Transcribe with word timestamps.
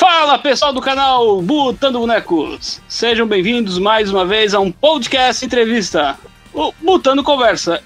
Fala 0.00 0.38
pessoal 0.38 0.72
do 0.72 0.80
canal 0.80 1.42
Botando 1.42 1.98
Bonecos! 1.98 2.80
Sejam 2.88 3.26
bem-vindos 3.26 3.78
mais 3.78 4.10
uma 4.10 4.24
vez 4.24 4.54
a 4.54 4.58
um 4.58 4.72
podcast 4.72 5.44
entrevista, 5.44 6.18
o 6.54 6.72
Botando 6.80 7.22
Conversa. 7.22 7.82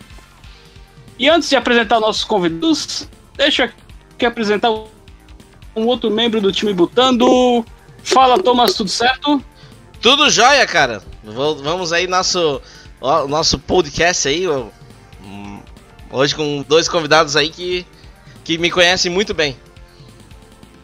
E 1.18 1.28
antes 1.28 1.48
de 1.48 1.56
apresentar 1.56 1.98
nossos 1.98 2.22
convidados, 2.22 3.08
deixa 3.36 3.64
aqui 3.64 4.24
apresentar 4.24 4.70
um 4.70 5.86
outro 5.86 6.08
membro 6.08 6.40
do 6.40 6.52
time 6.52 6.72
Botando. 6.72 7.66
Fala 8.04 8.40
Thomas, 8.40 8.74
tudo 8.74 8.90
certo? 8.90 9.42
Tudo 10.00 10.30
jóia, 10.30 10.64
cara. 10.68 11.02
Vamos 11.24 11.92
aí 11.92 12.06
nosso 12.06 12.62
nosso 13.28 13.58
podcast 13.58 14.28
aí, 14.28 14.46
hum, 14.48 15.60
hoje 16.12 16.32
com 16.36 16.64
dois 16.68 16.88
convidados 16.88 17.34
aí 17.34 17.48
que 17.48 17.84
que 18.44 18.56
me 18.56 18.70
conhecem 18.70 19.10
muito 19.10 19.34
bem. 19.34 19.56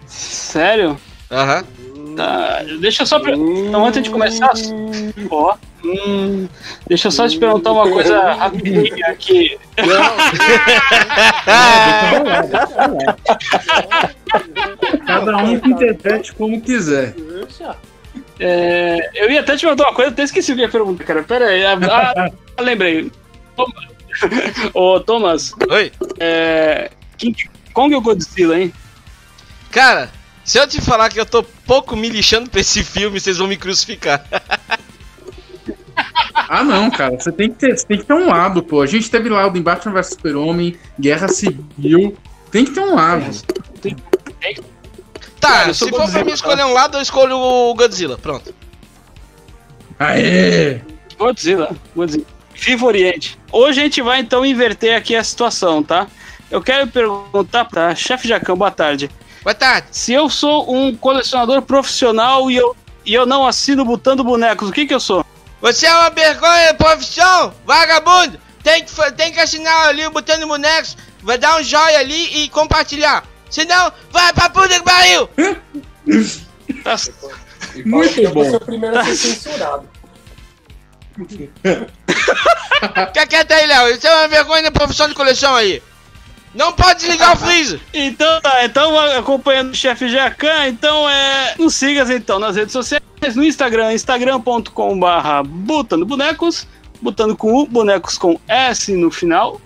Sério? 0.09 0.99
Aham. 1.31 1.65
Tá, 2.17 2.63
deixa 2.81 3.03
eu 3.03 3.07
só. 3.07 3.19
Então, 3.19 3.87
antes 3.87 4.03
de 4.03 4.11
começar. 4.11 4.53
Ó. 5.31 5.57
Hum, 5.85 6.47
deixa 6.87 7.09
eu 7.09 7.13
só 7.13 7.27
te 7.27 7.39
perguntar 7.39 7.73
uma 7.73 7.89
coisa 7.89 8.33
rapidinha 8.35 9.07
aqui. 9.07 9.59
Cada 15.07 15.37
um 15.39 15.59
que 15.59 15.69
interprete 15.71 16.35
como 16.35 16.61
quiser. 16.61 17.15
É, 18.39 19.11
eu 19.15 19.31
ia 19.31 19.41
até 19.41 19.57
te 19.57 19.63
perguntar 19.63 19.85
uma 19.85 19.95
coisa, 19.95 20.11
até 20.11 20.23
esqueci 20.23 20.53
o 20.53 20.57
que 20.57 20.63
ia 20.63 20.69
perguntar, 20.69 21.05
cara. 21.05 21.23
Pera 21.23 21.47
aí. 21.47 21.65
Ah, 21.65 22.31
lembrei. 22.61 23.11
Ô, 24.75 25.01
Thomas. 25.01 25.55
Oi. 25.69 25.93
É, 26.19 26.91
King 27.17 27.49
Kong 27.73 27.95
ou 27.95 28.01
Godzilla, 28.01 28.59
hein? 28.59 28.73
Cara, 29.71 30.11
se 30.51 30.59
eu 30.59 30.67
te 30.67 30.81
falar 30.81 31.09
que 31.11 31.21
eu 31.21 31.25
tô 31.25 31.45
pouco 31.45 31.95
me 31.95 32.09
lixando 32.09 32.51
pra 32.51 32.61
esse 32.61 32.83
filme, 32.83 33.21
vocês 33.21 33.39
vão 33.39 33.47
me 33.47 33.57
crucificar. 33.57 34.27
Ah, 36.53 36.65
não, 36.65 36.91
cara. 36.91 37.17
Você 37.17 37.31
tem 37.31 37.51
que 37.51 37.57
ter, 37.59 37.79
você 37.79 37.87
tem 37.87 37.99
que 37.99 38.05
ter 38.05 38.15
um 38.15 38.27
lado, 38.27 38.61
pô. 38.61 38.83
A 38.83 38.87
gente 38.87 39.09
teve 39.09 39.29
lá 39.29 39.47
o 39.47 39.51
Batman 39.53 39.93
vs 39.93 40.15
Super-Homem, 40.15 40.77
Guerra 40.99 41.29
Civil. 41.29 42.17
Tem 42.51 42.65
que 42.65 42.73
ter 42.73 42.81
um 42.81 42.97
lado. 42.97 43.25
Tá, 45.39 45.49
Cara, 45.49 45.75
se 45.75 45.89
for 45.89 46.11
pra 46.11 46.25
mim 46.25 46.33
escolher 46.33 46.65
um 46.65 46.73
lado, 46.73 46.97
eu 46.97 47.03
escolho 47.03 47.37
o 47.37 47.75
Godzilla. 47.75 48.19
Pronto. 48.19 48.53
Aê! 49.97 50.81
Godzilla. 51.17 51.77
Godzilla. 51.95 52.27
Viva 52.55 52.87
Oriente. 52.87 53.39
Hoje 53.53 53.81
a 53.81 53.85
gente 53.85 54.03
vai 54.03 54.19
então 54.19 54.45
inverter 54.45 54.97
aqui 54.97 55.15
a 55.15 55.23
situação, 55.23 55.85
tá? 55.85 56.09
Eu 56.51 56.61
quero 56.61 56.89
perguntar 56.89 57.67
pra 57.67 57.95
chefe 57.95 58.27
Jacão, 58.27 58.57
boa 58.57 58.73
tarde. 58.73 59.09
Boa 59.43 59.55
tarde. 59.55 59.89
Se 59.91 60.13
eu 60.13 60.29
sou 60.29 60.73
um 60.73 60.95
colecionador 60.95 61.63
profissional 61.63 62.51
e 62.51 62.57
eu, 62.57 62.77
e 63.05 63.15
eu 63.15 63.25
não 63.25 63.47
assino 63.47 63.85
botando 63.85 64.23
bonecos, 64.23 64.69
o 64.69 64.73
que 64.73 64.87
que 64.87 64.95
eu 64.95 65.01
sou? 65.01 65.25
Você 65.61 65.87
é 65.87 65.95
uma 65.95 66.11
vergonha 66.11 66.73
de 66.73 66.79
profissão, 66.79 67.55
vagabundo! 67.67 68.39
Tem 68.63 68.85
que, 68.85 69.13
tem 69.13 69.33
que 69.33 69.41
assinar 69.41 69.89
ali 69.89 70.07
o 70.07 70.11
botando 70.11 70.47
bonecos, 70.47 70.97
vai 71.23 71.39
dar 71.39 71.59
um 71.59 71.63
joia 71.63 71.99
ali 71.99 72.45
e 72.45 72.49
compartilhar. 72.51 73.25
Senão, 73.49 73.93
vai 74.11 74.33
pra 74.33 74.51
puta 74.51 74.69
que 74.69 74.83
pariu! 74.83 75.29
tá. 76.85 76.97
Muito 77.85 78.31
bom. 78.31 78.45
Você 78.45 78.55
é 78.55 78.57
o 78.57 78.61
primeiro 78.61 78.99
a 78.99 79.05
ser 79.05 79.17
censurado. 79.17 79.89
Fica 83.09 83.27
quieto 83.27 83.53
aí, 83.53 83.67
Léo. 83.67 83.89
Isso 83.95 84.07
é 84.07 84.15
uma 84.15 84.29
vergonha 84.29 84.63
de 84.63 84.71
profissão 84.71 85.09
de 85.09 85.15
coleção 85.15 85.55
aí. 85.55 85.83
Não 86.55 86.73
pode 86.73 87.01
desligar 87.01 87.35
o 87.35 87.37
freezer! 87.39 87.81
Então 87.93 88.41
tá, 88.41 88.65
então 88.65 88.99
acompanhando 89.17 89.71
o 89.71 89.75
chefe 89.75 90.09
Jacan, 90.09 90.69
então 90.69 91.09
é. 91.09 91.55
Nos 91.59 91.75
siga 91.75 92.03
então 92.15 92.39
nas 92.39 92.57
redes 92.57 92.73
sociais, 92.73 93.03
no 93.35 93.45
Instagram, 93.45 93.93
instagram.com 93.93 94.99
barra 94.99 95.43
botando 95.43 96.05
bonecos, 96.05 96.67
botando 97.01 97.37
com 97.37 97.55
U, 97.55 97.67
bonecos 97.67 98.19
com 98.19 98.39
S 98.49 98.93
no 98.95 99.11
final. 99.11 99.61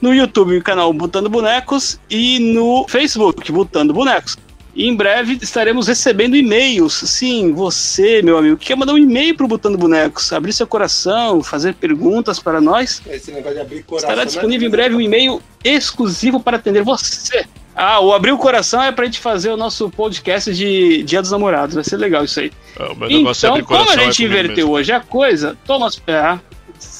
No 0.00 0.14
YouTube, 0.14 0.58
o 0.58 0.62
canal 0.62 0.92
Botando 0.92 1.30
Bonecos 1.30 1.98
e 2.10 2.38
no 2.38 2.86
Facebook, 2.86 3.50
Botando 3.50 3.94
Bonecos. 3.94 4.36
E 4.74 4.88
em 4.88 4.94
breve 4.94 5.38
estaremos 5.40 5.86
recebendo 5.86 6.36
e-mails. 6.36 6.94
Sim, 6.94 7.52
você, 7.52 8.22
meu 8.22 8.36
amigo, 8.36 8.56
que 8.56 8.66
quer 8.66 8.76
mandar 8.76 8.92
um 8.92 8.98
e-mail 8.98 9.36
pro 9.36 9.46
Botando 9.46 9.78
Bonecos, 9.78 10.32
abrir 10.32 10.52
seu 10.52 10.66
coração, 10.66 11.42
fazer 11.42 11.74
perguntas 11.74 12.40
para 12.40 12.60
nós. 12.60 13.00
Esse 13.08 13.30
negócio 13.30 13.54
de 13.54 13.60
abrir 13.60 13.82
coração. 13.84 14.10
Estará 14.10 14.24
disponível 14.24 14.66
em 14.66 14.70
breve 14.70 14.94
um 14.96 15.00
e-mail 15.00 15.40
exclusivo 15.62 16.40
para 16.40 16.56
atender 16.56 16.82
você. 16.82 17.44
Ah, 17.76 17.98
o 17.98 18.12
Abrir 18.12 18.30
o 18.30 18.38
Coração 18.38 18.80
é 18.80 18.92
pra 18.92 19.04
gente 19.04 19.18
fazer 19.18 19.50
o 19.50 19.56
nosso 19.56 19.90
podcast 19.90 20.54
de 20.54 21.02
Dia 21.02 21.20
dos 21.20 21.32
Namorados. 21.32 21.74
Vai 21.74 21.82
ser 21.82 21.96
legal 21.96 22.24
isso 22.24 22.38
aí. 22.38 22.52
É, 22.78 23.12
então, 23.12 23.60
como 23.64 23.90
a 23.90 23.96
gente 23.96 24.22
é 24.22 24.26
inverteu 24.26 24.70
hoje 24.70 24.92
a 24.92 25.00
coisa, 25.00 25.58
Thomas. 25.66 26.00
É, 26.06 26.38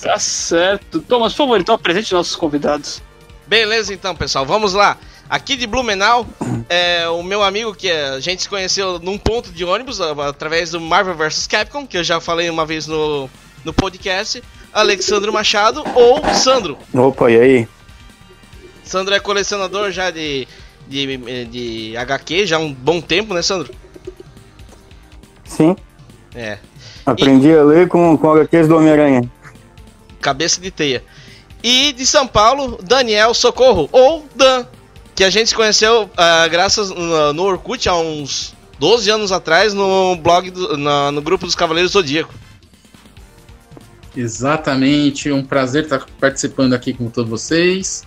tá 0.03 0.19
certo. 0.19 1.01
Thomas, 1.01 1.33
por 1.33 1.39
favor, 1.39 1.61
então 1.61 1.77
apresente 1.77 2.13
nossos 2.13 2.35
convidados. 2.35 3.01
Beleza, 3.47 3.95
então, 3.95 4.17
pessoal, 4.17 4.45
vamos 4.45 4.73
lá. 4.75 4.99
Aqui 5.29 5.57
de 5.57 5.67
Blumenau, 5.67 6.27
é, 6.69 7.09
o 7.09 7.23
meu 7.23 7.43
amigo 7.43 7.75
que 7.75 7.91
a 7.91 8.21
gente 8.21 8.43
se 8.43 8.49
conheceu 8.49 8.99
num 8.99 9.17
ponto 9.17 9.51
de 9.51 9.65
ônibus 9.65 10.01
através 10.01 10.71
do 10.71 10.81
Marvel 10.81 11.15
vs 11.15 11.47
Capcom, 11.47 11.87
que 11.87 11.97
eu 11.97 12.05
já 12.05 12.21
falei 12.21 12.51
uma 12.51 12.67
vez 12.67 12.87
no, 12.87 13.29
no 13.65 13.73
podcast, 13.73 14.43
Alexandro 14.73 15.33
Machado 15.33 15.83
ou 15.95 16.23
Sandro. 16.35 16.77
Opa, 16.93 17.31
e 17.31 17.41
aí? 17.41 17.69
Sandro 18.85 19.15
é 19.15 19.21
colecionador 19.21 19.91
já 19.91 20.11
de, 20.11 20.47
de, 20.87 21.47
de 21.47 21.97
HQ, 21.97 22.47
já 22.47 22.57
há 22.57 22.61
um 22.61 22.73
bom 22.73 23.01
tempo, 23.01 23.33
né, 23.33 23.41
Sandro? 23.41 23.75
Sim. 25.45 25.75
É. 26.35 26.59
Aprendi 27.07 27.49
e... 27.49 27.57
a 27.57 27.63
ler 27.63 27.89
com, 27.89 28.17
com 28.17 28.31
HQs 28.31 28.69
do 28.69 28.77
Homem-Aranha. 28.77 29.23
Cabeça 30.21 30.61
de 30.61 30.71
teia. 30.71 31.03
E 31.63 31.93
de 31.93 32.07
São 32.07 32.27
Paulo, 32.27 32.79
Daniel 32.83 33.33
Socorro, 33.33 33.89
ou 33.91 34.27
Dan, 34.35 34.67
que 35.15 35.25
a 35.25 35.31
gente 35.31 35.49
se 35.49 35.55
conheceu 35.55 36.05
uh, 36.05 36.51
graças 36.51 36.91
no, 36.91 37.33
no 37.33 37.43
Orkut 37.45 37.89
há 37.89 37.97
uns 37.97 38.55
12 38.79 39.11
anos 39.11 39.33
atrás 39.33 39.73
no 39.73 40.17
blog, 40.17 40.51
do, 40.51 40.77
na, 40.77 41.13
no 41.13 41.23
grupo 41.23 41.47
dos 41.47 41.55
Cavaleiros 41.55 41.93
Zodíaco. 41.93 42.35
Exatamente, 44.17 45.31
um 45.33 45.45
prazer 45.45 45.85
estar 45.85 46.05
participando 46.21 46.73
aqui 46.73 46.93
com 46.93 47.09
todos 47.09 47.31
vocês. 47.31 48.05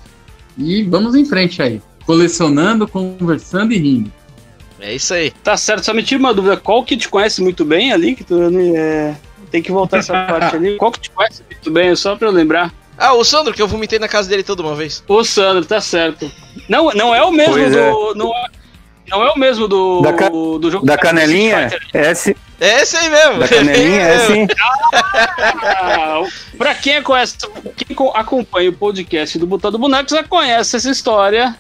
E 0.58 0.84
vamos 0.84 1.16
em 1.16 1.26
frente 1.26 1.62
aí, 1.62 1.82
colecionando, 2.06 2.88
conversando 2.88 3.74
e 3.74 3.78
rindo. 3.78 4.12
É 4.80 4.96
isso 4.96 5.14
aí. 5.14 5.32
Tá 5.32 5.58
certo, 5.58 5.86
só 5.86 5.94
me 5.94 6.04
tira 6.04 6.20
uma 6.20 6.34
dúvida, 6.34 6.58
qual 6.58 6.84
que 6.84 6.96
te 6.96 7.10
conhece 7.10 7.42
muito 7.42 7.66
bem 7.66 7.92
ali? 7.92 8.16
Que 8.16 8.24
tu, 8.24 8.36
é, 8.76 9.16
tem 9.52 9.62
que 9.62 9.72
voltar 9.72 9.98
essa 9.98 10.14
parte 10.26 10.56
ali. 10.56 10.78
Qual 10.78 10.92
que 10.92 11.02
te 11.02 11.12
conhece 11.12 11.44
muito 11.50 11.72
bem, 11.72 11.96
só 11.96 12.16
pra 12.16 12.28
eu 12.28 12.32
lembrar? 12.32 12.74
Ah, 12.98 13.14
o 13.14 13.24
Sandro, 13.24 13.54
que 13.54 13.62
eu 13.62 13.68
vomitei 13.68 14.00
na 14.00 14.08
casa 14.08 14.28
dele 14.28 14.44
toda 14.44 14.64
uma 14.64 14.76
vez. 14.76 15.04
O 15.08 15.24
Sandro, 15.24 15.66
tá 15.66 15.80
certo. 15.80 16.32
Não, 16.68 16.90
não 16.92 17.14
é 17.14 17.24
o 17.24 17.32
mesmo 17.32 17.54
pois 17.54 17.72
do. 17.72 17.78
É. 17.78 17.92
Não, 18.16 18.36
é, 18.36 18.46
não 19.10 19.24
é 19.24 19.32
o 19.32 19.38
mesmo 19.38 19.68
do, 19.68 20.02
da 20.02 20.14
ca... 20.14 20.30
do 20.30 20.72
jogo 20.72 20.86
da 20.86 20.98
canelinha? 20.98 21.70
É 21.94 22.12
esse. 22.12 22.36
É 22.60 22.82
esse 22.82 22.98
aí 22.98 23.10
mesmo. 23.10 23.40
Da 23.40 23.48
canelinha, 23.48 24.02
é 24.02 24.20
sim. 24.20 24.48
Ah, 24.94 26.24
pra 26.58 26.74
quem, 26.74 27.04
conhece, 27.04 27.38
quem 27.76 27.96
acompanha 28.14 28.70
o 28.70 28.74
podcast 28.74 29.38
do 29.38 29.46
Botão 29.46 29.72
do 29.72 29.78
Boneco 29.78 30.10
já 30.10 30.24
conhece 30.24 30.78
essa 30.78 30.90
história 30.90 31.56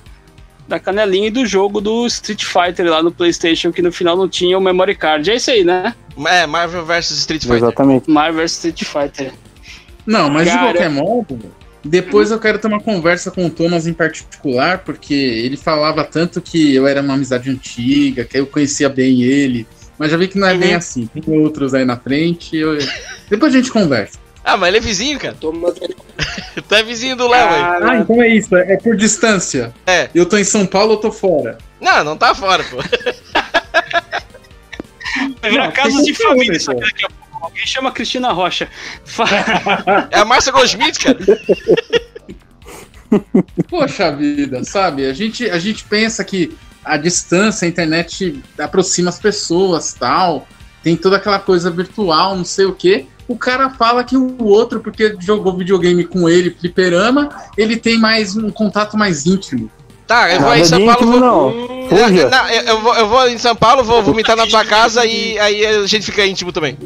da 0.67 0.79
canelinha 0.79 1.27
e 1.27 1.31
do 1.31 1.45
jogo 1.45 1.79
do 1.79 2.05
Street 2.07 2.43
Fighter 2.43 2.89
lá 2.89 3.03
no 3.03 3.11
PlayStation, 3.11 3.71
que 3.71 3.81
no 3.81 3.91
final 3.91 4.17
não 4.17 4.27
tinha 4.27 4.57
o 4.57 4.61
memory 4.61 4.95
card. 4.95 5.29
É 5.29 5.35
isso 5.35 5.51
aí, 5.51 5.63
né? 5.63 5.93
É, 6.25 6.47
Marvel 6.47 6.85
vs 6.85 7.11
Street 7.11 7.41
Fighter. 7.43 7.57
Exatamente. 7.57 8.09
Marvel 8.09 8.41
vs 8.41 8.51
Street 8.53 8.83
Fighter. 8.83 9.33
Não, 10.07 10.29
mas 10.29 10.47
Cara... 10.47 10.59
de 10.59 10.66
qualquer 10.66 10.90
modo, 10.90 11.40
depois 11.84 12.31
eu 12.31 12.40
quero 12.40 12.57
ter 12.57 12.68
uma 12.68 12.79
conversa 12.79 13.29
com 13.29 13.45
o 13.45 13.50
Thomas 13.50 13.85
em 13.85 13.94
particular, 13.94 14.80
porque 14.80 15.13
ele 15.13 15.57
falava 15.57 16.04
tanto 16.04 16.42
que 16.42 16.74
eu 16.74 16.88
era 16.88 17.01
uma 17.01 17.13
amizade 17.13 17.50
antiga, 17.50 18.24
que 18.25 18.39
eu 18.39 18.48
conhecia 18.48 18.89
bem 18.89 19.21
ele. 19.21 19.68
Mas 19.98 20.12
já 20.12 20.18
vi 20.18 20.27
que 20.27 20.38
não 20.38 20.48
é 20.48 20.54
uhum. 20.54 20.59
bem 20.59 20.74
assim. 20.75 21.07
Tem 21.07 21.24
outros 21.39 21.74
aí 21.74 21.83
na 21.83 21.98
frente. 21.98 22.56
Eu... 22.56 22.77
Depois 23.30 23.54
a 23.54 23.57
gente 23.57 23.71
conversa. 23.71 24.19
Ah, 24.44 24.56
mas 24.56 24.69
ele 24.69 24.77
é 24.77 24.81
vizinho, 24.81 25.19
cara. 25.19 25.36
tu 25.42 25.56
é 26.71 26.83
vizinho 26.83 27.15
do 27.18 27.27
Léo 27.27 27.50
aí. 27.50 27.62
Ah, 27.62 27.98
então 28.01 28.21
é 28.21 28.30
isso. 28.30 28.56
É 28.56 28.77
por 28.77 28.95
distância. 28.95 29.74
É. 29.86 30.10
Eu 30.15 30.25
tô 30.25 30.38
em 30.38 30.44
São 30.44 30.65
Paulo, 30.65 30.94
eu 30.94 30.98
tô 30.98 31.12
fora. 31.12 31.57
Não, 31.81 32.03
não 32.03 32.15
tá 32.15 32.33
fora, 32.33 32.63
pô. 32.63 32.77
Vai 35.42 35.51
virar 35.51 35.71
casos 35.71 36.06
de 36.06 36.13
família 36.13 36.56
isso 36.56 36.71
aqui 36.71 36.81
daqui 36.81 37.06
a 37.06 37.10
pouco. 37.10 37.26
Alguém 37.42 37.66
chama 37.66 37.92
Cristina 37.92 38.31
Rocha. 38.31 38.69
é 40.12 40.19
a 40.19 40.25
Márcia 40.25 40.51
Goldsmith, 40.51 41.00
cara. 41.00 41.18
Poxa 43.69 44.16
vida, 44.16 44.63
sabe? 44.63 45.06
A 45.06 45.13
gente, 45.13 45.50
a 45.50 45.60
gente 45.60 45.84
pensa 45.86 46.24
que 46.24 46.56
a 46.84 46.98
distância, 46.98 47.66
a 47.66 47.69
internet 47.69 48.42
aproxima 48.57 49.10
as 49.10 49.19
pessoas, 49.19 49.94
tal. 49.94 50.48
Tem 50.84 50.95
toda 50.95 51.18
aquela 51.18 51.39
coisa 51.39 51.69
virtual, 51.69 52.36
não 52.36 52.45
sei 52.45 52.66
o 52.66 52.74
quê. 52.74 53.06
O 53.28 53.38
cara 53.38 53.69
fala 53.69 54.04
que 54.04 54.16
o 54.16 54.45
outro, 54.45 54.80
porque 54.80 55.16
jogou 55.19 55.57
videogame 55.57 56.06
com 56.06 56.30
ele, 56.30 56.51
fliperama, 56.51 57.30
ele 57.57 57.75
tem 57.75 58.00
mais 58.00 58.38
um 58.38 58.50
contato 58.50 58.98
mais 58.98 59.25
íntimo. 59.25 59.69
Tá, 60.07 60.33
eu 60.33 60.39
vou 60.39 60.50
aí, 60.51 60.65
São 60.65 60.86
Paulo. 60.86 61.19
Vou... 61.19 61.88
Fuja. 61.89 62.30
Não, 62.30 62.50
eu, 62.50 62.62
eu 62.63 62.81
vou, 62.81 62.95
eu 62.95 63.07
vou 63.07 63.30
em 63.30 63.38
São 63.38 63.56
Paulo, 63.56 63.83
vou 63.83 64.01
vomitar 64.01 64.36
na 64.36 64.48
tua 64.48 64.63
casa 64.65 65.06
e 65.06 65.38
aí 65.39 65.65
a 65.65 65.86
gente 65.86 66.06
fica 66.06 66.25
íntimo 66.25 66.51
também. 66.51 66.77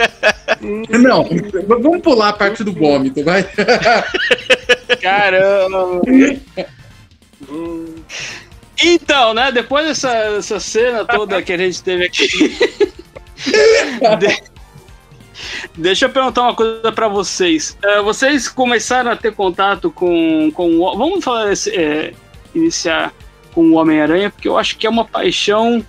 Não, 0.60 1.26
vamos 1.66 2.00
pular 2.02 2.30
a 2.30 2.32
parte 2.32 2.64
do 2.64 2.72
vômito, 2.72 3.22
vai. 3.22 3.42
Caramba! 5.00 6.00
Então, 8.82 9.34
né, 9.34 9.50
depois 9.52 9.86
dessa, 9.86 10.30
dessa 10.32 10.60
cena 10.60 11.04
toda 11.04 11.42
que 11.42 11.52
a 11.52 11.58
gente 11.58 11.82
teve 11.82 12.04
aqui. 12.06 12.28
de- 14.18 14.42
Deixa 15.76 16.06
eu 16.06 16.10
perguntar 16.10 16.42
uma 16.42 16.54
coisa 16.54 16.90
pra 16.92 17.06
vocês. 17.08 17.76
Eh, 17.82 18.02
vocês 18.02 18.48
começaram 18.48 19.10
a 19.10 19.16
ter 19.16 19.32
contato 19.32 19.90
com. 19.90 20.50
com 20.52 20.78
o- 20.80 20.96
vamos 20.96 21.22
falar 21.24 21.52
esse, 21.52 21.70
eh, 21.70 22.12
iniciar 22.54 23.12
com 23.54 23.70
o 23.70 23.74
Homem-Aranha, 23.74 24.30
porque 24.30 24.48
eu 24.48 24.56
acho 24.58 24.76
que 24.78 24.86
é 24.86 24.90
uma 24.90 25.04
paixão 25.04 25.84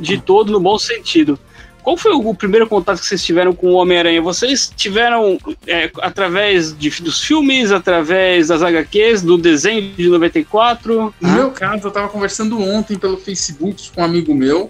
de 0.00 0.20
todo 0.20 0.52
no 0.52 0.60
bom 0.60 0.78
sentido. 0.78 1.38
Qual 1.82 1.96
foi 1.96 2.12
o 2.12 2.34
primeiro 2.34 2.66
contato 2.66 2.98
que 2.98 3.06
vocês 3.06 3.24
tiveram 3.24 3.52
com 3.52 3.68
o 3.68 3.74
Homem-Aranha? 3.74 4.20
Vocês 4.20 4.72
tiveram 4.76 5.38
é, 5.68 5.88
através 6.02 6.76
de- 6.76 6.90
dos 7.00 7.22
filmes, 7.22 7.70
através 7.70 8.48
das 8.48 8.60
HQs, 8.60 9.22
do 9.22 9.38
desenho 9.38 9.92
de 9.94 10.08
94? 10.08 11.14
No 11.20 11.30
meu 11.32 11.50
caso, 11.52 11.86
eu 11.86 11.90
tava 11.92 12.08
conversando 12.08 12.60
ontem 12.60 12.98
pelo 12.98 13.16
Facebook 13.16 13.90
com 13.94 14.00
um 14.00 14.04
amigo 14.04 14.34
meu. 14.34 14.68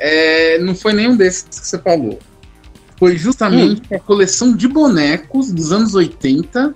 É, 0.00 0.58
não 0.58 0.74
foi 0.74 0.92
nenhum 0.92 1.16
desses 1.16 1.42
que 1.48 1.54
você 1.66 1.78
falou. 1.78 2.18
Foi 2.98 3.16
justamente 3.16 3.94
a 3.94 4.00
coleção 4.00 4.52
de 4.56 4.66
bonecos 4.66 5.52
dos 5.52 5.70
anos 5.70 5.94
80 5.94 6.72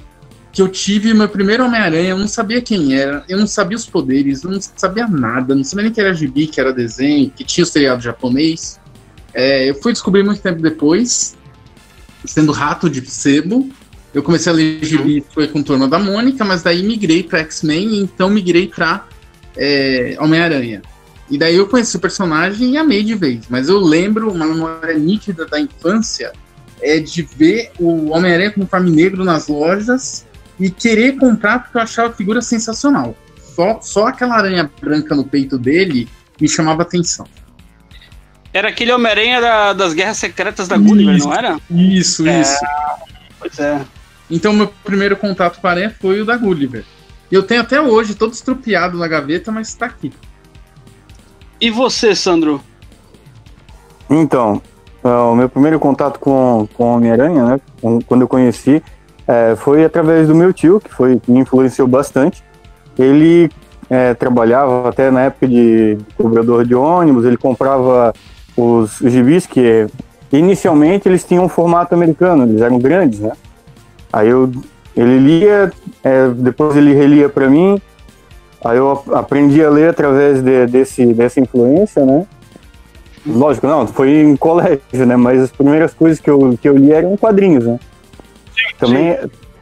que 0.53 0.61
eu 0.61 0.69
tive 0.69 1.15
meu 1.15 1.29
primeiro 1.29 1.65
Homem-Aranha. 1.65 2.11
Eu 2.11 2.19
não 2.19 2.29
sabia 2.29 2.61
quem 2.61 2.95
era, 2.95 3.25
eu 3.27 3.39
não 3.39 3.47
sabia 3.47 3.77
os 3.77 3.87
poderes, 3.87 4.45
eu 4.45 4.51
não 4.51 4.61
sabia 4.61 5.09
nada, 5.09 5.55
não 5.55 5.65
sabia 5.65 5.85
nem 5.85 5.93
que 5.93 6.01
era 6.01 6.13
gibi, 6.13 6.47
que 6.47 6.61
era 6.61 6.73
desenho, 6.73 7.31
que 7.31 7.43
tinha 7.43 7.65
o 7.65 7.67
seriado 7.67 8.03
japonês. 8.03 8.79
É, 9.33 9.71
eu 9.71 9.75
fui 9.77 9.93
descobrir 9.93 10.23
muito 10.23 10.43
tempo 10.43 10.61
depois, 10.61 11.37
sendo 12.27 12.53
rato 12.53 12.91
de 12.91 13.05
sebo. 13.11 13.71
Eu 14.13 14.23
comecei 14.23 14.53
a 14.53 14.55
ler 14.55 14.85
gibi, 14.85 15.25
foi 15.33 15.49
com 15.49 15.63
Turma 15.63 15.89
da 15.89 15.99
Mônica, 15.99 16.45
mas 16.45 16.63
daí 16.63 16.83
migrei 16.83 17.23
para 17.23 17.39
X-Men 17.41 18.01
então 18.01 18.29
migrei 18.29 18.69
para 18.69 19.07
é, 19.57 20.17
Homem-Aranha. 20.21 20.83
E 21.31 21.39
daí 21.39 21.57
eu 21.57 21.67
conheci 21.67 21.97
o 21.97 22.01
personagem 22.01 22.73
e 22.73 22.77
amei 22.77 23.03
de 23.03 23.15
vez. 23.15 23.47
Mas 23.49 23.71
eu 23.71 23.79
lembro, 23.79 24.31
uma 24.31 24.45
memória 24.45 24.99
nítida 24.99 25.47
da 25.47 25.59
infância, 25.59 26.31
é 26.83 26.99
de 26.99 27.23
ver 27.23 27.71
o 27.79 28.11
Homem-Aranha 28.11 28.51
com 28.51 28.65
o 28.65 28.67
Farm 28.67 28.89
Negro 28.89 29.25
nas 29.25 29.49
lojas 29.49 30.27
e 30.65 30.71
querer 30.71 31.17
comprar 31.19 31.61
porque 31.65 31.77
eu 31.79 31.83
achava 31.83 32.09
a 32.09 32.13
figura 32.13 32.41
sensacional. 32.41 33.15
Só, 33.55 33.81
só 33.83 34.07
aquela 34.07 34.37
aranha 34.37 34.71
branca 34.81 35.15
no 35.15 35.25
peito 35.25 35.59
dele 35.59 36.09
me 36.41 36.49
chamava 36.49 36.83
atenção. 36.83 37.27
Era 38.53 38.69
aquele 38.69 38.93
Homem-Aranha 38.93 39.41
da- 39.41 39.73
das 39.73 39.93
Guerras 39.95 40.19
Secretas 40.19 40.69
da 40.69 40.77
Gulliver, 40.77 41.19
não 41.19 41.33
era? 41.35 41.59
Isso, 41.71 42.27
É. 42.29 42.41
isso. 42.41 42.61
Pois 43.39 43.59
é. 43.59 43.83
Então, 44.31 44.53
meu 44.53 44.69
primeiro 44.85 45.17
contato 45.17 45.61
com 45.61 45.67
a 45.67 45.71
aranha 45.71 45.95
foi 46.01 46.21
o 46.21 46.25
da 46.25 46.37
Gulliver. 46.37 46.85
Eu 47.31 47.43
tenho 47.43 47.63
até 47.63 47.81
hoje, 47.81 48.15
todo 48.15 48.33
estrupiado 48.33 48.99
na 48.99 49.09
gaveta, 49.09 49.51
mas 49.51 49.73
tá 49.75 49.87
aqui. 49.87 50.13
E 51.61 51.71
você, 51.71 52.15
Sandro? 52.15 52.63
Então, 54.11 54.61
ah, 55.03 55.25
o 55.29 55.35
meu 55.35 55.49
primeiro 55.49 55.79
contato 55.79 56.19
com, 56.19 56.69
com 56.75 56.95
Homem-Aranha, 56.95 57.45
né, 57.45 57.61
quando 58.07 58.21
eu 58.23 58.29
conheci, 58.29 58.83
eh, 59.27 59.55
foi 59.57 59.85
através 59.85 60.29
do 60.29 60.35
meu 60.35 60.53
tio, 60.53 60.81
que 60.81 60.93
foi 60.93 61.19
que 61.21 61.31
me 61.31 61.41
influenciou 61.41 61.87
bastante. 61.89 62.43
Ele 62.99 63.51
eh, 63.91 64.15
trabalhava 64.15 64.89
até 64.89 65.11
na 65.11 65.23
época 65.23 65.47
de 65.49 65.99
cobrador 66.17 66.65
de 66.67 66.75
ônibus, 66.75 67.25
ele 67.25 67.37
comprava 67.37 68.13
os, 68.57 68.99
gibis 69.05 69.47
que 69.47 69.87
inicialmente 70.33 71.09
eles 71.09 71.25
tinham 71.25 71.45
um 71.45 71.49
formato 71.49 71.95
americano, 71.95 72.45
eles 72.45 72.61
eram 72.61 72.79
grandes, 72.79 73.21
né? 73.21 73.33
Aí 74.13 74.29
eu, 74.29 74.51
ele 74.97 75.19
lia, 75.19 75.73
eh, 76.05 76.29
depois 76.37 76.77
ele 76.77 76.93
relia 76.95 77.29
para 77.29 77.49
mim, 77.49 77.81
aí 78.65 78.77
eu 78.77 78.91
ap- 78.93 79.15
aprendi 79.15 79.65
a 79.65 79.71
ler 79.71 79.91
através 79.91 80.43
de- 80.43 80.67
desse, 80.67 81.07
dessa 81.15 81.41
influência, 81.41 82.05
né? 82.05 82.27
Lógico, 83.27 83.67
não, 83.67 83.87
foi 83.87 84.11
em 84.23 84.37
colégio, 84.37 84.81
né? 85.07 85.17
Mas 85.17 85.41
as 85.43 85.51
primeiras 85.53 85.95
coisas 85.95 86.19
que 86.19 86.29
eu, 86.29 86.59
que 86.61 86.69
eu 86.69 86.77
li 86.77 86.93
eram 86.93 87.17
quadrinhos, 87.17 87.65
né? 87.65 87.79
Também, 88.87 89.09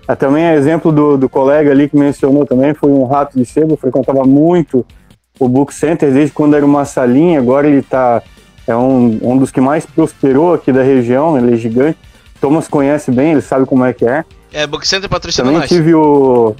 é, 0.08 0.14
também 0.16 0.44
é 0.44 0.54
exemplo 0.54 0.90
do, 0.90 1.16
do 1.16 1.28
colega 1.28 1.70
ali 1.70 1.88
que 1.88 1.96
mencionou 1.96 2.44
também, 2.46 2.74
foi 2.74 2.90
um 2.90 3.04
rato 3.06 3.36
de 3.38 3.44
sebo, 3.44 3.76
frequentava 3.76 4.24
muito 4.24 4.84
o 5.38 5.48
Book 5.48 5.72
Center 5.74 6.12
desde 6.12 6.34
quando 6.34 6.54
era 6.56 6.64
uma 6.66 6.84
salinha, 6.84 7.38
agora 7.38 7.66
ele 7.68 7.80
tá, 7.82 8.22
é 8.66 8.76
um, 8.76 9.18
um 9.22 9.38
dos 9.38 9.50
que 9.50 9.60
mais 9.60 9.86
prosperou 9.86 10.52
aqui 10.54 10.70
da 10.72 10.82
região, 10.82 11.38
ele 11.38 11.54
é 11.54 11.56
gigante. 11.56 11.98
Thomas 12.40 12.66
conhece 12.68 13.10
bem, 13.10 13.32
ele 13.32 13.40
sabe 13.42 13.66
como 13.66 13.84
é 13.84 13.92
que 13.92 14.06
é. 14.06 14.24
É, 14.52 14.66
Book 14.66 14.86
Center 14.88 15.08
patrocina 15.08 15.44
Também 15.46 15.60
nós. 15.60 15.68
tive 15.68 15.94
o. 15.94 16.54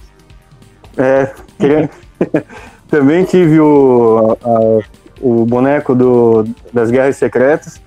É, 0.97 1.31
queria- 1.59 1.91
também 2.89 3.25
tive 3.25 3.59
o, 3.61 4.37
a- 4.43 4.85
o 5.21 5.45
boneco 5.47 5.95
do, 5.95 6.45
das 6.73 6.91
Guerras 6.91 7.17
Secretas. 7.17 7.81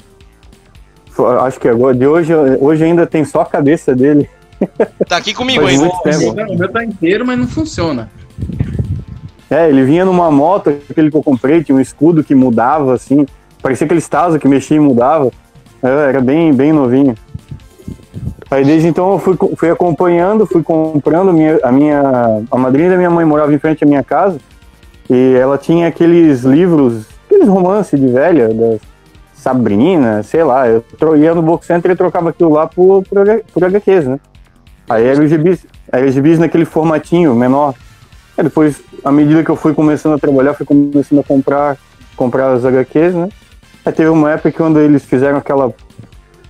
Acho 1.42 1.60
que 1.60 1.68
agora, 1.68 1.94
de 1.96 2.08
hoje, 2.08 2.34
hoje 2.60 2.84
ainda 2.84 3.06
tem 3.06 3.24
só 3.24 3.42
a 3.42 3.46
cabeça 3.46 3.96
dele. 3.96 4.28
Tá 5.07 5.18
aqui 5.18 5.33
comigo 5.33 5.65
ainda. 5.65 5.89
O 5.89 6.56
meu, 6.57 6.69
tá 6.69 6.83
inteiro, 6.83 7.25
mas 7.25 7.38
não 7.38 7.48
funciona. 7.48 8.10
É, 9.50 9.69
ele 9.69 9.83
vinha 9.83 10.04
numa 10.04 10.31
moto, 10.31 10.69
aquele 10.89 11.12
que 11.12 11.18
eu 11.18 11.24
comprei, 11.24 11.63
tinha 11.63 11.75
um 11.75 11.81
escudo 11.81 12.24
que 12.24 12.33
mudava, 12.33 12.94
assim. 12.94 13.25
Parecia 13.62 13.86
aquele 13.86 14.01
Tazo 14.01 14.39
que 14.39 14.48
mexia 14.48 14.77
e 14.77 14.80
mudava. 14.80 15.31
É, 15.81 16.10
Era 16.10 16.21
bem, 16.21 16.54
bem 16.54 16.74
novinho. 16.74 17.15
Aí 18.50 18.63
desde 18.63 18.88
então 18.88 19.13
eu 19.13 19.19
fui, 19.19 19.38
fui 19.56 19.69
acompanhando, 19.69 20.45
fui 20.45 20.62
comprando. 20.63 21.30
a 21.30 21.33
Minha, 21.33 21.60
a 21.63 21.71
minha. 21.71 22.44
A 22.51 22.57
madrinha 22.57 22.89
da 22.89 22.98
minha 22.98 23.10
mãe 23.10 23.25
morava 23.25 23.54
em 23.54 23.60
frente 23.60 23.83
à 23.83 23.88
minha 23.88 24.04
casa. 24.04 24.39
E 25.10 25.36
ela 25.36 25.57
tinha 25.57 25.88
aqueles 25.88 26.44
livros, 26.44 27.06
aqueles 27.25 27.48
romances 27.48 28.00
de 28.00 28.07
velha, 28.07 28.50
da 28.50 28.77
Sabrina, 29.33 30.24
sei 30.24 30.44
lá. 30.44 30.68
Eu 30.68 30.83
ia 31.18 31.36
no 31.36 31.42
Book 31.42 31.65
Center 31.65 31.92
e 31.92 31.95
trocava 31.95 32.30
aquilo 32.30 32.54
lá 32.54 32.68
por, 32.68 33.04
por, 33.04 33.25
por 33.54 33.63
HQs, 33.63 34.07
né? 34.07 34.19
Aí 34.89 35.06
era 35.06 35.21
o 35.21 35.27
gibis, 35.27 35.65
era 35.91 36.09
gibis 36.12 36.39
naquele 36.39 36.65
formatinho 36.65 37.35
menor. 37.35 37.74
Aí 38.38 38.44
depois, 38.44 38.81
à 39.03 39.12
medida 39.12 39.44
que 39.44 39.50
eu 39.50 39.56
fui 39.56 39.74
começando 39.74 40.13
a 40.13 40.19
trabalhar, 40.19 40.53
fui 40.53 40.65
começando 40.65 41.19
a 41.19 41.24
comprar, 41.24 41.77
comprar 42.15 42.51
as 42.53 42.65
HQs, 42.65 43.13
né? 43.13 43.29
Aí 43.86 43.91
teve 43.91 44.10
uma 44.10 44.31
época 44.31 44.51
que 44.51 44.58
quando 44.58 44.79
eles 44.79 45.03
fizeram 45.03 45.38
aquela. 45.38 45.74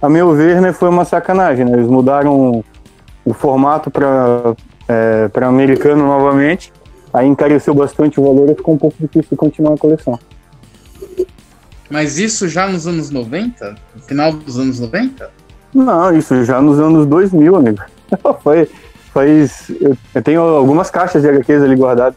A 0.01 0.10
meu 0.10 0.34
ver, 0.34 0.62
né, 0.62 0.74
foi 0.74 0.89
uma 0.89 1.05
sacanagem, 1.05 1.65
né? 1.65 1.74
Eles 1.74 1.88
mudaram 1.88 2.63
o 3.25 3.34
formato 3.34 3.89
para 3.89 4.55
é, 4.88 5.27
para 5.29 5.48
americano 5.48 6.05
novamente. 6.05 6.72
Aí 7.13 7.27
encareceu 7.27 7.74
bastante 7.74 8.19
o 8.19 8.24
valor 8.24 8.50
e 8.50 8.55
ficou 8.55 8.74
um 8.74 8.77
pouco 8.77 8.96
difícil 9.00 9.38
continuar 9.38 9.75
a 9.75 9.77
coleção. 9.77 10.19
Mas 11.89 12.17
isso 12.17 12.48
já 12.48 12.67
nos 12.67 12.88
anos 12.88 13.12
90? 13.12 13.75
No 13.96 14.01
final 14.01 14.34
dos 14.34 14.58
anos 14.58 14.79
90? 14.79 15.29
Não, 15.74 16.15
isso 16.15 16.43
já 16.43 16.60
nos 16.60 16.79
anos 16.79 17.05
2000, 17.05 17.55
amigo. 17.55 17.81
Foi, 18.41 18.70
faz. 19.13 19.70
Eu, 19.82 19.98
eu 20.13 20.22
tenho 20.22 20.41
algumas 20.41 20.89
caixas 20.89 21.22
de 21.22 21.29
HQs 21.29 21.63
ali 21.63 21.75
guardadas. 21.75 22.15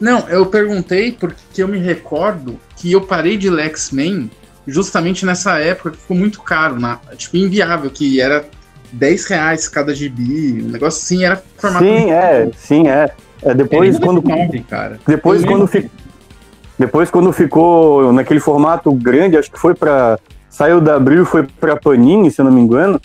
Não, 0.00 0.20
eu 0.28 0.46
perguntei 0.46 1.12
porque 1.12 1.62
eu 1.62 1.68
me 1.68 1.78
recordo 1.78 2.56
que 2.76 2.92
eu 2.92 3.00
parei 3.00 3.36
de 3.36 3.50
ler 3.50 3.66
X-Men 3.66 4.30
justamente 4.66 5.26
nessa 5.26 5.58
época 5.58 5.90
que 5.92 5.96
ficou 5.96 6.16
muito 6.16 6.40
caro, 6.42 6.78
na, 6.78 6.98
tipo, 7.16 7.36
inviável, 7.36 7.90
que 7.90 8.20
era 8.20 8.44
10 8.92 9.26
reais 9.26 9.68
cada 9.68 9.94
gibi, 9.94 10.62
um 10.62 10.68
negócio 10.68 11.00
assim, 11.02 11.24
era 11.24 11.42
formato 11.56 11.84
Sim, 11.84 12.10
é, 12.12 12.50
sim, 12.56 12.88
é. 12.88 13.10
É, 13.42 13.54
depois, 13.54 13.96
Era 13.96 14.04
quando, 14.04 14.22
99, 14.22 14.64
cara. 14.68 15.00
Depois 15.06 15.44
quando, 15.44 15.66
fi- 15.66 15.90
depois, 16.78 17.10
quando 17.10 17.32
ficou 17.32 18.12
naquele 18.12 18.40
formato 18.40 18.92
grande, 18.92 19.36
acho 19.36 19.50
que 19.50 19.58
foi 19.58 19.74
pra. 19.74 20.18
Saiu 20.50 20.80
da 20.80 20.96
Abril 20.96 21.22
e 21.22 21.26
foi 21.26 21.44
pra 21.44 21.76
Panini, 21.76 22.30
se 22.30 22.40
eu 22.40 22.44
não 22.44 22.52
me 22.52 22.60
engano. 22.60 23.00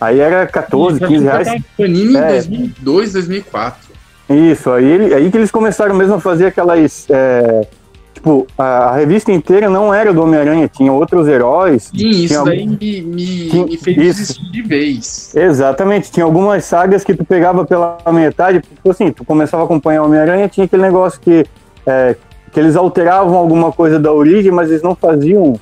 Aí 0.00 0.20
era 0.20 0.46
14, 0.46 1.00
15 1.00 1.24
reais. 1.24 1.48
Panini 1.76 2.14
em 2.14 2.16
É. 2.16 2.28
2002, 2.28 3.12
2004. 3.12 3.86
Isso, 4.28 4.70
aí, 4.70 4.84
ele- 4.84 5.14
aí 5.14 5.30
que 5.30 5.36
eles 5.36 5.50
começaram 5.50 5.94
mesmo 5.94 6.14
a 6.14 6.20
fazer 6.20 6.46
aquelas. 6.46 7.06
é, 7.08 7.66
tipo, 8.12 8.46
a, 8.58 8.64
a 8.90 8.96
revista 8.96 9.30
inteira 9.30 9.70
não 9.70 9.94
era 9.94 10.12
do 10.12 10.20
Homem-Aranha, 10.22 10.68
tinha 10.68 10.92
outros 10.92 11.28
heróis. 11.28 11.84
Sim, 11.96 12.08
isso 12.08 12.28
Tinha 12.28 12.42
daí 12.44 12.66
me, 12.66 13.02
me, 13.02 13.50
Sim, 13.50 13.64
me 13.66 13.76
fez 13.76 13.96
isso. 13.96 14.02
desistir 14.34 14.50
de 14.50 14.62
vez. 14.62 15.32
Exatamente, 15.36 16.10
tinha 16.10 16.24
algumas 16.24 16.64
sagas 16.64 17.04
que 17.04 17.14
tu 17.14 17.24
pegava 17.24 17.64
pela 17.64 17.98
metade, 18.12 18.60
tipo 18.60 18.90
assim, 18.90 19.12
tu 19.12 19.24
começava 19.24 19.62
a 19.62 19.66
acompanhar 19.66 20.02
o 20.02 20.06
Homem-Aranha, 20.06 20.48
tinha 20.48 20.64
aquele 20.66 20.82
negócio 20.82 21.20
que, 21.20 21.46
é, 21.86 22.16
que 22.52 22.58
eles 22.58 22.74
alteravam 22.74 23.36
alguma 23.36 23.70
coisa 23.70 23.98
da 23.98 24.12
origem, 24.12 24.50
mas 24.50 24.70
eles 24.70 24.82
não 24.82 24.96
faziam 24.96 25.58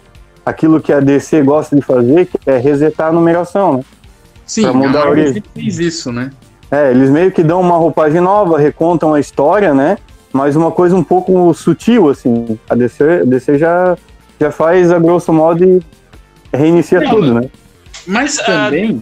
aquilo 0.46 0.80
que 0.80 0.92
a 0.92 1.00
DC 1.00 1.42
gosta 1.42 1.76
de 1.76 1.82
fazer, 1.82 2.26
que 2.26 2.38
é 2.46 2.56
resetar 2.56 3.08
a 3.08 3.12
numeração, 3.12 3.74
né? 3.78 3.84
Sim, 4.46 4.62
Pra 4.62 4.72
mudar 4.72 4.88
a 4.88 4.92
Marvel 4.92 5.10
origem. 5.12 5.32
sempre 5.34 5.50
fez 5.54 5.78
isso, 5.78 6.12
né? 6.12 6.30
É, 6.70 6.90
eles 6.90 7.08
meio 7.10 7.30
que 7.30 7.42
dão 7.42 7.60
uma 7.60 7.76
roupagem 7.76 8.20
nova, 8.20 8.58
recontam 8.58 9.14
a 9.14 9.20
história, 9.20 9.72
né? 9.74 9.96
mas 10.32 10.56
uma 10.56 10.72
coisa 10.72 10.96
um 10.96 11.04
pouco 11.04 11.54
sutil, 11.54 12.10
assim. 12.10 12.58
A 12.68 12.74
DC, 12.74 13.20
a 13.22 13.24
DC 13.24 13.56
já, 13.56 13.96
já 14.40 14.50
faz 14.50 14.90
a 14.90 14.98
grosso 14.98 15.32
modo 15.32 15.64
e 15.64 15.80
reinicia 16.56 17.00
Não, 17.00 17.08
tudo, 17.10 17.34
né? 17.34 17.48
Mas 18.04 18.40
Ah, 18.40 18.44
também. 18.44 19.00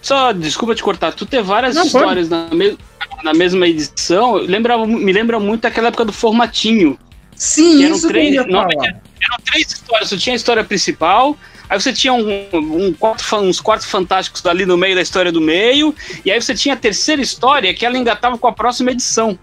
Só, 0.00 0.30
desculpa 0.32 0.74
te 0.76 0.84
cortar, 0.84 1.12
tu 1.12 1.26
ter 1.26 1.42
várias 1.42 1.74
Não, 1.74 1.84
histórias 1.84 2.28
na, 2.28 2.46
mes- 2.52 2.76
na 3.24 3.34
mesma 3.34 3.66
edição, 3.66 4.34
lembrava, 4.34 4.86
me 4.86 5.12
lembra 5.12 5.40
muito 5.40 5.66
aquela 5.66 5.88
época 5.88 6.04
do 6.04 6.12
formatinho. 6.12 6.96
Sim, 7.34 7.78
que 7.78 7.84
eram 7.86 7.96
isso 7.96 8.06
três- 8.08 8.30
que 8.30 8.36
eu 8.38 8.42
ia 8.44 8.48
não, 8.52 8.60
falar. 8.70 8.86
Eram 8.86 9.36
três 9.44 9.66
histórias, 9.72 10.08
tu 10.10 10.16
tinha 10.16 10.34
a 10.34 10.36
história 10.36 10.62
principal, 10.62 11.36
aí 11.70 11.80
você 11.80 11.92
tinha 11.92 12.12
um, 12.12 12.48
um 12.52 12.92
quarto, 12.92 13.24
fa- 13.24 13.38
uns 13.38 13.60
quartos 13.60 13.86
fantásticos 13.88 14.44
ali 14.44 14.66
no 14.66 14.76
meio 14.76 14.94
da 14.96 15.00
história 15.00 15.30
do 15.32 15.40
meio, 15.40 15.94
e 16.24 16.30
aí 16.30 16.42
você 16.42 16.54
tinha 16.54 16.74
a 16.74 16.76
terceira 16.76 17.22
história 17.22 17.72
que 17.72 17.86
ela 17.86 17.96
engatava 17.96 18.36
com 18.36 18.46
a 18.48 18.52
próxima 18.52 18.90
edição. 18.90 19.38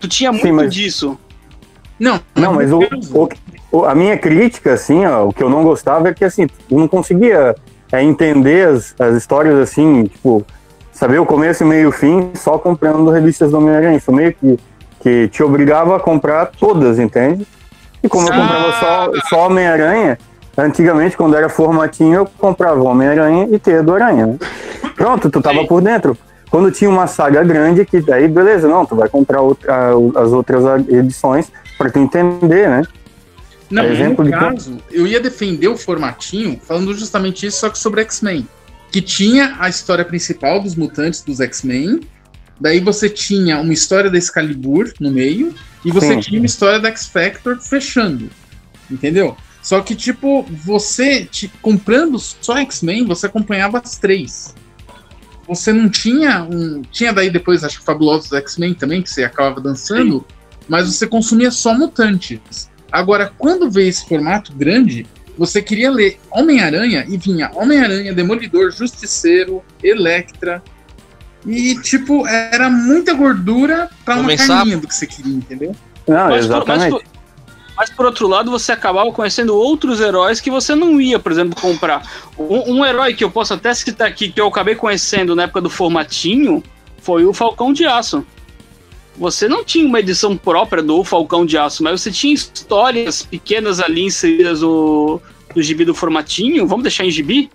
Tu 0.00 0.08
tinha 0.08 0.32
muito 0.32 0.44
Sim, 0.46 0.52
mas- 0.52 0.74
disso. 0.74 1.18
Não, 2.00 2.18
Não, 2.34 2.54
mas 2.54 2.72
o, 2.72 2.80
o- 3.14 3.28
o- 3.70 3.84
a 3.84 3.94
minha 3.94 4.16
crítica, 4.18 4.72
assim, 4.72 5.04
ó, 5.06 5.26
o 5.28 5.32
que 5.32 5.42
eu 5.42 5.48
não 5.50 5.62
gostava 5.62 6.08
é 6.08 6.14
que, 6.14 6.24
assim, 6.24 6.48
eu 6.70 6.78
não 6.78 6.88
conseguia 6.88 7.54
é, 7.92 8.02
entender 8.02 8.66
as, 8.68 8.94
as 8.98 9.14
histórias, 9.16 9.56
assim, 9.58 10.06
tipo, 10.06 10.44
saber 10.90 11.20
o 11.20 11.26
começo, 11.26 11.64
meio 11.64 11.82
e 11.82 11.86
o 11.86 11.92
fim 11.92 12.30
só 12.34 12.58
comprando 12.58 13.08
revistas 13.10 13.50
do 13.52 13.58
Homem-Aranha. 13.58 13.98
Isso 13.98 14.10
meio 14.10 14.34
que, 14.34 14.58
que 15.00 15.28
te 15.28 15.42
obrigava 15.42 15.96
a 15.96 16.00
comprar 16.00 16.46
todas, 16.46 16.98
entende? 16.98 17.46
E 18.02 18.08
como 18.08 18.26
eu 18.26 18.32
comprava 18.34 18.72
só, 18.80 19.10
só 19.28 19.46
Homem-Aranha, 19.46 20.18
antigamente, 20.56 21.16
quando 21.16 21.36
era 21.36 21.48
formatinho, 21.48 22.14
eu 22.14 22.26
comprava 22.26 22.82
Homem-Aranha 22.82 23.48
e 23.50 23.58
Teia 23.58 23.82
do 23.82 23.94
Aranha, 23.94 24.26
né? 24.26 24.38
Pronto, 24.96 25.30
tu 25.30 25.40
tava 25.40 25.60
Sim. 25.60 25.66
por 25.66 25.82
dentro. 25.82 26.16
Quando 26.50 26.70
tinha 26.70 26.90
uma 26.90 27.06
saga 27.06 27.42
grande, 27.42 27.84
que 27.86 28.00
daí, 28.00 28.28
beleza, 28.28 28.68
não, 28.68 28.84
tu 28.84 28.94
vai 28.94 29.08
comprar 29.08 29.40
outra- 29.40 29.90
as 30.16 30.32
outras 30.32 30.62
edições 30.88 31.50
pra 31.78 31.90
tu 31.90 31.98
entender, 31.98 32.68
né? 32.68 32.82
Não, 33.70 33.84
exemplo 33.84 34.22
no 34.22 34.30
de- 34.30 34.36
caso, 34.36 34.76
eu 34.90 35.06
ia 35.06 35.18
defender 35.18 35.68
o 35.68 35.78
formatinho 35.78 36.60
falando 36.62 36.92
justamente 36.94 37.46
isso, 37.46 37.58
só 37.60 37.70
que 37.70 37.78
sobre 37.78 38.02
X-Men. 38.02 38.46
Que 38.90 39.00
tinha 39.00 39.56
a 39.58 39.70
história 39.70 40.04
principal 40.04 40.60
dos 40.60 40.76
mutantes 40.76 41.22
dos 41.22 41.40
X-Men, 41.40 42.00
daí 42.60 42.80
você 42.80 43.08
tinha 43.08 43.58
uma 43.58 43.72
história 43.72 44.10
da 44.10 44.18
Excalibur 44.18 44.92
no 45.00 45.10
meio, 45.10 45.54
e 45.82 45.90
você 45.90 46.08
Sim. 46.08 46.20
tinha 46.20 46.38
uma 46.38 46.44
história 46.46 46.78
da 46.78 46.88
X-Factor 46.90 47.58
fechando. 47.62 48.28
Entendeu? 48.90 49.34
Só 49.62 49.80
que, 49.80 49.94
tipo, 49.94 50.42
você 50.50 51.24
te- 51.24 51.48
comprando 51.62 52.18
só 52.18 52.56
X-Men, 52.58 53.06
você 53.06 53.26
acompanhava 53.26 53.78
as 53.78 53.96
três. 53.96 54.54
Você 55.46 55.72
não 55.72 55.88
tinha 55.88 56.42
um. 56.42 56.82
Tinha 56.90 57.12
daí 57.12 57.30
depois, 57.30 57.62
acho 57.62 57.78
que 57.78 57.84
Fabulosos 57.84 58.32
X-Men 58.32 58.74
também, 58.74 59.02
que 59.02 59.10
você 59.10 59.24
acabava 59.24 59.60
dançando, 59.60 60.26
mas 60.68 60.86
você 60.92 61.06
consumia 61.06 61.50
só 61.50 61.74
mutantes. 61.74 62.70
Agora, 62.90 63.32
quando 63.38 63.70
veio 63.70 63.88
esse 63.88 64.06
formato 64.06 64.52
grande, 64.52 65.06
você 65.38 65.62
queria 65.62 65.90
ler 65.90 66.18
Homem-Aranha 66.30 67.04
e 67.08 67.16
vinha 67.16 67.50
Homem-Aranha, 67.54 68.12
Demolidor, 68.12 68.70
Justiceiro, 68.72 69.62
Electra. 69.82 70.62
E, 71.46 71.74
tipo, 71.80 72.26
era 72.26 72.68
muita 72.70 73.14
gordura 73.14 73.88
pra 74.04 74.14
uma 74.14 74.24
Homem 74.24 74.36
carninha 74.36 74.76
do 74.76 74.86
que 74.86 74.94
você 74.94 75.06
queria, 75.06 75.34
entendeu? 75.34 75.74
Não, 76.06 76.28
Mas 76.28 76.46
por, 76.46 76.66
mas, 76.66 76.84
exatamente. 76.84 76.90
por, 76.90 77.02
mas 77.82 77.90
por 77.90 78.06
outro 78.06 78.28
lado, 78.28 78.48
você 78.48 78.70
acabava 78.70 79.10
conhecendo 79.10 79.56
outros 79.56 80.00
heróis 80.00 80.40
que 80.40 80.52
você 80.52 80.72
não 80.72 81.00
ia, 81.00 81.18
por 81.18 81.32
exemplo, 81.32 81.60
comprar. 81.60 82.08
Um, 82.38 82.76
um 82.76 82.86
herói 82.86 83.12
que 83.12 83.24
eu 83.24 83.30
posso 83.30 83.54
até 83.54 83.74
citar 83.74 84.06
aqui, 84.06 84.30
que 84.30 84.40
eu 84.40 84.46
acabei 84.46 84.76
conhecendo 84.76 85.34
na 85.34 85.42
época 85.42 85.60
do 85.60 85.68
formatinho, 85.68 86.62
foi 86.98 87.24
o 87.24 87.34
Falcão 87.34 87.72
de 87.72 87.84
Aço. 87.84 88.24
Você 89.16 89.48
não 89.48 89.64
tinha 89.64 89.84
uma 89.84 89.98
edição 89.98 90.36
própria 90.36 90.80
do 90.80 91.02
Falcão 91.02 91.44
de 91.44 91.58
Aço, 91.58 91.82
mas 91.82 92.00
você 92.00 92.12
tinha 92.12 92.32
histórias 92.32 93.24
pequenas 93.24 93.80
ali 93.80 94.04
inseridas 94.04 94.60
no, 94.60 95.20
no 95.52 95.60
gibi 95.60 95.84
do 95.84 95.92
formatinho, 95.92 96.64
vamos 96.68 96.84
deixar 96.84 97.04
em 97.04 97.10
gibi, 97.10 97.50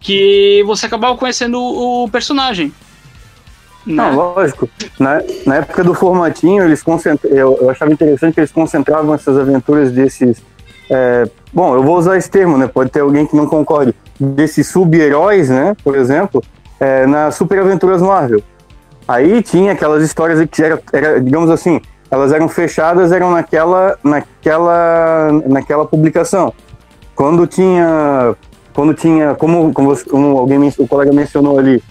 que 0.00 0.60
você 0.66 0.86
acabava 0.86 1.16
conhecendo 1.16 1.56
o, 1.60 2.08
personagem. 2.10 2.72
Não, 3.86 4.10
Né? 4.10 4.16
lógico. 4.16 4.68
Na, 4.98 5.22
na 5.46 5.56
época 5.56 5.82
do 5.82 5.94
formatinho, 5.94 6.62
eles 6.64 6.82
concentra... 6.82 7.28
eu, 7.28 7.58
eu 7.60 7.70
achava 7.70 7.92
interessante 7.92 8.34
que 8.34 8.40
eles 8.40 8.52
concentravam 8.52 9.14
essas 9.14 9.36
aventuras 9.38 9.90
desses. 9.90 10.42
é, 10.90 11.28
bom, 11.52 11.74
eu 11.74 11.82
vou 11.82 11.96
usar 11.96 12.16
esse 12.16 12.30
termo, 12.30 12.56
né? 12.56 12.66
Pode 12.66 12.90
ter 12.90 13.00
alguém 13.00 13.26
que 13.26 13.34
não 13.36 13.46
concorde. 13.46 13.94
Desses 14.18 14.68
sub-heróis, 14.68 15.48
né? 15.50 15.74
Por 15.82 15.96
exemplo, 15.96 16.42
é, 16.78 17.06
nas 17.06 17.34
Super 17.34 17.60
Aventuras 17.60 18.00
Marvel. 18.00 18.42
Aí 19.08 19.42
tinha 19.42 19.72
aquelas 19.72 20.02
histórias 20.04 20.46
que 20.48 20.62
era, 20.62 20.80
era, 20.92 21.20
digamos 21.20 21.50
assim, 21.50 21.80
elas 22.10 22.30
eram 22.32 22.48
fechadas, 22.48 23.10
eram 23.10 23.30
naquela, 23.32 23.98
naquela, 24.04 25.32
naquela 25.46 25.84
publicação. 25.84 26.52
Quando 27.14 27.46
tinha, 27.46 28.34
quando 28.72 28.94
tinha, 28.94 29.34
como, 29.34 29.72
como, 29.72 29.96
como 30.04 30.38
alguém, 30.38 30.72
o 30.78 30.86
colega 30.86 31.12
mencionou 31.12 31.58
ali, 31.58 31.82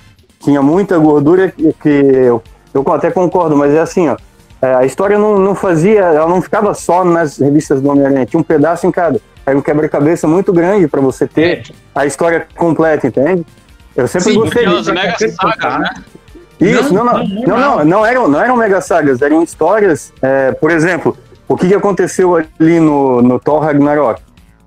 tinha 0.42 0.62
muita 0.62 0.98
gordura 0.98 1.50
que, 1.52 1.74
que 1.82 1.90
eu, 1.90 2.42
eu 2.74 2.94
até 2.94 3.12
concordo, 3.12 3.56
mas 3.56 3.74
é 3.74 3.80
assim, 3.80 4.10
ó, 4.10 4.18
é, 4.62 4.76
a 4.76 4.86
história 4.86 5.18
não, 5.18 5.40
não 5.40 5.56
fazia, 5.56 6.02
ela 6.02 6.28
não 6.28 6.42
ficava 6.42 6.74
só 6.74 7.04
nas 7.04 7.38
revistas 7.38 7.82
do 7.82 7.90
Homem-Aranha, 7.90 8.26
tinha 8.26 8.40
um 8.40 8.44
pedaço 8.44 8.86
em 8.86 8.92
cada. 8.92 9.20
Era 9.44 9.58
um 9.58 9.62
quebra-cabeça 9.62 10.28
muito 10.28 10.54
grande 10.54 10.88
para 10.88 11.02
você 11.02 11.26
ter 11.26 11.64
a 11.96 12.06
história 12.06 12.48
completa, 12.56 13.08
entende? 13.08 13.44
Eu 13.96 14.08
sempre 14.08 14.32
Sim, 14.32 14.40
gostei 14.40 14.66
disso. 14.68 14.94
mega 14.94 15.16
sagas, 15.18 15.80
né? 15.80 15.94
Isso, 16.60 16.94
não, 16.94 17.04
Não, 17.04 17.24
não, 17.24 17.58
não, 17.58 17.86
não, 17.86 18.06
eram, 18.06 18.28
não 18.28 18.40
eram 18.40 18.56
mega 18.56 18.80
sagas, 18.82 19.20
eram 19.22 19.42
histórias, 19.42 20.14
é, 20.22 20.52
por 20.52 20.70
exemplo, 20.70 21.18
o 21.48 21.58
que, 21.58 21.68
que 21.68 21.74
aconteceu 21.74 22.36
ali 22.36 22.80
no, 22.80 23.22
no 23.22 23.40
Thor 23.40 23.62
Ragnarok? 23.62 24.22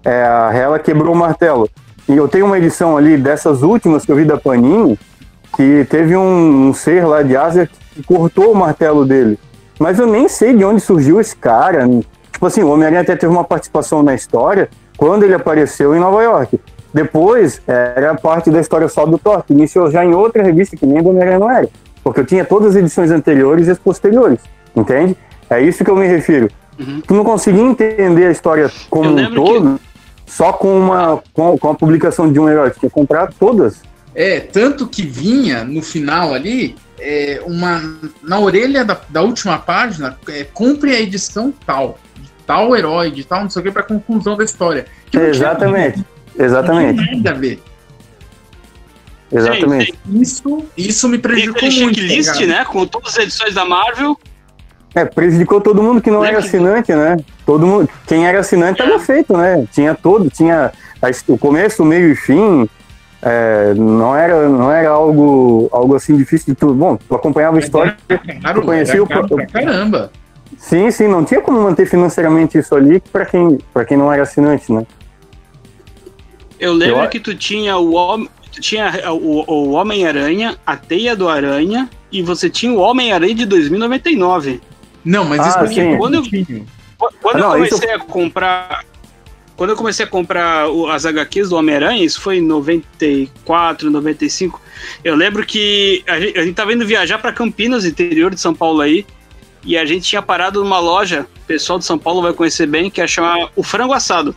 É, 0.05 0.25
a 0.25 0.53
Hela 0.53 0.79
quebrou 0.79 1.15
o 1.15 1.17
martelo. 1.17 1.71
E 2.09 2.17
eu 2.17 2.29
tenho 2.29 2.45
uma 2.45 2.59
edição 2.59 2.97
ali 2.97 3.17
dessas 3.17 3.63
últimas 3.63 4.05
que 4.05 4.13
eu 4.13 4.17
vi 4.17 4.25
da 4.25 4.37
Panini, 4.37 4.99
que 5.57 5.85
teve 5.89 6.17
um, 6.17 6.69
um 6.69 6.75
ser 6.75 7.07
lá 7.07 7.23
de 7.23 7.37
Ásia 7.37 7.69
que 7.93 8.03
cortou 8.03 8.53
o 8.53 8.55
martelo 8.55 9.05
dele. 9.05 9.39
Mas 9.79 9.99
eu 9.99 10.07
nem 10.07 10.29
sei 10.29 10.55
de 10.57 10.65
onde 10.65 10.81
surgiu 10.81 11.21
esse 11.21 11.37
cara. 11.37 11.89
Tipo 12.33 12.47
assim, 12.47 12.63
o 12.63 12.69
Homem-Aranha 12.69 13.03
até 13.03 13.17
teve 13.17 13.33
uma 13.33 13.45
participação 13.45 14.03
na 14.03 14.15
história 14.15 14.69
quando 14.97 15.25
ele 15.25 15.35
apareceu 15.35 15.95
em 15.95 15.99
Nova 15.99 16.23
York. 16.23 16.61
Depois, 16.93 17.61
era 17.67 18.15
parte 18.15 18.51
da 18.51 18.61
história 18.61 18.89
só 18.89 19.05
do 19.05 19.19
Thor, 19.19 19.43
que 19.43 19.53
iniciou 19.53 19.91
já 19.91 20.05
em 20.05 20.15
outra 20.15 20.43
revista 20.43 20.77
que 20.77 20.87
nem 20.87 21.03
do 21.03 21.11
Homem-Aranha 21.11 21.39
não 21.39 21.51
era. 21.51 21.69
Porque 22.03 22.21
eu 22.21 22.27
tinha 22.27 22.45
todas 22.45 22.71
as 22.71 22.77
edições 22.77 23.11
anteriores 23.11 23.67
e 23.67 23.71
as 23.71 23.79
posteriores, 23.79 24.39
entende? 24.77 25.17
É 25.51 25.61
isso 25.61 25.85
que 25.85 25.91
eu 25.91 25.97
me 25.97 26.07
refiro. 26.07 26.49
Uhum. 26.79 27.01
Tu 27.07 27.15
não 27.15 27.25
conseguia 27.25 27.63
entender 27.63 28.27
a 28.27 28.31
história 28.31 28.71
como 28.91 29.11
um 29.11 29.35
todo 29.35 29.81
só 30.27 30.53
com, 30.53 30.79
uma, 30.79 31.23
com, 31.33 31.59
com 31.59 31.71
a 31.71 31.75
publicação 31.75 32.33
de 32.33 32.39
um 32.39 32.49
herói. 32.49 32.71
Tu 32.71 32.81
tinha 32.81 32.91
que 32.91 32.95
comprar 32.95 33.33
todas. 33.33 33.83
É, 34.15 34.39
tanto 34.41 34.87
que 34.87 35.03
vinha 35.03 35.65
no 35.65 35.83
final 35.83 36.33
ali, 36.33 36.77
é, 37.01 37.43
uma 37.45 37.83
na 38.23 38.39
orelha 38.39 38.85
da, 38.85 39.01
da 39.09 39.23
última 39.23 39.59
página, 39.59 40.17
é, 40.29 40.45
compre 40.45 40.95
a 40.95 41.01
edição 41.01 41.53
tal, 41.67 41.99
de 42.21 42.31
tal 42.47 42.77
herói, 42.77 43.11
de 43.11 43.25
tal 43.25 43.43
não 43.43 43.51
sei 43.51 43.61
o 43.61 43.65
que, 43.65 43.71
pra 43.73 43.83
conclusão 43.83 44.37
da 44.37 44.45
história. 44.45 44.87
Tinha 45.11 45.25
Exatamente. 45.25 46.05
Não 46.37 46.45
Exatamente. 46.47 47.03
tinha 47.03 47.17
nada 47.17 47.31
a 47.31 47.35
ver. 47.35 47.61
Exatamente. 49.33 49.93
Sim, 50.07 50.21
Isso, 50.21 50.65
isso 50.77 51.09
me 51.09 51.19
Tem 51.19 51.23
prejudicou 51.33 51.57
aquele 51.69 51.85
muito. 51.85 51.97
tá 52.01 52.03
checklist, 52.07 52.41
né? 52.47 52.65
Com 52.65 52.87
todas 52.87 53.15
as 53.15 53.25
edições 53.25 53.55
da 53.55 53.65
Marvel. 53.65 54.19
É, 54.95 55.05
prejudicou 55.05 55.61
todo 55.61 55.83
mundo 55.83 56.01
que 56.01 56.09
não 56.11 56.21
Lembra 56.21 56.37
era 56.39 56.43
que- 56.43 56.49
assinante, 56.49 56.95
né? 56.95 57.17
Todo 57.45 57.67
mundo, 57.67 57.89
quem 58.07 58.27
era 58.29 58.39
assinante 58.39 58.81
estava 58.81 59.01
feito, 59.01 59.37
né? 59.37 59.67
Tinha 59.73 59.93
todo, 59.95 60.31
tinha 60.31 60.71
o 61.27 61.37
começo, 61.37 61.83
o 61.83 61.87
meio 61.87 62.13
e 62.13 62.15
fim. 62.17 62.69
É, 63.25 63.73
não 63.75 64.15
era, 64.15 64.49
não 64.49 64.71
era 64.71 64.91
algo, 64.91 65.69
algo 65.73 65.95
assim 65.97 66.17
difícil 66.17 66.55
de 66.55 66.61
tudo. 66.61 66.75
Bom, 66.75 66.97
tu 66.97 67.15
acompanhava 67.15 67.57
a 67.57 67.61
história. 67.61 67.97
Claro, 68.41 68.61
Eu 68.61 68.63
conheci 68.63 68.93
era 68.93 69.03
o- 69.03 69.07
caro 69.07 69.29
pra 69.29 69.47
caramba. 69.47 70.13
Sim, 70.59 70.91
sim, 70.91 71.09
não 71.09 71.25
tinha 71.25 71.41
como 71.41 71.61
manter 71.63 71.87
financeiramente 71.87 72.57
isso 72.59 72.75
ali 72.75 73.01
para 73.13 73.25
quem, 73.27 73.59
para 73.73 73.85
quem 73.85 73.97
não 73.97 74.13
era 74.13 74.23
assinante, 74.23 74.73
né? 74.73 74.87
Eu 76.59 76.73
lembro 76.73 77.03
Eu- 77.03 77.09
que 77.09 77.21
tu 77.21 77.35
tinha 77.35 77.77
o 77.77 77.95
Hom- 77.95 78.27
tu 78.53 78.61
tinha 78.61 78.93
o, 79.13 79.45
o 79.53 79.71
Homem-Aranha, 79.73 80.57
a 80.65 80.77
Teia 80.77 81.17
do 81.17 81.29
Aranha, 81.29 81.91
e 82.13 82.23
você 82.23 82.49
tinha 82.49 82.73
o 82.73 82.79
Homem-Aranha 82.79 83.35
de 83.35 83.45
2099. 83.47 84.61
Não, 85.05 85.25
mas 85.25 85.41
Ah, 85.41 85.49
isso 85.49 85.59
aqui 85.59 85.75
sim. 85.75 85.95
é 85.95 85.97
Quando 85.97 86.15
eu- 86.15 86.23
Quando 87.21 87.37
Ah, 87.37 87.39
não, 87.39 87.57
eu 87.59 87.65
isso- 87.65 87.75
comecei 87.75 87.95
a 87.95 87.99
comprar. 87.99 88.85
Quando 89.57 89.71
eu 89.71 89.77
comecei 89.77 90.05
a 90.05 90.09
comprar 90.09 90.69
o- 90.69 90.89
as 90.89 91.07
HQs 91.07 91.49
do 91.51 91.57
Homem-Aranha, 91.57 92.05
isso 92.05 92.21
foi 92.21 92.39
em 92.39 92.43
94, 92.43 93.91
95. 93.91 94.61
Eu 95.05 95.15
lembro 95.15 95.47
que 95.47 96.03
a 96.07 96.19
gente, 96.19 96.39
a 96.39 96.45
gente 96.45 96.55
tava 96.55 96.73
indo 96.73 96.85
viajar 96.87 97.19
para 97.19 97.33
Campinas, 97.33 97.85
interior 97.85 98.35
de 98.35 98.41
São 98.41 98.55
Paulo 98.55 98.81
aí, 98.81 99.07
e 99.65 99.79
a 99.79 99.85
gente 99.85 100.07
tinha 100.09 100.21
parado 100.21 100.63
numa 100.63 100.79
loja, 100.81 101.27
o 101.43 101.47
pessoal 101.47 101.79
de 101.79 101.85
São 101.85 101.99
Paulo 101.99 102.21
vai 102.21 102.33
conhecer 102.33 102.67
bem, 102.67 102.91
que 102.91 103.01
é 103.01 103.07
chamar 103.07 103.49
o 103.55 103.63
Frango 103.63 103.93
Assado. 103.93 104.35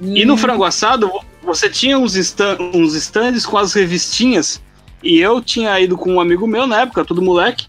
E 0.00 0.24
Hum. 0.24 0.28
no 0.28 0.36
Frango 0.36 0.64
Assado, 0.64 1.10
você 1.42 1.68
tinha 1.70 1.98
uns, 1.98 2.16
stan 2.16 2.56
uns 2.74 2.94
stands 2.94 3.46
com 3.46 3.56
as 3.58 3.72
revistinhas. 3.74 4.60
E 5.02 5.18
eu 5.20 5.40
tinha 5.40 5.78
ido 5.80 5.96
com 5.96 6.14
um 6.14 6.20
amigo 6.20 6.46
meu 6.46 6.66
na 6.66 6.80
época, 6.82 7.04
tudo 7.04 7.22
moleque. 7.22 7.66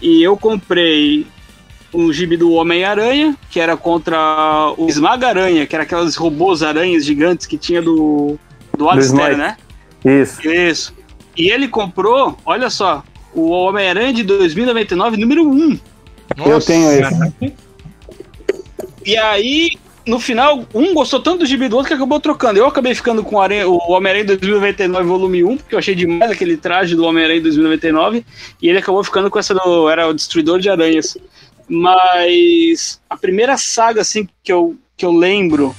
E 0.00 0.22
eu 0.22 0.36
comprei 0.36 1.26
um 1.94 2.12
gibi 2.12 2.36
do 2.36 2.52
Homem-Aranha, 2.52 3.36
que 3.50 3.60
era 3.60 3.76
contra 3.76 4.74
o 4.76 4.88
Esmaga-Aranha, 4.88 5.66
que 5.66 5.74
era 5.74 5.84
aquelas 5.84 6.16
robôs 6.16 6.62
aranhas 6.62 7.04
gigantes 7.04 7.46
que 7.46 7.56
tinha 7.56 7.80
do, 7.80 8.36
do 8.76 8.88
Alistair, 8.90 9.36
né? 9.36 9.56
Isso. 10.04 10.46
Isso. 10.48 10.94
E 11.36 11.50
ele 11.50 11.68
comprou, 11.68 12.36
olha 12.44 12.68
só, 12.68 13.02
o 13.34 13.48
Homem-Aranha 13.50 14.12
de 14.12 14.22
2099, 14.24 15.16
número 15.16 15.48
1. 15.48 15.78
Eu 16.46 16.60
tenho 16.60 16.90
esse. 16.90 17.52
E 19.04 19.16
aí, 19.16 19.72
no 20.06 20.18
final, 20.18 20.64
um 20.74 20.94
gostou 20.94 21.20
tanto 21.20 21.40
do 21.40 21.46
gibi 21.46 21.68
do 21.68 21.76
outro 21.76 21.88
que 21.88 21.94
acabou 21.94 22.18
trocando. 22.20 22.58
Eu 22.58 22.66
acabei 22.66 22.94
ficando 22.94 23.22
com 23.22 23.36
o 23.36 23.40
Aranha- 23.40 23.68
o 23.68 23.78
Homem-Aranha 23.92 24.24
2099 24.24 25.06
volume 25.06 25.44
1, 25.44 25.56
porque 25.58 25.74
eu 25.74 25.78
achei 25.78 25.94
demais 25.94 26.30
aquele 26.30 26.56
traje 26.56 26.94
do 26.94 27.04
Homem-Aranha 27.04 27.40
2099, 27.40 28.24
e 28.62 28.68
ele 28.68 28.78
acabou 28.78 29.02
ficando 29.04 29.30
com 29.30 29.38
essa 29.38 29.54
do. 29.54 29.88
Era 29.88 30.08
o 30.08 30.14
Destruidor 30.14 30.58
de 30.60 30.68
Aranhas. 30.70 31.16
Mas 31.68 33.00
a 33.08 33.16
primeira 33.16 33.56
saga, 33.56 34.00
assim, 34.00 34.28
que 34.42 34.52
eu, 34.52 34.76
que 34.96 35.04
eu 35.04 35.12
lembro, 35.12 35.74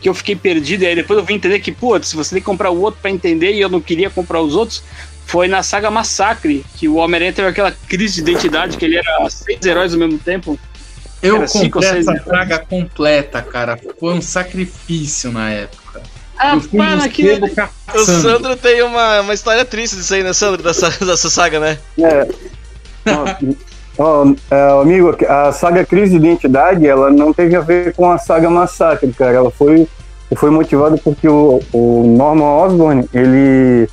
que 0.00 0.08
eu 0.08 0.14
fiquei 0.14 0.36
perdido, 0.36 0.82
e 0.82 0.86
aí 0.86 0.94
depois 0.94 1.18
eu 1.18 1.24
vim 1.24 1.34
entender 1.34 1.60
que, 1.60 1.72
putz, 1.72 2.12
você 2.12 2.34
tem 2.34 2.40
que 2.42 2.46
comprar 2.46 2.70
o 2.70 2.80
outro 2.80 3.00
pra 3.00 3.10
entender, 3.10 3.52
e 3.52 3.60
eu 3.60 3.68
não 3.68 3.80
queria 3.80 4.10
comprar 4.10 4.40
os 4.40 4.54
outros, 4.54 4.82
foi 5.26 5.46
na 5.46 5.62
saga 5.62 5.90
Massacre, 5.90 6.64
que 6.76 6.88
o 6.88 6.96
Homem-Aranha 6.96 7.32
teve 7.32 7.48
aquela 7.48 7.70
crise 7.70 8.16
de 8.22 8.30
identidade, 8.30 8.76
que 8.76 8.84
ele 8.84 8.96
era 8.96 9.30
seis 9.30 9.64
heróis 9.64 9.92
ao 9.92 9.98
mesmo 9.98 10.18
tempo. 10.18 10.58
Eu 11.22 11.36
Era 11.36 11.46
comprei 11.46 11.98
essa 11.98 12.10
anos. 12.10 12.24
saga 12.24 12.58
completa, 12.58 13.42
cara. 13.42 13.78
Foi 13.98 14.14
um 14.14 14.22
sacrifício 14.22 15.30
na 15.30 15.50
época. 15.50 16.02
Ah, 16.38 16.56
naquele, 16.96 17.34
sebo 17.48 17.68
O. 17.94 17.98
Sandro 17.98 18.56
tem 18.56 18.82
uma, 18.82 19.20
uma 19.20 19.34
história 19.34 19.64
triste 19.64 19.96
disso 19.96 20.14
aí, 20.14 20.22
né, 20.22 20.32
Sandro? 20.32 20.62
Dessa, 20.62 20.88
dessa 21.04 21.28
saga, 21.28 21.60
né? 21.60 21.78
É. 21.98 22.26
ó, 24.00 24.24
é, 24.50 24.80
amigo, 24.82 25.14
a 25.28 25.52
saga 25.52 25.84
Crise 25.84 26.18
de 26.18 26.26
Identidade, 26.26 26.86
ela 26.86 27.10
não 27.10 27.32
teve 27.32 27.54
a 27.54 27.60
ver 27.60 27.94
com 27.94 28.10
a 28.10 28.18
saga 28.18 28.48
Massacre, 28.50 29.12
cara. 29.12 29.32
Ela 29.32 29.50
foi, 29.50 29.86
foi 30.36 30.50
motivada 30.50 30.96
porque 31.02 31.28
o, 31.28 31.60
o 31.72 32.04
Norman 32.16 32.44
Osborn, 32.64 33.08
ele 33.12 33.88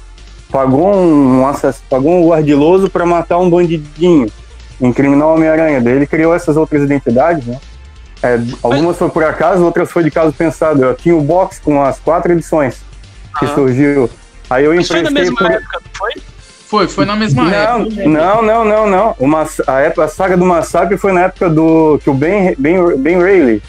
pagou 0.52 0.96
um, 0.96 1.46
assass- 1.46 1.84
pagou 1.90 2.12
um 2.14 2.30
guardiloso 2.30 2.90
para 2.90 3.06
matar 3.06 3.38
um 3.38 3.50
bandidinho, 3.50 4.28
incriminar 4.80 5.28
o 5.28 5.34
Homem-Aranha. 5.36 5.82
Daí 5.82 5.94
ele 5.94 6.08
criou 6.08 6.34
essas 6.34 6.56
outras 6.58 6.82
identidades, 6.84 7.46
né? 7.46 7.60
É, 8.24 8.40
algumas 8.64 8.98
foi 8.98 9.10
por 9.10 9.24
acaso, 9.24 9.64
outras 9.64 9.92
foi 9.92 10.04
de 10.04 10.10
caso 10.10 10.34
pensado. 10.34 10.84
Eu 10.84 10.96
tinha 10.96 11.16
o 11.16 11.22
box 11.22 11.60
com 11.60 11.84
as 11.84 12.00
quatro 12.00 12.32
edições 12.32 12.78
que 13.38 13.46
Ah. 13.46 13.54
surgiu. 13.54 14.10
Aí 14.50 14.64
eu 14.66 14.74
Mas 14.74 14.88
foi 14.88 15.02
na 15.04 15.12
mesma 15.12 15.36
por... 15.38 15.52
época, 15.52 15.80
não 15.84 15.92
foi? 15.94 16.14
Foi, 16.68 16.88
foi 16.88 17.06
na 17.06 17.16
mesma 17.16 17.44
Não, 17.46 17.82
época. 17.86 18.10
não, 18.10 18.42
não, 18.42 18.66
não, 18.66 18.88
não. 18.90 19.16
Uma, 19.18 19.48
a, 19.66 19.80
época, 19.80 20.04
a 20.04 20.08
saga 20.10 20.36
do 20.36 20.46
massacre 20.46 20.98
foi 20.98 21.14
na 21.14 21.22
época 21.22 21.50
do 21.50 21.98
que 22.04 22.10
o 22.10 22.14
Ben, 22.14 22.54
ben, 22.58 22.98
ben 22.98 23.22
Reilly 23.22 23.64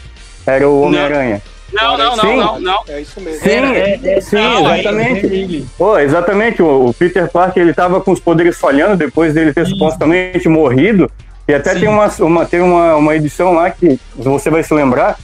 era 0.45 0.67
o 0.67 0.81
Homem-Aranha. 0.81 1.41
Não, 1.71 1.97
não, 1.97 2.15
não, 2.15 2.23
Sim. 2.25 2.35
não, 2.35 2.59
não. 2.59 2.79
É 2.89 2.99
isso 2.99 3.21
mesmo. 3.21 3.39
Sim, 3.39 3.49
é- 3.49 3.99
é- 4.03 4.21
sim, 4.21 4.35
não, 4.35 4.75
exatamente. 4.75 5.65
Pô, 5.77 5.97
exatamente. 5.99 6.61
O, 6.61 6.93
Peter 6.97 7.29
Parker 7.29 7.61
ele 7.63 7.73
tava 7.73 8.01
com 8.01 8.11
os 8.11 8.19
poderes 8.19 8.57
falhando 8.57 8.97
depois 8.97 9.33
dele 9.33 9.53
ter 9.53 9.63
Isso. 9.63 9.71
supostamente 9.71 10.49
morrido. 10.49 11.09
E 11.47 11.53
até 11.53 11.73
Sim. 11.73 11.81
tem, 11.81 11.89
uma, 11.89 12.07
uma, 12.19 12.45
tem 12.45 12.59
uma, 12.59 12.95
uma 12.95 13.15
edição 13.15 13.53
lá 13.53 13.69
que 13.69 13.99
você 14.15 14.49
vai 14.49 14.61
se 14.63 14.73
lembrar 14.73 15.17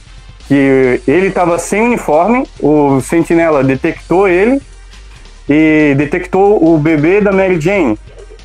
que 0.48 1.00
ele 1.06 1.30
tava 1.30 1.58
sem 1.58 1.82
uniforme, 1.82 2.46
o 2.60 3.00
Sentinela 3.00 3.64
detectou 3.64 4.28
ele 4.28 4.62
e 5.48 5.94
detectou 5.96 6.62
o 6.62 6.78
bebê 6.78 7.20
da 7.20 7.32
Mary 7.32 7.60
Jane. 7.60 7.98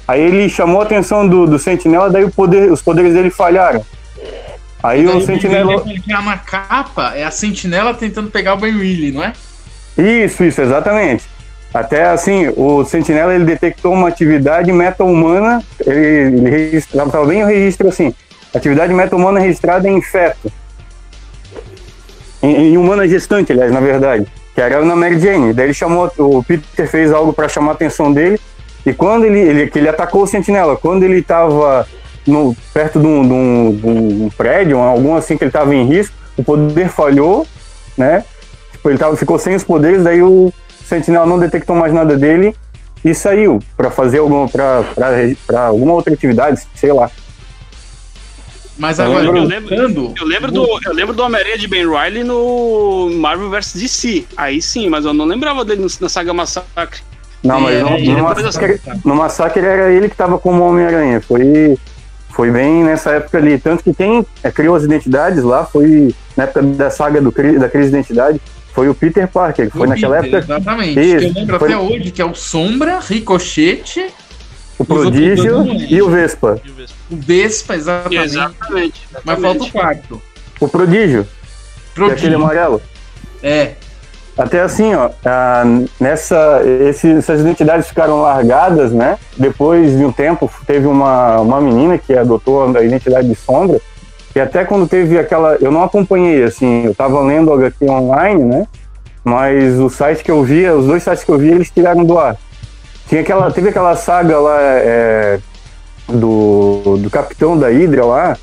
Aí 0.07 0.21
ele 0.21 0.49
chamou 0.49 0.81
a 0.81 0.83
atenção 0.83 1.27
do, 1.27 1.47
do 1.47 1.57
Sentinela, 1.57 2.09
daí 2.09 2.29
poder, 2.29 2.71
os 2.71 2.81
poderes 2.81 3.13
dele 3.13 3.29
falharam. 3.29 3.85
Aí 4.83 5.07
o 5.07 5.21
Sentinela. 5.21 5.81
Que 5.81 6.01
na 6.07 6.37
capa 6.37 7.13
é 7.15 7.23
a 7.23 7.31
sentinela 7.31 7.93
tentando 7.93 8.31
pegar 8.31 8.55
o 8.55 8.57
Ben 8.57 8.75
Reilly, 8.75 9.11
não 9.11 9.23
é? 9.23 9.33
Isso, 9.97 10.43
isso, 10.43 10.61
exatamente. 10.61 11.23
Até 11.73 12.05
assim, 12.05 12.51
o 12.57 12.83
Sentinela 12.83 13.33
ele 13.33 13.45
detectou 13.45 13.93
uma 13.93 14.09
atividade 14.09 14.71
meta-humana, 14.73 15.63
ele, 15.85 16.37
ele 16.37 16.49
registrava, 16.49 17.07
estava 17.07 17.25
bem 17.25 17.43
o 17.43 17.47
registro 17.47 17.87
assim, 17.87 18.13
atividade 18.53 18.93
meta-humana 18.93 19.39
registrada 19.39 19.87
em 19.87 20.01
feto. 20.01 20.51
Em, 22.43 22.73
em 22.73 22.77
humana 22.77 23.07
gestante, 23.07 23.53
aliás, 23.53 23.71
na 23.71 23.79
verdade, 23.79 24.27
que 24.53 24.61
era 24.61 24.83
na 24.83 24.95
Mary 24.95 25.19
Jane. 25.19 25.53
Daí 25.53 25.67
ele 25.67 25.73
chamou, 25.73 26.11
o 26.17 26.43
Peter 26.43 26.87
fez 26.87 27.11
algo 27.11 27.33
para 27.33 27.47
chamar 27.47 27.71
a 27.71 27.75
atenção 27.75 28.11
dele, 28.11 28.39
e 28.85 28.93
quando 28.93 29.25
ele, 29.25 29.39
ele, 29.39 29.67
que 29.67 29.79
ele 29.79 29.89
atacou 29.89 30.23
o 30.23 30.27
Sentinela, 30.27 30.75
quando 30.75 31.03
ele 31.03 31.19
estava 31.19 31.87
perto 32.73 32.99
de 32.99 33.05
um, 33.05 33.21
de, 33.21 33.33
um, 33.33 33.75
de 33.75 33.87
um 34.23 34.29
prédio, 34.35 34.77
algum 34.77 35.15
assim 35.15 35.37
que 35.37 35.43
ele 35.43 35.49
estava 35.49 35.73
em 35.73 35.85
risco, 35.85 36.15
o 36.37 36.43
poder 36.43 36.89
falhou, 36.89 37.45
né? 37.97 38.23
Tipo, 38.71 38.89
ele 38.89 38.97
tava, 38.97 39.15
ficou 39.15 39.37
sem 39.37 39.55
os 39.55 39.63
poderes, 39.63 40.03
daí 40.03 40.21
o 40.21 40.51
Sentinela 40.85 41.25
não 41.25 41.39
detectou 41.39 41.75
mais 41.75 41.93
nada 41.93 42.17
dele 42.17 42.55
e 43.03 43.13
saiu 43.13 43.59
para 43.75 43.89
fazer 43.89 44.19
alguma 44.19 44.47
para 44.47 45.67
alguma 45.67 45.93
outra 45.93 46.13
atividade, 46.13 46.61
sei 46.75 46.91
lá. 46.91 47.09
Mas 48.81 48.97
Eu 48.97 49.05
agora, 49.05 49.21
lembro- 49.25 49.37
Eu 49.39 49.45
lembro, 49.87 50.13
eu 50.19 50.25
lembro 50.25 50.51
do, 50.51 50.79
eu 50.83 50.93
lembro 50.93 51.13
do 51.13 51.21
Homem-Aranha 51.21 51.55
de 51.55 51.67
Ben 51.67 51.85
Riley 51.87 52.23
no 52.23 53.11
Marvel 53.13 53.47
vs 53.51 53.73
DC. 53.75 54.25
Aí 54.35 54.59
sim, 54.59 54.89
mas 54.89 55.05
eu 55.05 55.13
não 55.13 55.25
lembrava 55.25 55.63
dele 55.63 55.85
na 56.01 56.09
saga 56.09 56.33
Massacre. 56.33 57.01
Não, 57.43 57.61
mas 57.61 57.75
É, 57.75 57.83
no, 57.83 58.15
no, 58.17 58.23
massacre, 58.23 58.81
no 59.05 59.15
massacre 59.15 59.63
era 59.63 59.91
ele 59.91 60.09
que 60.09 60.15
tava 60.15 60.39
como 60.39 60.63
Homem-Aranha. 60.63 61.21
Foi, 61.21 61.77
foi 62.31 62.49
bem 62.49 62.83
nessa 62.83 63.11
época 63.11 63.37
ali. 63.37 63.59
Tanto 63.59 63.83
que 63.83 63.93
quem 63.93 64.25
é, 64.43 64.51
criou 64.51 64.75
as 64.75 64.81
identidades 64.83 65.43
lá 65.43 65.63
foi 65.63 66.13
na 66.35 66.45
época 66.45 66.63
da 66.63 66.89
saga 66.89 67.21
do, 67.21 67.29
da 67.59 67.69
crise 67.69 67.91
de 67.91 67.95
identidade. 67.97 68.41
Foi 68.73 68.89
o 68.89 68.95
Peter 68.95 69.27
Parker. 69.27 69.69
Foi 69.69 69.85
o 69.85 69.89
naquela 69.89 70.21
Peter, 70.21 70.39
época 70.39 70.53
Exatamente. 70.55 70.99
Isso, 70.99 71.17
que 71.19 71.25
eu 71.25 71.33
lembro 71.33 71.59
foi- 71.59 71.67
até 71.73 71.77
hoje, 71.77 72.11
que 72.11 72.21
é 72.21 72.25
o 72.25 72.33
Sombra, 72.33 72.99
Ricochete, 72.99 74.07
o 74.81 74.85
Prodígio 74.85 75.63
e 75.89 76.01
o 76.01 76.09
Vespa. 76.09 76.59
o 77.09 77.15
Vespa, 77.15 77.75
exatamente. 77.75 78.23
Exatamente. 78.23 79.07
Mas 79.23 79.39
falta 79.39 79.63
o 79.63 79.71
quarto. 79.71 80.21
O 80.59 80.67
Prodígio, 80.67 81.27
que 81.95 82.01
é 82.01 82.05
aquele 82.05 82.15
Prodígio. 82.15 82.35
amarelo. 82.37 82.81
É, 83.43 83.71
Até 84.37 84.61
assim, 84.61 84.93
ó, 84.95 85.09
nessa, 85.99 86.61
esse- 86.87 87.11
essas 87.17 87.41
identidades 87.41 87.87
ficaram 87.87 88.21
largadas, 88.21 88.91
né? 88.91 89.17
Depois 89.37 89.95
de 89.97 90.05
um 90.05 90.11
tempo, 90.11 90.49
teve 90.65 90.87
uma, 90.87 91.39
uma 91.41 91.59
menina 91.61 91.97
que 91.97 92.13
adotou 92.15 92.63
a 92.75 92.83
identidade 92.83 93.27
de 93.27 93.35
Sombra, 93.35 93.79
e 94.33 94.39
até 94.39 94.63
quando 94.63 94.87
teve 94.87 95.19
aquela. 95.19 95.55
Eu 95.59 95.71
não 95.71 95.83
acompanhei, 95.83 96.43
assim, 96.43 96.85
eu 96.85 96.95
tava 96.95 97.19
lendo 97.21 97.49
o 97.49 97.53
HQ 97.53 97.85
online, 97.89 98.43
né? 98.43 98.67
Mas 99.23 99.77
o 99.77 99.89
site 99.89 100.23
que 100.23 100.31
eu 100.31 100.41
via, 100.43 100.73
os 100.75 100.85
dois 100.87 101.03
sites 101.03 101.23
que 101.23 101.29
eu 101.31 101.37
via, 101.37 101.51
eles 101.51 101.69
tiraram 101.69 102.03
do 102.05 102.17
ar. 102.17 102.37
Tinha 103.11 103.19
aquela, 103.19 103.51
teve 103.51 103.67
aquela 103.67 103.93
saga 103.97 104.39
lá 104.39 104.57
é, 104.57 105.37
do, 106.07 106.97
do 106.97 107.09
capitão 107.09 107.57
da 107.57 107.67
Hydra 107.67 108.05
lá, 108.05 108.37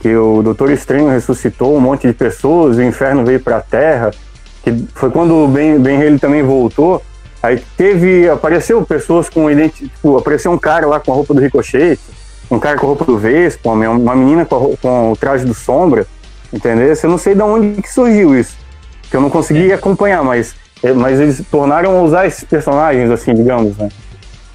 que 0.00 0.12
o 0.12 0.42
Doutor 0.42 0.72
Estranho 0.72 1.08
ressuscitou 1.08 1.76
um 1.76 1.80
monte 1.80 2.08
de 2.08 2.12
pessoas, 2.12 2.78
o 2.78 2.82
inferno 2.82 3.24
veio 3.24 3.38
pra 3.38 3.60
Terra 3.60 4.10
que 4.64 4.84
foi 4.92 5.08
quando 5.08 5.36
o 5.36 5.46
Ben, 5.46 5.78
ben 5.78 5.96
Haley 5.96 6.18
também 6.18 6.42
voltou, 6.42 7.00
aí 7.40 7.62
teve, 7.76 8.28
apareceu 8.28 8.84
pessoas 8.84 9.30
com 9.30 9.48
identi 9.48 9.86
tipo, 9.86 10.18
apareceu 10.18 10.50
um 10.50 10.58
cara 10.58 10.84
lá 10.84 10.98
com 10.98 11.12
a 11.12 11.14
roupa 11.14 11.32
do 11.32 11.40
Ricochet, 11.40 11.96
um 12.50 12.58
cara 12.58 12.76
com 12.76 12.86
a 12.86 12.88
roupa 12.88 13.04
do 13.04 13.16
Vespa, 13.16 13.70
uma, 13.70 14.16
menina 14.16 14.44
com, 14.44 14.56
a 14.56 14.76
com 14.76 15.12
o 15.12 15.16
traje 15.16 15.44
do 15.44 15.54
Sombra, 15.54 16.08
entendeu? 16.52 16.92
Eu 17.00 17.08
não 17.08 17.18
sei 17.18 17.36
de 17.36 17.42
onde 17.42 17.80
que 17.80 17.88
surgiu 17.88 18.36
isso, 18.36 18.56
que 19.08 19.16
eu 19.16 19.20
não 19.20 19.30
consegui 19.30 19.72
acompanhar, 19.72 20.24
mas, 20.24 20.56
mas 20.96 21.20
eles 21.20 21.42
tornaram 21.50 21.96
a 21.98 22.02
usar 22.02 22.26
esses 22.26 22.44
personagens, 22.44 23.10
assim, 23.10 23.34
digamos, 23.34 23.76
né? 23.76 23.88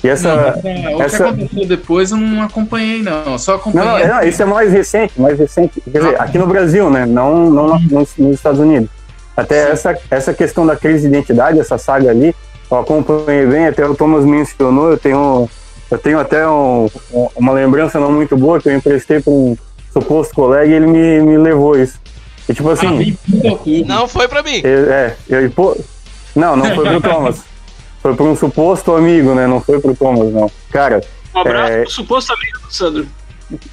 E 0.03 0.09
essa... 0.09 0.35
não, 0.35 0.43
mas, 0.63 0.65
é, 0.65 0.95
o 0.95 1.01
essa- 1.01 1.17
que 1.17 1.23
aconteceu 1.29 1.65
depois 1.67 2.11
eu 2.11 2.17
não 2.17 2.43
acompanhei, 2.43 3.01
não. 3.01 3.23
Eu 3.31 3.39
só 3.39 3.55
acompanhei. 3.55 4.05
não, 4.07 4.15
não, 4.15 4.23
isso 4.27 4.41
é 4.41 4.45
mais 4.45 4.71
recente, 4.71 5.19
mais 5.19 5.39
recente. 5.39 5.81
Quer 5.81 5.99
dizer, 5.99 6.15
Ah. 6.19 6.23
aqui 6.23 6.37
no 6.37 6.45
Brasil, 6.45 6.89
né? 6.89 7.05
Não, 7.05 7.49
não 7.49 7.79
nos, 7.79 8.15
nos 8.17 8.35
Estados 8.35 8.59
Unidos. 8.59 8.89
Até 9.35 9.65
Sim. 9.65 9.71
essa, 9.71 9.97
essa 10.11 10.33
questão 10.33 10.65
da 10.65 10.75
crise 10.75 11.01
de 11.01 11.07
identidade, 11.07 11.59
essa 11.59 11.77
saga 11.77 12.09
ali, 12.11 12.35
eu 12.69 12.77
acompanhei 12.77 13.45
bem, 13.45 13.67
até 13.67 13.85
o 13.87 13.95
Thomas 13.95 14.23
mencionou, 14.25 14.89
eu 14.91 14.97
tenho, 14.97 15.49
eu 15.89 15.97
tenho 15.97 16.19
até 16.19 16.47
um- 16.47 16.87
um- 17.13 17.27
uma 17.35 17.53
lembrança 17.53 17.99
não 17.99 18.11
muito 18.11 18.35
boa 18.37 18.59
que 18.59 18.69
eu 18.69 18.75
emprestei 18.75 19.19
para 19.19 19.31
um 19.33 19.57
suposto 19.93 20.33
colega 20.35 20.65
e 20.71 20.73
ele 20.73 20.85
me, 20.87 21.21
me 21.21 21.37
levou 21.37 21.77
isso. 21.77 21.99
E 22.47 22.53
tipo 22.53 22.69
Ah, 22.69 22.73
assim, 22.73 22.87
clube. 22.87 23.83
Não 23.87 24.07
foi 24.07 24.27
pra 24.27 24.41
mim. 24.43 24.61
eu- 24.63 24.91
é, 24.91 25.15
eu, 25.29 25.49
pô, 25.51 25.75
não, 26.37 26.55
não 26.55 26.75
foi 26.75 26.85
pro 26.85 27.01
Thomas. 27.01 27.43
Foi 28.01 28.15
para 28.15 28.25
um 28.25 28.35
suposto 28.35 28.95
amigo, 28.95 29.33
né? 29.35 29.47
Não 29.47 29.59
foi 29.59 29.79
pro 29.79 29.95
Thomas, 29.95 30.31
não. 30.31 30.49
Cara, 30.71 31.01
Um 31.35 31.39
abraço 31.39 31.71
É. 31.73 31.81
pro 31.81 31.91
suposto 31.91 32.33
amigo 32.33 32.59
do 32.59 32.73
Sandro. 32.73 33.07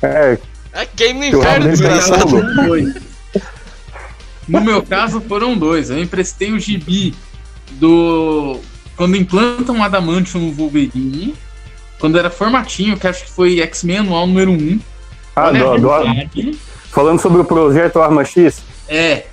é, 0.03 0.39
É 0.73 0.89
game 0.97 1.31
no 1.31 1.39
inferno, 1.39 1.69
desgraçado. 1.71 2.43
Dois. 2.67 2.95
No 4.49 4.61
meu 4.61 4.83
caso, 4.83 5.21
foram 5.23 5.57
dois. 5.57 5.89
Eu 5.91 5.99
emprestei 6.03 6.53
o 6.53 6.59
gibi 6.59 7.15
do. 7.73 8.59
Quando 8.97 9.17
implantam 9.17 9.79
o 9.79 9.83
Adamantium 9.83 10.41
no 10.43 10.53
Wolverine. 10.53 11.35
Quando 11.99 12.19
era 12.19 12.29
formatinho, 12.29 12.99
que 12.99 13.07
acho 13.07 13.25
que 13.25 13.31
foi 13.31 13.61
X-Men 13.61 13.99
anual 13.99 14.27
número 14.27 14.51
1. 14.51 14.81
Ah, 15.35 15.47
Olha 15.47 15.61
a 15.73 15.77
do- 15.77 15.81
do- 16.33 16.59
falando 16.91 17.19
sobre 17.21 17.41
o 17.41 17.45
projeto 17.45 18.01
Arma 18.01 18.25
X. 18.25 18.63
É, 18.89 19.27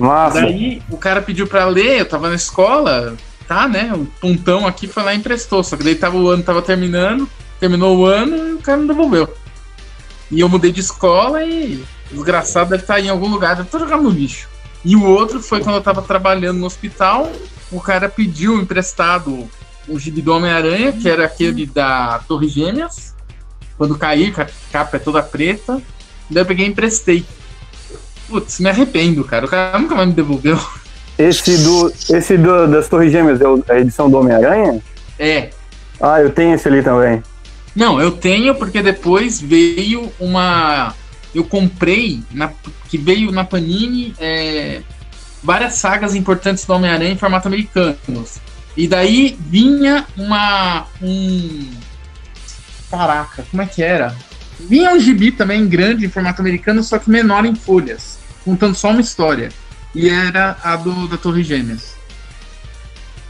Massa. 0.00 0.40
daí 0.40 0.82
o 0.88 0.96
cara 0.96 1.22
pediu 1.22 1.46
pra 1.46 1.66
ler, 1.66 2.00
eu 2.00 2.06
tava 2.06 2.28
na 2.28 2.34
escola, 2.34 3.16
tá, 3.46 3.68
né? 3.68 3.92
O 3.94 4.06
pontão 4.20 4.66
aqui 4.66 4.86
foi 4.86 5.02
lá 5.02 5.14
e 5.14 5.18
emprestou. 5.18 5.62
Só 5.62 5.76
que 5.76 5.84
daí 5.84 5.94
tava, 5.94 6.16
o 6.16 6.28
ano 6.28 6.42
tava 6.42 6.62
terminando, 6.62 7.28
terminou 7.58 7.98
o 7.98 8.06
ano 8.06 8.36
e 8.36 8.54
o 8.54 8.58
cara 8.58 8.78
não 8.78 8.86
devolveu. 8.86 9.32
E 10.30 10.40
eu 10.40 10.48
mudei 10.48 10.70
de 10.70 10.80
escola 10.80 11.44
e 11.44 11.84
o 12.10 12.14
desgraçado 12.14 12.70
deve 12.70 12.82
estar 12.82 13.00
em 13.00 13.08
algum 13.08 13.28
lugar, 13.28 13.56
deve 13.56 13.68
estar 13.68 13.78
jogando 13.78 14.04
no 14.04 14.10
lixo. 14.10 14.48
E 14.84 14.96
o 14.96 15.04
outro 15.04 15.40
foi 15.40 15.60
quando 15.60 15.76
eu 15.76 15.82
tava 15.82 16.00
trabalhando 16.00 16.58
no 16.58 16.66
hospital, 16.66 17.30
o 17.70 17.80
cara 17.80 18.08
pediu 18.08 18.60
emprestado 18.60 19.48
o 19.86 19.98
gibi 19.98 20.22
do 20.22 20.32
Homem-Aranha, 20.32 20.92
que 20.92 21.08
era 21.08 21.24
aquele 21.24 21.66
da 21.66 22.20
Torre 22.26 22.48
Gêmeas. 22.48 23.14
Quando 23.76 23.98
caí, 23.98 24.32
a 24.36 24.46
capa 24.70 24.96
é 24.96 25.00
toda 25.00 25.22
preta. 25.22 25.82
Daí 26.28 26.42
eu 26.42 26.46
peguei 26.46 26.66
e 26.66 26.68
emprestei. 26.68 27.24
Putz, 28.30 28.60
me 28.60 28.70
arrependo, 28.70 29.24
cara. 29.24 29.44
O 29.44 29.48
cara 29.48 29.78
nunca 29.78 29.94
mais 29.94 30.08
me 30.08 30.14
devolveu. 30.14 30.58
Esse, 31.18 31.58
do, 31.58 31.92
esse 32.16 32.38
do, 32.38 32.66
das 32.66 32.88
Torres 32.88 33.12
Gêmeas 33.12 33.40
é 33.42 33.46
o- 33.46 33.62
a 33.68 33.78
edição 33.78 34.08
do 34.08 34.16
Homem-Aranha? 34.18 34.80
É. 35.18 35.50
Ah, 36.00 36.18
eu 36.20 36.30
tenho 36.30 36.54
esse 36.54 36.66
ali 36.66 36.82
também. 36.82 37.22
Não, 37.76 38.00
eu 38.00 38.12
tenho 38.12 38.54
porque 38.54 38.80
depois 38.82 39.38
veio 39.40 40.10
uma. 40.18 40.94
Eu 41.34 41.44
comprei, 41.44 42.22
na, 42.32 42.50
que 42.88 42.96
veio 42.96 43.30
na 43.30 43.44
Panini, 43.44 44.14
é, 44.18 44.80
várias 45.42 45.74
sagas 45.74 46.14
importantes 46.14 46.64
do 46.64 46.72
Homem-Aranha 46.72 47.12
em 47.12 47.18
formato 47.18 47.48
americano. 47.48 47.96
E 48.76 48.88
daí 48.88 49.36
vinha 49.38 50.06
uma. 50.16 50.86
Um. 51.02 51.68
Caraca, 52.90 53.44
como 53.50 53.62
é 53.62 53.66
que 53.66 53.82
era? 53.82 54.16
Vinha 54.58 54.92
um 54.92 54.98
gibi 55.00 55.32
também 55.32 55.66
grande 55.68 56.06
em 56.06 56.08
formato 56.08 56.40
americano, 56.40 56.82
só 56.82 56.98
que 56.98 57.08
menor 57.10 57.44
em 57.44 57.54
folhas, 57.54 58.18
contando 58.44 58.74
só 58.74 58.90
uma 58.90 59.00
história. 59.00 59.50
E 59.94 60.08
era 60.08 60.56
a 60.62 60.76
do 60.76 61.08
da 61.08 61.16
Torre 61.16 61.42
Gêmeas. 61.42 61.94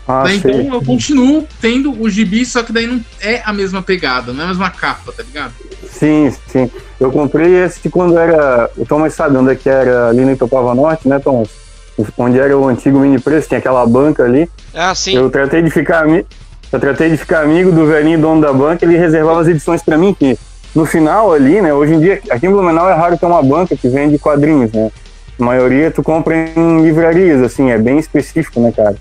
Ah, 0.07 0.25
Daí, 0.25 0.39
então 0.39 0.75
eu 0.75 0.83
continuo 0.83 1.47
tendo 1.61 1.93
o 2.03 2.11
gibi, 2.11 2.45
só 2.45 2.63
que 2.63 2.73
daí 2.73 2.87
não 2.87 3.01
é 3.21 3.43
a 3.45 3.53
mesma 3.53 3.81
pegada, 3.81 4.33
não 4.33 4.43
é 4.43 4.45
a 4.45 4.49
mesma 4.49 4.69
capa, 4.69 5.13
tá 5.13 5.23
ligado? 5.23 5.53
Sim, 5.89 6.35
sim. 6.49 6.71
Eu 6.99 7.13
comprei 7.13 7.55
esse 7.55 7.89
quando 7.89 8.19
era. 8.19 8.71
O 8.77 8.85
Thomas 8.85 9.15
sabe 9.15 9.37
onde 9.37 9.53
é 9.53 9.55
que 9.55 9.69
era 9.69 10.09
ali 10.09 10.25
no 10.25 10.33
Itopava 10.33 10.75
Norte, 10.75 11.09
né, 11.09 11.19
Thomas? 11.19 11.49
Onde 12.17 12.39
era 12.39 12.57
o 12.57 12.69
antigo 12.69 12.99
mini 12.99 13.21
preço, 13.21 13.49
tinha 13.49 13.59
aquela 13.59 13.87
banca 13.87 14.25
ali. 14.25 14.51
Ah, 14.75 14.95
sim. 14.95 15.15
Eu 15.15 15.31
tratei 15.31 15.63
de 15.63 15.71
ficar 15.71 16.07
eu 16.73 16.79
tratei 16.79 17.11
de 17.11 17.17
ficar 17.17 17.43
amigo 17.43 17.73
do 17.73 17.87
velhinho 17.87 18.21
dono 18.21 18.41
da 18.41 18.53
banca, 18.53 18.85
ele 18.85 18.97
reservava 18.97 19.41
as 19.41 19.49
edições 19.49 19.83
pra 19.83 19.99
mim, 19.99 20.15
que 20.15 20.39
no 20.75 20.85
final 20.87 21.33
ali, 21.33 21.61
né, 21.61 21.73
hoje 21.75 21.95
em 21.95 22.01
dia, 22.01 22.21
aqui 22.31 22.47
em 22.47 22.51
Blumenau 22.51 22.89
é 22.89 22.95
raro 22.95 23.19
ter 23.19 23.27
uma 23.27 23.43
banca 23.43 23.77
que 23.77 23.89
vende 23.89 24.19
quadrinhos, 24.19 24.71
né? 24.73 24.91
A 25.39 25.45
maioria 25.45 25.91
tu 25.91 26.03
compra 26.03 26.35
em 26.37 26.83
livrarias, 26.83 27.41
assim, 27.43 27.71
é 27.71 27.79
bem 27.79 27.99
específico, 27.99 28.61
né, 28.61 28.73
cara? 28.77 28.95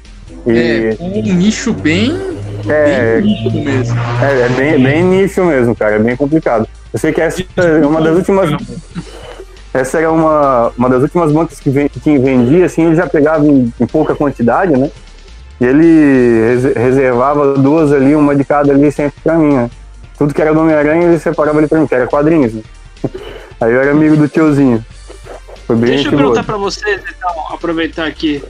E 0.47 0.95
É, 0.99 1.03
um 1.03 1.21
nicho 1.21 1.73
bem, 1.73 2.17
é, 2.67 3.21
bem 3.21 3.33
nicho 3.43 3.51
mesmo. 3.63 3.97
é, 4.21 4.41
é 4.45 4.49
bem, 4.49 4.81
bem 4.83 5.03
nicho 5.03 5.43
mesmo, 5.43 5.75
cara, 5.75 5.95
é 5.95 5.99
bem 5.99 6.15
complicado. 6.15 6.67
Eu 6.93 6.97
sei 6.99 7.11
que 7.11 7.21
essa 7.21 7.43
é 7.57 7.85
uma 7.85 8.01
das 8.01 8.15
últimas. 8.15 8.49
Essa 9.73 9.99
era 9.99 10.11
uma, 10.11 10.71
uma 10.77 10.89
das 10.89 11.03
últimas 11.03 11.31
bancas 11.31 11.59
que, 11.59 11.69
ven- 11.69 11.89
que 11.89 12.17
vendia, 12.17 12.65
assim, 12.65 12.85
ele 12.87 12.95
já 12.95 13.05
pegava 13.05 13.45
em, 13.45 13.71
em 13.79 13.85
pouca 13.85 14.15
quantidade, 14.15 14.75
né? 14.75 14.89
E 15.61 15.65
ele 15.65 16.55
res- 16.55 16.75
reservava 16.75 17.53
duas 17.53 17.91
ali, 17.93 18.15
uma 18.15 18.35
de 18.35 18.43
cada 18.43 18.73
ali 18.73 18.91
sempre 18.91 19.13
pra 19.23 19.35
mim, 19.35 19.53
né? 19.53 19.69
Tudo 20.19 20.33
que 20.33 20.41
era 20.41 20.53
do 20.53 20.59
Homem-Aranha 20.59 21.07
ele 21.07 21.17
separava 21.17 21.57
ali 21.57 21.67
pra 21.67 21.79
mim, 21.79 21.87
que 21.87 21.95
era 21.95 22.05
quadrinhos, 22.05 22.53
né? 22.53 22.61
Aí 23.61 23.71
eu 23.71 23.81
era 23.81 23.91
amigo 23.91 24.17
do 24.17 24.27
tiozinho. 24.27 24.85
Foi 25.65 25.77
bem 25.77 25.91
Deixa 25.91 26.09
eu 26.09 26.11
perguntar 26.11 26.43
pra 26.43 26.57
vocês, 26.57 27.01
então, 27.01 27.53
aproveitar 27.53 28.05
aqui. 28.05 28.43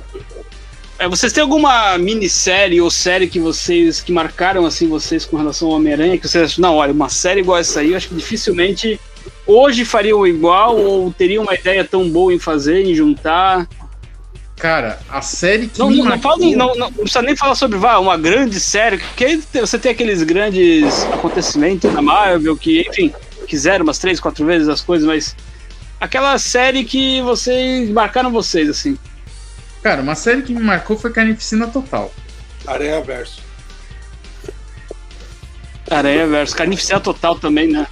É, 0.97 1.07
vocês 1.07 1.31
têm 1.31 1.41
alguma 1.41 1.97
minissérie 1.97 2.81
ou 2.81 2.89
série 2.89 3.27
que 3.27 3.39
vocês 3.39 4.01
que 4.01 4.11
marcaram 4.11 4.65
assim 4.65 4.89
vocês 4.89 5.25
com 5.25 5.37
relação 5.37 5.67
ao 5.67 5.75
Homem-Aranha? 5.75 6.17
Que 6.17 6.27
vocês 6.27 6.43
acham, 6.43 6.61
não, 6.61 6.75
olha, 6.75 6.91
uma 6.91 7.07
série 7.07 7.39
igual 7.39 7.59
essa 7.59 7.81
aí, 7.81 7.91
eu 7.91 7.97
acho 7.97 8.09
que 8.09 8.15
dificilmente 8.15 8.99
hoje 9.45 9.85
fariam 9.85 10.25
igual 10.25 10.75
ou 10.75 11.13
teriam 11.13 11.43
uma 11.43 11.53
ideia 11.53 11.85
tão 11.85 12.09
boa 12.09 12.33
em 12.33 12.39
fazer, 12.39 12.83
em 12.83 12.95
juntar. 12.95 13.67
Cara, 14.59 14.99
a 15.09 15.21
série 15.21 15.67
que 15.69 15.79
Não, 15.79 15.89
me 15.89 15.97
não, 15.99 16.05
não, 16.05 16.19
fala 16.19 16.37
não, 16.37 16.51
não, 16.51 16.75
não 16.75 16.91
precisa 16.91 17.21
nem 17.21 17.33
falar 17.35 17.55
sobre 17.55 17.77
vá, 17.77 17.97
uma 17.97 18.17
grande 18.17 18.59
série, 18.59 18.97
porque 18.97 19.39
você 19.53 19.79
tem 19.79 19.91
aqueles 19.91 20.21
grandes 20.21 21.03
acontecimentos 21.13 21.91
na 21.93 22.01
Marvel 22.01 22.57
que, 22.57 22.81
enfim, 22.81 23.13
quiseram 23.47 23.83
umas 23.83 23.97
três, 23.99 24.19
quatro 24.19 24.45
vezes 24.45 24.67
as 24.67 24.81
coisas, 24.81 25.07
mas 25.07 25.33
aquela 25.99 26.37
série 26.37 26.83
que 26.83 27.21
vocês 27.21 27.89
marcaram 27.89 28.31
vocês, 28.31 28.69
assim. 28.69 28.97
Cara, 29.81 30.01
uma 30.01 30.13
série 30.15 30.41
que 30.41 30.53
me 30.53 30.61
marcou 30.61 30.97
foi 30.97 31.11
Carnificina 31.13 31.65
Total. 31.67 32.11
Aranha 32.67 32.99
Verso. 33.01 33.41
Aranha 35.89 36.27
versus 36.27 36.53
Carnificina 36.53 36.99
Total 36.99 37.35
também, 37.39 37.67
né? 37.71 37.87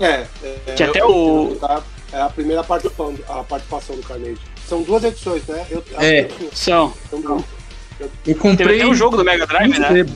É, 0.00 0.24
é, 0.68 0.74
Que 0.74 0.82
eu- 0.84 0.90
até 0.90 1.04
o- 1.04 1.56
tá? 1.60 1.82
É 2.12 2.20
a 2.20 2.28
primeira 2.30 2.64
participação, 2.64 3.14
a 3.28 3.42
participação 3.42 3.96
do 3.96 4.02
Carnage. 4.02 4.38
São 4.68 4.82
duas 4.82 5.04
edições, 5.04 5.42
né? 5.46 5.64
Eu, 5.70 5.84
É. 5.98 6.24
que 6.24 6.48
São. 6.52 6.92
Eu 7.12 8.10
Teve 8.24 8.38
comprei. 8.38 8.76
até 8.80 8.86
um 8.86 8.94
jogo 8.94 9.16
do 9.16 9.24
Mega 9.24 9.46
Drive, 9.46 9.78
né? 9.78 10.06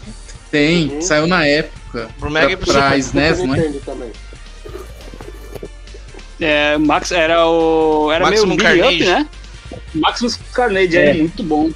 Tem, 0.51 0.89
Uhum. 0.95 1.01
saiu 1.03 1.27
na 1.27 1.47
época. 1.47 2.09
Pro 2.19 2.31
Mega 2.31 2.53
e 2.53 2.57
pro 2.57 2.67
pra 2.73 2.83
Super. 2.87 2.99
SNES, 2.99 3.37
Super 3.37 3.47
não 3.49 3.55
é? 3.55 3.59
Nintendo 3.59 3.81
também. 3.87 4.13
É, 6.41 6.79
Max 6.79 7.13
era 7.13 7.47
o. 7.47 8.11
Era 8.13 8.25
Maximum 8.25 8.57
meio 8.57 8.59
beat 8.59 8.73
up, 8.73 8.81
Carnage. 8.81 9.05
né? 9.05 9.29
Maximus 9.95 10.39
Carnage, 10.53 10.97
É. 10.97 11.11
é. 11.11 11.15
muito 11.15 11.43
bom. 11.43 11.71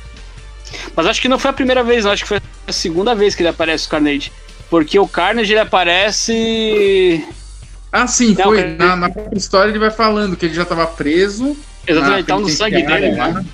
Mas 0.97 1.07
acho 1.07 1.21
que 1.21 1.29
não 1.29 1.39
foi 1.39 1.51
a 1.51 1.55
primeira 1.55 1.85
vez, 1.85 2.05
não. 2.05 2.13
Acho 2.13 2.23
que 2.23 2.29
foi 2.29 2.41
a 2.67 2.73
segunda 2.73 3.15
vez 3.15 3.35
que 3.35 3.43
ele 3.43 3.49
aparece 3.51 3.87
o 3.87 3.91
Carnage. 3.91 4.33
Porque 4.71 4.99
o 4.99 5.07
Carnage 5.07 5.53
ele 5.53 5.61
aparece. 5.61 7.25
Ah, 7.93 8.07
sim, 8.07 8.35
Não, 8.35 8.45
foi. 8.47 8.65
Na, 8.75 8.97
na 8.97 9.11
própria 9.11 9.37
história 9.39 9.71
ele 9.71 9.79
vai 9.79 9.91
falando 9.91 10.35
que 10.37 10.47
ele 10.47 10.55
já 10.55 10.65
tava 10.65 10.87
preso. 10.87 11.57
Exatamente, 11.87 12.29
na 12.29 12.35
tá 12.35 12.41
no 12.41 12.49
sangue 12.49 12.83
dele, 12.83 13.17
lá. 13.17 13.29
né? 13.29 13.45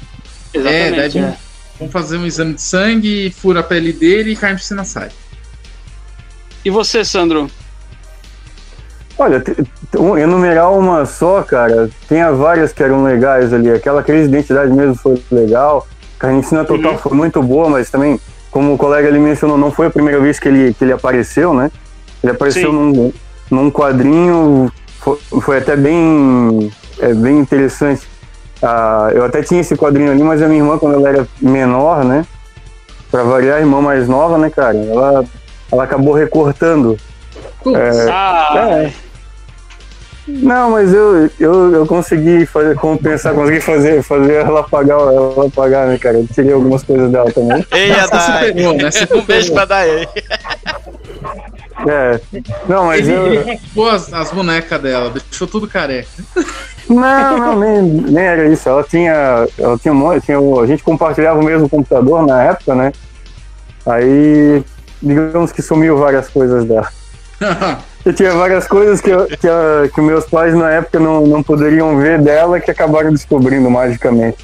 É, 0.54 0.58
Exatamente. 0.58 1.18
daí 1.18 1.24
é. 1.24 1.36
vão 1.78 1.88
fazer 1.88 2.16
um 2.18 2.26
exame 2.26 2.54
de 2.54 2.62
sangue, 2.62 3.30
fura 3.30 3.60
a 3.60 3.62
pele 3.62 3.92
dele 3.92 4.32
e 4.32 4.36
Carnificina 4.36 4.84
sai. 4.84 5.08
E 6.64 6.70
você, 6.70 7.04
Sandro? 7.04 7.50
Olha, 9.18 9.42
um- 9.98 10.16
enumerar 10.16 10.72
uma 10.72 11.04
só, 11.04 11.42
cara, 11.42 11.90
tinha 12.08 12.32
várias 12.32 12.72
que 12.72 12.82
eram 12.82 13.02
legais 13.04 13.52
ali. 13.52 13.70
Aquela 13.70 14.02
crise 14.02 14.28
de 14.28 14.34
identidade 14.34 14.72
mesmo 14.72 14.94
foi 14.94 15.22
legal. 15.30 15.86
Carnificina 16.18 16.64
Total 16.64 16.92
Uhum. 16.92 16.98
foi 16.98 17.12
muito 17.16 17.42
boa, 17.42 17.68
mas 17.68 17.90
também, 17.90 18.18
como 18.50 18.74
o 18.74 18.78
colega 18.78 19.08
ali 19.08 19.18
mencionou, 19.18 19.58
não 19.58 19.70
foi 19.70 19.86
a 19.86 19.90
primeira 19.90 20.20
vez 20.20 20.38
que 20.38 20.48
ele, 20.48 20.72
que 20.74 20.84
ele 20.84 20.92
apareceu, 20.92 21.52
né? 21.52 21.70
Ele 22.22 22.32
apareceu 22.32 22.70
Sim. 22.70 22.76
num, 22.76 23.12
num 23.50 23.70
quadrinho, 23.70 24.70
foi, 25.00 25.18
foi 25.42 25.58
até 25.58 25.76
bem, 25.76 26.70
é, 26.98 27.12
bem 27.14 27.38
interessante. 27.38 28.08
Ah, 28.62 29.08
eu 29.12 29.24
até 29.24 29.42
tinha 29.42 29.60
esse 29.60 29.76
quadrinho 29.76 30.10
ali, 30.12 30.22
mas 30.22 30.42
a 30.42 30.46
minha 30.46 30.60
irmã, 30.60 30.78
quando 30.78 30.94
ela 30.94 31.08
era 31.08 31.26
menor, 31.40 32.04
né? 32.04 32.24
Pra 33.10 33.22
variar, 33.22 33.56
a 33.56 33.60
irmã 33.60 33.80
mais 33.80 34.06
nova, 34.08 34.36
né, 34.38 34.50
cara? 34.50 34.76
Ela, 34.76 35.24
ela 35.72 35.84
acabou 35.84 36.14
recortando 36.14 36.96
Putz, 37.62 38.06
Ah, 38.08 38.52
é. 38.82 38.92
Não, 40.26 40.70
mas 40.70 40.92
eu, 40.94 41.28
eu, 41.40 41.72
eu 41.74 41.86
consegui 41.86 42.46
fazer, 42.46 42.76
compensar, 42.76 43.34
consegui 43.34 43.60
fazer, 43.60 44.02
fazer 44.02 44.34
ela 44.34 44.62
pagar, 44.62 44.94
ela 44.94 45.50
pagar, 45.50 45.88
né, 45.88 45.98
cara? 45.98 46.18
Eu 46.18 46.26
tirei 46.32 46.52
algumas 46.52 46.82
coisas 46.84 47.10
dela 47.10 47.30
também. 47.32 47.66
Ei, 47.72 47.90
Adai. 47.92 48.46
superou, 48.48 48.74
né? 48.74 48.90
Um 49.16 49.22
beijo 49.22 49.52
pra 49.52 49.62
Adai. 49.62 50.08
É. 51.88 52.20
Não, 52.68 52.86
mas 52.86 53.08
ele, 53.08 53.16
eu. 53.16 53.26
ele 53.34 53.52
raspou 53.54 53.88
as, 53.88 54.12
as 54.12 54.30
bonecas 54.30 54.80
dela, 54.80 55.10
deixou 55.10 55.46
tudo 55.46 55.66
careca. 55.68 56.08
Não, 56.88 57.38
não, 57.38 57.58
nem, 57.58 57.82
nem 57.82 58.24
era 58.24 58.46
isso. 58.48 58.68
Ela 58.68 58.82
tinha. 58.82 59.46
Ela 59.58 59.78
tinha 59.78 59.92
um 59.92 59.96
monte, 59.96 60.24
tinha, 60.26 60.38
a 60.38 60.66
gente 60.66 60.82
compartilhava 60.82 61.38
o 61.40 61.44
mesmo 61.44 61.68
computador 61.68 62.26
na 62.26 62.42
época, 62.42 62.74
né? 62.74 62.92
Aí, 63.86 64.62
digamos 65.02 65.52
que 65.52 65.62
sumiu 65.62 65.96
várias 65.96 66.28
coisas 66.28 66.64
dela. 66.64 66.88
Eu 68.04 68.14
tinha 68.14 68.32
várias 68.32 68.66
coisas 68.66 68.98
que, 68.98 69.10
eu- 69.10 69.26
que, 69.26 69.46
a- 69.46 69.86
que 69.94 70.00
meus 70.00 70.24
pais 70.24 70.54
na 70.54 70.70
época 70.70 70.98
não, 70.98 71.26
não 71.26 71.42
poderiam 71.42 71.98
ver 71.98 72.18
dela 72.18 72.58
que 72.58 72.70
acabaram 72.70 73.12
descobrindo 73.12 73.70
magicamente. 73.70 74.38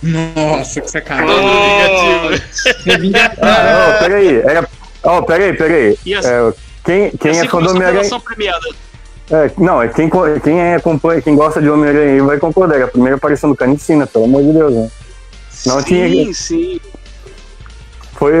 Nossa, 0.00 0.80
que 0.80 0.88
sacanagem. 0.88 1.34
vingativo. 1.34 2.42
É 2.86 2.98
vingativo. 2.98 3.40
Ah, 3.42 3.96
ó, 3.96 3.98
peraí. 4.04 4.36
Era... 4.42 4.68
Ó, 5.04 5.22
peraí, 5.22 5.52
peraí. 5.54 5.98
E 6.04 6.14
assim, 6.14 6.28
É, 6.28 6.52
quem 6.84 7.10
quem 7.12 7.30
assim 7.32 7.46
é 7.46 7.48
fã 7.48 7.60
do 7.62 7.70
Homem-Aranha. 7.70 8.10
É, 9.30 9.50
não, 9.56 9.82
é 9.82 9.88
quem, 9.88 10.10
quem, 10.42 10.60
é, 10.60 10.74
acompanha, 10.74 11.22
quem 11.22 11.34
gosta 11.34 11.60
de 11.60 11.68
Homem-Aranha 11.70 12.12
aí 12.12 12.20
vai 12.20 12.38
concordar. 12.38 12.78
É 12.80 12.84
a 12.84 12.88
primeira 12.88 13.16
aparição 13.16 13.50
do 13.50 13.56
Carnificina, 13.56 14.06
pelo 14.06 14.24
amor 14.24 14.42
de 14.42 14.52
Deus. 14.52 14.74
Né? 14.74 14.90
Não 15.66 15.80
sim, 15.80 15.84
tinha- 15.86 16.34
sim. 16.34 16.80
Foi, 18.14 18.32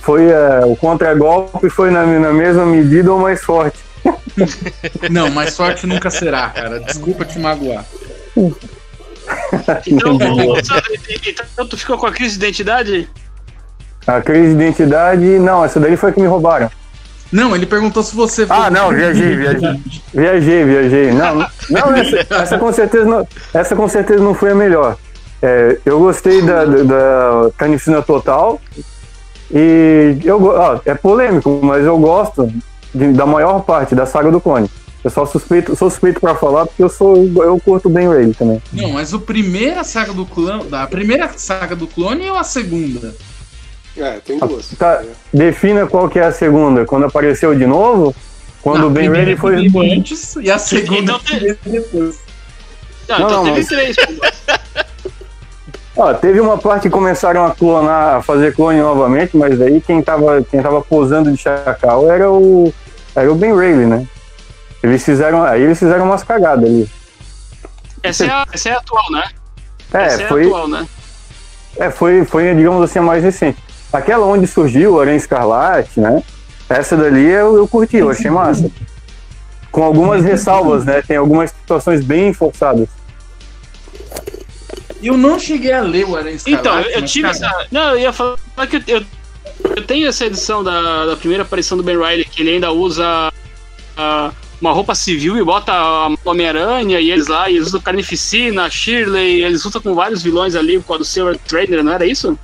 foi 0.00 0.24
é, 0.26 0.60
o 0.64 0.76
contragolpe 0.76 1.70
foi 1.70 1.90
na, 1.90 2.04
na 2.04 2.32
mesma 2.32 2.66
medida 2.66 3.12
ou 3.12 3.18
mais 3.18 3.42
forte. 3.42 3.78
Não, 5.10 5.30
mas 5.30 5.54
sorte 5.54 5.86
nunca 5.86 6.10
será, 6.10 6.50
cara. 6.50 6.80
Desculpa 6.80 7.24
te 7.24 7.38
magoar. 7.38 7.84
Então, 9.86 10.18
então 11.54 11.66
tu 11.68 11.76
ficou 11.76 11.96
com 11.96 12.06
a 12.06 12.12
crise 12.12 12.36
de 12.36 12.44
identidade? 12.44 13.08
A 14.06 14.20
crise 14.20 14.48
de 14.48 14.62
identidade, 14.62 15.24
não, 15.38 15.64
essa 15.64 15.78
daí 15.78 15.96
foi 15.96 16.12
que 16.12 16.20
me 16.20 16.26
roubaram. 16.26 16.70
Não, 17.32 17.56
ele 17.56 17.64
perguntou 17.64 18.02
se 18.02 18.14
você. 18.14 18.46
Ah, 18.48 18.70
não, 18.70 18.90
viajei, 18.90 19.34
viajei. 19.36 19.80
Viajei, 20.12 20.64
viajei. 20.64 21.12
Não, 21.12 21.36
não 21.70 21.96
essa, 21.96 22.34
essa, 22.34 22.58
com 22.58 22.70
certeza 22.72 23.04
não, 23.06 23.26
essa 23.54 23.74
com 23.74 23.88
certeza 23.88 24.22
não 24.22 24.34
foi 24.34 24.50
a 24.50 24.54
melhor. 24.54 24.96
É, 25.40 25.78
eu 25.84 25.98
gostei 25.98 26.42
da, 26.42 26.64
da, 26.64 26.82
da 26.82 27.50
Carnificina 27.56 28.02
Total. 28.02 28.60
E 29.50 30.18
eu, 30.24 30.80
é 30.84 30.94
polêmico, 30.94 31.60
mas 31.62 31.84
eu 31.84 31.98
gosto 31.98 32.50
de, 32.94 33.12
da 33.12 33.26
maior 33.26 33.60
parte 33.60 33.94
da 33.94 34.06
saga 34.06 34.30
do 34.30 34.40
clone. 34.40 34.70
Eu 35.02 35.10
só 35.10 35.26
suspeito, 35.26 35.74
sou 35.74 35.90
suspeito 35.90 36.20
para 36.20 36.34
falar 36.34 36.66
porque 36.66 36.82
eu 36.82 36.88
sou 36.88 37.16
eu 37.42 37.60
curto 37.60 37.88
bem 37.88 38.08
o 38.08 38.34
também. 38.34 38.62
Não, 38.72 38.92
mas 38.92 39.12
o 39.12 39.20
primeira 39.20 39.82
saga 39.82 40.12
do 40.12 40.24
clone, 40.24 40.68
a 40.70 40.86
primeira 40.86 41.28
saga 41.36 41.74
do 41.74 41.86
clone 41.86 42.30
ou 42.30 42.36
a 42.36 42.44
segunda? 42.44 43.14
É, 43.96 44.20
tem 44.20 44.38
duas. 44.38 44.68
Tá, 44.70 45.02
defina 45.32 45.86
qual 45.86 46.08
que 46.08 46.18
é 46.18 46.24
a 46.24 46.32
segunda. 46.32 46.84
Quando 46.84 47.06
apareceu 47.06 47.54
de 47.54 47.66
novo? 47.66 48.14
Quando 48.62 48.80
não, 48.80 48.86
o 48.88 48.90
Ben 48.90 49.10
Reilly 49.10 49.36
foi. 49.36 49.92
antes 49.92 50.36
e 50.36 50.50
a 50.50 50.58
segunda 50.58 51.12
então, 51.12 51.20
depois. 51.64 52.20
Não, 53.08 53.18
não, 53.18 53.26
então 53.26 53.44
não, 53.44 53.44
teve 53.44 53.58
mas... 53.58 53.66
três. 53.66 53.96
Ó, 55.94 56.14
teve 56.14 56.40
uma 56.40 56.56
parte 56.56 56.84
que 56.84 56.90
começaram 56.90 57.44
a 57.44 57.50
clonar, 57.50 58.16
a 58.16 58.22
fazer 58.22 58.54
clone 58.54 58.80
novamente, 58.80 59.36
mas 59.36 59.58
daí 59.58 59.80
quem 59.80 60.00
tava, 60.02 60.42
quem 60.42 60.62
tava 60.62 60.80
posando 60.80 61.30
de 61.30 61.36
chacal 61.36 62.10
era 62.10 62.30
o, 62.30 62.72
era 63.14 63.30
o 63.30 63.34
Ben 63.34 63.54
Reilly, 63.54 63.84
né? 63.84 64.06
Eles 64.82 65.04
fizeram, 65.04 65.44
aí 65.44 65.62
eles 65.62 65.78
fizeram 65.78 66.06
umas 66.06 66.24
cagadas 66.24 66.64
ali. 66.64 66.90
Essa 68.02 68.24
é 68.24 68.30
a, 68.30 68.46
essa 68.50 68.68
é 68.70 68.72
a 68.72 68.78
atual, 68.78 69.04
né? 69.12 69.24
É, 69.92 70.04
essa 70.04 70.28
foi, 70.28 70.42
é 70.42 70.44
a 70.44 70.48
atual, 70.48 70.68
né? 70.68 70.88
É, 71.76 71.90
foi, 71.90 72.24
foi, 72.24 72.54
digamos 72.54 72.82
assim, 72.82 72.98
a 72.98 73.02
mais 73.02 73.22
recente. 73.22 73.58
Aquela 73.92 74.24
onde 74.26 74.46
surgiu 74.46 74.94
o 74.94 75.00
Aranha 75.00 75.16
Escarlate, 75.16 76.00
né? 76.00 76.22
Essa 76.68 76.96
dali 76.96 77.28
eu, 77.28 77.56
eu 77.56 77.68
curti, 77.68 77.98
eu 77.98 78.10
achei 78.10 78.30
massa. 78.30 78.70
Com 79.70 79.82
algumas 79.82 80.24
ressalvas, 80.24 80.84
né? 80.84 81.02
Tem 81.02 81.16
algumas 81.16 81.50
situações 81.50 82.04
bem 82.04 82.32
forçadas. 82.32 82.88
Eu 85.02 85.16
não 85.16 85.38
cheguei 85.38 85.72
a 85.72 85.82
ler 85.82 86.06
o 86.06 86.16
Aranha 86.16 86.36
Escarlate. 86.36 86.68
Então, 86.68 86.80
eu, 86.80 86.90
eu 86.90 87.04
tive 87.04 87.28
cara... 87.28 87.34
essa. 87.34 87.66
Não, 87.70 87.90
eu 87.90 87.98
ia 87.98 88.12
falar 88.12 88.36
que 88.68 88.82
eu, 88.86 89.04
eu 89.76 89.82
tenho 89.84 90.08
essa 90.08 90.24
edição 90.24 90.64
da, 90.64 91.06
da 91.06 91.16
primeira 91.16 91.42
aparição 91.42 91.76
do 91.76 91.82
Ben 91.82 91.96
Riley, 91.96 92.24
que 92.24 92.42
ele 92.42 92.50
ainda 92.52 92.70
usa 92.72 93.32
uh, 93.98 94.32
uma 94.60 94.72
roupa 94.72 94.94
civil 94.94 95.36
e 95.36 95.44
bota 95.44 95.72
a 95.72 96.08
Homem-Aranha 96.24 97.00
e 97.00 97.10
eles 97.10 97.26
lá, 97.26 97.50
e 97.50 97.56
eles 97.56 97.68
usam 97.68 97.80
Carnificina, 97.80 98.70
Shirley, 98.70 99.42
eles 99.42 99.64
lutam 99.64 99.82
com 99.82 99.94
vários 99.94 100.22
vilões 100.22 100.54
ali, 100.54 100.80
com 100.80 100.94
a 100.94 100.98
do 100.98 101.04
Silver 101.04 101.36
Trainer, 101.38 101.82
não 101.82 101.92
era 101.92 102.06
isso? 102.06 102.38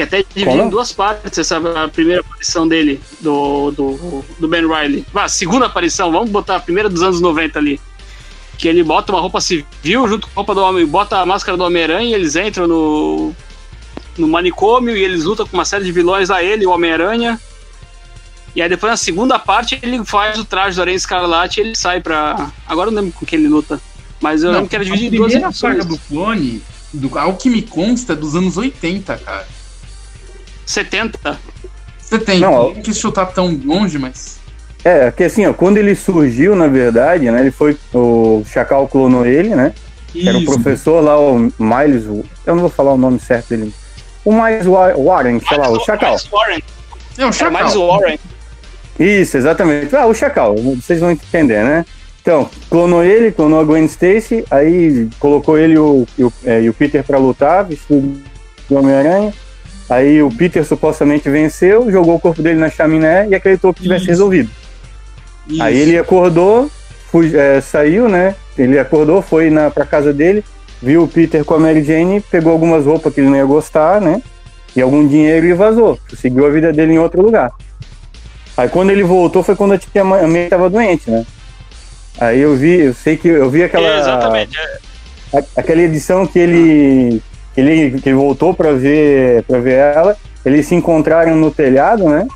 Que 0.00 0.04
até 0.04 0.24
dividiu 0.34 0.64
em 0.64 0.70
duas 0.70 0.92
partes 0.92 1.38
essa 1.38 1.60
primeira 1.92 2.22
aparição 2.22 2.66
dele, 2.66 2.98
do, 3.20 3.70
do, 3.70 4.24
do 4.38 4.48
Ben 4.48 4.66
Riley. 4.66 5.04
Ah, 5.14 5.28
segunda 5.28 5.66
aparição, 5.66 6.10
vamos 6.10 6.30
botar 6.30 6.56
a 6.56 6.60
primeira 6.60 6.88
dos 6.88 7.02
anos 7.02 7.20
90 7.20 7.58
ali. 7.58 7.78
Que 8.56 8.66
ele 8.66 8.82
bota 8.82 9.12
uma 9.12 9.20
roupa 9.20 9.42
civil 9.42 10.08
junto 10.08 10.26
com 10.26 10.32
a 10.32 10.36
roupa 10.36 10.54
do 10.54 10.62
homem, 10.62 10.86
bota 10.86 11.18
a 11.18 11.26
máscara 11.26 11.58
do 11.58 11.64
Homem-Aranha 11.64 12.08
e 12.08 12.14
eles 12.14 12.34
entram 12.34 12.66
no, 12.66 13.34
no 14.16 14.26
manicômio 14.26 14.96
e 14.96 15.04
eles 15.04 15.24
lutam 15.24 15.46
com 15.46 15.54
uma 15.54 15.66
série 15.66 15.84
de 15.84 15.92
vilões 15.92 16.30
a 16.30 16.42
ele, 16.42 16.64
o 16.64 16.70
Homem-Aranha. 16.70 17.38
E 18.56 18.62
aí 18.62 18.68
depois 18.70 18.90
na 18.90 18.96
segunda 18.96 19.38
parte 19.38 19.78
ele 19.82 20.02
faz 20.02 20.38
o 20.38 20.46
traje 20.46 20.76
do 20.76 20.80
Aranha 20.80 20.96
Escarlate 20.96 21.60
e 21.60 21.62
ele 21.62 21.76
sai 21.76 22.00
pra. 22.00 22.50
Agora 22.66 22.88
eu 22.88 22.92
não 22.92 23.02
lembro 23.02 23.18
com 23.18 23.26
quem 23.26 23.38
ele 23.38 23.48
luta. 23.48 23.78
Mas 24.18 24.42
eu 24.42 24.48
não, 24.48 24.60
lembro 24.60 24.70
que 24.70 24.76
era 24.76 24.84
dividido 24.84 25.14
em 25.14 25.18
duas. 25.18 25.34
A 25.34 25.52
saga 25.52 25.84
do 25.84 25.98
clone, 25.98 26.62
do, 26.90 27.18
ao 27.18 27.36
que 27.36 27.50
me 27.50 27.60
consta, 27.60 28.14
é 28.14 28.16
dos 28.16 28.34
anos 28.34 28.56
80, 28.56 29.18
cara. 29.18 29.59
70. 30.70 31.38
70. 31.98 32.40
Não, 32.40 32.74
não 32.74 32.82
quis 32.82 32.98
chutar 32.98 33.26
tão 33.26 33.58
longe, 33.64 33.98
mas. 33.98 34.38
É, 34.84 35.10
que 35.10 35.24
assim, 35.24 35.46
ó, 35.46 35.52
quando 35.52 35.76
ele 35.76 35.94
surgiu, 35.94 36.56
na 36.56 36.66
verdade, 36.66 37.30
né? 37.30 37.40
Ele 37.40 37.50
foi. 37.50 37.76
O 37.92 38.42
Chacal 38.46 38.88
clonou 38.88 39.26
ele, 39.26 39.54
né? 39.54 39.72
Isso. 40.14 40.28
Era 40.28 40.38
o 40.38 40.44
professor 40.44 41.00
lá, 41.02 41.18
o 41.18 41.38
Miles. 41.58 42.04
Eu 42.46 42.54
não 42.54 42.60
vou 42.60 42.70
falar 42.70 42.92
o 42.92 42.98
nome 42.98 43.20
certo 43.20 43.50
dele. 43.50 43.74
O 44.24 44.32
Miles 44.32 44.66
Warren, 44.66 45.40
sei 45.40 45.58
lá, 45.58 45.68
o 45.68 45.80
Chacal. 45.80 46.10
Miles 46.10 46.28
Warren. 46.28 46.62
É, 47.18 47.26
o 47.26 47.32
Chacal. 47.32 47.58
Miles 47.58 47.74
Warren. 47.74 48.18
Isso, 48.98 49.36
exatamente. 49.36 49.94
Ah, 49.96 50.06
o 50.06 50.14
Chacal, 50.14 50.56
vocês 50.56 51.00
vão 51.00 51.10
entender, 51.10 51.64
né? 51.64 51.84
Então, 52.20 52.50
clonou 52.68 53.02
ele, 53.02 53.32
clonou 53.32 53.60
a 53.60 53.64
Gwen 53.64 53.86
Stacy, 53.86 54.44
aí 54.50 55.08
colocou 55.18 55.56
ele 55.56 55.74
e 55.74 55.78
o, 55.78 56.06
e 56.18 56.24
o, 56.24 56.32
é, 56.44 56.60
e 56.60 56.68
o 56.68 56.74
Peter 56.74 57.02
para 57.02 57.16
lutar, 57.16 57.64
vestido 57.64 58.20
de 58.68 58.74
Homem-Aranha. 58.74 59.32
Aí 59.90 60.22
o 60.22 60.30
Peter 60.30 60.64
supostamente 60.64 61.28
venceu, 61.28 61.90
jogou 61.90 62.14
o 62.14 62.20
corpo 62.20 62.40
dele 62.40 62.60
na 62.60 62.70
chaminé 62.70 63.26
e 63.28 63.34
acreditou 63.34 63.74
que 63.74 63.82
tivesse 63.82 64.02
Isso. 64.02 64.10
resolvido. 64.10 64.48
Isso. 65.48 65.60
Aí 65.60 65.76
ele 65.76 65.98
acordou, 65.98 66.70
é, 67.34 67.60
saiu, 67.60 68.08
né? 68.08 68.36
Ele 68.56 68.78
acordou, 68.78 69.20
foi 69.20 69.50
na, 69.50 69.68
pra 69.68 69.84
casa 69.84 70.12
dele, 70.12 70.44
viu 70.80 71.02
o 71.02 71.08
Peter 71.08 71.44
com 71.44 71.54
a 71.54 71.58
Mary 71.58 71.82
Jane, 71.82 72.20
pegou 72.20 72.52
algumas 72.52 72.86
roupas 72.86 73.12
que 73.12 73.20
ele 73.20 73.28
não 73.30 73.36
ia 73.36 73.44
gostar, 73.44 74.00
né? 74.00 74.22
E 74.76 74.80
algum 74.80 75.04
dinheiro 75.04 75.46
e 75.46 75.52
vazou. 75.54 75.98
Seguiu 76.16 76.46
a 76.46 76.50
vida 76.50 76.72
dele 76.72 76.92
em 76.92 76.98
outro 76.98 77.20
lugar. 77.20 77.50
Aí 78.56 78.68
quando 78.68 78.90
ele 78.90 79.02
voltou 79.02 79.42
foi 79.42 79.56
quando 79.56 79.72
a 79.72 79.78
tia 79.78 80.04
May 80.04 80.44
estava 80.44 80.70
doente, 80.70 81.10
né? 81.10 81.26
Aí 82.20 82.38
eu 82.38 82.54
vi, 82.54 82.80
eu 82.80 82.94
sei 82.94 83.16
que 83.16 83.26
eu 83.26 83.50
vi 83.50 83.64
aquela. 83.64 83.88
É, 83.88 83.98
exatamente. 83.98 84.56
aquela 85.56 85.82
edição 85.82 86.26
que 86.28 86.38
ele 86.38 87.22
ele, 87.56 88.00
que 88.00 88.08
ele 88.08 88.16
voltou 88.16 88.54
para 88.54 88.72
ver 88.72 89.42
para 89.44 89.58
ver 89.58 89.74
ela. 89.74 90.16
Eles 90.44 90.66
se 90.66 90.74
encontraram 90.74 91.36
no 91.36 91.50
telhado, 91.50 92.08
né? 92.08 92.26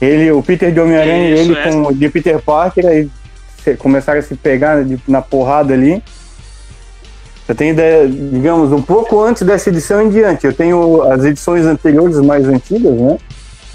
Ele, 0.00 0.30
o 0.30 0.42
Peter 0.42 0.72
de 0.72 0.80
Homem-Aranha 0.80 1.30
e 1.30 1.38
ele 1.38 1.54
é. 1.54 1.70
com 1.70 1.82
o 1.86 1.94
de 1.94 2.08
Peter 2.08 2.40
Parker, 2.40 2.86
aí 2.86 3.10
começaram 3.78 4.20
a 4.20 4.22
se 4.22 4.34
pegar 4.34 4.84
na 5.08 5.20
porrada 5.20 5.74
ali. 5.74 6.02
Eu 7.48 7.54
tenho 7.54 7.72
ideia, 7.72 8.08
digamos, 8.08 8.72
um 8.72 8.82
pouco 8.82 9.22
antes 9.22 9.42
dessa 9.42 9.70
edição 9.70 10.02
em 10.02 10.08
diante. 10.08 10.46
Eu 10.46 10.52
tenho 10.52 11.02
as 11.02 11.24
edições 11.24 11.64
anteriores, 11.64 12.18
mais 12.18 12.46
antigas, 12.46 12.92
né? 12.92 13.18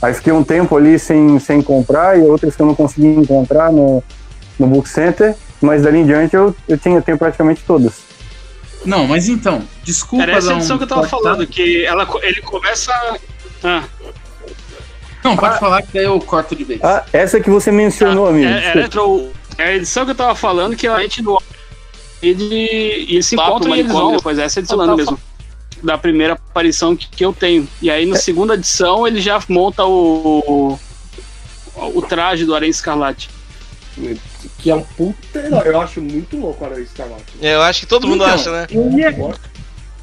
Aí 0.02 0.14
fiquei 0.14 0.34
um 0.34 0.44
tempo 0.44 0.76
ali 0.76 0.98
sem, 0.98 1.40
sem 1.40 1.62
comprar 1.62 2.18
e 2.18 2.22
outras 2.22 2.56
que 2.56 2.62
eu 2.62 2.66
não 2.66 2.76
consegui 2.76 3.08
encontrar 3.08 3.72
no, 3.72 4.04
no 4.60 4.68
Book 4.68 4.90
Center, 4.90 5.36
mas 5.62 5.84
dali 5.84 6.00
em 6.00 6.06
diante 6.06 6.36
eu, 6.36 6.56
eu 6.68 6.78
tinha, 6.78 6.98
eu 6.98 7.02
tenho 7.02 7.18
praticamente 7.18 7.64
todas. 7.66 8.11
Não, 8.86 9.08
mas 9.08 9.30
então, 9.30 9.68
desculpa. 9.84 10.24
Era 10.24 10.38
essa 10.38 10.54
edição 10.54 10.76
um... 10.76 10.78
que 10.80 10.84
eu 10.84 10.88
tava 10.88 11.08
falando, 11.08 11.46
que 11.46 11.86
ela, 11.86 12.08
ele 12.24 12.42
começa. 12.42 12.94
Ah. 13.64 13.84
Não, 15.24 15.38
pode 15.38 15.56
ah, 15.56 15.60
falar 15.60 15.82
que 15.84 15.94
daí 15.94 16.06
eu 16.06 16.20
corto 16.20 16.56
de 16.56 16.64
vez. 16.64 16.84
Ah, 16.84 17.06
essa 17.14 17.40
que 17.40 17.50
você 17.50 17.72
mencionou, 17.72 18.26
ah, 18.26 18.30
amigo. 18.30 18.48
É, 18.48 18.80
é, 18.80 19.64
é, 19.64 19.64
a 19.64 19.76
edição 19.76 20.06
que 20.06 20.12
eu 20.12 20.16
tava 20.16 20.36
falando 20.36 20.76
que 20.76 20.88
a 20.88 21.00
gente 21.00 21.22
no. 21.22 21.42
E, 22.22 22.32
e 22.32 23.14
eles 23.14 23.26
se 23.26 23.36
encontram 23.36 23.76
e 23.76 23.80
eles 23.80 23.92
vão 23.92 24.16
depois. 24.16 24.40
Essa 24.40 24.60
edição 24.60 24.78
falando 24.78 24.98
mesmo. 24.98 25.20
Da 25.84 25.98
primeira 25.98 26.34
aparição 26.34 26.96
que, 26.96 27.08
que 27.08 27.26
eu 27.26 27.34
tenho. 27.34 27.68
E 27.82 27.90
aí, 27.90 28.06
na 28.06 28.16
é. 28.16 28.20
segunda 28.20 28.56
edição, 28.56 29.08
ele 29.08 29.22
já 29.22 29.40
monta 29.48 29.86
o. 29.86 30.80
O 31.74 32.02
traje 32.02 32.46
do 32.46 32.54
Aranha 32.54 32.70
Escarlate 32.70 33.30
que 34.62 34.70
é 34.70 34.76
um 34.76 34.84
puta. 34.84 35.40
Eu 35.66 35.82
acho 35.82 36.02
muito 36.02 36.38
louco 36.38 36.64
o 36.64 36.68
Aranha 36.68 36.84
Escarlate. 36.84 37.34
É, 37.42 37.56
eu 37.56 37.62
acho 37.62 37.82
que 37.82 37.88
todo 37.88 38.08
mundo 38.08 38.24
então, 38.24 38.36
acha, 38.36 38.52
né? 38.52 38.68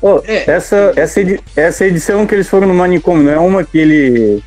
Oh, 0.00 0.20
é. 0.24 0.50
essa, 0.50 0.92
essa, 0.96 1.20
edi 1.20 1.40
essa 1.56 1.84
edição 1.84 2.26
que 2.26 2.34
eles 2.34 2.48
foram 2.48 2.68
no 2.68 2.74
manicômio, 2.74 3.24
não 3.24 3.32
é 3.32 3.38
uma 3.38 3.64
que 3.64 3.78
ele. 3.78 4.42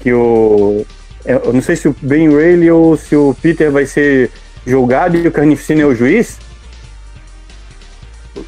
que 0.00 0.12
o. 0.12 0.84
É, 1.24 1.34
eu 1.34 1.52
não 1.52 1.60
sei 1.60 1.76
se 1.76 1.88
o 1.88 1.96
Ben 2.00 2.28
Rayleigh 2.28 2.70
ou 2.70 2.96
se 2.96 3.14
o 3.14 3.36
Peter 3.40 3.70
vai 3.70 3.86
ser 3.86 4.30
julgado 4.66 5.16
e 5.16 5.26
o 5.26 5.32
Carnificina 5.32 5.82
é 5.82 5.84
o 5.84 5.94
juiz? 5.94 6.38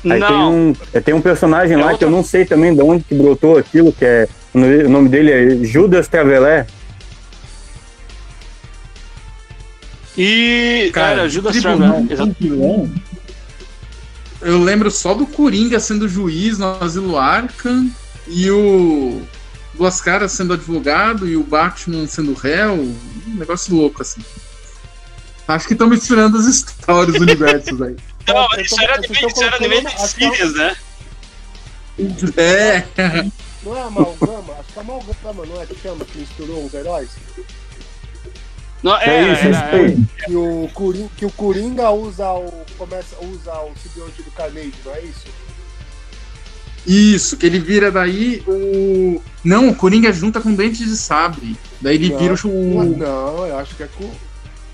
Aí 0.04 0.20
não. 0.20 0.28
tem 0.28 0.36
um, 0.36 0.76
é, 0.94 1.00
tem 1.00 1.14
um 1.14 1.20
personagem 1.20 1.78
é 1.78 1.84
lá 1.84 1.96
que 1.96 2.04
eu 2.04 2.10
não 2.10 2.22
sei 2.22 2.44
também 2.44 2.74
de 2.74 2.82
onde 2.82 3.04
que 3.04 3.14
brotou 3.14 3.58
aquilo, 3.58 3.92
que 3.92 4.04
é. 4.04 4.28
O 4.52 4.88
nome 4.88 5.08
dele 5.08 5.30
é 5.30 5.64
Judas 5.64 6.08
Travelé. 6.08 6.66
E. 10.22 10.90
Cara, 10.92 11.16
cara 11.16 11.28
Judas 11.30 11.56
Tribunal, 11.56 12.04
Eu 14.42 14.62
lembro 14.62 14.90
só 14.90 15.14
do 15.14 15.26
Coringa 15.26 15.80
sendo 15.80 16.06
juiz 16.06 16.58
no 16.58 16.76
Asilo 16.78 17.16
Arkham 17.16 17.90
e 18.28 18.50
o 18.50 19.22
Duas 19.72 19.98
Caras 20.02 20.32
sendo 20.32 20.52
advogado 20.52 21.26
e 21.26 21.38
o 21.38 21.42
Batman 21.42 22.06
sendo 22.06 22.34
réu. 22.34 22.74
Um 22.74 23.34
negócio 23.34 23.74
louco, 23.74 24.02
assim. 24.02 24.20
Acho 25.48 25.66
que 25.66 25.72
estão 25.72 25.88
misturando 25.88 26.36
as 26.36 26.44
histórias 26.44 27.16
do 27.16 27.22
universo 27.22 27.82
aí. 27.82 27.96
Não, 28.28 28.46
isso 28.60 28.78
era 28.78 28.98
de 28.98 29.10
isso 29.10 29.42
era 29.42 29.56
anime 29.56 29.82
de 29.82 30.06
Sirius, 30.06 30.54
né? 30.54 30.76
É. 32.36 32.84
Não 33.62 33.74
é 33.74 33.82
amalgama? 33.82 34.52
Acho 34.52 34.72
que 34.72 34.78
é 34.78 34.82
amalgama, 34.82 35.46
não 35.46 35.62
é 35.62 35.66
que 35.66 35.76
chama, 35.82 36.04
que 36.04 36.18
misturou 36.18 36.64
os 36.64 36.74
heróis? 36.74 37.10
Não, 38.82 38.96
É, 38.96 39.04
é, 39.28 39.32
isso, 39.32 39.42
é 39.44 39.46
é, 39.46 39.50
isso 39.50 39.62
aí. 39.74 40.04
Que 40.24 40.36
o, 40.36 40.70
Coringa, 40.72 41.08
que 41.16 41.26
o 41.26 41.30
Coringa 41.32 41.90
usa 41.90 42.30
o. 42.32 42.50
Começa, 42.78 43.16
usa 43.22 43.52
o 43.60 43.72
simbionte 43.82 44.22
do 44.22 44.30
Carnage, 44.30 44.72
não 44.84 44.94
é 44.94 45.00
isso? 45.02 45.26
Isso, 46.86 47.36
que 47.36 47.44
ele 47.46 47.58
vira 47.58 47.90
daí 47.90 48.42
o. 48.46 49.20
Não, 49.44 49.68
o 49.68 49.74
Coringa 49.74 50.12
junta 50.12 50.40
com 50.40 50.54
dentes 50.54 50.78
de 50.88 50.96
sabre. 50.96 51.56
Daí 51.80 51.96
ele 51.96 52.08
Não. 52.10 52.18
vira 52.18 52.34
o. 52.44 52.96
não, 52.96 53.46
eu 53.46 53.58
acho 53.58 53.74
que 53.76 53.82
é 53.82 53.88
com. 53.98 54.10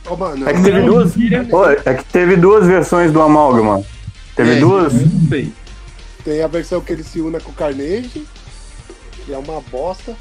Oh, 0.09 0.15
mano, 0.17 0.49
É 0.49 0.53
que 0.55 0.63
teve 0.63 0.79
não. 0.81 0.87
duas, 0.87 1.13
Pô, 1.51 1.69
é 1.69 1.95
que 1.95 2.05
teve 2.05 2.37
duas 2.37 2.65
versões 2.65 3.11
do 3.11 3.21
Amálgama. 3.21 3.83
Teve 4.37 4.53
É, 4.53 4.61
duas. 4.61 4.95
eu 4.95 5.01
não 5.01 5.29
sei. 5.29 5.53
Tem 6.25 6.43
a 6.43 6.47
versão 6.47 6.81
que 6.81 6.93
ele 6.93 7.03
se 7.03 7.21
una 7.21 7.41
com 7.41 7.51
o 7.51 7.55
Carnage, 7.55 8.25
que 9.25 9.33
é 9.33 9.37
uma 9.39 9.61
bosta. 9.63 10.15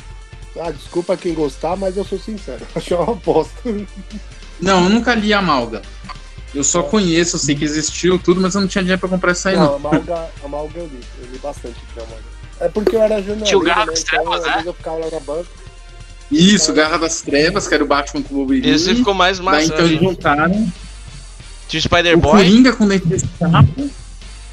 Ah, 0.60 0.72
desculpa 0.72 1.18
quem 1.18 1.34
gostar, 1.34 1.76
mas 1.76 1.98
eu 1.98 2.06
sou 2.06 2.18
sincero. 2.20 2.66
Achei 2.76 2.96
uma 2.96 3.14
bosta. 3.16 3.54
Não, 4.62 4.84
eu 4.86 4.90
nunca 4.90 5.14
li 5.14 5.34
a 5.34 5.42
Malga. 5.42 5.82
Eu 6.54 6.64
só 6.64 6.82
conheço, 6.84 7.36
eu 7.36 7.40
sei 7.40 7.54
que 7.56 7.66
existiu 7.66 8.18
tudo, 8.18 8.40
mas 8.40 8.56
eu 8.56 8.62
não 8.62 8.68
tinha 8.68 8.82
dinheiro 8.82 9.00
pra 9.00 9.10
comprar 9.10 9.34
isso 9.34 9.48
aí, 9.50 9.56
Não, 9.58 9.64
não. 9.66 9.76
a 9.76 9.80
Malga, 9.80 10.30
a 10.44 10.48
Malga 10.48 10.80
eu 10.80 10.86
li. 10.86 11.00
Eu 11.22 11.30
li 11.32 11.38
bastante 11.40 11.76
de 11.76 11.96
Malga. 11.98 12.16
É 12.62 12.70
porque 12.70 12.96
eu 12.96 13.02
era 13.02 13.16
jornalista, 13.18 13.46
Tinha 13.48 13.58
o 13.58 13.62
Garra 13.64 13.86
né? 13.86 13.92
das 13.92 14.02
Então, 14.04 14.20
Trevas, 14.24 14.40
às 14.40 14.46
né? 14.46 14.52
vezes 14.54 14.68
eu 14.68 14.74
ficava 14.74 14.98
lá 14.98 15.08
na 15.12 15.20
banca. 15.20 15.50
Isso, 16.32 16.74
Garra 16.74 16.98
das 16.98 17.22
Trevas, 17.22 17.68
que 17.68 17.74
era 17.74 17.84
o 17.84 17.88
Batman 17.88 18.22
com 18.24 18.34
o 18.34 18.38
Wolverine. 18.38 18.70
Esse 18.70 18.96
ficou 18.96 19.14
mais 19.14 19.38
Daí 19.40 19.46
massa. 19.46 19.64
então 19.66 19.78
né? 19.80 19.84
eles 19.86 20.00
juntaram 20.00 20.50
Tinha 21.68 21.78
o 21.78 21.78
o 21.78 21.82
Spider-Boy, 21.82 22.32
Coringa 22.32 22.74
com 22.74 22.88
dente 22.88 23.06
de 23.08 23.20
sapo. 23.20 23.90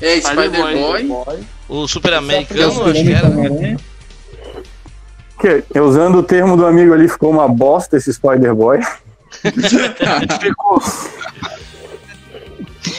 É, 0.01 0.21
Spider-Boy. 0.21 1.05
Boy. 1.07 1.41
o 1.69 1.87
Super 1.87 2.15
é 2.15 2.17
Americano, 2.17 2.85
acho 2.85 2.93
que 3.05 3.13
era. 3.13 3.29
né? 3.29 3.77
Que, 5.43 5.81
usando 5.81 6.19
o 6.19 6.23
termo 6.23 6.57
do 6.57 6.65
amigo 6.65 6.95
ali, 6.95 7.09
ficou 7.09 7.31
uma 7.31 7.49
bosta 7.49 7.97
esse 7.97 8.13
Spider-Boy. 8.15 8.79
Ficou. 10.41 10.81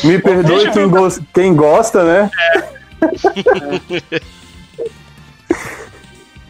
Me 0.04 0.20
perdoe 0.20 0.72
quem, 0.72 0.90
gos- 0.90 1.22
quem 1.34 1.56
gosta, 1.56 2.04
né? 2.04 2.30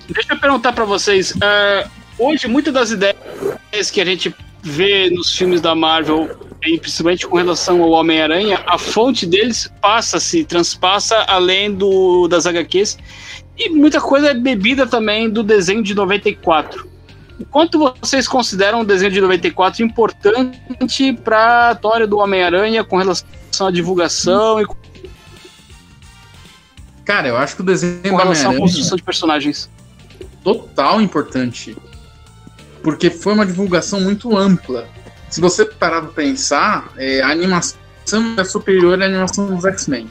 Deixa 0.09 0.33
eu 0.33 0.39
perguntar 0.39 0.73
pra 0.73 0.85
vocês. 0.85 1.33
é, 1.41 1.87
hoje, 2.17 2.47
muitas 2.47 2.73
das 2.73 2.91
ideias 2.91 3.91
que 3.91 4.01
a 4.01 4.05
gente 4.05 4.33
vê 4.61 5.09
nos 5.09 5.35
filmes 5.35 5.59
da 5.61 5.75
Marvel, 5.75 6.29
e 6.65 6.77
principalmente 6.79 7.27
com 7.27 7.35
relação 7.37 7.81
ao 7.83 7.89
Homem-Aranha, 7.91 8.61
a 8.65 8.77
fonte 8.77 9.25
deles 9.25 9.69
passa-se, 9.81 10.43
transpassa 10.45 11.17
além 11.27 11.73
do, 11.73 12.27
das 12.27 12.45
HQs. 12.45 12.97
E 13.57 13.69
muita 13.69 14.01
coisa 14.01 14.29
é 14.29 14.33
bebida 14.33 14.87
também 14.87 15.29
do 15.29 15.43
desenho 15.43 15.83
de 15.83 15.93
94. 15.93 16.89
O 17.39 17.45
quanto 17.45 17.79
vocês 18.01 18.27
consideram 18.27 18.81
o 18.81 18.85
desenho 18.85 19.11
de 19.11 19.21
94 19.21 19.83
importante 19.83 21.13
para 21.23 21.69
a 21.69 21.71
história 21.73 22.07
do 22.07 22.17
Homem-Aranha 22.17 22.83
com 22.83 22.97
relação 22.97 23.27
à 23.67 23.71
divulgação 23.71 24.61
e 24.61 24.65
com 24.65 24.75
Cara, 27.05 27.27
eu 27.27 27.37
acho 27.37 27.57
que 27.57 27.61
o 27.61 27.65
desenho 27.65 28.01
da 28.01 28.23
relação 28.23 28.51
à 28.51 28.55
construção 28.55 28.95
de 28.95 29.03
personagens? 29.03 29.69
total 30.43 31.01
importante. 31.01 31.75
Porque 32.83 33.09
foi 33.09 33.33
uma 33.33 33.45
divulgação 33.45 34.01
muito 34.01 34.35
ampla. 34.37 34.87
Se 35.29 35.39
você 35.39 35.65
parar 35.65 36.01
pra 36.01 36.11
pensar, 36.11 36.91
é, 36.97 37.21
a 37.21 37.29
animação 37.29 37.79
é 38.37 38.43
superior 38.43 39.01
à 39.01 39.05
animação 39.05 39.55
dos 39.55 39.65
X-Men. 39.65 40.07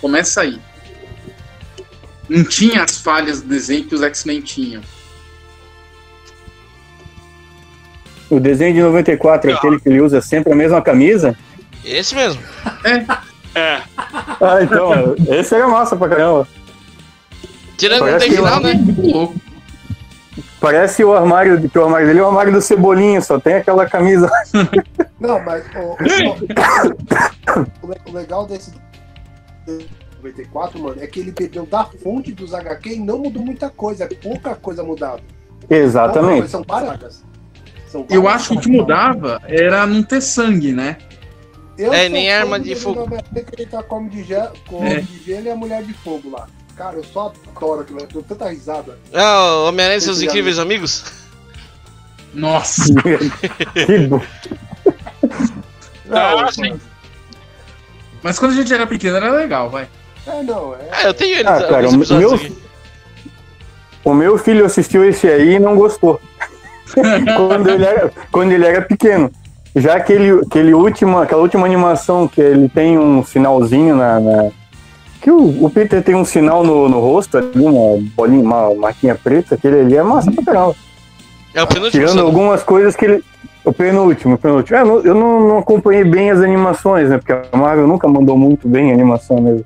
Começa 0.00 0.40
aí. 0.40 0.58
Não 2.28 2.44
tinha 2.44 2.82
as 2.82 2.98
falhas 2.98 3.40
do 3.42 3.48
desenho 3.48 3.84
que 3.86 3.94
os 3.94 4.02
X-Men 4.02 4.40
tinham. 4.40 4.82
O 8.28 8.40
desenho 8.40 8.74
de 8.74 8.82
94 8.82 9.50
é 9.50 9.54
aquele 9.54 9.78
que 9.80 9.88
ele 9.88 10.00
usa 10.00 10.20
sempre 10.20 10.52
a 10.52 10.56
mesma 10.56 10.82
camisa. 10.82 11.36
Esse 11.84 12.14
mesmo. 12.14 12.42
É. 13.54 13.80
Ah, 14.40 14.60
então, 14.62 15.14
esse 15.28 15.54
era 15.54 15.68
massa 15.68 15.94
pra 15.96 16.08
caramba. 16.08 16.48
Tirando 17.78 18.02
o 18.02 18.04
Parece 18.06 18.28
que 18.28 18.34
final, 18.36 18.60
né? 18.60 18.72
Louco. 18.98 19.34
Parece 20.60 21.04
o 21.04 21.14
armário, 21.14 21.68
que 21.70 21.78
o 21.78 21.84
armário 21.84 22.06
dele 22.06 22.18
é 22.18 22.22
o 22.22 22.26
armário 22.26 22.52
do 22.52 22.60
Cebolinha, 22.60 23.20
só 23.20 23.38
tem 23.38 23.54
aquela 23.54 23.86
camisa. 23.86 24.28
Não, 25.20 25.38
mas 25.44 25.64
o, 25.76 25.78
o- 27.60 27.86
o 27.86 28.10
o 28.10 28.12
legal 28.12 28.46
desse 28.46 28.72
94, 30.22 30.78
mano, 30.78 30.96
é 31.02 31.06
que 31.06 31.20
ele 31.20 31.32
bebeu 31.32 31.66
da 31.66 31.84
fonte 31.84 32.32
dos 32.32 32.52
HQ 32.54 32.94
e 32.94 32.98
não 33.00 33.18
mudou 33.18 33.42
muita 33.44 33.70
coisa. 33.70 34.04
É 34.04 34.08
pouca 34.08 34.54
coisa 34.54 34.82
mudada. 34.82 35.22
Pouca 35.60 35.74
Exatamente. 35.76 36.38
coisa, 36.38 36.48
São. 36.48 36.64
São 37.88 38.06
Eu 38.10 38.28
acho 38.28 38.50
que 38.50 38.56
o 38.56 38.60
que 38.60 38.68
mudava 38.70 39.40
era 39.46 39.86
não 39.86 40.02
ter 40.02 40.20
sangue, 40.20 40.72
né? 40.72 40.98
Eu 41.78 41.92
É, 41.92 42.08
nem 42.08 42.32
arma 42.32 42.58
de 42.58 42.74
fogo. 42.74 43.06
ele 43.56 43.66
tá 43.66 43.82
com 43.82 43.96
homem 43.96 44.08
de, 44.08 44.24
gel, 44.24 44.52
com 44.66 44.84
É. 44.84 45.00
de 45.00 45.22
gelo 45.22 45.46
e 45.46 45.50
a 45.50 45.56
mulher 45.56 45.82
de 45.82 45.92
fogo 45.92 46.30
lá. 46.30 46.48
Cara, 46.74 46.96
eu 46.96 47.04
só 47.04 47.32
adoro 47.54 47.80
aquilo. 47.82 48.00
Eu 48.00 48.06
dou 48.06 48.22
tanta 48.22 48.48
risada. 48.48 48.98
Ah, 49.12 49.62
o 49.64 49.68
Homem-Aranha 49.68 49.98
e 49.98 50.00
seus 50.00 50.20
incríveis 50.22 50.58
amigos. 50.58 51.04
Nossa. 52.34 52.92
que 53.86 53.98
bo... 54.08 54.22
Ah, 56.10 56.42
Não, 56.42 56.52
sim. 56.52 56.78
Mas 58.22 58.38
quando 58.38 58.52
a 58.52 58.54
gente 58.56 58.72
era 58.72 58.86
pequeno 58.86 59.16
era 59.16 59.30
legal, 59.30 59.70
vai. 59.70 59.88
É, 60.26 60.42
não. 60.42 60.74
É, 60.74 60.78
Ah, 60.92 61.02
eu 61.04 61.14
tenho 61.14 61.38
ele, 61.38 61.48
Ah, 61.48 61.62
cara, 61.62 61.88
o 61.88 61.92
meu- 61.96 62.34
aqui. 62.34 62.52
O 64.04 64.14
meu 64.14 64.38
filho 64.38 64.64
assistiu 64.64 65.04
esse 65.04 65.26
aí 65.28 65.54
e 65.54 65.58
não 65.58 65.74
gostou. 65.76 66.20
quando, 67.36 67.68
ele 67.68 67.84
era, 67.84 68.12
quando 68.30 68.52
ele 68.52 68.64
era 68.66 68.80
pequeno. 68.82 69.30
Já 69.74 69.96
aquele, 69.96 70.30
aquele 70.46 70.72
última, 70.72 71.24
aquela 71.24 71.42
última 71.42 71.66
animação 71.66 72.26
que 72.28 72.40
ele 72.40 72.68
tem 72.68 72.98
um 72.98 73.24
sinalzinho 73.24 73.96
na. 73.96 74.20
na- 74.20 74.50
que 75.20 75.30
o, 75.30 75.64
o 75.64 75.68
Peter 75.70 76.02
tem 76.04 76.14
um 76.14 76.24
sinal 76.24 76.62
no, 76.62 76.88
no 76.88 77.00
rosto 77.00 77.36
ali, 77.36 77.50
uma 77.56 77.98
bolinha, 78.14 78.42
uma 78.44 78.72
marquinha 78.74 79.14
preta, 79.16 79.56
aquele 79.56 79.80
ali 79.80 79.96
é 79.96 80.02
massa 80.02 80.30
pra 80.30 80.44
caramba. 80.44 80.76
É 81.52 81.62
o 81.62 81.66
penúltimo. 81.66 81.90
Tirando 82.00 82.20
só. 82.20 82.26
algumas 82.26 82.62
coisas 82.62 82.94
que 82.94 83.04
ele. 83.06 83.24
O 83.64 83.72
penúltimo, 83.72 84.34
o 84.34 84.38
penúltimo. 84.38 84.76
É, 84.78 84.82
eu 84.82 84.86
não- 84.86 85.00
eu 85.00 85.14
não, 85.14 85.48
não 85.48 85.58
acompanhei 85.58 86.04
bem 86.04 86.30
as 86.30 86.40
animações, 86.40 87.08
né? 87.10 87.18
Porque 87.18 87.32
a 87.32 87.56
Marvel 87.56 87.88
nunca 87.88 88.06
mandou 88.06 88.38
muito 88.38 88.68
bem 88.68 88.92
a 88.92 88.94
animação 88.94 89.40
mesmo. 89.40 89.64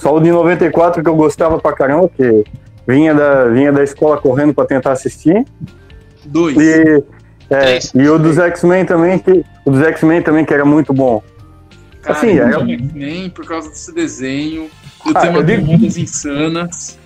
Só 0.00 0.16
o 0.16 0.20
de 0.20 0.30
94 0.30 1.02
que 1.02 1.08
eu 1.08 1.14
gostava 1.14 1.58
pra 1.58 1.72
caramba, 1.74 2.08
que 2.16 2.42
vinha 2.88 3.14
da, 3.14 3.44
vinha 3.48 3.70
da 3.70 3.82
escola 3.84 4.16
correndo 4.16 4.54
pra 4.54 4.64
tentar 4.64 4.92
assistir. 4.92 5.44
Dois. 6.24 6.56
E, 6.56 7.04
é, 7.50 7.58
Três. 7.60 7.92
e 7.94 8.08
o 8.08 8.18
dos 8.18 8.38
X-Men 8.38 8.84
também, 8.86 9.18
que. 9.18 9.44
O 9.64 9.70
dos 9.70 9.82
X-Men 9.82 10.22
também, 10.22 10.44
que 10.44 10.54
era 10.54 10.64
muito 10.64 10.94
bom. 10.94 11.22
Cara, 12.00 12.16
assim, 12.16 12.38
é- 12.38 12.48
X-Men 12.48 13.28
por 13.30 13.46
causa 13.46 13.68
desse 13.68 13.94
desenho. 13.94 14.70
Do 15.04 15.16
Ah, 15.16 15.20
tema 15.20 15.42
digo- 15.42 15.70
ondas 15.70 15.96
insanas. 15.98 16.98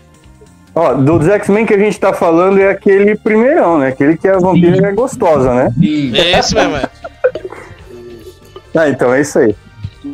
Ó, 0.72 0.94
dos 0.94 1.26
X-Men 1.28 1.66
que 1.66 1.74
a 1.74 1.78
gente 1.78 1.98
tá 1.98 2.12
falando 2.12 2.59
é 2.61 2.68
aquele 2.70 3.16
primeirão, 3.16 3.78
né? 3.78 3.88
Aquele 3.88 4.16
que 4.16 4.28
a 4.28 4.38
vampira 4.38 4.88
é 4.88 4.92
gostosa, 4.92 5.52
né? 5.52 5.72
Sim. 5.80 6.16
É 6.16 6.38
esse 6.38 6.54
mesmo, 6.54 6.76
é. 6.76 6.88
Ah, 8.76 8.88
então 8.88 9.14
é 9.14 9.20
isso 9.20 9.38
aí. 9.38 9.54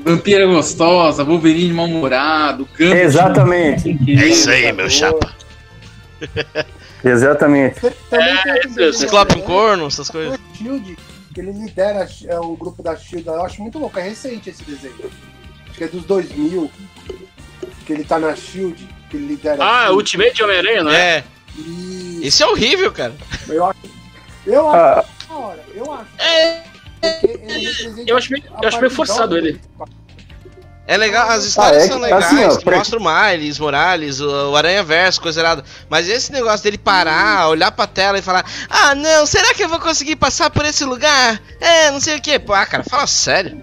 Vampira 0.05 0.47
gostosa, 0.47 1.23
Wolverine 1.25 1.73
mal-humorado, 1.73 2.69
Gambit. 2.77 2.99
Exatamente. 3.01 3.91
É 4.09 4.27
isso 4.27 4.51
aí, 4.51 4.73
meu 4.73 4.89
chapa. 4.91 5.35
Exatamente. 7.05 7.81
Tem- 7.81 7.91
Também 8.11 8.43
tem 8.43 8.55
isso, 8.59 8.69
desenho 8.75 8.93
Ciclope 8.95 9.33
um 9.33 9.41
também, 9.41 9.47
corno, 9.47 9.87
essas 9.87 10.11
coisas. 10.11 10.39
O 10.39 10.57
Shield, 10.57 10.99
que 11.35 11.41
ele 11.41 11.53
lidera 11.53 12.07
é, 12.27 12.39
o 12.39 12.55
grupo 12.57 12.83
da 12.83 12.97
Shield. 12.97 13.27
Eu 13.27 13.43
acho 13.45 13.63
muito 13.63 13.79
louco. 13.79 13.99
É 13.99 14.03
recente 14.03 14.51
esse 14.51 14.63
desenho. 14.65 14.95
Acho 15.69 15.79
que 15.79 15.85
é 15.85 15.89
dos 15.89 16.05
2000. 16.05 16.71
Que 17.87 17.93
ele 17.93 18.05
tá 18.05 18.19
na 18.19 18.35
Shield. 18.37 18.87
Que 19.09 19.17
ele 19.17 19.27
lidera. 19.29 19.63
Ah, 19.65 19.81
Shield. 19.85 19.97
Ultimate 19.97 20.43
Homem-Aranha, 20.43 20.83
não 20.85 20.93
é? 20.93 21.17
É. 21.19 21.25
E 21.59 22.21
Esse 22.23 22.43
é 22.43 22.47
horrível, 22.47 22.93
cara. 22.93 23.15
eu 23.49 23.65
acho. 23.65 23.79
Eu 24.47 24.69
acho 24.71 24.77
Ah, 24.77 25.05
da 25.29 25.35
hora. 25.35 25.65
Eu 25.75 25.93
acho. 25.93 26.07
É. 26.19 26.63
Ele 27.03 28.05
Eu 28.11 28.17
acho 28.19 28.31
meio, 28.31 28.45
eu 28.63 28.69
acho 28.69 28.79
meio 28.79 28.91
forçado 28.91 29.35
jovem 29.35 29.51
ele. 29.53 29.61
É 30.93 30.97
legal, 30.97 31.29
as 31.31 31.45
histórias 31.45 31.83
Ah, 31.83 31.85
é 31.85 31.89
são 31.89 31.97
que- 31.99 32.03
legais, 32.05 32.25
assim, 32.25 32.45
ó, 32.45 32.57
que 32.57 32.65
pra- 32.65 32.79
mostra 32.79 32.99
o 32.99 33.03
Miles, 33.03 33.61
Morales, 33.61 34.21
o, 34.21 34.51
o 34.51 34.57
Aranha 34.57 34.83
Verso, 34.83 35.21
coisa 35.23 35.41
errada. 35.41 35.63
Mas 35.89 36.09
esse 36.09 36.33
negócio 36.33 36.65
dele 36.65 36.79
parar, 36.79 37.49
olhar 37.49 37.71
pra 37.71 37.87
tela 37.87 38.19
e 38.19 38.23
falar: 38.23 38.45
Ah, 38.69 38.93
não, 38.97 39.25
será 39.25 39.55
que 39.55 39.63
eu 39.63 39.69
vou 39.69 39.79
conseguir 39.79 40.17
passar 40.17 40.51
por 40.51 40.65
esse 40.65 40.85
lugar? 40.85 41.41
É, 41.61 41.93
não 41.93 42.01
sei 42.01 42.17
o 42.17 42.21
que. 42.21 42.41
Pô, 42.41 42.53
ah, 42.53 42.67
cara, 42.67 42.83
fala 42.83 43.07
sério. 43.07 43.63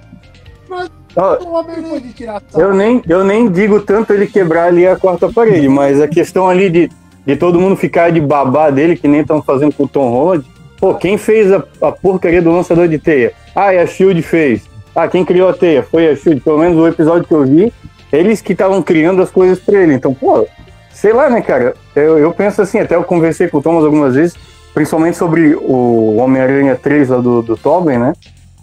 Eu 2.53 2.73
nem, 2.73 3.01
eu 3.09 3.23
nem 3.23 3.51
digo 3.51 3.81
tanto 3.81 4.13
ele 4.13 4.27
quebrar 4.27 4.67
ali 4.67 4.87
a 4.87 4.95
quarta 4.95 5.27
parede, 5.31 5.67
mas 5.67 5.99
a 6.01 6.07
questão 6.07 6.47
ali 6.47 6.69
de, 6.69 6.89
de 7.25 7.35
todo 7.35 7.59
mundo 7.59 7.75
ficar 7.75 8.11
de 8.11 8.21
babá 8.21 8.69
dele, 8.69 8.95
que 8.95 9.07
nem 9.07 9.21
estão 9.21 9.41
fazendo 9.41 9.73
com 9.73 9.83
o 9.83 9.87
Tom 9.87 10.09
Holland. 10.09 10.45
Pô, 10.79 10.93
quem 10.95 11.17
fez 11.17 11.51
a, 11.51 11.61
a 11.81 11.91
porcaria 11.91 12.41
do 12.41 12.51
lançador 12.51 12.87
de 12.87 12.99
teia? 12.99 13.33
Ah, 13.55 13.73
e 13.73 13.79
a 13.79 13.85
Shield 13.87 14.21
fez. 14.21 14.61
Ah, 14.97 15.07
quem 15.07 15.23
criou 15.23 15.47
a 15.47 15.53
teia? 15.53 15.83
Foi 15.83 16.09
a 16.09 16.15
Shield. 16.15 16.41
Pelo 16.41 16.57
menos 16.57 16.75
o 16.75 16.87
episódio 16.87 17.23
que 17.23 17.31
eu 17.31 17.45
vi, 17.45 17.71
eles 18.11 18.41
que 18.41 18.53
estavam 18.53 18.81
criando 18.81 19.21
as 19.21 19.29
coisas 19.29 19.59
pra 19.59 19.79
ele. 19.79 19.93
Então, 19.93 20.11
pô, 20.11 20.47
sei 20.91 21.13
lá, 21.13 21.29
né, 21.29 21.39
cara? 21.39 21.75
Eu, 21.95 22.17
eu 22.17 22.33
penso 22.33 22.63
assim, 22.63 22.79
até 22.79 22.95
eu 22.95 23.03
conversei 23.03 23.47
com 23.47 23.59
o 23.59 23.61
Thomas 23.61 23.85
algumas 23.85 24.15
vezes. 24.15 24.35
principalmente 24.73 25.15
sobre 25.15 25.53
o 25.55 26.15
Homem-Aranha 26.15 26.75
3 26.75 27.09
lá 27.09 27.17
do, 27.17 27.43
do 27.43 27.55
Tobin, 27.55 27.97
né? 27.97 28.13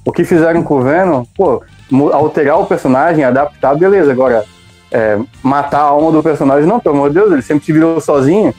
O 0.04 0.10
que 0.10 0.24
fizeram 0.24 0.64
com 0.64 0.80
o 0.80 0.82
Venom, 0.82 1.24
pô, 1.36 1.62
alterar 2.12 2.58
o 2.58 2.66
personagem, 2.66 3.22
adaptar, 3.22 3.76
beleza. 3.76 4.10
Agora, 4.10 4.44
é, 4.90 5.16
matar 5.40 5.82
a 5.82 5.82
alma 5.82 6.10
do 6.10 6.20
personagem, 6.20 6.68
não, 6.68 6.80
pelo 6.80 6.96
amor 6.96 7.10
de 7.10 7.14
Deus, 7.14 7.30
ele 7.30 7.42
sempre 7.42 7.64
se 7.64 7.72
virou 7.72 8.00
sozinho. 8.00 8.52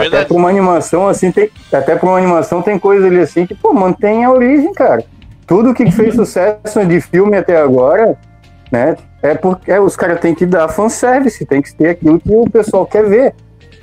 É 0.00 0.06
até 0.06 0.24
pra 0.24 0.36
uma 0.36 0.48
animação, 0.48 1.08
assim, 1.08 1.30
tem. 1.30 1.50
Até 1.72 1.96
pra 1.96 2.08
uma 2.08 2.18
animação 2.18 2.62
tem 2.62 2.78
coisa 2.78 3.06
ali 3.06 3.20
assim 3.20 3.46
que, 3.46 3.54
pô, 3.54 3.72
mantém 3.72 4.24
a 4.24 4.30
origem, 4.30 4.72
cara. 4.72 5.04
Tudo 5.46 5.74
que 5.74 5.90
fez 5.90 6.14
sucesso 6.14 6.84
de 6.86 7.00
filme 7.00 7.36
até 7.36 7.60
agora, 7.60 8.16
né? 8.70 8.96
É 9.22 9.34
porque 9.34 9.70
é, 9.70 9.80
os 9.80 9.94
caras 9.94 10.20
têm 10.20 10.34
que 10.34 10.46
dar 10.46 10.68
fanservice, 10.68 11.44
tem 11.44 11.62
que 11.62 11.74
ter 11.74 11.90
aquilo 11.90 12.18
que 12.18 12.34
o 12.34 12.48
pessoal 12.50 12.86
quer 12.86 13.04
ver. 13.04 13.34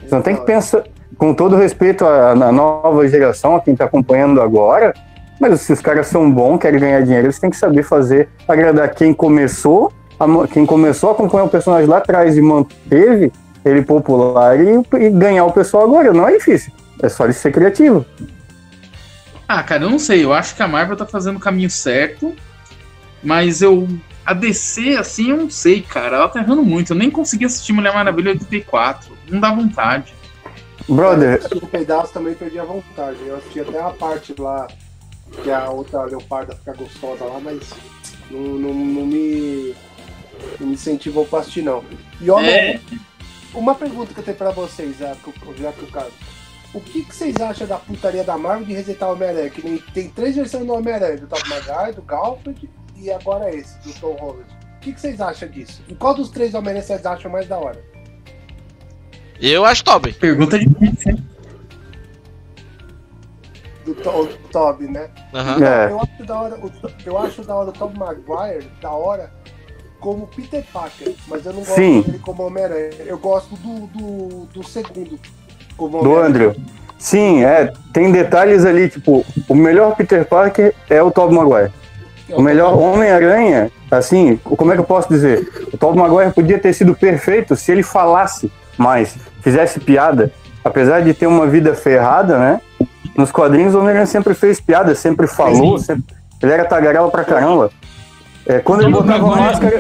Você 0.01 0.15
não 0.15 0.21
tem 0.21 0.35
que 0.35 0.45
pensar, 0.45 0.83
com 1.17 1.33
todo 1.33 1.55
respeito 1.55 2.05
à, 2.05 2.31
à 2.31 2.51
nova 2.51 3.07
geração, 3.07 3.55
a 3.55 3.61
quem 3.61 3.73
está 3.73 3.85
acompanhando 3.85 4.41
agora, 4.41 4.93
mas 5.39 5.61
se 5.61 5.71
os 5.71 5.79
caras 5.79 6.07
são 6.07 6.29
bons, 6.29 6.57
querem 6.57 6.79
ganhar 6.79 7.01
dinheiro, 7.01 7.27
eles 7.27 7.39
têm 7.39 7.49
que 7.49 7.57
saber 7.57 7.83
fazer, 7.83 8.29
agradar 8.47 8.89
quem 8.93 9.13
começou, 9.13 9.91
a, 10.19 10.25
quem 10.47 10.65
começou 10.65 11.09
a 11.09 11.13
acompanhar 11.13 11.45
o 11.45 11.49
personagem 11.49 11.87
lá 11.87 11.97
atrás 11.97 12.37
e 12.37 12.41
manteve 12.41 13.31
ele 13.63 13.81
popular 13.81 14.59
e, 14.59 14.81
e 14.99 15.09
ganhar 15.09 15.45
o 15.45 15.51
pessoal 15.51 15.83
agora. 15.83 16.13
Não 16.13 16.27
é 16.27 16.37
difícil, 16.37 16.71
é 17.01 17.09
só 17.09 17.25
ele 17.25 17.33
ser 17.33 17.51
criativo. 17.51 18.05
Ah, 19.47 19.63
cara, 19.63 19.83
eu 19.83 19.89
não 19.89 19.99
sei. 19.99 20.23
Eu 20.23 20.33
acho 20.33 20.55
que 20.55 20.61
a 20.61 20.67
Marvel 20.67 20.95
tá 20.95 21.05
fazendo 21.05 21.37
o 21.37 21.39
caminho 21.39 21.69
certo, 21.69 22.35
mas 23.23 23.61
eu 23.61 23.87
a 24.29 24.33
DC, 24.33 24.95
assim, 24.95 25.31
eu 25.31 25.37
não 25.37 25.49
sei, 25.49 25.81
cara. 25.81 26.17
Ela 26.17 26.29
tá 26.29 26.39
errando 26.39 26.61
muito. 26.61 26.93
Eu 26.93 26.95
nem 26.95 27.09
consegui 27.09 27.45
assistir 27.45 27.73
Mulher 27.73 27.91
Maravilha 27.91 28.29
84. 28.33 29.11
Não 29.27 29.39
dá 29.39 29.51
vontade. 29.51 30.13
Brother. 30.87 31.41
Um 31.55 31.65
pedaço 31.65 32.13
também 32.13 32.35
perdi 32.35 32.59
a 32.59 32.63
vontade. 32.63 33.17
Eu 33.25 33.37
assisti 33.37 33.61
até 33.61 33.81
a 33.81 33.89
parte 33.89 34.35
lá 34.37 34.67
que 35.43 35.49
a 35.49 35.71
outra 35.71 36.03
leoparda 36.03 36.55
fica 36.55 36.73
gostosa 36.73 37.25
lá, 37.25 37.39
mas 37.39 37.71
não, 38.29 38.39
não, 38.39 38.73
não 38.73 39.05
me. 39.07 39.75
Não 40.59 40.67
me 40.67 40.73
incentivou 40.73 41.25
pra 41.25 41.39
assistir, 41.39 41.63
não. 41.63 41.83
E 42.21 42.29
olha, 42.29 42.49
é. 42.49 42.79
Uma 43.53 43.75
pergunta 43.75 44.13
que 44.13 44.19
eu 44.19 44.23
tenho 44.23 44.37
pra 44.37 44.51
vocês, 44.51 44.97
já 44.97 45.15
que, 45.15 45.61
já 45.61 45.71
que 45.71 45.83
o 45.83 45.87
caso. 45.87 46.11
O 46.73 46.79
que, 46.79 47.03
que, 47.03 47.15
vocês 47.15 47.35
acham 47.37 47.65
da 47.65 47.77
putaria 47.77 48.23
da 48.23 48.37
Marvel 48.37 48.67
de 48.67 48.73
resetar 48.73 49.09
o 49.09 49.13
Homem-Aranha? 49.13 49.49
Que 49.49 49.83
tem 49.91 50.09
três 50.09 50.35
versões 50.35 50.65
do 50.65 50.73
Homem-Aranha, 50.73 51.17
do 51.17 51.27
Top 51.27 51.43
Maguire, 51.49 51.95
do 51.95 52.03
Galfred 52.03 52.69
e 52.95 53.11
agora 53.11 53.53
esse, 53.53 53.79
do 53.79 53.91
Tom 53.99 54.15
Holland. 54.19 54.45
O 54.75 54.79
que, 54.79 54.93
que 54.93 55.01
vocês 55.01 55.19
acham 55.19 55.49
disso? 55.49 55.81
E 55.87 55.95
qual 55.95 56.13
dos 56.13 56.29
três 56.29 56.53
Homem-Aranha 56.53 56.83
vocês 56.83 57.05
acham 57.05 57.31
mais 57.31 57.47
da 57.47 57.57
hora? 57.57 57.83
Eu 59.41 59.65
acho 59.65 59.83
top. 59.83 60.11
Pergunta 60.13 60.59
difícil, 60.59 61.11
hein? 61.11 61.27
Do, 63.85 63.95
to, 63.95 64.25
do 64.25 64.49
Toby, 64.51 64.87
né? 64.87 65.09
Uhum. 65.33 65.63
É. 65.63 65.91
Eu, 65.91 66.01
acho 66.01 66.23
da 66.25 66.41
hora, 66.41 66.59
o, 66.59 66.71
eu 67.05 67.17
acho 67.17 67.43
da 67.43 67.55
hora 67.55 67.69
o 67.69 67.73
Tom 67.73 67.93
Maguire, 67.97 68.69
da 68.81 68.91
hora, 68.91 69.31
como 69.99 70.27
Peter 70.27 70.63
Parker, 70.71 71.13
mas 71.27 71.45
eu 71.45 71.53
não 71.53 71.61
gosto 71.61 71.75
Sim. 71.75 72.01
dele 72.01 72.19
como 72.19 72.43
Homem-Aranha. 72.43 72.89
Eu 73.05 73.17
gosto 73.17 73.55
do, 73.55 73.87
do, 73.87 74.45
do 74.45 74.63
segundo. 74.63 75.19
Como 75.75 76.01
Do 76.01 76.17
Andrew. 76.17 76.55
Sim, 76.97 77.43
é. 77.43 77.71
Tem 77.93 78.11
detalhes 78.11 78.65
ali, 78.65 78.89
tipo, 78.89 79.25
o 79.47 79.55
melhor 79.55 79.95
Peter 79.95 80.25
Parker 80.25 80.73
é 80.89 81.01
o 81.01 81.11
Tobey 81.11 81.35
Maguire. 81.35 81.71
O 82.31 82.41
melhor 82.41 82.77
Homem-Aranha, 82.77 83.71
assim, 83.89 84.37
como 84.37 84.71
é 84.71 84.75
que 84.75 84.81
eu 84.81 84.85
posso 84.85 85.09
dizer? 85.09 85.49
O 85.73 85.77
Tobey 85.77 85.99
Maguire 85.99 86.31
podia 86.31 86.59
ter 86.59 86.73
sido 86.73 86.93
perfeito 86.93 87.55
se 87.55 87.71
ele 87.71 87.83
falasse 87.83 88.51
mais, 88.77 89.15
fizesse 89.41 89.79
piada. 89.79 90.31
Apesar 90.63 91.01
de 91.01 91.13
ter 91.13 91.25
uma 91.25 91.47
vida 91.47 91.73
ferrada, 91.73 92.37
né? 92.37 92.61
Nos 93.15 93.31
quadrinhos 93.31 93.73
o 93.73 93.79
Homem-Aranha 93.79 94.05
sempre 94.05 94.33
fez 94.33 94.59
piada, 94.61 94.93
sempre 94.93 95.25
falou, 95.25 95.77
sempre... 95.77 96.03
ele 96.41 96.51
era 96.51 96.65
tagarela 96.65 97.09
pra 97.09 97.23
caramba. 97.23 97.71
É, 98.49 98.57
quando 98.57 98.81
ele 98.81 98.91
botava 98.91 99.31
a 99.31 99.35
máscara, 99.35 99.79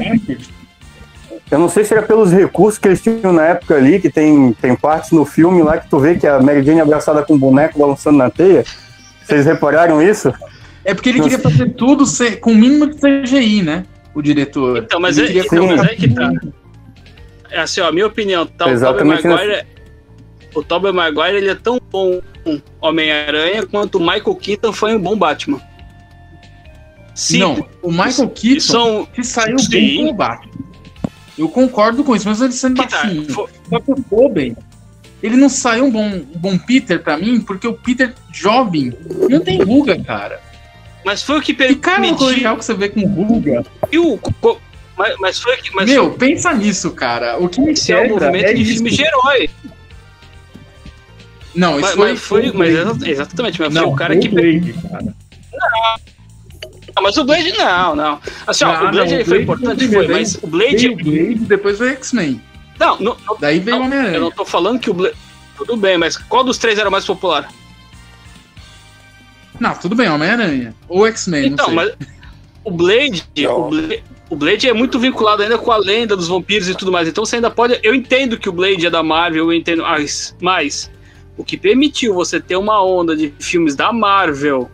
eu 1.49 1.57
não 1.57 1.67
sei 1.67 1.83
se 1.83 1.91
era 1.91 2.03
pelos 2.03 2.31
recursos 2.31 2.77
que 2.77 2.87
eles 2.87 3.01
tinham 3.01 3.33
na 3.33 3.43
época 3.43 3.73
ali, 3.73 3.99
que 3.99 4.11
tem, 4.11 4.53
tem 4.53 4.75
partes 4.75 5.09
no 5.09 5.25
filme 5.25 5.63
lá 5.63 5.79
que 5.79 5.89
tu 5.89 5.97
vê 5.97 6.15
que 6.15 6.27
a 6.27 6.39
Mary 6.39 6.61
Jane 6.61 6.79
abraçada 6.79 7.23
com 7.23 7.33
um 7.33 7.39
boneco 7.39 7.79
balançando 7.79 8.19
na 8.19 8.29
teia. 8.29 8.63
Vocês 9.25 9.47
repararam 9.47 9.99
isso? 9.99 10.31
É 10.85 10.93
porque 10.93 11.09
ele 11.09 11.19
queria 11.19 11.39
fazer 11.39 11.73
tudo 11.73 12.03
com 12.41 12.51
o 12.51 12.55
mínimo 12.55 12.85
de 12.85 12.97
CGI, 12.97 13.63
né? 13.63 13.85
O 14.13 14.21
diretor. 14.21 14.77
Então, 14.77 14.99
mas, 14.99 15.17
ele 15.17 15.39
é, 15.39 15.41
então, 15.41 15.65
mas 15.65 15.83
é 15.83 15.95
que 15.95 16.07
tá. 16.07 16.31
É 17.49 17.61
assim, 17.61 17.81
ó, 17.81 17.87
a 17.87 17.91
minha 17.91 18.05
opinião, 18.05 18.45
tá, 18.45 18.67
o 18.67 18.79
Tobey 18.79 19.03
Maguire, 19.03 19.65
o 20.53 20.63
Tobey 20.63 20.91
Maguire 20.91 21.37
ele 21.37 21.49
é 21.49 21.55
tão 21.55 21.79
bom 21.91 22.21
Homem-Aranha 22.79 23.65
quanto 23.65 23.97
o 23.97 23.99
Michael 23.99 24.35
Keaton 24.35 24.71
foi 24.71 24.93
um 24.93 25.01
bom 25.01 25.17
Batman. 25.17 25.59
Sim, 27.19 27.39
não, 27.39 27.67
o 27.81 27.91
Michael 27.91 28.29
Keaton 28.29 28.59
são, 28.61 29.05
que 29.05 29.23
saiu 29.23 29.59
sim. 29.59 29.69
bem 29.69 29.97
como 29.97 30.13
Batman. 30.13 30.51
Eu 31.37 31.49
concordo 31.49 32.03
com 32.03 32.15
isso, 32.15 32.27
mas 32.27 32.41
ele 32.41 32.51
sendo 32.53 32.75
tá, 32.81 32.87
baixinho. 32.87 33.27
Só 33.31 33.45
que 33.79 33.91
o 33.91 33.95
Tobey, 34.09 34.55
ele 35.21 35.35
não 35.37 35.49
saiu 35.49 35.85
um 35.85 35.91
bom, 35.91 36.05
um 36.07 36.25
bom 36.35 36.57
Peter 36.57 37.01
pra 37.01 37.17
mim, 37.17 37.41
porque 37.41 37.67
o 37.67 37.73
Peter 37.73 38.13
jovem 38.31 38.93
não 39.29 39.39
tem 39.41 39.61
ruga, 39.61 40.01
cara. 40.03 40.41
Mas 41.05 41.21
foi 41.23 41.39
o 41.39 41.41
que 41.41 41.53
Que 41.53 41.75
cara 41.75 42.01
permitiu. 42.01 42.27
legal 42.27 42.57
que 42.57 42.65
você 42.65 42.73
vê 42.73 42.89
com 42.89 43.05
ruga. 43.05 43.65
co- 44.41 44.59
Mas, 44.97 45.15
mas 45.19 45.39
foi 45.39 45.55
o 45.55 45.61
que. 45.61 45.73
Mas 45.73 45.89
Meu, 45.89 46.11
pensa 46.11 46.53
nisso, 46.53 46.91
cara. 46.91 47.37
O 47.37 47.47
que 47.47 47.61
me 47.61 47.71
esse 47.71 47.91
é 47.93 48.01
o 48.01 48.09
movimento 48.09 48.45
é 48.45 48.53
de 48.53 48.61
isso. 48.61 48.73
filme 48.75 48.91
de 48.91 49.01
herói. 49.03 49.49
Não, 51.55 51.79
isso 51.79 51.81
Mas, 51.81 51.95
foi, 51.95 52.09
mas 52.11 52.19
foi, 52.21 52.41
mas 52.51 52.73
Blade. 52.73 52.99
exa- 53.01 53.09
exatamente, 53.11 53.59
mas 53.61 53.73
não, 53.73 53.83
foi 53.83 53.91
o 53.91 53.95
cara 53.95 54.13
foi 54.13 54.21
que. 54.21 54.27
o 54.27 54.31
Blade, 54.31 54.73
cara. 54.89 55.15
Ah, 56.95 57.01
mas 57.01 57.17
o 57.17 57.23
Blade 57.23 57.51
não, 57.57 57.95
não. 57.95 58.19
Assim, 58.47 58.63
ó, 58.65 58.69
Ah, 58.71 58.83
o 58.87 58.91
Blade 58.91 59.11
não, 59.11 59.19
ele 59.19 59.23
o 59.23 59.25
foi 59.25 59.45
Blade 59.45 59.61
importante, 59.61 59.87
foi 59.87 60.07
mas 60.07 60.35
o 60.41 60.47
Blade. 60.47 60.89
O 60.89 60.95
Blade, 60.95 61.35
depois 61.35 61.79
o 61.81 61.85
X-Men. 61.85 62.41
Não, 62.79 62.97
não, 62.99 63.17
não, 63.27 63.37
Daí 63.39 63.59
veio 63.59 63.77
o 63.77 63.79
eu 63.81 63.85
Homem-Aranha. 63.85 64.19
não 64.19 64.31
tô 64.31 64.45
falando 64.45 64.79
que 64.79 64.89
o 64.89 64.93
Blade. 64.93 65.15
Tudo 65.57 65.75
bem, 65.75 65.97
mas 65.97 66.17
qual 66.17 66.43
dos 66.43 66.57
três 66.57 66.79
era 66.79 66.87
o 66.87 66.91
mais 66.91 67.05
popular? 67.05 67.49
Não, 69.59 69.73
tudo 69.75 69.95
bem, 69.95 70.09
Homem-Aranha. 70.09 70.73
Ou 70.87 71.05
X-Men, 71.07 71.47
Então, 71.47 71.69
não 71.71 71.83
sei. 71.83 71.95
mas 71.97 72.09
o 72.63 72.71
Blade, 72.71 73.23
o 73.49 73.69
Blade, 73.69 74.03
o 74.29 74.35
Blade 74.35 74.69
é 74.69 74.73
muito 74.73 74.97
vinculado 74.99 75.43
ainda 75.43 75.57
com 75.57 75.71
a 75.71 75.77
lenda 75.77 76.15
dos 76.15 76.27
vampiros 76.29 76.69
e 76.69 76.75
tudo 76.75 76.91
mais. 76.91 77.07
Então 77.07 77.25
você 77.25 77.35
ainda 77.35 77.51
pode. 77.51 77.77
Eu 77.83 77.93
entendo 77.93 78.37
que 78.37 78.47
o 78.47 78.53
Blade 78.53 78.85
é 78.85 78.89
da 78.89 79.03
Marvel, 79.03 79.45
eu 79.45 79.53
entendo. 79.53 79.81
Mas, 79.83 80.35
mas 80.41 80.89
o 81.35 81.43
que 81.43 81.57
permitiu 81.57 82.13
você 82.13 82.39
ter 82.39 82.55
uma 82.55 82.81
onda 82.83 83.15
de 83.15 83.33
filmes 83.39 83.75
da 83.75 83.91
Marvel 83.91 84.69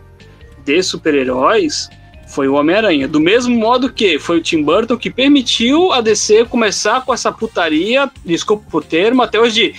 de 0.64 0.82
super-heróis 0.82 1.88
foi 2.26 2.48
o 2.48 2.54
Homem-Aranha. 2.54 3.06
Do 3.08 3.20
mesmo 3.20 3.56
modo 3.56 3.92
que 3.92 4.18
foi 4.18 4.38
o 4.38 4.42
Tim 4.42 4.62
Burton 4.62 4.96
que 4.96 5.10
permitiu 5.10 5.92
a 5.92 6.00
DC 6.00 6.44
começar 6.46 7.04
com 7.04 7.14
essa 7.14 7.32
putaria, 7.32 8.10
desculpa 8.24 8.64
o 8.76 8.82
termo, 8.82 9.22
até 9.22 9.40
hoje. 9.40 9.74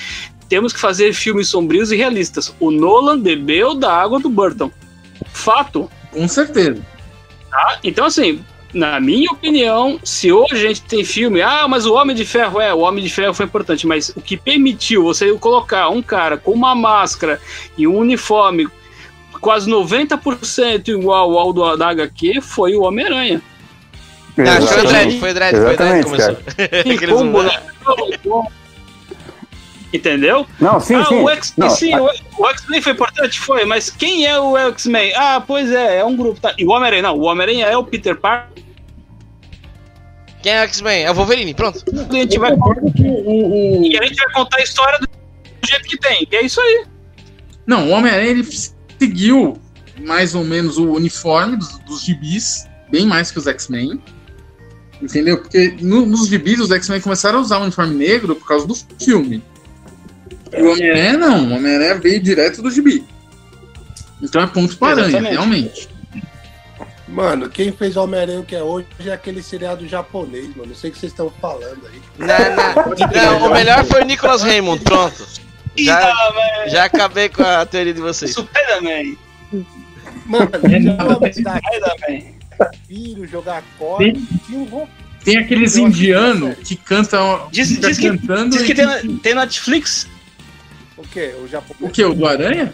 Temos 0.50 0.72
que 0.72 0.80
fazer 0.80 1.14
filmes 1.14 1.50
sombrios 1.50 1.91
e 1.91 1.98
realistas. 1.98 2.56
O 2.58 2.72
Nolan 2.72 3.20
bebeu 3.20 3.76
da 3.76 3.93
água 3.93 4.18
do 4.18 4.30
Burton. 4.30 4.72
Fato. 5.34 5.89
Com 6.10 6.26
certeza. 6.26 6.82
Tá? 7.52 7.80
Então, 7.84 8.06
assim, 8.06 8.39
na 8.74 9.00
minha 9.00 9.32
opinião, 9.32 10.00
se 10.04 10.32
hoje 10.32 10.54
a 10.54 10.70
gente 10.70 10.84
tem 10.84 11.04
filme, 11.04 11.41
ah, 11.41 11.68
mas 11.68 11.86
o 11.86 11.93
Homem 11.93 12.16
de 12.16 12.26
Ferro 12.26 12.62
é, 12.62 12.74
o 12.74 12.80
Homem 12.80 13.04
de 13.04 13.10
Ferro 13.10 13.34
foi 13.34 13.45
importante, 13.45 13.88
mas 13.88 14.10
o 14.16 14.22
que 14.22 14.38
permitiu 14.38 15.04
você 15.04 15.34
colocar 15.34 15.89
um 15.89 16.02
cara 16.02 16.38
com 16.38 16.52
uma 16.52 16.76
máscara 16.76 17.41
e 17.78 17.88
um 17.88 17.98
uniforme 17.98 18.68
quase 19.40 19.70
90% 19.70 20.88
igual 20.90 21.38
ao 21.38 21.54
do 21.54 21.76
da 21.76 21.90
HQ 21.90 22.42
foi 22.42 22.76
o 22.76 22.82
Homem-Aranha. 22.82 23.42
Ah, 24.38 24.58
acho 24.58 24.68
que 24.68 24.74
foi 24.74 24.84
o 24.84 24.88
Dredd, 24.88 25.20
foi 25.20 25.32
o 25.32 25.34
Dredd, 25.34 25.56
foi 25.56 25.74
o 25.74 25.78
Dredd 25.78 25.98
que 25.98 26.04
começou. 26.04 27.26
Bonecos. 27.26 27.72
boneco. 28.24 28.52
Entendeu? 29.94 30.46
Não, 30.60 30.80
sim, 30.80 30.96
ah, 30.96 31.06
sim. 31.06 31.24
o 31.24 31.30
X, 31.30 31.54
Não, 31.58 31.70
sim, 31.70 31.96
o, 31.96 32.10
o 32.38 32.48
X-Men 32.50 32.82
foi 32.82 32.92
importante, 32.92 33.40
foi, 33.40 33.66
mas 33.66 33.90
quem 33.90 34.26
é 34.26 34.38
o 34.38 34.58
X-Men? 34.58 35.14
Ah, 35.16 35.42
pois 35.46 35.72
é, 35.72 36.00
é 36.00 36.06
um 36.06 36.16
grupo, 36.16 36.40
tá? 36.40 36.54
E 36.58 36.66
o 36.66 36.70
Homem-Aranha, 36.70 37.04
não, 37.04 37.18
o 37.18 37.22
Homem-Aranha 37.22 37.66
é 37.68 37.78
o 37.78 37.84
Peter 37.84 38.16
Parker, 38.16 38.64
Quem 40.44 40.52
é 40.52 40.62
o 40.62 40.64
X-Men? 40.66 41.04
É 41.04 41.12
o 41.12 41.14
Wolverine, 41.14 41.54
pronto. 41.54 41.84
a 41.88 42.14
gente 42.14 42.38
vai 42.38 42.52
E 42.52 43.98
a 43.98 44.04
gente 44.06 44.18
vai 44.18 44.34
contar 44.34 44.58
a 44.58 44.62
história 44.62 45.00
do 45.00 45.08
jeito 45.66 45.88
que 45.88 45.98
tem. 45.98 46.28
E 46.30 46.36
é 46.36 46.42
isso 46.44 46.60
aí. 46.60 46.86
Não, 47.66 47.88
o 47.88 47.92
Homem-Aranha 47.92 48.30
ele 48.30 48.44
seguiu 49.00 49.58
mais 50.00 50.36
ou 50.36 50.43
menos 50.43 50.78
o 50.78 50.91
uniforme 50.91 51.58
dos, 51.58 51.78
dos 51.80 52.02
gibis, 52.04 52.66
bem 52.89 53.06
mais 53.06 53.32
que 53.32 53.39
os 53.39 53.48
X-Men. 53.48 54.02
Entendeu? 55.02 55.38
Porque 55.39 55.76
no- 55.82 56.06
nos 56.06 56.28
gibis 56.28 56.60
os 56.60 56.72
X-Men 56.72 57.02
começaram 57.02 57.39
a 57.39 57.41
usar 57.41 57.58
o 57.60 57.64
uniforme 57.64 57.95
negro 57.95 58.36
por 58.36 58.48
causa 58.48 58.66
do 58.66 58.76
filme. 59.00 59.43
E 60.56 60.62
o 60.62 60.72
Homem-Aranha 60.72 61.18
não, 61.18 61.50
o 61.50 61.56
Homem-Aranha 61.56 61.95
veio 61.95 62.22
direto 62.22 62.62
do 62.62 62.72
gibi. 62.72 63.04
Então 64.22 64.41
é 64.41 64.48
ponto 64.48 64.76
para 64.78 65.04
aranha, 65.04 65.22
realmente. 65.22 65.88
Mano, 67.08 67.50
quem 67.50 67.72
fez 67.72 67.95
o 67.95 68.04
Homem-Aranha 68.04 68.43
que 68.43 68.56
é 68.56 68.62
hoje 68.64 68.88
é 69.06 69.12
aquele 69.14 69.41
seriado 69.41 69.88
japonês, 69.88 70.48
mano. 70.56 70.70
Não 70.70 70.76
sei 70.76 70.89
o 70.89 70.93
que 70.93 71.00
vocês 71.00 71.12
estão 71.12 71.32
falando 71.41 71.80
aí. 71.88 72.02
Não, 72.18 72.28
não, 72.28 73.39
não, 73.41 73.48
o 73.48 73.54
melhor 73.54 73.86
foi 73.86 74.02
o 74.02 74.06
Nicholas 74.06 74.41
Raymond, 74.43 74.84
pronto. 74.84 75.26
Já, 75.78 76.13
já 76.67 76.84
acabei 76.86 77.30
com 77.30 77.43
a 77.43 77.65
teoria 77.65 77.93
de 77.93 78.01
vocês. 78.01 78.32
Spider-Man. 78.32 79.15
Mano, 80.25 80.49
Spider-Man. 81.32 82.34
filho, 82.88 83.28
jogar 83.28 83.63
corda, 83.78 84.13
tinha 84.45 84.59
um. 84.59 84.88
Tem 85.23 85.38
aqueles 85.38 85.75
indianos 85.75 86.55
que- 86.59 86.63
que 86.63 86.75
cantam. 86.78 87.47
Diz, 87.51 87.69
fica 87.69 87.88
diz 87.89 87.97
que, 87.97 88.09
cantando 88.09 88.57
diz 88.57 88.61
que 88.65 88.73
tem, 88.73 89.17
tem 89.17 89.34
Netflix. 89.36 90.07
O 90.95 91.03
quê? 91.03 91.36
O 91.43 91.47
Japão. 91.47 91.75
O 91.82 91.89
que? 91.89 92.03
O 92.03 92.13
do 92.13 92.25
Aranha? 92.25 92.73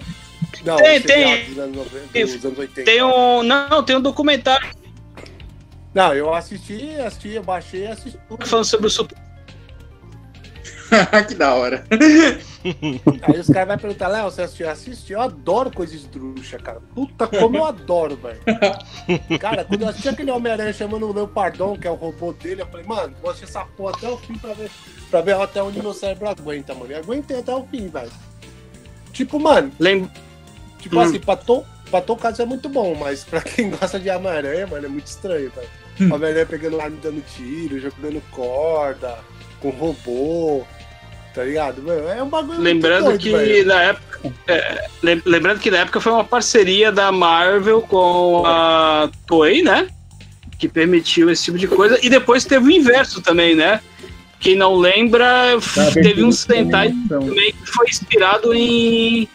Não, 0.64 0.78
Tem, 0.78 1.02
tem. 1.02 1.18
seriado 1.28 1.46
dos 1.50 1.58
anos 1.60 1.76
90, 1.78 2.26
dos 2.38 2.46
anos 2.46 2.60
80. 2.60 2.84
Tem 2.92 3.04
um. 3.04 3.44
Não, 3.44 3.84
tem 3.84 3.96
um 3.98 4.02
documentário 4.02 4.68
Não, 5.94 6.14
eu 6.14 6.34
assisti, 6.34 6.96
assisti, 7.06 7.30
eu 7.30 7.44
baixei 7.44 7.82
e 7.84 7.88
assisti. 7.88 8.18
falando 8.46 8.66
sobre 8.66 8.88
o 8.88 8.90
Super. 8.90 9.18
que 11.28 11.36
da 11.36 11.54
hora. 11.54 11.84
Aí 13.24 13.40
os 13.40 13.48
caras 13.48 13.68
vão 13.68 13.78
perguntar, 13.78 14.08
Léo, 14.08 14.26
você 14.26 14.42
assistiu? 14.44 14.70
Assisti, 14.70 15.14
eu 15.14 15.22
adoro 15.22 15.72
coisas 15.72 15.96
esdrúxulas, 15.96 16.62
cara. 16.64 16.80
Puta, 16.94 17.28
como 17.28 17.58
eu 17.58 17.66
adoro, 17.66 18.16
velho. 18.18 18.40
Cara, 19.40 19.66
quando 19.66 19.82
eu 19.82 19.90
assisti 19.90 20.08
aquele 20.10 20.32
Homem-Aranha 20.32 20.72
chamando 20.72 21.08
o 21.10 21.14
Leopardon, 21.14 21.78
que 21.78 21.88
é 21.88 21.92
o 21.92 21.96
robô 21.96 22.32
dele, 22.34 22.62
eu 22.62 22.68
falei, 22.68 22.86
mano, 22.86 23.14
vou 23.22 23.32
assistir 23.32 23.50
essa 23.50 23.66
porra 23.66 23.94
até 23.98 24.08
o 24.08 24.18
fim 24.18 24.38
pra 24.38 24.54
ver, 24.54 24.72
pra 25.12 25.22
ver 25.22 25.36
até 25.36 25.62
onde 25.62 25.82
meu 25.82 25.94
cérebro 25.94 26.30
aguenta, 26.30 26.74
mano. 26.74 26.92
E 26.92 26.96
aguentei 26.96 27.40
até 27.40 27.54
o 27.54 27.66
fim, 27.66 27.88
velho. 27.90 28.12
Tipo, 29.12 29.40
mano, 29.40 29.72
Lem... 29.80 30.10
tipo 30.80 30.96
Hum. 30.98 31.02
assim, 31.02 31.20
pra, 31.20 31.36
to, 31.36 31.64
pra 31.92 32.02
tocar 32.02 32.32
isso 32.32 32.42
é 32.42 32.46
muito 32.46 32.70
bom, 32.70 32.96
mas 32.96 33.24
pra 33.24 33.42
quem 33.42 33.70
gosta 33.72 34.00
de 34.00 34.10
Homem-Aranha, 34.10 34.66
mano, 34.68 34.86
é 34.86 34.90
muito 34.90 35.08
estranho, 35.08 35.52
velho. 35.52 35.70
Hum. 36.00 36.14
Homem-Aranha 36.16 36.46
pegando 36.46 36.80
arma 36.80 36.96
e 36.98 37.00
dando 37.02 37.24
tiro, 37.36 37.80
jogando 37.80 38.22
corda, 38.32 39.20
com 39.60 39.70
robô. 39.70 40.64
Tá 41.34 41.44
ligado? 41.44 41.82
Mano, 41.82 42.08
é 42.10 42.22
um 42.22 42.30
bagulho 42.30 42.54
muito 42.54 42.64
Lembrando 42.64 43.06
doido, 43.06 43.20
que 43.20 43.32
velho. 43.32 43.66
na 43.66 43.82
época. 43.82 44.32
é, 44.48 44.86
lem- 45.02 45.22
lembrando 45.26 45.60
que 45.60 45.72
na 45.72 45.80
época 45.80 46.00
foi 46.00 46.12
uma 46.12 46.24
parceria 46.24 46.92
da 46.92 47.12
Marvel 47.12 47.82
com 47.82 48.44
a 48.46 49.10
Toei, 49.26 49.64
né? 49.64 49.88
Que 50.60 50.68
permitiu 50.68 51.30
esse 51.30 51.46
tipo 51.46 51.58
de 51.58 51.68
coisa. 51.68 51.98
E 52.04 52.10
depois 52.10 52.46
teve 52.46 52.66
o 52.68 52.72
inverso 52.72 53.20
também, 53.22 53.56
né? 53.56 53.82
Quem 54.40 54.56
não 54.56 54.76
lembra, 54.76 55.58
teve 55.94 56.24
um 56.24 56.32
Sentai 56.32 56.94
também 57.10 57.54
que 57.54 57.66
foi 57.66 57.88
inspirado 57.88 58.54
em, 58.54 59.28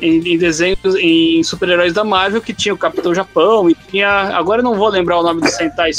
em, 0.00 0.18
em 0.32 0.38
desenhos, 0.38 0.94
em 0.98 1.42
super-heróis 1.42 1.92
da 1.92 2.02
Marvel, 2.02 2.40
que 2.40 2.52
tinha 2.54 2.74
o 2.74 2.78
Capitão 2.78 3.14
Japão 3.14 3.68
e 3.70 3.74
tinha. 3.90 4.08
Agora 4.08 4.60
eu 4.60 4.64
não 4.64 4.74
vou 4.74 4.88
lembrar 4.88 5.20
o 5.20 5.22
nome 5.22 5.42
do 5.42 5.48
Sentai. 5.48 5.90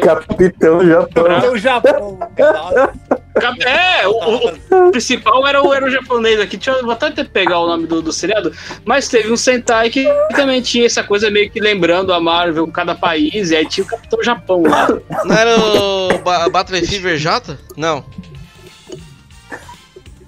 Capitão 0.00 0.86
Japão. 0.86 1.40
Tem 1.40 1.50
o 1.50 1.58
Japão. 1.58 2.18
Cap- 2.36 3.21
É, 3.64 4.06
o, 4.06 4.12
o- 4.12 4.90
principal 4.90 5.46
era 5.46 5.62
o, 5.62 5.72
era 5.72 5.86
o 5.86 5.90
japonês 5.90 6.38
aqui. 6.38 6.56
Deixa 6.56 6.72
eu 6.72 6.82
vou 6.84 6.92
até 6.92 7.10
pegar 7.24 7.60
o 7.60 7.66
nome 7.66 7.86
do, 7.86 8.02
do 8.02 8.12
seriado. 8.12 8.52
Mas 8.84 9.08
teve 9.08 9.32
um 9.32 9.36
Sentai 9.36 9.88
que 9.90 10.06
também 10.36 10.60
tinha 10.60 10.84
essa 10.86 11.02
coisa 11.02 11.30
meio 11.30 11.50
que 11.50 11.58
lembrando 11.60 12.12
a 12.12 12.20
Marvel, 12.20 12.66
cada 12.68 12.94
país, 12.94 13.50
e 13.50 13.56
aí 13.56 13.66
tinha 13.66 13.84
o 13.84 13.88
Capitão 13.88 14.22
Japão 14.22 14.62
lá. 14.62 14.86
Não 15.24 15.34
era 15.36 15.56
o 15.58 16.18
ba 16.18 16.48
Battle 16.50 16.84
Fever 16.86 17.16
J? 17.16 17.58
Não. 17.76 18.04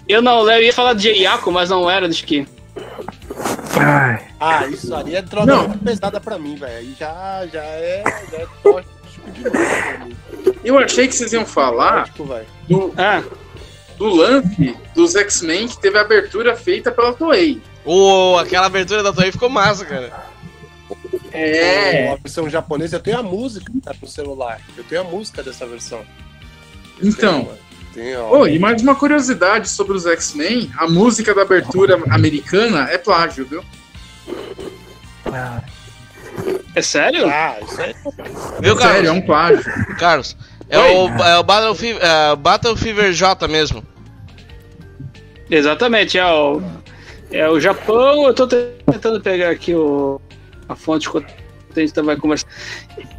Eu 0.09 0.21
não, 0.21 0.51
eu 0.51 0.63
ia 0.63 0.73
falar 0.73 0.95
de 0.95 1.11
Yako, 1.11 1.51
mas 1.51 1.71
não 1.71 1.91
era, 1.91 2.07
deixa 2.09 2.25
que. 2.27 2.47
Ai, 3.79 4.27
Ah, 4.41 4.67
isso 4.67 4.95
ali 4.95 5.15
é 5.17 5.23
droga 5.23 5.57
muito 5.63 5.85
pesada 5.85 6.21
pra 6.21 6.39
mim, 6.39 6.57
velho. 6.57 6.77
Aí 6.79 6.95
já, 6.99 7.47
já 7.53 7.63
é, 7.63 8.03
já 8.31 8.37
é 8.39 8.47
tóxico 8.63 9.31
demais 9.33 9.83
pra 9.83 10.05
mim. 10.05 10.17
Eu 10.65 10.79
achei 10.79 11.07
que 11.09 11.15
vocês 11.15 11.33
iam 11.33 11.45
falar 11.47 12.11
velho. 12.19 12.47
do, 12.69 12.93
Ah, 12.97 13.23
do 13.97 14.09
lance 14.09 14.77
dos 14.95 15.15
X-Men 15.15 15.69
que 15.69 15.79
teve 15.79 15.99
a 15.99 16.03
abertura 16.03 16.57
feita 16.57 16.91
pela 16.91 17.13
Toei. 17.13 17.61
Ô, 17.85 18.37
aquela 18.39 18.67
abertura 18.67 19.03
da 19.03 19.13
Toei 19.13 19.31
ficou 19.31 19.49
massa, 19.49 19.85
cara. 19.85 20.13
É. 21.33 22.13
A 22.13 22.17
versão 22.17 22.49
japonesa, 22.49 22.97
eu 22.97 23.01
tenho 23.01 23.19
a 23.19 23.23
música 23.23 23.71
tá, 23.83 23.93
no 24.01 24.09
celular. 24.09 24.61
Eu 24.77 24.85
tenho 24.85 25.01
a 25.03 25.05
música 25.05 25.43
dessa 25.43 25.67
versão. 25.67 26.03
Eu 27.01 27.09
Então. 27.09 27.49
tenho, 27.93 28.21
ó. 28.21 28.39
Oh, 28.41 28.47
e 28.47 28.59
mais 28.59 28.81
uma 28.83 28.95
curiosidade 28.95 29.69
sobre 29.69 29.97
os 29.97 30.07
X-Men: 30.07 30.71
a 30.79 30.87
música 30.89 31.35
da 31.35 31.43
abertura 31.43 32.01
americana 32.11 32.89
é 32.91 32.99
plágio, 32.99 33.45
viu? 33.47 33.65
É 36.75 36.83
sério? 36.83 37.27
Ah, 37.29 37.57
isso 37.63 37.81
aí. 37.81 37.95
Viu, 38.61 38.77
Carlos? 38.77 38.83
Sério, 38.83 39.09
é 39.09 39.13
um 39.13 39.21
plágio. 39.23 39.65
Carlos, 39.99 40.37
é 40.69 40.79
o, 40.79 41.09
é 41.09 41.39
o 41.39 41.43
Battle, 41.43 41.75
Fever, 41.75 42.03
é, 42.03 42.37
Battle 42.37 42.77
Fever 42.77 43.13
J 43.13 43.49
mesmo. 43.49 43.85
Exatamente, 45.51 46.19
é 46.19 46.27
o, 46.27 46.63
é 47.31 47.49
o 47.49 47.61
Japão. 47.61 48.27
Eu 48.27 48.35
tô 48.35 48.47
tentando 48.47 49.21
pegar 49.21 49.51
aqui 49.51 49.75
o, 49.75 50.21
a 50.69 50.75
fonte 50.75 51.07
enquanto 51.07 51.27
a 51.77 51.81
gente 51.81 52.01
vai 52.01 52.17
conversar. 52.17 52.49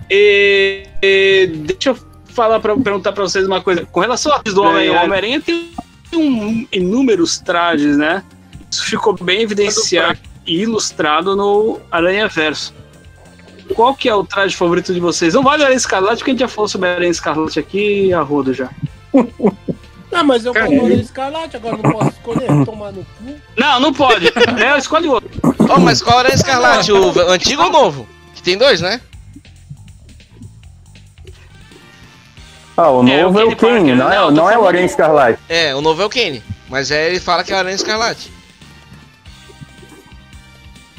E, 0.10 0.84
e 1.02 1.48
deixa 1.48 1.90
eu 1.90 1.98
falar 2.26 2.60
para 2.60 2.76
perguntar 2.78 3.14
para 3.14 3.24
vocês 3.24 3.46
uma 3.46 3.62
coisa. 3.62 3.86
Com 3.86 4.00
relação 4.00 4.34
ao 4.34 4.42
do 4.44 4.64
Homem- 4.64 4.90
o 4.90 4.96
Homem-Aranha, 4.96 5.42
tem 5.42 5.72
um, 6.14 6.68
inúmeros 6.72 7.40
trajes, 7.40 7.96
né? 7.98 8.24
Isso 8.72 8.86
ficou 8.86 9.14
bem 9.14 9.42
evidenciado 9.42 10.20
e 10.46 10.62
ilustrado 10.62 11.36
no 11.36 11.80
Aranha 11.90 12.28
Verso. 12.28 12.74
Qual 13.76 13.94
que 13.94 14.08
é 14.08 14.16
o 14.16 14.24
traje 14.24 14.56
favorito 14.56 14.94
de 14.94 15.00
vocês? 15.02 15.34
Não 15.34 15.44
vale 15.44 15.62
Aranha 15.64 15.76
Escarlate, 15.78 16.18
porque 16.20 16.32
a 16.32 16.34
gente 16.34 16.40
já 16.40 16.48
falou 16.48 16.68
sobre 16.68 16.90
Aranha 16.90 17.12
Escarlate 17.12 17.60
aqui 17.60 18.14
a 18.14 18.22
roda 18.22 18.54
já. 18.54 18.70
Ah, 20.12 20.24
mas 20.24 20.46
eu 20.46 20.54
vou 20.54 20.64
ele- 20.90 21.02
escarlate, 21.02 21.58
agora 21.58 21.76
não 21.76 21.92
posso 21.92 22.10
escolher, 22.12 22.48
tomar 22.66 22.94
no 22.94 23.04
cu. 23.04 23.36
Não, 23.58 23.80
não 23.82 23.94
pode. 23.94 24.28
É, 24.64 24.78
escolhe 24.78 25.10
outro. 25.10 25.30
Oh, 25.44 25.80
mas 25.80 26.02
qual 26.02 26.22
era 26.22 26.30
o 26.30 26.34
Escarlate? 26.34 26.92
O 26.92 27.20
antigo 27.30 27.62
ou 27.64 27.68
o 27.68 27.72
novo? 27.72 28.08
Que 28.34 28.42
tem 28.42 28.58
dois, 28.58 28.80
né? 28.80 29.02
Ah, 32.78 32.90
o 32.92 33.06
É, 33.08 33.26
o 33.26 33.32
novo 33.32 33.40
é 33.40 33.44
o 33.44 33.48
Kenny 33.48 33.56
Parker, 33.56 33.78
Kane, 33.78 33.96
não, 33.96 34.10
não, 34.10 34.12
é, 34.30 34.32
não 34.32 34.50
é 34.50 34.58
o 34.58 34.68
Aranha 34.68 34.86
Escarlate. 34.86 35.40
É, 35.50 35.76
o 35.76 35.82
novo 35.82 36.02
é 36.02 36.06
o 36.06 36.10
Kane. 36.10 36.42
Mas 36.70 36.92
é, 36.92 37.08
ele 37.10 37.20
fala 37.20 37.44
que 37.44 37.52
é 37.52 37.56
o 37.56 37.60
Aranha 37.60 37.76
Escarlate. 37.76 38.32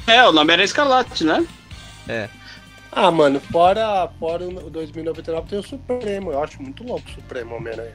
É, 0.06 0.26
o 0.26 0.32
nome 0.32 0.52
era 0.52 0.62
Escarlate, 0.64 1.24
né? 1.24 1.44
Ah, 2.98 3.10
mano, 3.10 3.38
fora, 3.52 4.08
fora 4.18 4.42
o 4.42 4.70
2099 4.70 5.48
tem 5.50 5.58
o 5.58 5.62
Supremo. 5.62 6.32
Eu 6.32 6.42
acho 6.42 6.62
muito 6.62 6.82
louco 6.82 7.06
o 7.06 7.12
Supremo 7.12 7.56
Homem-Aranha. 7.56 7.92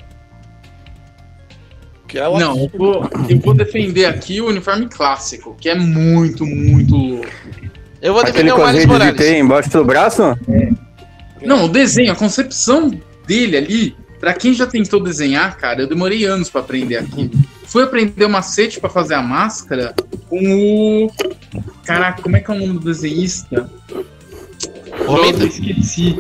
Que 2.07 2.19
é 2.19 2.27
o 2.27 2.37
Não, 2.37 2.55
eu 2.55 2.71
vou, 2.77 3.09
eu 3.27 3.39
vou 3.39 3.55
defender 3.55 4.05
aqui 4.05 4.39
o 4.39 4.49
uniforme 4.49 4.87
clássico, 4.87 5.55
que 5.59 5.69
é 5.69 5.75
muito, 5.75 6.45
muito 6.45 6.95
louco. 6.95 7.27
Eu 7.99 8.13
vou 8.13 8.21
Aquele 8.21 8.43
defender 8.43 8.53
o 8.53 8.55
com 8.57 8.61
as 8.61 8.73
Miles 8.73 8.85
Morales. 8.85 9.17
teia 9.17 9.39
embaixo 9.39 9.69
do 9.71 9.83
braço? 9.83 10.21
Não, 11.41 11.65
o 11.65 11.67
desenho, 11.67 12.11
a 12.11 12.15
concepção 12.15 12.91
dele 13.25 13.57
ali, 13.57 13.95
pra 14.19 14.35
quem 14.35 14.53
já 14.53 14.67
tentou 14.67 15.01
desenhar, 15.01 15.57
cara, 15.57 15.81
eu 15.81 15.87
demorei 15.87 16.25
anos 16.25 16.47
pra 16.47 16.61
aprender 16.61 16.97
aquilo. 16.97 17.31
Fui 17.65 17.81
aprender 17.83 18.25
o 18.25 18.29
macete 18.29 18.79
pra 18.79 18.89
fazer 18.89 19.15
a 19.15 19.23
máscara 19.23 19.95
com 20.29 20.37
o. 20.37 21.11
Caraca, 21.85 22.21
como 22.21 22.35
é 22.35 22.39
que 22.39 22.51
é 22.51 22.53
o 22.53 22.59
nome 22.59 22.73
do 22.73 22.79
desenhista? 22.81 23.67
Romita. 25.05 25.45
Nossa, 25.45 25.59
esqueci. 25.59 26.19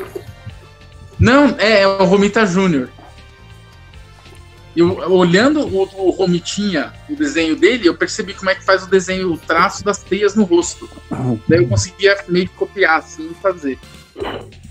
Não, 1.19 1.55
é, 1.57 1.81
é 1.81 1.87
o 1.87 2.03
Romita 2.05 2.45
Júnior. 2.45 2.89
Eu, 4.75 4.97
olhando 5.11 5.67
o, 5.67 5.81
o 5.81 6.09
Romitinha, 6.11 6.93
o 7.09 7.15
desenho 7.15 7.55
dele, 7.55 7.87
eu 7.87 7.95
percebi 7.95 8.33
como 8.33 8.49
é 8.49 8.55
que 8.55 8.63
faz 8.63 8.83
o 8.83 8.89
desenho, 8.89 9.33
o 9.33 9.37
traço 9.37 9.83
das 9.83 9.99
teias 9.99 10.33
no 10.33 10.43
rosto. 10.43 10.89
Daí 11.47 11.59
eu 11.59 11.67
conseguia 11.67 12.17
meio 12.29 12.47
que 12.47 12.55
copiar 12.55 12.99
assim 12.99 13.29
e 13.31 13.35
fazer. 13.35 13.77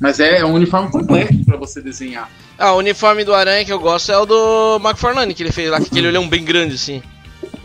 Mas 0.01 0.19
é, 0.19 0.39
é 0.39 0.45
um 0.45 0.55
uniforme 0.55 0.91
completo 0.91 1.45
pra 1.45 1.57
você 1.57 1.83
desenhar. 1.83 2.31
Ah, 2.59 2.73
o 2.73 2.79
uniforme 2.79 3.25
do 3.25 3.35
Aranha 3.35 3.65
que 3.65 3.73
eu 3.73 3.79
gosto 3.79 4.11
é 4.11 4.19
o 4.19 4.27
do 4.27 4.81
McFarlane, 4.83 5.35
que 5.35 5.43
ele 5.43 5.53
fez 5.53 5.71
lá, 5.71 5.79
com 5.79 5.87
aquele 5.87 6.09
olhão 6.09 6.29
bem 6.29 6.45
grande 6.45 6.75
assim. 6.75 7.03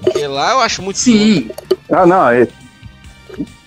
Aquele 0.06 0.28
lá 0.28 0.52
eu 0.52 0.60
acho 0.60 0.82
muito 0.82 1.00
Sim, 1.00 1.50
Ah, 1.89 2.06
não. 2.06 2.26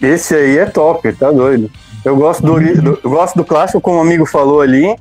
Esse 0.00 0.34
aí 0.34 0.58
é 0.58 0.66
top, 0.66 1.10
tá 1.14 1.30
doido. 1.30 1.70
Eu 2.04 2.16
gosto 2.16 2.42
do, 2.44 2.54
do- 2.82 3.00
eu 3.02 3.10
gosto 3.10 3.36
do 3.36 3.44
clássico, 3.44 3.80
como 3.80 3.98
o 3.98 4.00
amigo 4.00 4.24
falou 4.26 4.60
ali. 4.60 4.96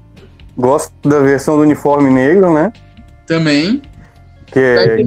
Gosto 0.57 0.91
da 1.07 1.19
versão 1.19 1.55
do 1.55 1.61
uniforme 1.61 2.09
negro, 2.09 2.51
né? 2.53 2.71
também. 3.25 3.81
Que 4.47 4.59
é, 4.59 5.01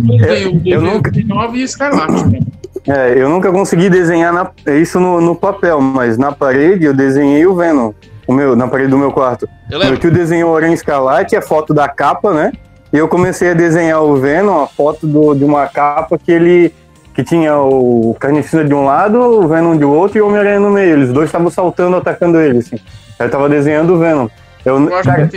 eu 0.66 0.80
nunca- 0.82 1.10
2009 1.10 1.58
e 1.58 1.62
o 1.62 1.64
Escarlate. 1.64 2.26
né? 2.28 2.38
é, 2.86 3.14
eu 3.16 3.28
nunca 3.28 3.50
consegui 3.50 3.88
desenhar 3.88 4.32
na- 4.32 4.50
isso 4.74 5.00
no, 5.00 5.20
no 5.20 5.34
papel, 5.34 5.80
mas 5.80 6.18
na 6.18 6.30
parede 6.30 6.84
eu 6.84 6.92
desenhei 6.94 7.46
o 7.46 7.54
Venom. 7.54 7.92
O 8.26 8.32
meu, 8.34 8.54
na 8.54 8.68
parede 8.68 8.90
do 8.90 8.98
meu 8.98 9.10
quarto. 9.10 9.48
Eu 9.70 9.78
Meu 9.78 9.96
tio 9.96 10.10
desenhou 10.12 10.52
o 10.52 10.56
Aranha 10.56 10.74
Escarlate, 10.74 11.34
a 11.34 11.42
foto 11.42 11.72
da 11.74 11.88
capa, 11.88 12.32
né? 12.32 12.52
E 12.92 12.98
eu 12.98 13.08
comecei 13.08 13.50
a 13.50 13.54
desenhar 13.54 14.02
o 14.02 14.14
Venom, 14.16 14.62
a 14.62 14.66
foto 14.66 15.06
do- 15.06 15.34
de 15.34 15.42
uma 15.44 15.66
capa 15.66 16.16
que 16.18 16.30
ele. 16.30 16.72
Que 17.14 17.24
tinha 17.24 17.56
o 17.58 18.16
Carnificina 18.18 18.64
de 18.64 18.74
um 18.74 18.84
lado, 18.84 19.18
o 19.18 19.48
Venom 19.48 19.76
de 19.76 19.84
outro 19.84 20.18
e 20.18 20.20
o 20.20 20.26
Homem-Aranha 20.26 20.60
no 20.60 20.70
meio. 20.70 20.92
Eles 20.92 21.12
dois 21.12 21.26
estavam 21.26 21.50
saltando, 21.50 21.96
atacando 21.96 22.40
ele, 22.40 22.58
assim. 22.58 22.76
Aí 23.18 23.26
eu 23.26 23.30
tava 23.30 23.48
desenhando 23.48 23.94
o 23.94 23.98
Venom. 23.98 24.28
Eu, 24.64 24.78
Eu 24.78 25.02
cara, 25.02 25.28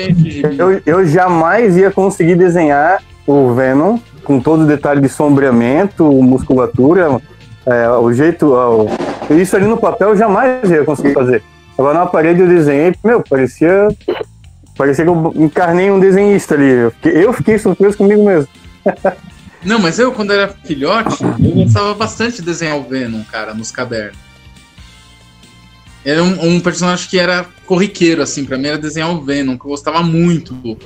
eu, 0.57 0.81
eu 0.85 1.05
jamais 1.05 1.77
ia 1.77 1.89
conseguir 1.89 2.35
desenhar 2.35 3.01
o 3.25 3.53
Venom 3.53 3.97
com 4.23 4.39
todo 4.39 4.63
o 4.63 4.67
detalhe 4.67 5.01
de 5.01 5.09
sombreamento, 5.09 6.03
musculatura, 6.05 7.19
é, 7.65 7.89
o 7.89 8.11
jeito. 8.13 8.53
Ó, 8.53 8.87
isso 9.33 9.55
ali 9.55 9.65
no 9.65 9.77
papel 9.77 10.09
eu 10.09 10.17
jamais 10.17 10.69
ia 10.69 10.83
conseguir 10.83 11.13
fazer. 11.13 11.43
Agora 11.77 11.99
na 11.99 12.05
parede 12.05 12.41
eu 12.41 12.47
desenhei, 12.47 12.93
meu, 13.03 13.21
parecia. 13.21 13.87
Parecia 14.77 15.05
que 15.05 15.09
eu 15.09 15.33
encarnei 15.35 15.91
um 15.91 15.99
desenhista 15.99 16.55
ali. 16.55 16.69
Eu 16.69 16.91
fiquei, 16.91 17.25
eu 17.25 17.33
fiquei 17.33 17.57
surpreso 17.57 17.97
comigo 17.97 18.25
mesmo. 18.25 18.47
Não, 19.65 19.79
mas 19.79 19.97
eu, 19.99 20.11
quando 20.11 20.31
era 20.31 20.49
filhote, 20.49 21.23
eu 21.23 21.51
gostava 21.51 21.93
bastante 21.93 22.37
de 22.37 22.43
desenhar 22.43 22.77
o 22.77 22.83
Venom, 22.83 23.23
cara, 23.23 23.53
nos 23.53 23.71
cadernos. 23.71 24.17
Era 26.05 26.21
um, 26.21 26.55
um, 26.55 26.59
personagem 26.59 27.09
que 27.09 27.17
era 27.17 27.45
corriqueiro, 27.65 28.21
assim, 28.21 28.43
pra 28.43 28.57
mim 28.57 28.67
era 28.67 28.77
desenhar 28.77 29.09
o 29.09 29.21
Venom, 29.21 29.57
que 29.57 29.65
eu 29.65 29.69
gostava 29.69 30.03
muito. 30.03 30.77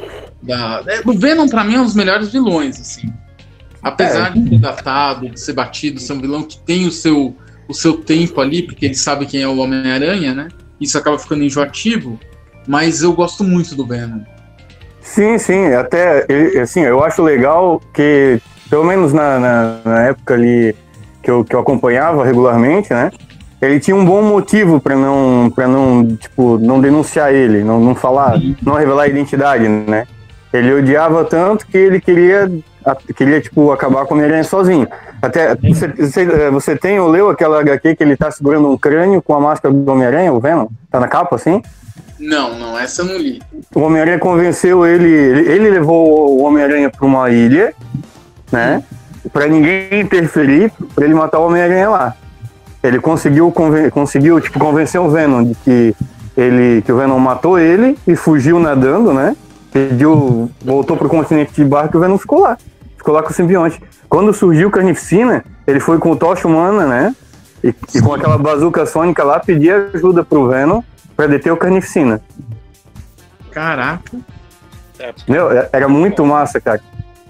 Da... 0.41 0.83
É, 0.85 1.01
o 1.03 1.13
Venom, 1.13 1.47
pra 1.47 1.63
mim, 1.63 1.75
é 1.75 1.79
um 1.79 1.85
dos 1.85 1.95
melhores 1.95 2.31
vilões, 2.31 2.79
assim. 2.79 3.11
Apesar 3.81 4.27
é. 4.27 4.39
de 4.39 4.49
ser 4.49 4.59
datado, 4.59 5.29
de 5.29 5.39
ser 5.39 5.53
batido, 5.53 5.99
ser 5.99 6.13
um 6.13 6.21
vilão 6.21 6.43
que 6.43 6.59
tem 6.59 6.85
o 6.85 6.91
seu, 6.91 7.35
o 7.67 7.73
seu 7.73 7.97
tempo 7.97 8.39
ali, 8.39 8.61
porque 8.61 8.85
ele 8.85 8.95
sabe 8.95 9.25
quem 9.25 9.41
é 9.41 9.47
o 9.47 9.57
Homem-Aranha, 9.57 10.35
né? 10.35 10.49
Isso 10.79 10.97
acaba 10.97 11.17
ficando 11.17 11.43
enjoativo, 11.43 12.19
mas 12.67 13.01
eu 13.01 13.11
gosto 13.13 13.43
muito 13.43 13.73
do 13.73 13.85
Venom. 13.85 14.21
Sim, 15.01 15.37
sim, 15.39 15.73
até, 15.73 16.27
assim, 16.61 16.81
eu 16.81 17.03
acho 17.03 17.23
legal 17.23 17.81
que, 17.93 18.39
pelo 18.69 18.83
menos 18.83 19.13
na, 19.13 19.39
na, 19.39 19.77
na 19.83 20.01
época 20.03 20.33
ali 20.33 20.75
que 21.21 21.31
eu, 21.31 21.43
que 21.43 21.55
eu 21.55 21.59
acompanhava 21.59 22.23
regularmente, 22.23 22.93
né? 22.93 23.11
ele 23.61 23.79
tinha 23.79 23.95
um 23.95 24.05
bom 24.05 24.21
motivo 24.21 24.79
para 24.79 24.95
não 24.95 25.51
para 25.53 25.67
não 25.67 26.15
tipo 26.15 26.59
não 26.59 26.79
denunciar 26.79 27.33
ele 27.33 27.63
não, 27.63 27.79
não 27.79 27.95
falar 27.95 28.39
não 28.61 28.75
revelar 28.75 29.03
a 29.03 29.07
identidade 29.07 29.67
né? 29.67 30.05
Ele 30.53 30.73
odiava 30.73 31.25
tanto 31.25 31.67
que 31.67 31.77
ele 31.77 31.99
queria 31.99 32.49
queria 33.15 33.41
tipo 33.41 33.71
acabar 33.71 34.05
com 34.05 34.13
o 34.13 34.17
Homem-Aranha 34.17 34.45
sozinho. 34.45 34.87
Até 35.21 35.55
você, 35.55 35.87
você, 35.89 36.49
você 36.49 36.75
tem 36.77 36.99
ou 36.99 37.09
leu 37.09 37.29
aquela 37.29 37.59
HQ 37.59 37.95
que 37.95 38.03
ele 38.03 38.15
tá 38.15 38.31
segurando 38.31 38.69
um 38.69 38.77
crânio 38.77 39.21
com 39.21 39.33
a 39.33 39.41
máscara 39.41 39.73
do 39.73 39.91
Homem-Aranha 39.91 40.31
o 40.31 40.39
Venom? 40.39 40.67
Tá 40.89 41.01
na 41.01 41.07
capa 41.07 41.35
assim? 41.35 41.61
Não 42.17 42.57
não 42.57 42.79
essa 42.79 43.01
eu 43.01 43.05
não 43.07 43.17
li. 43.17 43.41
O 43.75 43.81
Homem-Aranha 43.81 44.19
convenceu 44.19 44.85
ele 44.85 45.09
ele, 45.09 45.51
ele 45.51 45.69
levou 45.69 46.37
o 46.37 46.43
Homem-Aranha 46.43 46.89
para 46.89 47.05
uma 47.05 47.29
ilha 47.29 47.73
né 48.51 48.83
para 49.31 49.47
ninguém 49.47 50.01
interferir 50.01 50.71
para 50.95 51.05
ele 51.05 51.13
matar 51.13 51.39
o 51.39 51.47
Homem-Aranha 51.47 51.89
lá 51.89 52.15
ele 52.83 52.99
conseguiu, 52.99 53.53
conseguiu 53.91 54.39
tipo, 54.39 54.59
convencer 54.59 54.99
o 54.99 55.09
Venom 55.09 55.43
de 55.43 55.55
que, 55.55 55.95
ele, 56.35 56.81
que 56.81 56.91
o 56.91 56.97
Venom 56.97 57.19
matou 57.19 57.59
ele 57.59 57.97
e 58.07 58.15
fugiu 58.15 58.59
nadando, 58.59 59.13
né? 59.13 59.35
Pediu, 59.71 60.49
voltou 60.63 60.95
pro 60.95 61.09
continente 61.09 61.53
de 61.53 61.65
barco 61.65 61.95
e 61.95 61.97
o 61.97 62.01
Venom 62.01 62.17
ficou 62.17 62.39
lá. 62.39 62.57
Ficou 62.95 63.13
lá 63.13 63.21
com 63.21 63.29
o 63.29 63.33
simbionte. 63.33 63.81
Quando 64.07 64.33
surgiu 64.33 64.71
Carnificina, 64.71 65.43
ele 65.65 65.79
foi 65.79 65.97
com 65.97 66.11
o 66.11 66.15
tocha 66.15 66.47
humana, 66.47 66.85
né? 66.85 67.15
E, 67.63 67.73
e, 67.93 68.01
com 68.01 68.13
aquela 68.13 68.37
bazuca 68.37 68.85
sônica 68.85 69.23
lá, 69.23 69.39
pedir 69.39 69.73
ajuda 69.93 70.23
pro 70.23 70.47
Venom 70.47 70.81
pra 71.15 71.27
deter 71.27 71.51
o 71.51 71.57
Carnificina. 71.57 72.21
Caraca. 73.51 74.17
Meu, 75.27 75.51
é, 75.51 75.69
era 75.73 75.89
muito 75.89 76.25
massa, 76.25 76.61
cara. 76.61 76.79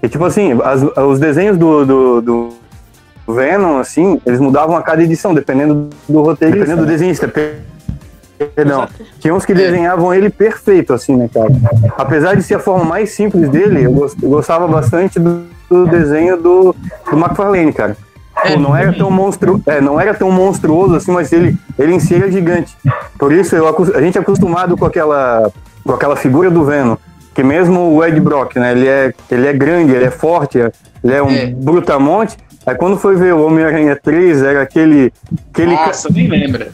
E 0.01 0.07
tipo 0.07 0.23
assim, 0.25 0.57
as, 0.63 0.81
os 0.83 1.19
desenhos 1.19 1.57
do, 1.57 1.85
do, 1.85 2.21
do 2.21 2.53
Venom, 3.27 3.79
assim, 3.79 4.21
eles 4.25 4.39
mudavam 4.39 4.77
a 4.77 4.81
cada 4.81 5.03
edição, 5.03 5.33
dependendo 5.33 5.89
do 6.07 6.21
roteiro, 6.21 6.53
dependendo 6.53 6.81
do 6.83 6.87
desenhista. 6.87 7.27
Perdão. 8.55 8.87
Tinha 9.19 9.33
uns 9.33 9.45
que 9.45 9.53
desenhavam 9.53 10.13
ele 10.13 10.29
perfeito, 10.29 10.93
assim, 10.93 11.15
né, 11.15 11.27
cara? 11.33 11.49
Apesar 11.97 12.35
de 12.35 12.43
ser 12.43 12.55
a 12.55 12.59
forma 12.59 12.85
mais 12.85 13.11
simples 13.11 13.49
dele, 13.49 13.83
eu 13.83 13.91
gostava 14.23 14.67
bastante 14.67 15.19
do, 15.19 15.43
do 15.69 15.87
desenho 15.87 16.37
do, 16.37 16.75
do 17.09 17.17
McFarlane, 17.17 17.73
cara. 17.73 17.97
Pô, 18.47 18.59
não 18.59 18.75
era 18.75 18.93
tão 18.93 19.09
monstru... 19.09 19.59
É, 19.65 19.81
não 19.81 19.99
era 19.99 20.13
tão 20.13 20.31
monstruoso 20.31 20.95
assim, 20.95 21.11
mas 21.11 21.33
ele, 21.33 21.57
ele 21.79 21.95
em 21.95 21.99
si 21.99 22.13
era 22.13 22.31
gigante. 22.31 22.77
Por 23.17 23.33
isso 23.33 23.55
eu, 23.55 23.67
a 23.67 24.01
gente 24.01 24.17
é 24.17 24.21
acostumado 24.21 24.77
com 24.77 24.85
aquela, 24.85 25.51
com 25.83 25.93
aquela 25.93 26.15
figura 26.15 26.51
do 26.51 26.63
Venom. 26.63 26.95
Que 27.37 27.43
mesmo 27.43 27.95
o 27.95 28.03
Ed 28.03 28.19
Brock, 28.19 28.55
né? 28.55 28.71
Ele 28.71 28.87
é, 28.87 29.13
ele 29.29 29.45
é 29.45 29.53
grande, 29.53 29.93
ele 29.93 30.05
é 30.05 30.09
forte, 30.09 30.57
ele 30.57 31.13
é 31.13 31.21
um 31.21 31.29
é. 31.29 31.45
brutamonte, 31.45 32.35
Aí 32.65 32.75
quando 32.75 32.97
foi 32.97 33.15
ver 33.15 33.33
o 33.33 33.45
Homem-Aranha 33.45 33.95
3, 33.95 34.41
era 34.41 34.63
aquele. 34.63 35.13
aquele 35.53 35.73
Nossa, 35.73 36.07
ca... 36.07 36.13
nem 36.15 36.27
lembra. 36.27 36.69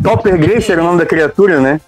Topper 0.00 0.38
Grace 0.38 0.70
era 0.70 0.82
o 0.82 0.84
nome 0.84 0.98
da 0.98 1.06
criatura, 1.06 1.58
né? 1.58 1.80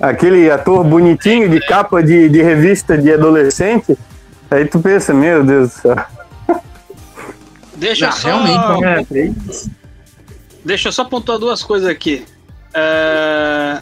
Aquele 0.00 0.50
ator 0.50 0.82
bonitinho 0.82 1.50
de 1.50 1.60
capa 1.60 2.02
de, 2.02 2.30
de 2.30 2.42
revista 2.42 2.96
de 2.96 3.12
adolescente. 3.12 3.96
Aí 4.50 4.64
tu 4.64 4.80
pensa, 4.80 5.12
meu 5.12 5.44
Deus 5.44 5.68
do 5.68 5.74
céu. 5.74 5.96
Deixa 7.76 8.06
eu 8.06 8.12
só. 8.12 8.28
Realmente, 8.28 9.18
é, 9.18 9.30
Deixa 10.64 10.88
eu 10.88 10.92
só 10.92 11.04
pontuar 11.04 11.38
duas 11.38 11.62
coisas 11.62 11.88
aqui. 11.88 12.24
É... 12.72 13.78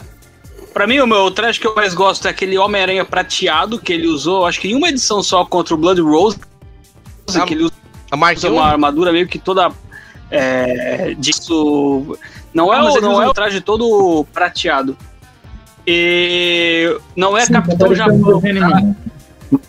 Pra 0.77 0.85
mim, 0.85 0.99
o 0.99 1.07
meu 1.07 1.31
traje 1.31 1.59
que 1.59 1.65
eu 1.65 1.73
mais 1.73 1.95
gosto 1.95 2.27
é 2.27 2.29
aquele 2.29 2.55
Homem-Aranha 2.55 3.03
prateado 3.03 3.79
que 3.79 3.91
ele 3.91 4.05
usou, 4.05 4.45
acho 4.45 4.61
que 4.61 4.67
em 4.67 4.75
uma 4.75 4.89
edição 4.89 5.23
só 5.23 5.43
contra 5.43 5.73
o 5.73 5.77
Blood 5.77 5.99
Rose. 6.01 6.39
Ah, 7.33 7.45
que 7.45 7.55
ele 7.55 7.63
usou 7.63 7.77
a 8.11 8.15
Mark 8.15 8.37
uma 8.43 8.63
armadura 8.63 9.11
meio 9.11 9.27
que 9.27 9.39
toda 9.39 9.71
é, 10.29 11.15
disso. 11.17 12.15
Não 12.53 12.71
é, 12.71 12.79
o, 12.79 13.01
não 13.01 13.19
é 13.19 13.27
o 13.27 13.33
traje 13.33 13.59
todo 13.59 14.23
prateado. 14.31 14.95
E 15.87 16.95
não 17.15 17.35
é 17.35 17.43
Sim, 17.47 17.53
Capitão 17.53 17.95
Japão. 17.95 18.39
Tá? 18.39 19.59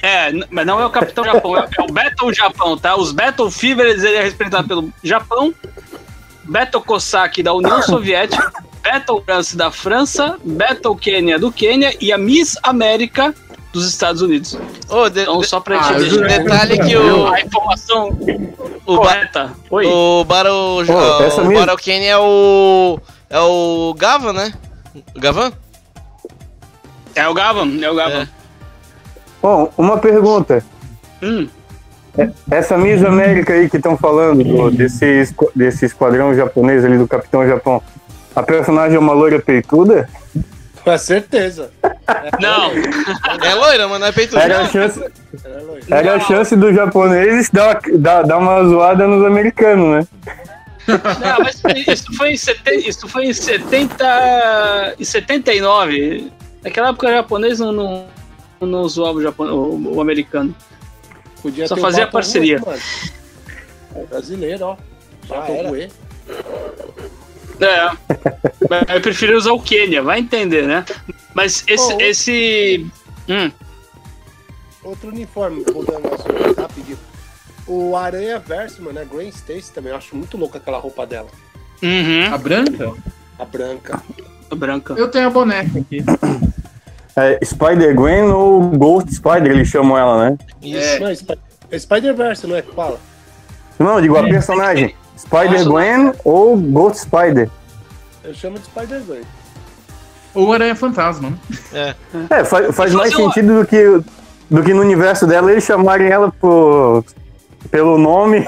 É, 0.00 0.30
mas 0.52 0.64
não 0.64 0.80
é 0.80 0.86
o 0.86 0.90
Capitão 0.90 1.24
Japão, 1.24 1.56
é, 1.58 1.68
é 1.76 1.82
o 1.82 1.92
Battle 1.92 2.32
Japão, 2.32 2.78
tá? 2.78 2.94
Os 2.94 3.10
Battle 3.10 3.50
Fevers 3.50 4.04
ele 4.04 4.14
é 4.14 4.22
representado 4.22 4.68
pelo 4.68 4.92
Japão, 5.02 5.52
Battle 6.44 6.84
Cossack 6.84 7.42
da 7.42 7.52
União 7.52 7.82
Soviética, 7.82 8.52
Battle 8.82 9.22
France 9.24 9.56
da 9.56 9.70
França, 9.70 10.38
Battle 10.44 10.96
Kenya 10.96 11.38
do 11.38 11.52
Quênia 11.52 11.94
e 12.00 12.12
a 12.12 12.18
Miss 12.18 12.56
América 12.62 13.34
dos 13.72 13.88
Estados 13.88 14.22
Unidos. 14.22 14.58
Oh, 14.88 15.08
de, 15.08 15.22
então, 15.22 15.42
só 15.42 15.60
pra 15.60 15.80
ah, 15.80 15.84
te 15.84 16.04
dizer. 16.04 16.26
Detalhe 16.26 16.78
que 16.78 16.96
o. 16.96 17.28
A 17.28 17.40
informação 17.40 18.08
o 18.86 18.96
correta. 18.96 19.52
Oi. 19.70 19.86
O 19.86 20.24
Battle, 20.24 20.84
oh, 20.88 21.22
essa 21.22 21.42
o 21.42 21.52
Battle 21.52 21.76
Kenny 21.76 22.06
é 22.06 22.18
o. 22.18 22.98
É 23.30 23.40
o 23.40 23.94
Gavan, 23.96 24.32
né? 24.32 24.52
Gavan? 25.16 25.52
É 27.14 27.28
o 27.28 27.34
Gavan, 27.34 27.78
é 27.82 27.90
o 27.90 27.94
Gavan. 27.94 28.22
É. 28.22 28.28
Bom, 29.42 29.72
uma 29.76 29.98
pergunta. 29.98 30.64
Hum. 31.22 31.48
É, 32.16 32.30
essa 32.50 32.76
Miss 32.76 33.04
América 33.04 33.52
aí 33.52 33.68
que 33.68 33.76
estão 33.76 33.96
falando 33.96 34.42
do, 34.42 34.70
desse, 34.70 35.34
desse 35.54 35.86
esquadrão 35.86 36.34
japonês 36.34 36.84
ali 36.84 36.98
do 36.98 37.06
Capitão 37.06 37.46
Japão, 37.46 37.82
a 38.38 38.42
personagem 38.42 38.96
é 38.96 38.98
uma 39.00 39.12
loira 39.12 39.40
peituda? 39.40 40.08
Com 40.84 40.96
certeza. 40.96 41.70
Não. 42.40 42.70
É 43.44 43.54
loira, 43.54 43.88
mano, 43.88 44.00
não 44.00 44.06
é 44.06 44.12
peito 44.12 44.38
Era 44.38 44.60
a 44.60 44.68
chance, 44.68 45.04
era 45.90 46.14
a 46.14 46.20
chance 46.20 46.56
do 46.56 46.72
japonês 46.72 47.50
dar, 47.50 47.80
dar, 47.98 48.22
dar 48.22 48.38
uma 48.38 48.64
zoada 48.64 49.06
nos 49.06 49.24
americanos, 49.26 49.88
né? 49.88 50.08
Não, 50.88 51.44
mas 51.44 51.60
isso 51.86 52.16
foi 52.16 52.32
em, 52.32 52.36
seten, 52.36 52.88
isso 52.88 53.08
foi 53.08 53.26
em 53.26 53.32
70 53.34 54.94
e 54.98 55.04
79. 55.04 56.32
Naquela 56.62 56.88
época 56.90 57.08
o 57.08 57.10
japonês 57.10 57.58
não, 57.58 57.72
não, 57.72 58.06
não 58.60 58.88
zoava 58.88 59.18
o, 59.18 59.22
japonês, 59.22 59.54
o, 59.54 59.96
o 59.96 60.00
americano. 60.00 60.54
Podia 61.42 61.68
Só 61.68 61.76
fazia 61.76 62.06
parceria. 62.06 62.60
é 63.94 64.04
brasileiro, 64.06 64.64
ó. 64.64 64.76
Já 65.28 65.46
era. 65.48 65.90
É. 67.60 68.94
Eu 68.94 69.00
prefiro 69.00 69.36
usar 69.36 69.52
o 69.52 69.60
Quênia, 69.60 70.02
vai 70.02 70.20
entender, 70.20 70.66
né? 70.66 70.84
Mas 71.34 71.64
esse. 71.66 71.94
Oh, 71.94 72.00
esse... 72.00 72.86
Hum. 73.28 73.50
Outro 74.82 75.08
uniforme, 75.08 75.64
mudando 75.74 76.06
o 76.06 76.14
assunto 76.14 76.60
rapidinho. 76.60 76.98
O 77.66 77.94
Aranha 77.94 78.38
Verso, 78.38 78.82
mano, 78.82 78.98
a 78.98 79.04
Gwen 79.04 79.28
Stacy 79.28 79.72
também. 79.72 79.92
Eu 79.92 79.98
acho 79.98 80.16
muito 80.16 80.36
louca 80.36 80.58
aquela 80.58 80.78
roupa 80.78 81.06
dela. 81.06 81.28
Uhum. 81.82 82.32
A 82.32 82.38
branca? 82.38 82.94
A 83.38 83.44
branca. 83.44 84.02
A 84.50 84.54
branca. 84.54 84.94
Eu 84.94 85.08
tenho 85.08 85.26
a 85.26 85.30
boneca 85.30 85.78
aqui. 85.78 86.04
É, 87.14 87.44
Spider-Gwen 87.44 88.30
ou 88.30 88.62
Ghost 88.70 89.12
Spider, 89.12 89.50
eles 89.50 89.68
chamam 89.68 89.98
ela, 89.98 90.30
né? 90.30 90.38
Isso, 90.62 90.78
é. 90.78 90.98
não, 91.00 91.08
é 91.08 91.78
Spider-Verse, 91.78 92.46
não 92.46 92.56
é 92.56 92.62
que 92.62 92.72
fala? 92.72 92.98
Não, 93.78 94.00
digo 94.00 94.16
a 94.16 94.22
personagem. 94.22 94.94
Spider-Gwen 95.18 96.12
ou 96.24 96.56
Ghost 96.56 97.02
Spider? 97.02 97.50
Eu 98.24 98.34
chamo 98.34 98.58
de 98.58 98.64
Spider-Gwen. 98.66 99.22
Ou 100.34 100.52
Aranha 100.52 100.74
Fantasma, 100.74 101.30
né? 101.30 101.38
É, 101.72 101.94
é 102.40 102.44
faz, 102.44 102.74
faz 102.74 102.92
mais 102.92 103.14
sentido 103.14 103.60
do 103.60 103.66
que, 103.66 104.00
do 104.50 104.62
que 104.62 104.74
no 104.74 104.82
universo 104.82 105.26
dela 105.26 105.50
eles 105.50 105.64
chamarem 105.64 106.08
ela 106.08 106.30
por, 106.30 107.04
pelo 107.70 107.98
nome. 107.98 108.40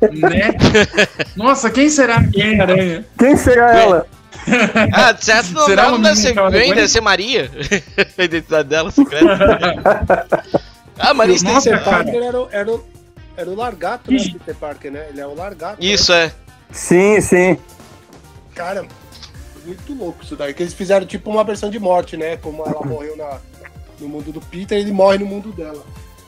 Né? 0.00 0.54
Nossa, 1.36 1.70
quem 1.70 1.88
será 1.88 2.22
quem, 2.24 2.60
Aranha? 2.60 3.04
Quem 3.18 3.36
será 3.36 3.78
ela? 3.78 4.06
Ah, 4.92 5.14
certo 5.18 5.52
não, 5.52 5.66
Será 5.66 5.90
não 5.90 6.00
deve 6.00 6.16
ser 6.16 6.32
Gwen, 6.32 6.74
deve 6.74 6.88
ser 6.88 7.00
Maria. 7.00 7.50
a 8.16 8.24
identidade 8.24 8.68
dela 8.68 8.90
secreta. 8.90 10.46
Ah, 11.00 11.14
têm 11.14 11.42
Nossa. 11.44 11.78
Parker 11.78 12.22
era, 12.24 12.40
o- 12.40 12.48
era, 12.50 12.72
o- 12.72 12.84
era 13.38 13.48
o 13.48 13.54
largato, 13.54 14.10
né? 14.10 14.18
Peter 14.18 14.54
Parker, 14.56 14.90
né? 14.90 15.06
Ele 15.10 15.20
é 15.20 15.26
o 15.26 15.32
largato. 15.32 15.76
Isso, 15.80 16.12
é. 16.12 16.32
Sim, 16.72 17.20
sim. 17.20 17.56
Cara, 18.52 18.84
muito 19.64 19.94
louco 19.94 20.24
isso 20.24 20.34
daí. 20.34 20.52
Que 20.52 20.64
eles 20.64 20.74
fizeram 20.74 21.06
tipo 21.06 21.30
uma 21.30 21.44
versão 21.44 21.70
de 21.70 21.78
morte, 21.78 22.16
né? 22.16 22.36
Como 22.36 22.64
ela 22.66 22.84
morreu 22.84 23.16
na, 23.16 23.38
no 24.00 24.08
mundo 24.08 24.32
do 24.32 24.40
Peter, 24.40 24.76
ele 24.76 24.90
morre 24.90 25.18
no 25.18 25.26
mundo 25.26 25.52
dela. 25.52 25.84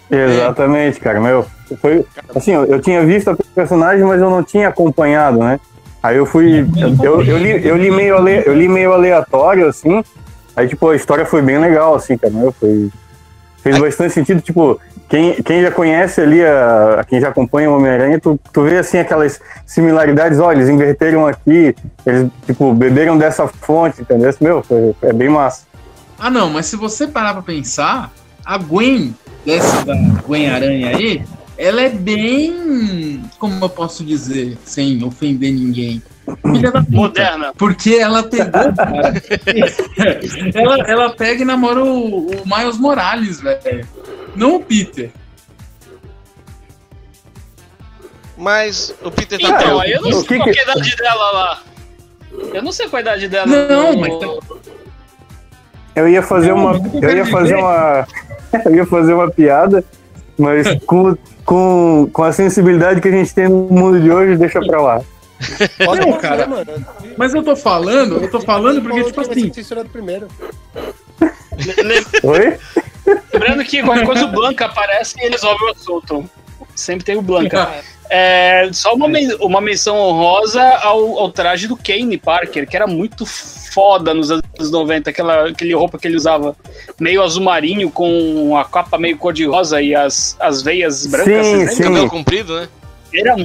Exatamente, 0.09 1.01
cara. 1.01 1.21
Meu, 1.21 1.45
foi. 1.81 2.07
Assim, 2.33 2.53
eu, 2.53 2.65
eu 2.67 2.81
tinha 2.81 3.05
visto 3.05 3.29
a 3.29 3.37
personagem, 3.57 4.05
mas 4.05 4.21
eu 4.21 4.31
não 4.31 4.45
tinha 4.45 4.69
acompanhado, 4.69 5.39
né? 5.39 5.59
Aí 6.01 6.17
eu 6.17 6.25
fui. 6.25 6.61
Eu, 6.77 7.23
eu, 7.25 7.39
li, 7.39 7.67
eu, 7.67 7.77
li, 7.77 7.91
meio 7.91 8.17
ale, 8.19 8.43
eu 8.47 8.55
li 8.55 8.69
meio 8.69 8.93
aleatório, 8.93 9.67
assim. 9.67 10.05
Aí, 10.55 10.69
tipo, 10.69 10.89
a 10.89 10.95
história 10.95 11.27
foi 11.27 11.43
bem 11.43 11.59
legal, 11.59 11.97
assim, 11.97 12.17
cara. 12.17 12.33
Meu, 12.33 12.53
foi. 12.53 12.89
Fez 13.63 13.79
bastante 13.79 14.15
sentido, 14.15 14.41
tipo, 14.41 14.81
quem, 15.11 15.43
quem 15.43 15.61
já 15.61 15.73
conhece 15.73 16.21
ali, 16.21 16.43
a, 16.43 17.01
a 17.01 17.05
quem 17.05 17.21
já 17.21 17.29
acompanha 17.29 17.69
o 17.69 17.77
Homem-Aranha, 17.77 18.21
tu, 18.21 18.39
tu 18.53 18.63
vê, 18.63 18.79
assim, 18.79 18.97
aquelas 18.97 19.41
similaridades, 19.67 20.39
ó, 20.39 20.53
eles 20.53 20.69
inverteram 20.69 21.27
aqui, 21.27 21.75
eles, 22.07 22.31
tipo, 22.47 22.73
beberam 22.73 23.19
dessa 23.19 23.49
fonte, 23.49 24.03
entendeu? 24.03 24.33
Meu, 24.41 24.63
foi, 24.63 24.95
é 25.03 25.13
bem 25.13 25.29
massa. 25.29 25.67
Ah, 26.17 26.31
não, 26.31 26.49
mas 26.49 26.67
se 26.67 26.77
você 26.77 27.09
parar 27.09 27.33
pra 27.33 27.43
pensar, 27.43 28.13
a 28.45 28.57
Gwen, 28.57 29.13
dessa 29.45 29.85
da 29.85 29.97
Gwen 30.25 30.49
Aranha 30.49 30.97
aí, 30.97 31.25
ela 31.59 31.83
é 31.83 31.89
bem. 31.89 33.21
Como 33.39 33.65
eu 33.65 33.69
posso 33.69 34.05
dizer, 34.05 34.57
sem 34.65 35.03
ofender 35.03 35.53
ninguém? 35.53 36.01
Filha 36.41 36.71
da 36.71 36.83
puta. 36.83 36.97
Moderna. 36.97 37.53
Porque 37.59 37.97
ela 37.97 38.23
pegou, 38.23 38.73
cara. 38.75 39.13
ela, 40.55 40.77
ela 40.87 41.11
pega 41.11 41.43
e 41.43 41.45
namora 41.45 41.83
o, 41.85 42.29
o 42.29 42.43
Miles 42.47 42.79
Morales, 42.79 43.41
velho. 43.41 43.87
Não 44.41 44.57
o 44.57 44.61
Peter. 44.64 45.11
Mas 48.38 48.95
o 49.03 49.11
Peter 49.11 49.38
tá 49.38 49.49
Então, 49.49 49.59
tão- 49.59 49.80
aí 49.80 49.93
eu 49.93 50.01
não 50.01 50.12
sei 50.12 50.22
que 50.22 50.36
qual 50.38 50.51
que- 50.51 50.59
é 50.59 50.62
a 50.62 50.64
idade 50.72 50.97
dela 50.97 51.30
lá. 51.30 51.62
Eu 52.55 52.62
não 52.62 52.72
sei 52.72 52.88
qual 52.88 52.99
a 52.99 53.01
idade 53.03 53.28
dela. 53.28 53.47
Não, 53.47 53.93
no- 53.93 54.01
mas 54.01 54.18
tá- 54.18 54.59
Eu 55.95 56.09
ia 56.09 56.22
fazer 56.22 56.53
uma. 56.53 56.72
eu 57.03 57.16
ia 57.16 57.26
fazer 57.26 57.57
uma. 57.57 58.07
Eu 58.64 58.74
ia 58.74 58.84
fazer 58.86 59.12
uma 59.14 59.30
piada, 59.30 59.84
mas 60.36 60.66
com, 60.84 61.14
com, 61.45 62.09
com 62.12 62.22
a 62.24 62.32
sensibilidade 62.32 63.01
que 63.01 63.07
a 63.07 63.12
gente 63.12 63.32
tem 63.32 63.49
no 63.49 63.68
mundo 63.70 64.01
de 64.01 64.11
hoje, 64.11 64.36
deixa 64.36 64.59
pra 64.61 64.80
lá. 64.80 65.01
Pode 65.84 66.01
Não, 66.05 66.18
cara. 66.18 66.49
Mas 67.16 67.32
eu 67.32 67.45
tô 67.45 67.55
falando, 67.55 68.20
eu 68.22 68.28
tô 68.30 68.41
falando 68.41 68.82
porque, 68.82 69.05
tipo 69.05 69.20
assim. 69.20 69.53
Oi? 72.24 72.59
Lembrando 73.33 73.65
que 73.65 73.83
qualquer 73.83 74.07
coisa 74.07 74.25
o 74.25 74.29
Blanca 74.33 74.67
aparece 74.67 75.15
e 75.21 75.25
eles 75.27 75.43
ouvem 75.43 75.69
o 75.69 75.73
assunto. 75.73 76.31
Sempre 76.75 77.05
tem 77.05 77.17
o 77.17 77.23
Blanca. 77.23 77.69
É, 78.13 78.69
só 78.73 78.93
uma, 78.95 79.07
men- 79.07 79.37
uma 79.41 79.61
menção 79.61 79.97
honrosa 79.97 80.63
ao, 80.83 81.19
ao 81.19 81.31
traje 81.31 81.69
do 81.69 81.77
Kane 81.77 82.19
Parker, 82.19 82.67
que 82.69 82.75
era 82.77 82.87
muito 82.87 83.25
foda 83.25 84.13
nos 84.13 84.33
anos 84.33 84.43
90, 84.71 85.11
aquela 85.11 85.49
aquele 85.49 85.73
roupa 85.75 85.97
que 85.97 86.09
ele 86.09 86.17
usava 86.17 86.57
meio 86.99 87.23
azul 87.23 87.45
marinho 87.45 87.89
com 87.89 88.57
a 88.57 88.65
capa 88.65 88.99
meio 88.99 89.17
cor-de-rosa 89.17 89.81
e 89.81 89.95
as, 89.95 90.37
as 90.41 90.61
veias 90.61 91.07
brancas. 91.07 91.47
Sim, 91.47 91.67
sim. 91.69 91.83
cabelo 91.85 92.09
comprido, 92.11 92.57
né? 92.59 92.69
Era, 93.15 93.37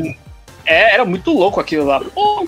é, 0.66 0.94
era 0.96 1.06
muito 1.06 1.32
louco 1.32 1.60
aquilo 1.60 1.86
lá. 1.86 2.00
Pô, 2.00 2.48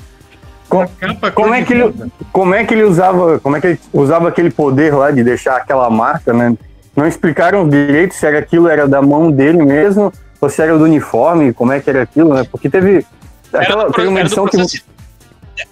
Como 1.36 1.53
é 1.53 1.63
que 1.63 1.74
ele, 1.74 1.93
como 2.34 2.53
é 2.55 2.65
que 2.65 2.74
ele 2.74 2.84
usava, 2.84 3.39
como 3.39 3.55
é 3.55 3.61
que 3.61 3.68
ele 3.68 3.80
usava 3.93 4.28
aquele 4.28 4.49
poder 4.49 4.93
lá 4.93 5.11
de 5.11 5.24
deixar 5.24 5.55
aquela 5.57 5.89
marca, 5.89 6.34
né? 6.34 6.57
Não 6.97 7.05
explicaram 7.05 7.69
direito 7.69 8.15
se 8.15 8.25
era 8.25 8.39
aquilo 8.39 8.67
era 8.67 8.87
da 8.87 9.03
mão 9.03 9.29
dele 9.31 9.63
mesmo 9.63 10.11
ou 10.41 10.49
se 10.49 10.63
era 10.63 10.75
do 10.75 10.83
uniforme, 10.83 11.53
como 11.53 11.71
é 11.71 11.79
que 11.79 11.87
era 11.91 12.01
aquilo, 12.01 12.33
né? 12.33 12.43
Porque 12.49 12.71
teve 12.71 13.05
era 13.53 13.63
aquela 13.63 13.85
do, 13.85 13.93
teve 13.93 14.07
uma 14.07 14.19
era 14.19 14.27
do 14.27 14.33
edição 14.33 14.45
que 14.47 14.57
processo, 14.57 14.83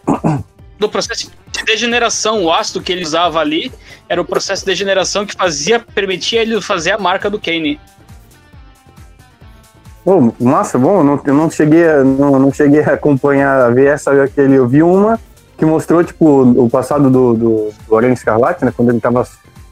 do 0.77 0.87
processo 0.87 1.31
de 1.51 1.63
degeneração. 1.65 2.43
O 2.43 2.53
ácido 2.53 2.79
que 2.79 2.91
ele 2.91 3.03
usava 3.03 3.39
ali 3.39 3.71
era 4.07 4.21
o 4.21 4.25
processo 4.25 4.61
de 4.61 4.67
degeneração 4.67 5.25
que 5.25 5.35
fazia, 5.35 5.79
permitia 5.79 6.43
ele 6.43 6.61
fazer 6.61 6.91
a 6.91 6.99
marca 6.99 7.27
do 7.27 7.39
Kane. 7.39 7.79
Massa, 10.39 10.77
bom, 10.77 11.03
não, 11.03 11.19
eu 11.25 11.33
não 11.33 11.49
cheguei 11.49 11.89
a, 11.89 12.03
não, 12.03 12.37
não 12.37 12.53
cheguei 12.53 12.81
a 12.81 12.93
acompanhar, 12.93 13.61
a 13.61 13.69
ver 13.71 13.87
essa 13.87 14.23
aquele, 14.23 14.53
eu 14.53 14.67
vi 14.67 14.83
uma 14.83 15.19
que 15.57 15.65
mostrou, 15.65 16.03
tipo, 16.03 16.43
o 16.43 16.69
passado 16.69 17.09
do, 17.09 17.33
do, 17.33 17.73
do 17.87 17.97
Aranha 17.97 18.13
Escarlate, 18.13 18.63
né, 18.63 18.71
quando 18.75 18.89
ele 18.89 18.99
tava, 18.99 19.27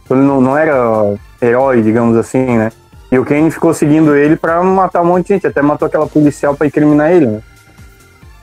quando 0.08 0.22
ele 0.22 0.28
não, 0.28 0.41
não 0.41 0.58
era 0.58 1.16
herói, 1.44 1.82
digamos 1.82 2.16
assim, 2.18 2.58
né, 2.58 2.72
e 3.12 3.20
o 3.20 3.26
Kane 3.26 3.52
ficou 3.52 3.74
seguindo 3.74 4.16
ele 4.16 4.36
pra 4.36 4.64
matar 4.64 5.02
um 5.02 5.06
monte 5.06 5.28
de 5.28 5.34
gente, 5.36 5.48
até 5.48 5.62
matou 5.62 5.86
aquela 5.88 6.08
policial 6.08 6.56
pra 6.56 6.68
incriminar 6.68 7.12
ele, 7.12 7.28
né, 7.28 7.41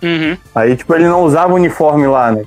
Uhum. 0.02 0.36
aí, 0.54 0.76
tipo, 0.76 0.94
ele 0.94 1.06
não 1.08 1.22
usava 1.22 1.54
uniforme 1.54 2.06
lá, 2.06 2.32
né, 2.32 2.44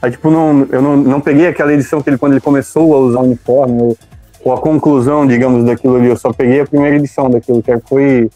aí, 0.00 0.10
tipo, 0.10 0.30
não, 0.30 0.66
eu 0.70 0.80
não, 0.82 0.96
não 0.96 1.20
peguei 1.20 1.46
aquela 1.46 1.72
edição 1.72 2.00
que 2.00 2.10
ele, 2.10 2.18
quando 2.18 2.32
ele 2.32 2.40
começou 2.40 2.94
a 2.94 2.98
usar 2.98 3.20
uniforme, 3.20 3.80
ou, 3.82 3.98
ou 4.44 4.52
a 4.52 4.58
conclusão, 4.58 5.26
digamos, 5.26 5.64
daquilo 5.64 5.96
ali, 5.96 6.08
eu 6.08 6.16
só 6.16 6.32
peguei 6.32 6.60
a 6.60 6.66
primeira 6.66 6.96
edição 6.96 7.30
daquilo, 7.30 7.62
que 7.62 7.78
foi 7.88 8.30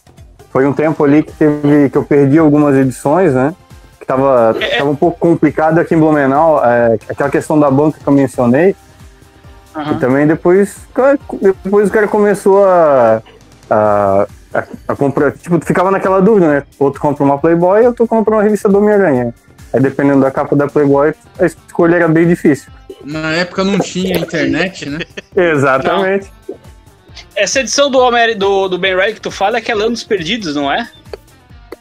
foi 0.52 0.64
um 0.66 0.72
tempo 0.72 1.04
ali 1.04 1.22
que 1.22 1.32
teve 1.32 1.90
que 1.90 1.98
eu 1.98 2.02
perdi 2.02 2.38
algumas 2.38 2.74
edições, 2.76 3.34
né? 3.34 3.54
Que 4.00 4.06
tava, 4.06 4.56
É, 4.58 4.76
é. 4.76 4.78
tava 4.78 4.88
um 4.88 4.96
pouco 4.96 5.18
complicado 5.18 5.78
aqui 5.78 5.94
em 5.94 5.98
Blumenau, 5.98 6.64
é, 6.64 6.94
aquela 7.10 7.28
questão 7.28 7.60
da 7.60 7.70
banca 7.70 7.98
que 8.02 8.06
eu 8.08 8.12
mencionei. 8.12 8.74
Aham. 9.76 9.92
E 9.92 10.00
também 10.00 10.26
depois, 10.26 10.76
depois 11.40 11.88
o 11.88 11.92
cara 11.92 12.08
começou 12.08 12.64
a, 12.64 13.22
a, 13.68 14.26
a, 14.54 14.64
a 14.88 14.96
comprar, 14.96 15.32
tipo, 15.32 15.58
tu 15.58 15.66
ficava 15.66 15.90
naquela 15.90 16.20
dúvida, 16.20 16.48
né? 16.48 16.62
Ou 16.78 16.90
tu 16.90 16.98
compra 16.98 17.22
uma 17.22 17.38
Playboy 17.38 17.86
ou 17.86 17.92
tu 17.92 18.06
compra 18.06 18.36
uma 18.36 18.42
revista 18.42 18.68
do 18.70 18.78
Homem-Aranha. 18.78 19.34
Aí 19.72 19.80
dependendo 19.80 20.22
da 20.22 20.30
capa 20.30 20.56
da 20.56 20.66
Playboy, 20.66 21.12
a 21.38 21.44
escolha 21.44 21.96
era 21.96 22.08
bem 22.08 22.26
difícil. 22.26 22.72
Na 23.04 23.34
época 23.34 23.62
não 23.62 23.78
tinha 23.78 24.16
internet, 24.18 24.88
né? 24.88 25.00
Exatamente. 25.36 26.32
Essa 27.34 27.60
edição 27.60 27.90
do, 27.90 27.98
Homem 27.98 28.36
do, 28.36 28.68
do 28.68 28.78
Ben 28.78 28.96
Reilly 28.96 29.14
que 29.14 29.20
tu 29.20 29.30
fala 29.30 29.58
é 29.58 29.60
aquela 29.60 29.84
Anos 29.84 30.02
Perdidos, 30.02 30.54
não 30.54 30.72
é? 30.72 30.88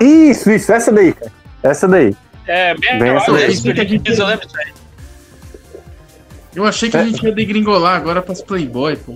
Isso, 0.02 0.52
isso, 0.52 0.74
essa 0.74 0.92
daí, 0.92 1.14
cara. 1.14 1.32
Essa 1.64 1.88
daí. 1.88 2.14
É, 2.46 2.76
bem, 2.76 3.00
Bem 3.00 3.16
essa 3.16 3.32
Anos 3.32 3.62
daí. 3.62 3.74
Perdidos, 3.74 4.20
eu 4.20 4.26
lembro 4.26 4.46
disso 4.46 4.60
aí. 4.60 4.85
Eu 6.56 6.66
achei 6.66 6.90
que 6.90 6.98
a 6.98 7.04
gente 7.04 7.24
ia 7.24 7.32
degringolar 7.32 7.96
agora 7.96 8.22
pras 8.22 8.42
Playboy, 8.42 8.96
pô. 8.96 9.14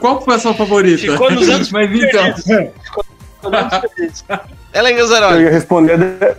Qual 0.00 0.22
foi 0.22 0.34
a 0.34 0.38
sua 0.38 0.54
favorita? 0.54 0.98
Ficou 0.98 1.30
nos 1.30 1.48
anos 1.48 1.70
Mas 1.72 1.90
então. 1.90 2.34
Ela 4.72 4.88
é 4.88 4.92
Eu 4.92 4.96
Ganzaroli. 4.96 5.42
ia 5.42 5.50
responder 5.50 5.98
da, 5.98 6.36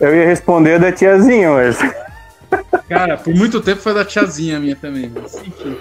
eu 0.00 0.14
ia 0.14 0.26
responder 0.26 0.78
da 0.78 0.90
tiazinha, 0.90 1.50
mas. 1.50 1.78
cara, 2.88 3.18
por 3.18 3.34
muito 3.34 3.60
tempo 3.60 3.82
foi 3.82 3.94
da 3.94 4.04
tiazinha 4.04 4.58
minha 4.58 4.76
também, 4.76 5.12
mas 5.14 5.34
enfim. 5.34 5.76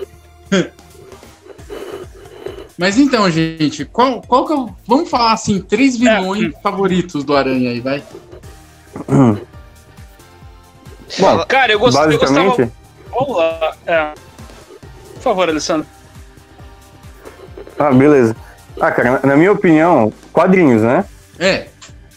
Mas 2.77 2.97
então, 2.97 3.29
gente, 3.29 3.83
qual, 3.83 4.21
qual 4.21 4.45
que 4.45 4.53
é 4.53 4.55
o... 4.55 4.69
Vamos 4.87 5.09
falar 5.09 5.33
assim, 5.33 5.61
três 5.61 5.97
vilões 5.97 6.53
favoritos 6.63 7.25
do 7.25 7.35
Aranha 7.35 7.71
aí, 7.71 7.81
vai? 7.81 8.01
Bom, 11.17 11.45
Cara, 11.47 11.71
eu, 11.71 11.79
gost, 11.79 11.97
eu 11.97 12.05
basicamente. 12.05 12.47
gostava. 12.47 12.71
Vamos 13.11 13.37
lá. 13.37 13.75
É. 13.87 14.13
Por 15.15 15.21
favor, 15.21 15.49
Alessandro. 15.49 15.87
Ah, 17.77 17.91
beleza. 17.91 18.35
Ah, 18.79 18.91
cara, 18.91 19.19
na- 19.23 19.35
minha 19.35 19.51
opinião, 19.51 20.13
quadrinhos, 20.31 20.81
né? 20.81 21.03
É, 21.39 21.67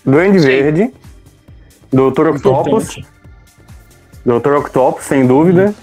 Duende 0.05 0.41
Sim. 0.41 0.47
Verde, 0.47 0.95
Doutor 1.93 2.29
Octopus. 2.29 2.99
Doutor 4.25 4.57
Octopus, 4.59 5.05
sem 5.05 5.27
dúvida. 5.27 5.75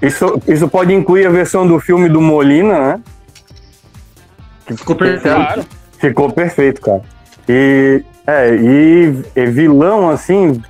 Isso, 0.00 0.40
isso 0.48 0.68
pode 0.68 0.92
incluir 0.92 1.26
a 1.26 1.30
versão 1.30 1.66
do 1.66 1.78
filme 1.78 2.08
do 2.08 2.20
Molina, 2.20 2.78
né? 2.96 3.00
Que 4.66 4.76
Ficou 4.76 4.96
perfeito. 4.96 5.22
Claro. 5.36 5.64
Ficou 5.98 6.32
perfeito, 6.32 6.80
cara. 6.80 7.02
E, 7.48 8.04
é, 8.26 8.54
e, 8.54 9.22
e 9.36 9.46
vilão, 9.46 10.08
assim, 10.10 10.60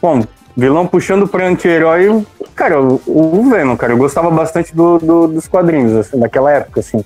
bom, 0.00 0.22
vilão 0.56 0.86
puxando 0.86 1.26
pra 1.26 1.46
anti-herói, 1.48 2.24
cara, 2.54 2.80
o, 2.80 3.00
o 3.06 3.50
Venom, 3.50 3.76
cara, 3.76 3.92
eu 3.92 3.96
gostava 3.98 4.30
bastante 4.30 4.74
do, 4.74 4.98
do- 4.98 5.26
dos 5.28 5.46
quadrinhos, 5.48 5.94
assim, 5.96 6.18
daquela 6.18 6.50
época, 6.52 6.80
assim. 6.80 7.04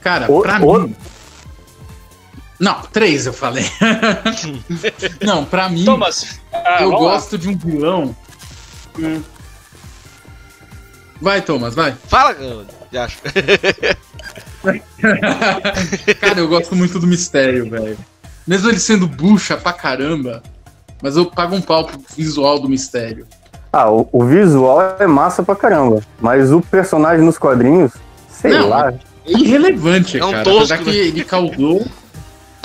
Cara, 0.00 0.30
O- 0.30 0.42
pra 0.42 0.60
o- 0.64 0.80
mim. 0.82 0.96
Não, 2.60 2.80
três 2.92 3.26
eu 3.26 3.32
falei. 3.32 3.64
Não, 5.20 5.44
pra 5.44 5.68
mim, 5.68 5.84
Thomas, 5.84 6.38
ah, 6.52 6.78
eu 6.80 6.90
vamos 6.90 7.06
lá. 7.06 7.12
gosto 7.14 7.36
de 7.38 7.48
um 7.48 7.56
vilão. 7.56 8.14
Hum. 8.98 9.20
Vai, 11.20 11.40
Thomas, 11.40 11.74
vai. 11.74 11.94
Fala, 12.08 12.32
eu 12.32 12.64
acho. 13.00 13.18
Cara, 16.20 16.38
eu 16.40 16.48
gosto 16.48 16.74
muito 16.76 16.98
do 16.98 17.06
mistério, 17.06 17.68
velho. 17.68 17.98
Mesmo 18.46 18.68
ele 18.68 18.78
sendo 18.80 19.06
bucha 19.06 19.56
pra 19.56 19.72
caramba, 19.72 20.42
mas 21.02 21.16
eu 21.16 21.26
pago 21.26 21.56
um 21.56 21.60
pau 21.60 21.84
pro 21.84 22.00
visual 22.16 22.58
do 22.60 22.68
mistério. 22.68 23.26
Ah, 23.72 23.90
o, 23.90 24.08
o 24.12 24.24
visual 24.24 24.96
é 24.98 25.06
massa 25.06 25.42
pra 25.42 25.56
caramba. 25.56 26.00
Mas 26.20 26.52
o 26.52 26.60
personagem 26.60 27.24
nos 27.24 27.38
quadrinhos, 27.38 27.92
sei 28.30 28.52
Não, 28.52 28.68
lá. 28.68 28.92
É 29.26 29.32
irrelevante, 29.32 30.18
É 30.18 30.24
um 30.24 30.30
cara. 30.30 30.44
tosco, 30.44 30.78
que 30.84 30.90
ele 30.90 31.24
causou. 31.24 31.84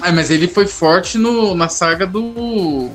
Ah, 0.02 0.12
mas 0.12 0.30
ele 0.30 0.48
foi 0.48 0.68
forte 0.68 1.18
no, 1.18 1.56
na 1.56 1.70
saga 1.70 2.06
do 2.06 2.90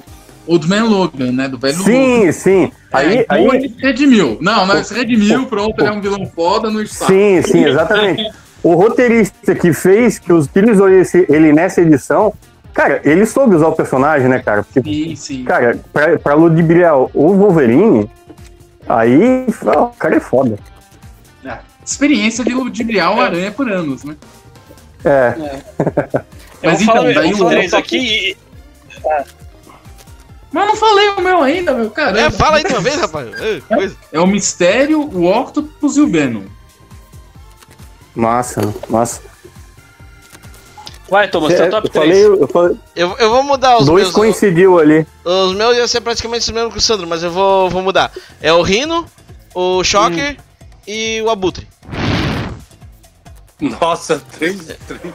Old 0.47 0.69
Man 0.69 0.85
Logan, 0.85 1.33
né? 1.33 1.49
Do 1.49 1.59
velho 1.59 1.79
Logan. 1.79 1.91
Sim, 1.91 2.33
sim. 2.33 2.65
É, 2.65 2.71
Aí, 2.97 3.19
então 3.21 3.37
aí, 3.37 3.47
ele 3.57 3.69
se 3.71 3.81
redimiu. 3.81 4.39
Não, 4.41 4.85
se 4.85 4.95
redimiu, 4.95 5.47
pronto, 5.47 5.81
ele 5.81 5.89
é 5.89 5.93
um 5.93 6.01
vilão 6.01 6.27
foda 6.27 6.71
no 6.71 6.83
estado. 6.83 7.09
sim, 7.09 7.43
sim, 7.43 7.65
exatamente. 7.65 8.31
O 8.63 8.75
roteirista 8.75 9.55
que 9.55 9.73
fez, 9.73 10.19
que 10.19 10.33
utilizou 10.33 10.89
esse, 10.89 11.27
ele 11.29 11.53
nessa 11.53 11.81
edição, 11.81 12.33
cara, 12.75 13.01
ele 13.05 13.25
soube 13.27 13.55
usar 13.57 13.69
o 13.69 13.73
personagem, 13.77 14.29
né, 14.29 14.41
cara? 14.41 14.63
Porque, 14.63 14.83
Sim, 14.83 15.17
sim. 15.17 15.45
cara, 15.45 15.79
pra, 15.93 16.19
pra 16.19 16.35
ludibriar 16.35 16.97
o 16.99 17.09
Wolverine, 17.37 18.11
aí, 18.89 19.47
ó, 19.67 19.85
o 19.85 19.91
cara 19.91 20.17
é 20.17 20.21
foda. 20.21 20.59
É, 21.45 21.59
Experiência 21.85 22.45
de 22.45 22.55
ludibriar 22.55 23.17
o 23.17 23.21
aranha 23.21 23.51
por 23.51 23.71
anos, 23.71 24.05
né? 24.05 24.17
É, 25.05 25.35
Eu 26.63 26.71
Mas 26.71 26.85
vou 26.85 26.95
falar, 26.95 27.11
então, 27.11 27.23
daí 27.23 27.31
eu 27.33 27.47
o- 27.47 27.49
três 27.51 27.75
aqui 27.75 27.97
e. 27.99 28.37
Mas 30.53 30.65
eu 30.65 30.69
não 30.69 30.77
falei 30.77 31.09
o 31.09 31.21
meu 31.21 31.43
ainda, 31.43 31.73
meu 31.73 31.91
cara. 31.91 32.21
É, 32.21 32.31
fala 32.31 32.59
aí 32.59 32.63
de 32.65 32.73
uma 32.73 32.81
vez, 32.81 32.97
rapaz. 33.01 33.29
Coisa. 33.67 33.97
É 34.13 34.21
o 34.21 34.27
Mistério, 34.27 35.01
o 35.01 35.25
Octopus 35.27 35.97
e 35.97 36.01
o 36.03 36.07
Venom. 36.07 36.43
massa, 38.15 38.61
massa. 38.89 39.23
Vai, 41.13 41.29
Thomas, 41.29 41.53
É, 41.53 41.57
teu 41.57 41.65
eu, 41.67 41.71
top 41.71 41.91
falei, 41.93 42.25
3. 42.25 42.41
eu 42.41 42.49
falei, 42.49 42.77
Eu, 42.97 43.17
eu 43.19 43.31
vou 43.31 43.43
mudar 43.43 43.77
os 43.77 43.85
dois 43.85 44.05
meus. 44.05 44.15
coincidiu 44.15 44.79
ali. 44.79 45.07
Os 45.23 45.55
meus 45.55 45.77
iam 45.77 45.87
ser 45.87 46.01
praticamente 46.01 46.41
os 46.45 46.51
mesmos 46.51 46.73
que 46.73 46.79
o 46.79 46.83
Sandro, 46.83 47.07
mas 47.07 47.23
eu 47.23 47.31
vou, 47.31 47.69
vou 47.69 47.83
mudar. 47.83 48.11
É 48.41 48.51
o 48.51 48.63
Rino, 48.63 49.05
o 49.55 49.85
Shocker 49.85 50.39
e 50.87 51.21
o 51.21 51.29
Abutre. 51.29 51.69
Nossa, 53.61 54.23
três, 54.39 54.59
três, 54.89 55.15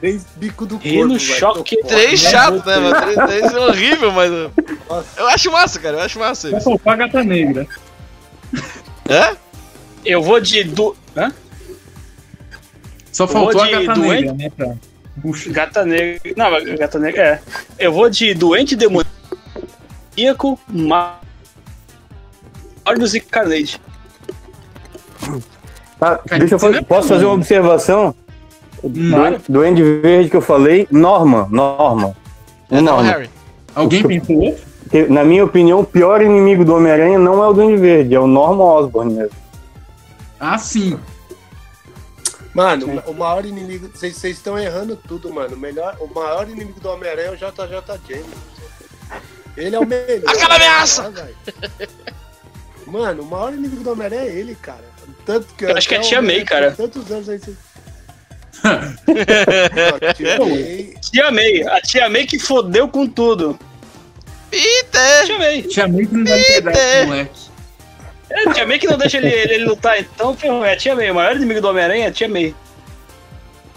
três 0.00 0.26
bico 0.36 0.64
do 0.64 0.76
corpo. 0.76 0.88
Rino, 0.88 1.18
choque. 1.18 1.76
Três 1.82 2.20
chato, 2.20 2.64
né, 2.64 2.76
mano? 2.78 3.00
Três, 3.02 3.16
três 3.28 3.52
é 3.54 3.58
horrível, 3.58 4.12
mas. 4.12 4.30
eu- 4.32 4.50
Nossa. 4.88 5.08
Eu 5.20 5.26
acho 5.28 5.50
massa, 5.50 5.78
cara. 5.80 5.96
Eu 5.98 6.02
acho 6.02 6.18
massa 6.18 6.48
Vai 6.50 6.58
isso. 6.60 6.70
soltar 6.70 6.94
a 6.94 6.96
gata 6.96 7.22
negra. 7.24 7.66
Hã? 9.10 9.36
Eu 10.04 10.22
vou 10.22 10.40
de. 10.40 10.64
Du... 10.64 10.96
Hã? 11.16 11.32
Só 13.12 13.26
faltou 13.26 13.60
a 13.60 13.66
de 13.66 13.72
gata 13.72 13.94
doente. 14.00 14.22
negra, 14.26 14.32
né? 14.34 14.50
Pra... 14.56 14.74
Puxa. 15.20 15.50
Gata 15.50 15.84
negra. 15.84 16.20
Não, 16.36 16.76
gata 16.76 16.98
negra. 16.98 17.22
É. 17.22 17.40
Eu 17.78 17.92
vou 17.92 18.08
de 18.10 18.34
doente 18.34 18.76
demoníaco, 18.76 20.58
Mardos 20.68 21.14
e 23.14 23.20
Carnage. 23.20 23.80
Cara, 25.98 26.20
deixa 26.38 26.54
eu 26.54 26.58
fazer, 26.58 26.84
posso 26.84 27.08
fazer 27.08 27.24
uma 27.24 27.34
observação? 27.34 28.14
Claro. 28.80 29.38
Do 29.38 29.52
Duende 29.52 29.82
Verde 29.82 30.30
que 30.30 30.36
eu 30.36 30.42
falei, 30.42 30.86
Norma, 30.90 31.48
Norma. 31.50 32.14
É, 32.70 32.80
Norma. 32.80 33.02
Harry. 33.02 33.30
Alguém? 33.74 34.02
Que, 34.90 35.08
na 35.08 35.24
minha 35.24 35.44
opinião, 35.44 35.80
o 35.80 35.84
pior 35.84 36.22
inimigo 36.22 36.64
do 36.64 36.76
Homem-Aranha 36.76 37.18
não 37.18 37.42
é 37.42 37.48
o 37.48 37.52
Duende 37.52 37.80
Verde, 37.80 38.14
é 38.14 38.20
o 38.20 38.26
Norman 38.26 38.64
Osborn 38.64 39.14
mesmo. 39.14 39.36
Ah, 40.38 40.58
sim. 40.58 40.98
Mano, 42.56 43.02
o 43.06 43.12
maior 43.12 43.44
inimigo. 43.44 43.90
Vocês 43.94 44.24
estão 44.24 44.58
errando 44.58 44.96
tudo, 44.96 45.30
mano. 45.30 45.54
O, 45.54 45.58
melhor, 45.58 45.94
o 46.00 46.06
maior 46.06 46.48
inimigo 46.48 46.80
do 46.80 46.88
Homem-Aranha 46.88 47.28
é 47.28 47.30
o 47.32 47.36
JJ 47.36 48.00
James. 48.08 48.26
Ele 49.58 49.76
é 49.76 49.78
o 49.78 49.84
melhor. 49.86 50.22
Aquela 50.26 50.54
ameaça! 50.56 51.02
cara, 51.02 51.10
velho. 51.10 51.36
Mano, 52.86 53.22
o 53.22 53.26
maior 53.26 53.52
inimigo 53.52 53.82
do 53.84 53.92
Homem-Aranha 53.92 54.22
é 54.22 54.28
ele, 54.34 54.54
cara. 54.54 54.84
Tanto 55.26 55.52
que 55.54 55.64
Eu 55.66 55.76
acho 55.76 55.86
que 55.86 55.96
é 55.96 56.00
Tia 56.00 56.22
May, 56.22 56.44
cara. 56.46 56.72
Tantos 56.72 57.10
anos 57.10 57.28
aí. 57.28 57.38
você- 57.38 57.54
Não, 58.66 60.14
Tia 60.14 60.38
May. 60.38 60.94
Tia 61.00 61.30
May. 61.30 61.62
A 61.68 61.80
Tia 61.82 62.08
May 62.08 62.26
que 62.26 62.38
fodeu 62.38 62.88
com 62.88 63.06
tudo. 63.06 63.58
Peter! 64.50 65.26
Tia 65.26 65.38
May. 65.38 65.62
Tinha 65.62 65.88
muito 65.88 66.08
que 66.08 66.16
não 66.16 66.24
vai 66.24 66.42
pegar 66.42 66.72
esse 66.72 67.06
moleque. 67.06 67.40
É, 68.28 68.52
Tia 68.52 68.66
May 68.66 68.78
que 68.78 68.86
não 68.88 68.98
deixa 68.98 69.18
ele, 69.18 69.28
ele, 69.28 69.54
ele 69.54 69.64
lutar, 69.64 69.98
então 70.00 70.36
ferrou. 70.36 70.64
É 70.64 70.74
Tia 70.76 70.94
May. 70.96 71.10
O 71.10 71.14
maior 71.14 71.36
inimigo 71.36 71.60
do 71.60 71.68
Homem-Aranha 71.68 72.06
é 72.08 72.10
Tia 72.10 72.28
May. 72.28 72.54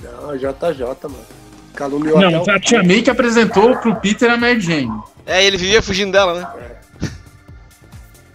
Não, 0.02 0.36
JJ, 0.38 0.82
mano. 1.04 1.26
Caluniou 1.76 2.20
Não, 2.20 2.42
até 2.42 2.52
o- 2.52 2.56
a 2.56 2.60
Tia 2.60 2.84
May 2.84 3.02
que 3.02 3.10
apresentou 3.10 3.78
pro 3.78 3.96
Peter 3.98 4.30
a 4.32 4.38
Mary 4.38 4.60
Jane. 4.60 4.92
É, 5.26 5.44
ele 5.44 5.58
vivia 5.58 5.82
fugindo 5.82 6.12
dela, 6.12 6.34
né? 6.34 7.10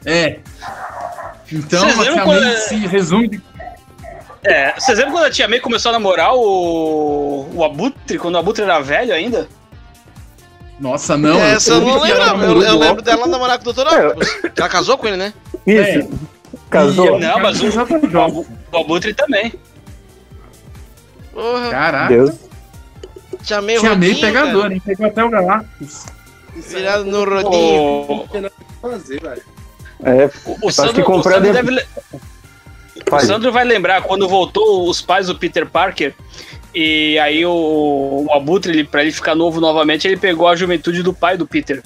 É. 0.07 0.39
Então, 1.53 1.85
a 1.89 1.93
Tia 1.93 2.23
quando- 2.23 2.43
May 2.43 2.57
se 2.59 2.77
resume. 2.87 3.43
É, 4.43 4.73
vocês 4.79 4.99
lembram 4.99 5.15
quando 5.15 5.25
a 5.25 5.31
Tia 5.31 5.49
May 5.49 5.59
começou 5.61 5.89
a 5.91 5.93
namorar 5.95 6.35
o, 6.35 7.49
o 7.55 7.65
Abutre, 7.65 8.19
quando 8.19 8.35
o 8.35 8.39
Abutre 8.39 8.63
era 8.63 8.79
velho 8.81 9.13
ainda? 9.15 9.49
Nossa, 10.81 11.17
não. 11.17 11.39
É, 11.39 11.53
Essa 11.53 11.75
eu 11.75 11.81
não 11.81 12.01
lembro, 12.01 12.23
eu, 12.23 12.63
eu 12.63 12.75
o 12.75 12.79
lembro 12.79 13.03
dela 13.03 13.27
namorar 13.27 13.59
com 13.59 13.71
o 13.71 13.73
Dr. 13.73 13.81
É. 13.87 14.07
Octopus. 14.09 14.29
Ela 14.57 14.69
casou 14.69 14.99
com 14.99 15.07
ele, 15.07 15.17
né? 15.17 15.33
Isso, 15.67 15.81
É. 16.01 16.09
casou. 16.69 17.17
E- 17.17 17.21
Não, 17.21 17.39
mas 17.41 17.61
o, 17.61 17.67
o, 17.67 18.47
o 18.73 18.77
Abutre 18.79 19.15
também. 19.15 19.53
Porra, 21.33 21.71
Caraca. 21.71 22.09
Deus. 22.15 22.35
chamei 23.43 23.77
o 23.77 23.81
Tia 23.81 23.89
May 23.91 24.09
Rodinho, 24.09 24.21
pegador, 24.21 24.63
cara. 24.63 24.75
hein? 24.75 24.83
Pegou 24.85 25.07
até 25.07 25.25
o 25.25 25.29
Galactus. 25.31 26.07
Virado 26.57 27.05
no 27.05 27.25
rodinho. 27.25 28.03
O, 28.09 28.29
pra 28.29 28.51
fazer, 28.91 29.21
velho. 29.21 29.43
É, 30.05 30.31
o, 30.63 30.71
Sandro, 30.71 30.95
que 31.05 31.11
o, 31.11 31.23
Sandro 31.23 31.53
deve, 31.53 31.87
o. 33.11 33.21
Sandro 33.21 33.51
vai 33.53 33.65
lembrar 33.65 34.03
quando 34.03 34.29
voltou 34.29 34.89
os 34.89 35.01
pais 35.03 35.27
do 35.27 35.35
Peter 35.37 35.67
Parker 35.67 36.15
e 36.75 37.19
aí 37.19 37.45
o, 37.47 38.27
o 38.29 38.33
Abutre, 38.35 38.73
ele, 38.73 38.85
pra 38.85 39.03
ele 39.03 39.13
ficar 39.13 39.35
novo 39.35 39.61
novamente, 39.61 40.07
ele 40.09 40.17
pegou 40.17 40.49
a 40.49 40.57
juventude 40.57 41.03
do 41.03 41.13
pai 41.15 41.37
do 41.37 41.47
Peter. 41.47 41.83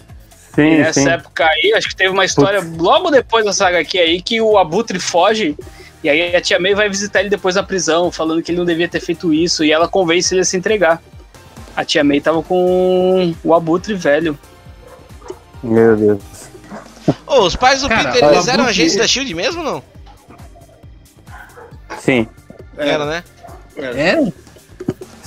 E 0.53 0.55
Sim, 0.55 0.79
nessa 0.79 1.01
sim. 1.01 1.09
época 1.09 1.45
aí, 1.45 1.73
acho 1.77 1.89
que 1.89 1.95
teve 1.95 2.11
uma 2.11 2.25
história 2.25 2.61
logo 2.79 3.11
depois 3.11 3.45
da 3.45 3.53
saga 3.53 3.79
aqui 3.79 3.99
aí 3.99 4.21
que 4.21 4.41
o 4.41 4.59
Abutre 4.59 4.99
foge 4.99 5.57
e 6.03 6.09
aí 6.09 6.35
a 6.35 6.41
tia 6.41 6.59
May 6.59 6.75
vai 6.75 6.89
visitar 6.89 7.21
ele 7.21 7.29
depois 7.29 7.55
da 7.55 7.63
prisão, 7.63 8.11
falando 8.11 8.43
que 8.43 8.51
ele 8.51 8.59
não 8.59 8.65
devia 8.65 8.89
ter 8.89 8.99
feito 9.01 9.33
isso 9.33 9.63
e 9.65 9.71
ela 9.71 9.87
convence 9.87 10.35
ele 10.35 10.41
a 10.41 10.45
se 10.45 10.57
entregar. 10.57 11.01
A 11.77 11.85
tia 11.85 12.03
May 12.03 12.21
tava 12.21 12.43
com 12.43 13.35
o 13.45 13.55
Abutre 13.55 13.95
velho. 13.95 14.37
Meu 15.63 15.97
Deus. 15.97 16.21
Ô, 17.27 17.41
os 17.43 17.55
pais 17.55 17.83
do 17.83 17.89
Cara, 17.89 18.11
Peter, 18.11 18.29
eles 18.29 18.49
eram 18.49 18.65
Abutre- 18.65 18.71
agentes 18.71 18.97
da 18.97 19.07
SHIELD 19.07 19.35
mesmo 19.35 19.61
ou 19.63 19.67
não? 19.73 19.83
Sim, 22.01 22.27
Era, 22.77 23.05
né? 23.07 23.25
É? 23.77 24.33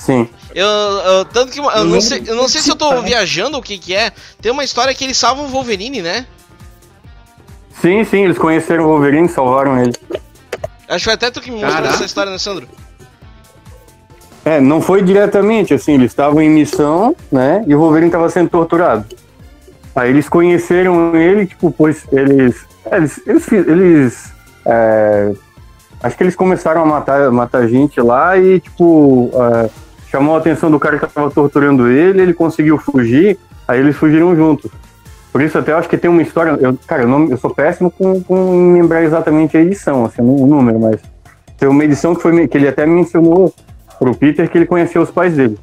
Sim. 0.04 0.28
Eu, 0.54 0.66
eu- 0.66 1.24
tanto 1.24 1.52
que 1.52 1.60
eu, 1.60 1.70
Eu 1.70 1.84
não 1.84 2.00
sei, 2.00 2.22
eu 2.26 2.34
não 2.36 2.48
sei 2.48 2.60
se 2.60 2.70
eu 2.70 2.76
tô 2.76 3.00
viajando 3.02 3.54
ou 3.56 3.60
o 3.60 3.64
que 3.64 3.78
que 3.78 3.94
é. 3.94 4.12
Tem 4.40 4.50
uma 4.52 4.64
história 4.64 4.92
que 4.94 5.04
eles 5.04 5.16
salvam 5.16 5.46
o 5.46 5.48
Wolverine, 5.48 6.02
né? 6.02 6.26
Sim, 7.80 8.04
sim, 8.04 8.24
eles 8.24 8.38
conheceram 8.38 8.84
o 8.84 8.88
Wolverine, 8.88 9.28
salvaram 9.28 9.78
ele. 9.80 9.92
Acho 10.88 10.98
que 10.98 11.04
foi 11.04 11.12
até 11.14 11.30
tu 11.30 11.40
que 11.40 11.50
me 11.50 11.56
mostrou 11.56 11.74
Caraca. 11.74 11.94
essa 11.94 12.04
história, 12.04 12.30
né, 12.30 12.38
Sandro? 12.38 12.68
É, 14.44 14.60
não 14.60 14.80
foi 14.80 15.02
diretamente, 15.02 15.72
assim, 15.72 15.94
eles 15.94 16.10
estavam 16.10 16.42
em 16.42 16.50
missão, 16.50 17.14
né, 17.30 17.64
e 17.66 17.74
o 17.74 17.78
Wolverine 17.78 18.08
estava 18.08 18.28
sendo 18.28 18.50
torturado. 18.50 19.06
Aí 19.94 20.10
eles 20.10 20.28
conheceram 20.28 21.14
ele, 21.16 21.46
tipo, 21.46 21.70
pois 21.70 22.04
eles... 22.12 22.64
é, 22.86 22.96
Eles... 22.96 23.20
eles, 23.26 23.52
eles, 23.52 24.32
é, 24.66 25.32
acho 26.02 26.16
que 26.16 26.22
eles 26.24 26.34
começaram 26.34 26.82
a 26.82 26.86
matar, 26.86 27.30
matar 27.30 27.68
gente 27.68 28.00
lá 28.00 28.36
e, 28.36 28.58
tipo, 28.60 29.30
é, 29.34 29.70
chamou 30.12 30.36
a 30.36 30.38
atenção 30.38 30.70
do 30.70 30.78
cara 30.78 30.98
que 30.98 31.06
estava 31.06 31.30
torturando 31.30 31.88
ele, 31.88 32.20
ele 32.20 32.34
conseguiu 32.34 32.76
fugir, 32.76 33.38
aí 33.66 33.80
eles 33.80 33.96
fugiram 33.96 34.36
juntos. 34.36 34.70
Por 35.32 35.40
isso 35.40 35.56
até 35.56 35.72
eu 35.72 35.78
acho 35.78 35.88
que 35.88 35.96
tem 35.96 36.10
uma 36.10 36.20
história... 36.20 36.50
Eu, 36.60 36.78
cara, 36.86 37.04
eu, 37.04 37.08
não, 37.08 37.30
eu 37.30 37.38
sou 37.38 37.48
péssimo 37.48 37.90
com, 37.90 38.22
com 38.22 38.74
lembrar 38.74 39.02
exatamente 39.02 39.56
a 39.56 39.60
edição, 39.62 40.04
assim, 40.04 40.20
o 40.20 40.46
número, 40.46 40.78
mas... 40.78 41.00
Tem 41.56 41.66
uma 41.66 41.82
edição 41.82 42.14
que, 42.14 42.20
foi, 42.20 42.46
que 42.46 42.58
ele 42.58 42.68
até 42.68 42.84
mencionou 42.84 43.54
pro 43.98 44.14
Peter 44.14 44.50
que 44.50 44.58
ele 44.58 44.66
conheceu 44.66 45.00
os 45.00 45.10
pais 45.10 45.34
dele. 45.34 45.58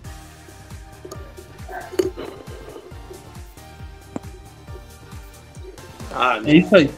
Ah, 6.15 6.39
É 6.43 6.55
isso 6.55 6.75
aí. 6.75 6.89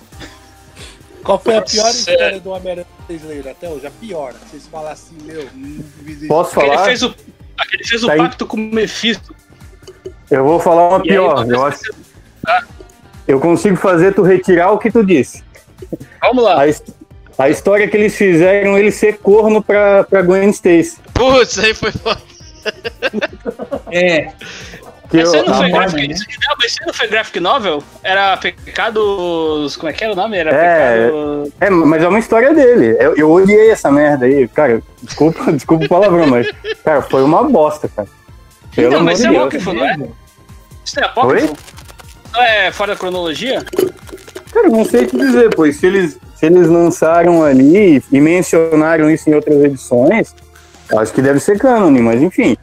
Qual 1.23 1.37
foi 1.37 1.55
a 1.57 1.61
pior 1.61 1.85
Nossa, 1.85 2.11
história 2.11 2.39
do 2.39 2.49
Homem-Aranha 2.49 2.85
que 2.85 3.13
vocês 3.13 3.23
leram 3.23 3.51
até 3.51 3.69
hoje? 3.69 3.85
A 3.85 3.91
pior. 3.91 4.33
Vocês 4.33 4.67
falam 4.67 4.91
assim, 4.91 5.15
meu. 5.23 5.43
hum, 5.55 5.83
Posso 6.27 6.53
falar? 6.55 6.85
fez 6.85 7.03
o, 7.03 7.13
aquele 7.61 7.83
fez 7.83 8.03
o 8.03 8.07
Tá 8.07 8.13
aí. 8.13 8.19
pacto 8.19 8.45
com 8.45 8.57
o 8.57 8.59
Mephisto. 8.59 9.35
Eu 10.29 10.43
vou 10.43 10.59
falar 10.59 10.89
uma 10.89 10.97
E 10.99 11.01
aí, 11.01 11.07
pior. 11.09 11.35
talvez 11.35 11.51
Eu, 11.57 11.65
acho, 11.65 11.79
você- 11.79 11.91
eu 13.27 13.39
consigo 13.39 13.75
fazer 13.75 14.13
tu 14.13 14.21
retirar 14.23 14.71
o 14.71 14.77
que 14.77 14.91
tu 14.91 15.03
disse. 15.05 15.43
Vamos 16.21 16.43
lá. 16.43 16.61
A, 16.61 16.67
his- 16.67 16.83
a 17.37 17.49
história 17.49 17.87
que 17.87 17.97
eles 17.97 18.15
fizeram 18.15 18.77
ele 18.77 18.91
ser 18.91 19.17
corno 19.17 19.61
pra, 19.61 20.03
pra 20.03 20.21
Gwen 20.21 20.49
Stacy. 20.51 20.97
Putz, 21.13 21.59
aí 21.59 21.73
foi 21.73 21.91
foda. 21.91 22.21
É. 23.91 24.31
Esse 25.13 25.41
não, 25.41 25.53
foi 25.55 25.69
graphic, 25.69 26.07
né? 26.07 26.15
esse 26.61 26.93
foi 26.93 27.07
graphic 27.07 27.39
novel? 27.39 27.83
Era 28.01 28.37
Pecados. 28.37 29.75
Como 29.75 29.89
é 29.89 29.93
que 29.93 30.03
era 30.03 30.13
o 30.13 30.15
nome? 30.15 30.37
Era 30.37 30.51
É. 30.51 31.05
Pecado. 31.05 31.53
é, 31.59 31.69
mas 31.69 32.03
é 32.03 32.07
uma 32.07 32.19
história 32.19 32.53
dele. 32.53 32.95
Eu, 32.97 33.15
eu 33.15 33.29
odiei 33.29 33.71
essa 33.71 33.91
merda 33.91 34.25
aí, 34.25 34.47
cara. 34.47 34.81
Desculpa, 35.03 35.51
desculpa 35.51 35.85
o 35.85 35.89
palavrão, 35.89 36.27
mas, 36.27 36.47
cara, 36.83 37.01
foi 37.01 37.23
uma 37.23 37.43
bosta, 37.43 37.89
cara. 37.93 38.07
Pelo 38.73 38.87
Então, 38.87 39.03
mas 39.03 39.19
de 39.19 39.25
é 39.25 39.29
apócrifo, 39.29 39.73
não 39.73 39.85
é? 39.85 39.97
Isso 40.85 40.99
é 40.99 41.03
apócrifo? 41.03 41.57
Não 42.31 42.41
é 42.41 42.71
fora 42.71 42.93
da 42.93 42.99
cronologia? 42.99 43.65
Cara, 44.53 44.69
não 44.69 44.85
sei 44.85 45.03
o 45.03 45.07
que 45.07 45.17
dizer, 45.17 45.49
pois 45.53 45.75
se 45.75 45.85
eles, 45.85 46.17
se 46.35 46.45
eles 46.45 46.67
lançaram 46.67 47.43
ali 47.43 48.01
e 48.09 48.21
mencionaram 48.21 49.09
isso 49.09 49.29
em 49.29 49.33
outras 49.33 49.61
edições, 49.61 50.33
acho 50.97 51.13
que 51.13 51.21
deve 51.21 51.39
ser 51.39 51.59
cânone, 51.59 52.01
mas 52.01 52.21
enfim. 52.21 52.57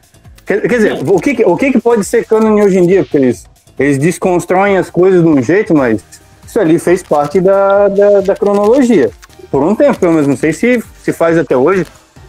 Quer, 0.49 0.61
quer 0.61 0.77
dizer, 0.77 0.93
o 1.07 1.19
que, 1.19 1.45
o 1.45 1.55
que, 1.55 1.79
pode 1.79 2.03
ser 2.03 2.25
cânone 2.25 2.63
hoje 2.63 2.79
em 2.79 2.87
dia? 2.87 3.03
Porque 3.03 3.17
eles, 3.17 3.45
eles 3.77 3.99
desconstroem 3.99 4.77
as 4.77 4.89
coisas 4.89 5.21
de 5.21 5.29
um 5.29 5.39
jeito, 5.43 5.75
mas 5.75 6.03
isso 6.43 6.59
ali 6.59 6.79
fez 6.79 7.03
parte 7.03 7.39
da, 7.39 7.87
da, 7.87 8.21
da 8.21 8.35
cronologia. 8.35 9.11
Por 9.51 9.61
um 9.61 9.75
tempo, 9.75 9.99
pelo 9.99 10.13
menos, 10.13 10.25
não 10.27 10.35
sei 10.35 10.51
se, 10.51 10.83
se 11.03 11.13
faz 11.13 11.37
até 11.37 11.55
hoje. 11.55 11.85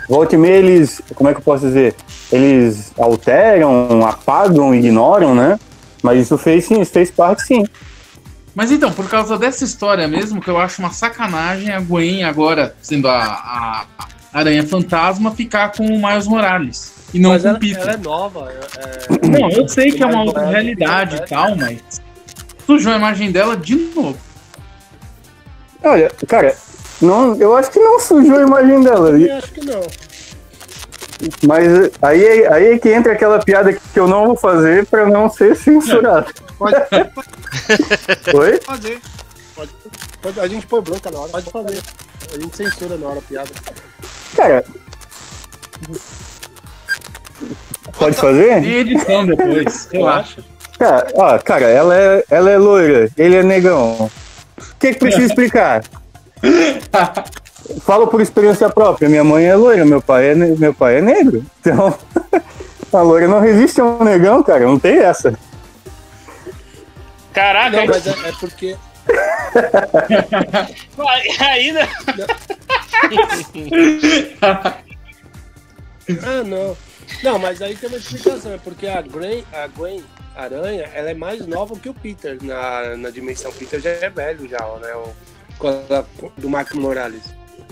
Volta 0.06 0.34
e 0.34 0.38
meia 0.38 0.56
eles, 0.56 1.00
como 1.14 1.30
é 1.30 1.32
que 1.32 1.38
eu 1.38 1.42
posso 1.44 1.66
dizer? 1.66 1.94
Eles 2.30 2.92
alteram, 2.98 4.04
apagam, 4.06 4.74
ignoram, 4.74 5.34
né? 5.34 5.58
Mas 6.02 6.20
isso 6.20 6.36
fez 6.36 6.66
sim, 6.66 6.78
isso 6.78 6.92
fez 6.92 7.10
parte 7.10 7.42
sim. 7.42 7.64
Mas 8.54 8.70
então, 8.70 8.92
por 8.92 9.08
causa 9.08 9.38
dessa 9.38 9.64
história 9.64 10.06
mesmo, 10.06 10.42
que 10.42 10.50
eu 10.50 10.58
acho 10.58 10.82
uma 10.82 10.92
sacanagem 10.92 11.72
a 11.72 11.80
Gwen, 11.80 12.22
agora 12.24 12.74
sendo 12.82 13.08
a- 13.08 13.86
a 13.98 14.38
Aranha 14.38 14.66
Fantasma, 14.66 15.30
ficar 15.30 15.72
com 15.72 15.86
o 15.86 16.06
Miles 16.06 16.26
Morales. 16.26 16.99
E 17.12 17.18
não 17.18 17.30
Mas 17.30 17.42
com 17.42 17.48
ela, 17.48 17.58
Peter. 17.58 17.82
ela 17.82 17.92
é 17.92 17.96
nova. 17.96 18.52
é- 18.52 19.26
Não, 19.40 19.50
eu 19.50 19.68
sei 19.68 19.90
que 19.92 20.02
é 20.02 20.06
uma 20.06 20.22
outra 20.24 20.42
Morales, 20.44 20.64
realidade 20.64 21.16
e 21.16 21.26
tal, 21.28 21.56
mas 21.56 21.80
sujou 22.66 22.92
a 22.92 22.96
imagem 22.96 23.32
dela 23.32 23.56
de 23.56 23.74
novo. 23.76 24.16
Olha, 25.82 26.10
cara, 26.28 26.54
não, 27.00 27.34
eu 27.36 27.56
acho 27.56 27.70
que 27.70 27.78
não 27.80 27.98
sujou 27.98 28.36
a 28.38 28.42
imagem 28.42 28.82
dela. 28.82 29.10
Eu 29.18 29.36
acho 29.38 29.52
que 29.52 29.64
não. 29.64 29.80
Mas 31.46 31.66
aí, 32.00 32.46
aí 32.46 32.64
é 32.72 32.78
que 32.78 32.88
entra 32.88 33.12
aquela 33.12 33.38
piada 33.40 33.72
que 33.72 33.80
eu 33.98 34.06
não 34.08 34.28
vou 34.28 34.36
fazer 34.36 34.86
pra 34.86 35.04
não 35.06 35.28
ser 35.28 35.54
censurado. 35.56 36.32
Pode, 36.58 36.76
Oi? 38.34 38.58
pode 38.58 38.64
fazer. 38.64 39.00
Pode, 39.54 39.70
pode- 40.22 40.40
a 40.40 40.48
gente 40.48 40.66
põe 40.66 40.80
bronca 40.80 41.10
na 41.10 41.18
hora. 41.18 41.30
Pode 41.32 41.50
fazer. 41.50 41.82
A 42.34 42.38
gente 42.40 42.56
censura 42.56 42.96
na 42.96 43.08
hora 43.08 43.18
a 43.18 43.22
piada. 43.22 43.50
Cara. 44.36 44.64
Pode 47.98 48.16
fazer? 48.16 48.62
Tem 48.62 48.72
edição 48.78 49.26
depois, 49.26 49.88
relaxa. 49.92 50.42
Cara, 50.78 51.06
ó, 51.14 51.38
cara, 51.38 51.66
ela 51.68 51.94
é, 51.96 52.24
ela 52.30 52.50
é 52.50 52.56
loira, 52.56 53.10
ele 53.16 53.36
é 53.36 53.42
negão. 53.42 54.10
O 54.58 54.76
que, 54.78 54.92
que 54.94 54.98
precisa 54.98 55.26
explicar? 55.26 55.82
Falo 57.82 58.06
por 58.06 58.20
experiência 58.20 58.68
própria. 58.70 59.08
Minha 59.08 59.22
mãe 59.22 59.44
é 59.46 59.54
loira, 59.54 59.84
meu 59.84 60.00
pai 60.00 60.30
é, 60.30 60.34
ne- 60.34 60.56
meu 60.56 60.72
pai 60.74 60.96
é 60.96 61.00
negro. 61.02 61.44
Então, 61.60 61.96
a 62.92 63.02
loira 63.02 63.28
não 63.28 63.40
resiste 63.40 63.80
a 63.80 63.84
um 63.84 64.02
negão, 64.02 64.42
cara. 64.42 64.64
Não 64.64 64.78
tem 64.78 64.98
essa. 64.98 65.34
Caraca, 67.32 67.76
Não, 67.76 67.86
mas 67.86 68.06
é, 68.06 68.10
é 68.10 68.32
porque. 68.40 68.76
ainda. 71.40 71.88
Ah, 76.24 76.42
não. 76.44 76.76
Não, 77.22 77.38
mas 77.38 77.60
aí 77.62 77.76
tem 77.76 77.88
uma 77.88 77.98
explicação. 77.98 78.52
É 78.52 78.58
porque 78.58 78.86
a 78.86 79.02
Gwen, 79.02 79.44
a 79.52 79.66
Gwen 79.66 80.02
Aranha, 80.36 80.90
ela 80.94 81.10
é 81.10 81.14
mais 81.14 81.46
nova 81.46 81.76
que 81.78 81.88
o 81.88 81.94
Peter 81.94 82.38
na, 82.42 82.96
na 82.96 83.10
dimensão. 83.10 83.50
O 83.50 83.54
Peter 83.54 83.80
já 83.80 83.90
é 83.90 84.08
velho, 84.10 84.48
já, 84.48 84.58
né? 84.78 84.94
O, 84.94 86.30
do 86.38 86.48
Marco 86.48 86.78
Morales. 86.78 87.22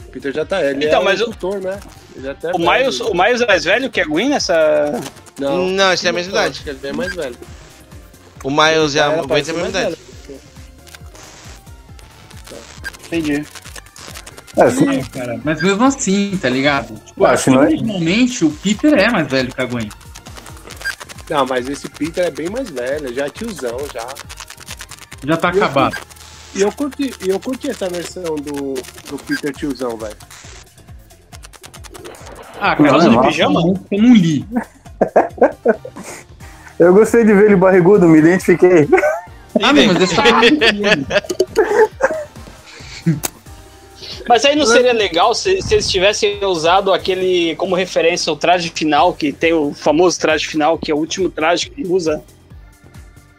O 0.06 0.10
Peter 0.10 0.32
já 0.32 0.44
tá. 0.44 0.62
Ele 0.64 0.86
Então, 0.86 1.00
é 1.00 1.04
mas 1.04 1.20
o- 1.20 1.26
tutor, 1.26 1.60
né? 1.60 1.78
Ele 2.14 2.24
já 2.26 2.34
tá 2.34 2.50
O 2.54 2.58
velho. 2.58 2.70
Miles, 2.70 3.00
o 3.00 3.14
Miles 3.14 3.40
é 3.40 3.46
mais 3.46 3.64
velho 3.64 3.90
que 3.90 4.00
a 4.00 4.04
Gwen 4.04 4.28
nessa. 4.28 4.92
Não, 5.38 5.66
Não, 5.68 5.92
esse 5.92 6.06
é 6.06 6.10
a 6.10 6.12
mesma 6.12 6.32
idade. 6.32 6.62
Ele 6.66 6.78
é 6.86 6.92
mais 6.92 7.14
velho. 7.14 7.36
O 8.44 8.50
Miles 8.50 8.94
e 8.94 9.00
a 9.00 9.08
Gwen 9.22 9.26
têm 9.44 9.54
a 9.54 9.56
mesma 9.56 9.60
mais 9.62 9.70
idade. 9.70 9.96
velha. 10.26 10.40
Entendi. 13.06 13.46
É, 14.58 14.64
assim, 14.64 14.88
É, 14.98 15.02
cara, 15.04 15.40
mas 15.44 15.62
mesmo 15.62 15.84
assim, 15.84 16.38
tá 16.40 16.48
ligado? 16.48 16.94
Tipo, 17.04 17.24
Ah, 17.24 17.36
que 17.36 17.50
não 17.50 17.62
é- 17.62 17.68
o 18.44 18.50
Peter 18.50 18.92
é 18.94 19.08
mais 19.10 19.28
velho 19.28 19.52
que 19.54 19.60
a 19.60 19.64
Gwen. 19.64 19.88
Não, 21.30 21.46
mas 21.46 21.68
esse 21.68 21.88
Peter 21.88 22.24
é 22.26 22.30
bem 22.30 22.48
mais 22.48 22.70
velho, 22.70 23.12
já 23.14 23.26
é 23.26 23.30
tiozão, 23.30 23.78
já. 23.92 24.06
Já 25.26 25.36
tá 25.36 25.48
Eu- 25.50 25.56
acabado. 25.64 25.96
E 26.54 26.62
eu 26.62 26.72
curti, 26.72 27.14
e 27.22 27.28
eu 27.28 27.38
curti 27.38 27.70
essa 27.70 27.88
versão 27.88 28.36
do, 28.36 28.74
do 28.74 29.18
Peter 29.26 29.52
tiozão, 29.54 29.96
velho. 29.96 30.16
Ah, 32.60 32.74
Não, 32.78 32.84
cara, 32.90 33.04
não, 33.04 33.14
eu, 33.14 33.20
pijama? 33.22 33.60
eu 33.90 34.02
não 34.02 34.14
li. 34.14 34.46
eu 36.78 36.94
gostei 36.94 37.24
de 37.24 37.32
ver 37.34 37.44
ele 37.46 37.56
barrigudo, 37.56 38.08
me 38.08 38.18
identifiquei. 38.18 38.88
Ah, 39.62 39.72
não, 39.72 39.86
mas 39.86 40.02
esse 40.02 40.14
tá 40.16 40.22
Mas 44.28 44.44
aí 44.44 44.54
não 44.54 44.66
seria 44.66 44.92
legal 44.92 45.34
se, 45.34 45.62
se 45.62 45.74
eles 45.74 45.90
tivessem 45.90 46.44
usado 46.44 46.92
aquele 46.92 47.56
como 47.56 47.74
referência 47.74 48.30
o 48.30 48.36
traje 48.36 48.70
final, 48.74 49.14
que 49.14 49.32
tem 49.32 49.54
o 49.54 49.72
famoso 49.72 50.20
traje 50.20 50.46
final, 50.46 50.76
que 50.76 50.90
é 50.90 50.94
o 50.94 50.98
último 50.98 51.30
traje 51.30 51.70
que 51.70 51.80
ele 51.80 51.90
usa. 51.90 52.22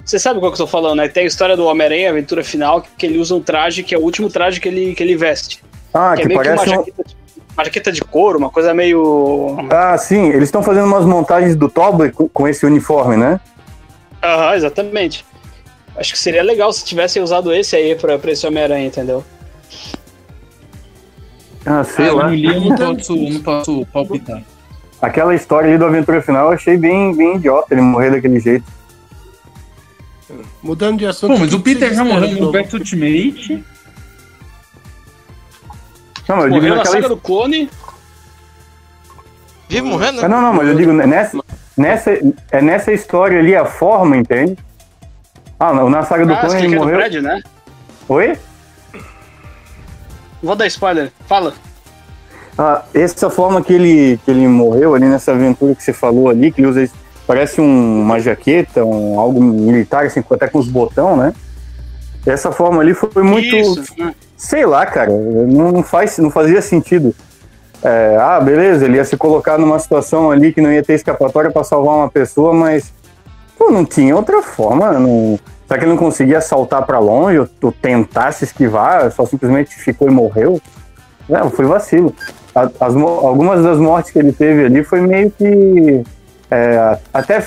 Você 0.04 0.18
sabe 0.18 0.40
qual 0.40 0.52
que 0.52 0.60
eu 0.60 0.66
tô 0.66 0.72
falando, 0.72 0.98
né? 0.98 1.08
Tem 1.08 1.26
a 1.26 1.28
história 1.28 1.56
do 1.56 1.66
Homem-Aranha, 1.66 2.10
aventura 2.10 2.44
final, 2.44 2.82
que 2.82 3.06
ele 3.06 3.20
usa 3.20 3.36
um 3.36 3.42
traje 3.42 3.84
que 3.84 3.94
é 3.94 3.98
o 4.00 4.02
último 4.02 4.28
traje 4.28 4.60
que 4.60 4.68
ele, 4.68 4.96
que 4.96 5.04
ele 5.04 5.16
veste. 5.16 5.64
Ah, 5.94 6.16
que 6.16 6.22
que, 6.22 6.26
é 6.26 6.28
meio 6.28 6.42
que 6.42 6.50
uma 6.50 6.56
parece 6.56 6.74
um. 6.74 6.80
jaqueta, 6.80 7.04
de, 7.04 7.16
uma 7.56 7.66
jaqueta 7.66 7.92
de 7.92 8.02
couro, 8.02 8.40
uma 8.40 8.50
coisa 8.50 8.74
meio. 8.74 9.58
Ah, 9.70 9.96
sim, 10.00 10.30
eles 10.30 10.46
estão 10.46 10.64
fazendo 10.64 10.88
umas 10.88 11.06
montagens 11.06 11.56
do 11.56 11.70
Toby 11.70 12.12
com, 12.12 12.28
com 12.28 12.48
esse 12.48 12.66
uniforme, 12.66 13.16
né? 13.16 13.40
Aham, 14.24 14.56
exatamente. 14.56 15.24
Acho 15.96 16.14
que 16.14 16.20
seria 16.20 16.42
legal 16.42 16.74
se 16.74 16.84
tivessem 16.84 17.22
usado 17.22 17.54
esse 17.54 17.76
aí 17.76 17.94
pra, 17.94 18.18
pra 18.18 18.32
esse 18.32 18.48
Homem-Aranha, 18.48 18.88
entendeu? 18.88 19.24
Ah, 21.66 21.80
Ah, 21.80 21.84
sei 21.84 22.10
eu 22.10 22.16
lá. 22.18 22.24
não 22.28 22.34
li, 22.36 22.46
eu 22.46 22.62
não 22.62 22.76
posso, 22.96 23.16
não 23.16 23.42
posso 23.42 23.86
palpitar. 23.88 24.42
Aquela 25.02 25.34
história 25.34 25.70
ali 25.70 25.78
do 25.78 25.86
Aventura 25.86 26.22
Final 26.22 26.48
eu 26.48 26.52
achei 26.54 26.78
bem, 26.78 27.16
bem 27.16 27.36
idiota 27.38 27.74
ele 27.74 27.82
morrer 27.82 28.12
daquele 28.12 28.40
jeito. 28.40 28.66
Mudando 30.62 31.00
de 31.00 31.06
assunto. 31.06 31.34
Pô, 31.34 31.40
mas 31.40 31.54
o 31.54 31.60
Peter 31.60 31.94
já 31.94 32.04
morreu 32.04 32.30
no. 32.32 32.42
Universo 32.50 32.78
Ultimate. 32.78 33.64
Não, 36.28 36.36
mas 36.38 36.46
eu 36.46 36.52
digo 36.52 36.56
Morreu 36.62 36.70
na 36.70 36.76
naquela 36.78 36.96
saga 36.96 37.10
do 37.10 37.18
clone. 37.18 37.70
Vive 39.68 39.82
morrendo? 39.82 40.24
Ah, 40.24 40.28
não, 40.30 40.42
não, 40.42 40.54
mas 40.54 40.68
eu 40.68 40.76
digo, 40.76 40.92
nessa, 40.94 41.38
nessa, 41.78 42.12
é 42.52 42.62
nessa 42.62 42.92
história 42.92 43.40
ali 43.40 43.56
a 43.56 43.66
forma, 43.66 44.18
entende? 44.18 44.58
Ah, 45.60 45.74
não, 45.74 45.90
na 45.90 46.04
saga 46.04 46.26
do 46.26 46.34
Ah, 46.34 46.38
clone 46.42 46.66
ele 46.66 46.76
morreu. 46.76 46.98
prédio, 46.98 47.22
né? 47.22 47.42
Oi? 48.08 48.38
Vou 50.42 50.56
dar 50.56 50.68
spoiler. 50.68 51.12
Fala. 51.28 51.54
Ah, 52.58 52.84
essa 52.94 53.30
forma 53.30 53.62
que 53.62 53.74
ele, 53.74 54.20
que 54.26 54.32
ele 54.32 54.48
morreu 54.48 54.94
ali 54.96 55.06
nessa 55.06 55.32
aventura 55.32 55.74
que 55.76 55.84
você 55.84 55.94
falou 55.94 56.30
ali, 56.30 56.52
que 56.52 56.62
ele 56.62 56.68
usa. 56.68 56.90
Parece 57.26 57.62
um- 57.62 58.02
uma 58.02 58.20
jaqueta, 58.20 58.84
um, 58.84 59.20
algo 59.20 59.42
militar, 59.42 60.06
assim, 60.06 60.24
até 60.32 60.48
com 60.48 60.58
os 60.60 60.68
botão, 60.68 61.16
né? 61.16 61.34
Essa 62.26 62.52
forma 62.52 62.82
ali 62.82 62.94
foi 62.94 63.24
muito. 63.24 63.56
Isso. 63.56 63.84
Sei 64.36 64.66
lá, 64.66 64.86
cara, 64.86 65.12
não, 65.12 65.84
faz, 65.84 66.18
não 66.18 66.30
fazia 66.32 66.62
sentido. 66.62 67.14
É, 67.82 68.18
ah, 68.20 68.40
beleza, 68.42 68.86
ele 68.86 68.98
ia 68.98 69.06
se 69.06 69.16
colocar 69.16 69.58
numa 69.58 69.80
situação 69.80 70.32
ali 70.32 70.52
que 70.52 70.60
não 70.60 70.72
ia 70.72 70.84
ter 70.84 70.94
escapatória 70.96 71.50
para 71.50 71.64
salvar 71.64 71.96
uma 71.96 72.10
pessoa, 72.10 72.54
mas 72.54 72.92
pô, 73.58 73.72
não 73.72 73.86
tinha 73.86 74.16
outra 74.16 74.42
forma. 74.42 74.92
Não... 74.94 75.40
Será 75.70 75.78
que 75.78 75.86
ele 75.86 75.92
não 75.92 76.00
conseguia 76.00 76.42
saltar 76.42 76.84
para 76.84 76.98
longe 76.98 77.38
ou, 77.38 77.48
ou 77.62 77.72
tentar 77.72 78.32
se 78.32 78.44
esquivar, 78.44 79.12
só 79.12 79.24
simplesmente 79.24 79.76
ficou 79.76 80.08
e 80.08 80.12
morreu? 80.12 80.60
Não, 81.30 81.52
foi 81.52 81.66
vacilo. 81.66 82.12
As 82.56 82.96
algumas 82.96 83.64
das 83.64 83.78
mortes 83.78 84.10
que 84.10 84.18
ele 84.18 84.32
teve 84.32 84.66
ali 84.66 84.84
foi 84.84 85.00
meio 85.00 85.30
que. 85.30 86.04
é, 86.50 86.98
até 87.14 87.40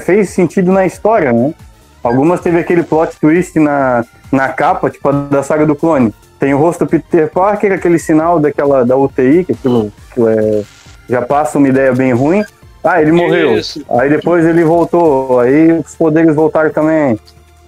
fez 0.00 0.30
sentido 0.30 0.72
na 0.72 0.84
história, 0.84 1.32
né? 1.32 1.54
Algumas 2.02 2.40
teve 2.40 2.58
aquele 2.58 2.82
plot 2.82 3.16
twist 3.20 3.56
na, 3.60 4.04
na 4.32 4.48
capa, 4.48 4.90
tipo 4.90 5.08
a 5.08 5.12
da 5.12 5.44
saga 5.44 5.64
do 5.64 5.76
clone. 5.76 6.12
Tem 6.40 6.52
o 6.52 6.58
rosto 6.58 6.84
do 6.84 6.90
Peter 6.90 7.30
Parker, 7.30 7.72
aquele 7.72 8.00
sinal 8.00 8.40
daquela 8.40 8.84
da 8.84 8.96
UTI, 8.96 9.44
que 9.44 9.52
aquilo, 9.52 9.92
aquilo 10.10 10.28
é, 10.28 10.62
já 11.08 11.22
passa 11.22 11.56
uma 11.56 11.68
ideia 11.68 11.92
bem 11.92 12.12
ruim. 12.12 12.42
Ah, 12.82 13.00
ele 13.00 13.12
morreu. 13.12 13.56
Isso. 13.56 13.84
Aí 13.90 14.10
depois 14.10 14.44
ele 14.44 14.64
voltou, 14.64 15.38
aí 15.38 15.70
os 15.70 15.94
poderes 15.94 16.34
voltaram 16.34 16.70
também. 16.70 17.16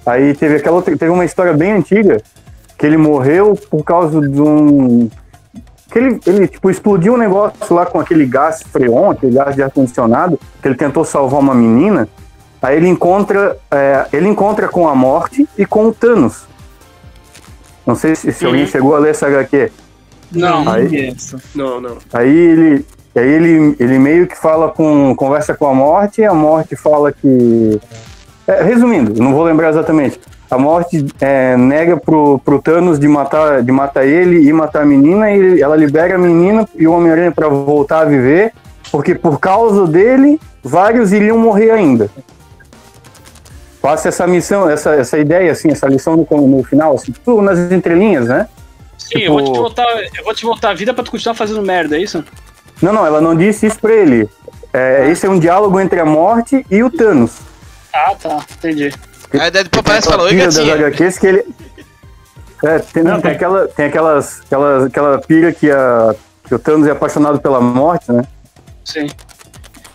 Aí 0.04 0.34
teve 0.34 0.56
aquela 0.56 0.76
outra, 0.76 0.96
teve 0.96 1.10
uma 1.10 1.24
história 1.24 1.52
bem 1.52 1.72
antiga 1.72 2.20
que 2.76 2.84
ele 2.86 2.96
morreu 2.96 3.56
por 3.70 3.84
causa 3.84 4.20
de 4.20 4.40
um 4.40 5.08
que 5.92 5.98
ele, 5.98 6.18
ele 6.26 6.48
tipo 6.48 6.70
explodiu 6.70 7.14
um 7.14 7.18
negócio 7.18 7.74
lá 7.74 7.84
com 7.84 8.00
aquele 8.00 8.24
gás 8.24 8.62
freon, 8.62 9.10
aquele 9.10 9.34
gás 9.34 9.54
de 9.54 9.62
ar 9.62 9.70
condicionado, 9.70 10.40
que 10.60 10.66
ele 10.66 10.74
tentou 10.74 11.04
salvar 11.04 11.38
uma 11.38 11.54
menina. 11.54 12.08
Aí 12.62 12.76
ele 12.76 12.88
encontra, 12.88 13.58
é, 13.70 14.06
ele 14.12 14.26
encontra 14.28 14.68
com 14.68 14.88
a 14.88 14.94
morte 14.94 15.46
e 15.58 15.66
com 15.66 15.88
o 15.88 15.92
Thanos. 15.92 16.44
Não 17.86 17.94
sei 17.94 18.14
se, 18.14 18.32
se 18.32 18.44
alguém 18.46 18.66
chegou 18.66 18.94
a 18.94 18.98
ler 18.98 19.10
essa 19.10 19.26
HQ. 19.26 19.70
Não, 20.30 20.64
Não, 20.64 20.72
Aí- 20.72 21.08
é. 21.10 21.14
Não, 21.54 21.80
não. 21.80 21.98
Aí 22.12 22.30
ele, 22.34 22.86
aí 23.14 23.28
ele, 23.28 23.76
ele 23.78 23.98
meio 23.98 24.26
que 24.26 24.36
fala 24.36 24.70
com. 24.70 25.14
conversa 25.14 25.54
com 25.54 25.66
a 25.66 25.74
morte, 25.74 26.22
e 26.22 26.24
a 26.24 26.32
morte 26.32 26.74
fala 26.74 27.12
que. 27.12 27.78
É, 28.46 28.62
resumindo, 28.62 29.22
não 29.22 29.32
vou 29.32 29.44
lembrar 29.44 29.70
exatamente. 29.70 30.20
A 30.50 30.58
morte 30.58 31.06
é, 31.20 31.56
nega 31.56 31.96
pro, 31.96 32.38
pro 32.44 32.60
Thanos 32.60 32.98
de 32.98 33.08
matar, 33.08 33.62
de 33.62 33.72
matar 33.72 34.04
ele 34.06 34.46
e 34.46 34.52
matar 34.52 34.82
a 34.82 34.84
menina, 34.84 35.30
e 35.30 35.62
ela 35.62 35.76
libera 35.76 36.14
a 36.14 36.18
menina 36.18 36.68
e 36.74 36.86
o 36.86 36.92
Homem-Aranha 36.92 37.32
pra 37.32 37.48
voltar 37.48 38.00
a 38.00 38.04
viver, 38.04 38.52
porque 38.90 39.14
por 39.14 39.38
causa 39.40 39.86
dele, 39.86 40.38
vários 40.62 41.12
iriam 41.12 41.38
morrer 41.38 41.70
ainda. 41.70 42.10
Passa 43.80 44.08
essa 44.08 44.26
missão, 44.26 44.68
essa, 44.68 44.94
essa 44.94 45.18
ideia, 45.18 45.50
assim, 45.50 45.70
essa 45.70 45.88
lição 45.88 46.16
no, 46.16 46.46
no 46.46 46.62
final, 46.62 46.94
assim, 46.94 47.12
tudo 47.24 47.42
nas 47.42 47.58
entrelinhas, 47.72 48.28
né? 48.28 48.46
Sim, 48.98 49.20
eu, 49.20 49.32
vou 49.32 49.40
te 49.40 49.46
Tipo- 49.46 49.58
voltar, 49.58 49.86
eu 50.16 50.24
vou 50.24 50.34
te 50.34 50.44
voltar 50.44 50.70
a 50.70 50.74
vida 50.74 50.92
pra 50.92 51.02
tu 51.02 51.10
continuar 51.10 51.34
fazendo 51.34 51.62
merda, 51.62 51.96
é 51.96 52.00
isso? 52.00 52.22
Não, 52.80 52.92
não, 52.92 53.06
ela 53.06 53.20
não 53.20 53.34
disse 53.34 53.66
isso 53.66 53.80
pra 53.80 53.92
ele. 53.92 54.28
É, 54.72 55.08
esse 55.10 55.26
é 55.26 55.30
um 55.30 55.38
diálogo 55.38 55.80
entre 55.80 55.98
a 55.98 56.04
morte 56.04 56.64
e 56.70 56.82
o 56.82 56.90
Thanos. 56.90 57.38
Ah, 57.92 58.14
tá, 58.14 58.44
entendi. 58.58 58.92
Aí 59.38 59.50
Deadpool 59.50 59.80
aparece 59.80 60.08
e 60.08 60.12
Aquela 60.12 60.18
fala, 60.18 60.22
oi 60.24 60.30
pira 60.30 60.46
das. 60.46 60.58
HQs 60.58 61.18
que 61.18 61.26
ele. 61.26 61.44
É, 62.64 62.78
tem, 62.78 63.02
não, 63.02 63.20
tem, 63.20 63.32
aquela, 63.32 63.66
tem 63.68 63.86
aquelas, 63.86 64.40
aquelas, 64.42 64.84
aquela 64.84 65.18
pira 65.18 65.52
que, 65.52 65.68
a, 65.70 66.14
que 66.46 66.54
o 66.54 66.58
Thanos 66.58 66.86
é 66.86 66.92
apaixonado 66.92 67.40
pela 67.40 67.60
morte, 67.60 68.12
né? 68.12 68.22
Sim. 68.84 69.08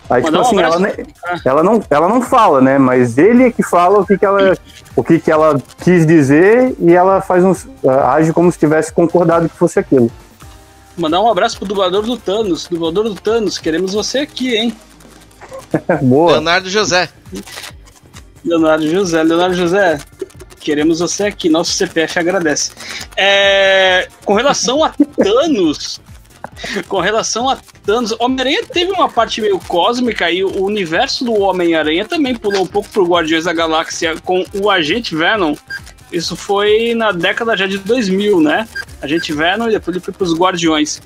Aí, 0.09 0.21
tipo 0.21 0.31
Mandar 0.33 0.39
um 0.39 0.41
assim, 0.41 0.61
ela, 0.61 0.79
ne- 0.79 1.05
ela, 1.45 1.63
não, 1.63 1.83
ela 1.89 2.09
não 2.09 2.21
fala, 2.21 2.61
né? 2.61 2.77
Mas 2.77 3.17
ele 3.17 3.45
é 3.45 3.51
que 3.51 3.63
fala 3.63 3.99
o 3.99 4.05
que, 4.05 4.17
que, 4.17 4.25
ela, 4.25 4.57
o 4.95 5.03
que, 5.03 5.19
que 5.19 5.31
ela 5.31 5.61
quis 5.83 6.05
dizer 6.05 6.75
e 6.79 6.93
ela 6.93 7.21
faz 7.21 7.43
uns. 7.43 7.67
age 8.05 8.33
como 8.33 8.51
se 8.51 8.57
tivesse 8.59 8.91
concordado 8.91 9.47
que 9.49 9.55
fosse 9.55 9.79
aquilo. 9.79 10.11
Mandar 10.97 11.21
um 11.21 11.29
abraço 11.29 11.57
pro 11.57 11.67
dublador 11.67 12.03
do 12.03 12.17
Thanos. 12.17 12.67
Dublador 12.67 13.03
do 13.05 13.15
Thanos, 13.15 13.57
queremos 13.57 13.93
você 13.93 14.19
aqui, 14.19 14.55
hein? 14.55 14.75
Boa. 16.01 16.33
Leonardo 16.33 16.69
José. 16.69 17.09
Leonardo 18.47 18.89
José. 18.89 19.23
Leonardo 19.23 19.55
José, 19.55 19.99
queremos 20.59 20.99
você 20.99 21.25
aqui. 21.25 21.49
Nosso 21.49 21.73
CPF 21.73 22.19
agradece. 22.19 22.71
É, 23.15 24.07
com 24.25 24.33
relação 24.33 24.83
a 24.83 24.89
Thanos. 24.89 25.99
Com 26.87 26.99
relação 26.99 27.49
a 27.49 27.57
Thanos, 27.85 28.15
Homem-Aranha 28.19 28.63
teve 28.65 28.91
uma 28.91 29.07
parte 29.07 29.41
meio 29.41 29.59
cósmica 29.59 30.31
e 30.31 30.43
o 30.43 30.63
universo 30.63 31.23
do 31.23 31.33
Homem-Aranha 31.33 32.05
também 32.05 32.35
pulou 32.35 32.63
um 32.63 32.67
pouco 32.67 32.89
pro 32.89 33.05
Guardiões 33.05 33.43
da 33.43 33.53
Galáxia 33.53 34.15
com 34.23 34.43
o 34.53 34.69
Agente 34.69 35.15
Venom. 35.15 35.55
Isso 36.11 36.35
foi 36.35 36.93
na 36.93 37.11
década 37.11 37.55
já 37.57 37.67
de 37.67 37.77
2000, 37.79 38.39
né? 38.39 38.67
Agente 39.01 39.33
Venom 39.33 39.67
e 39.67 39.71
depois 39.71 39.95
ele 39.95 40.03
foi 40.03 40.13
pros 40.13 40.33
Guardiões. 40.33 41.01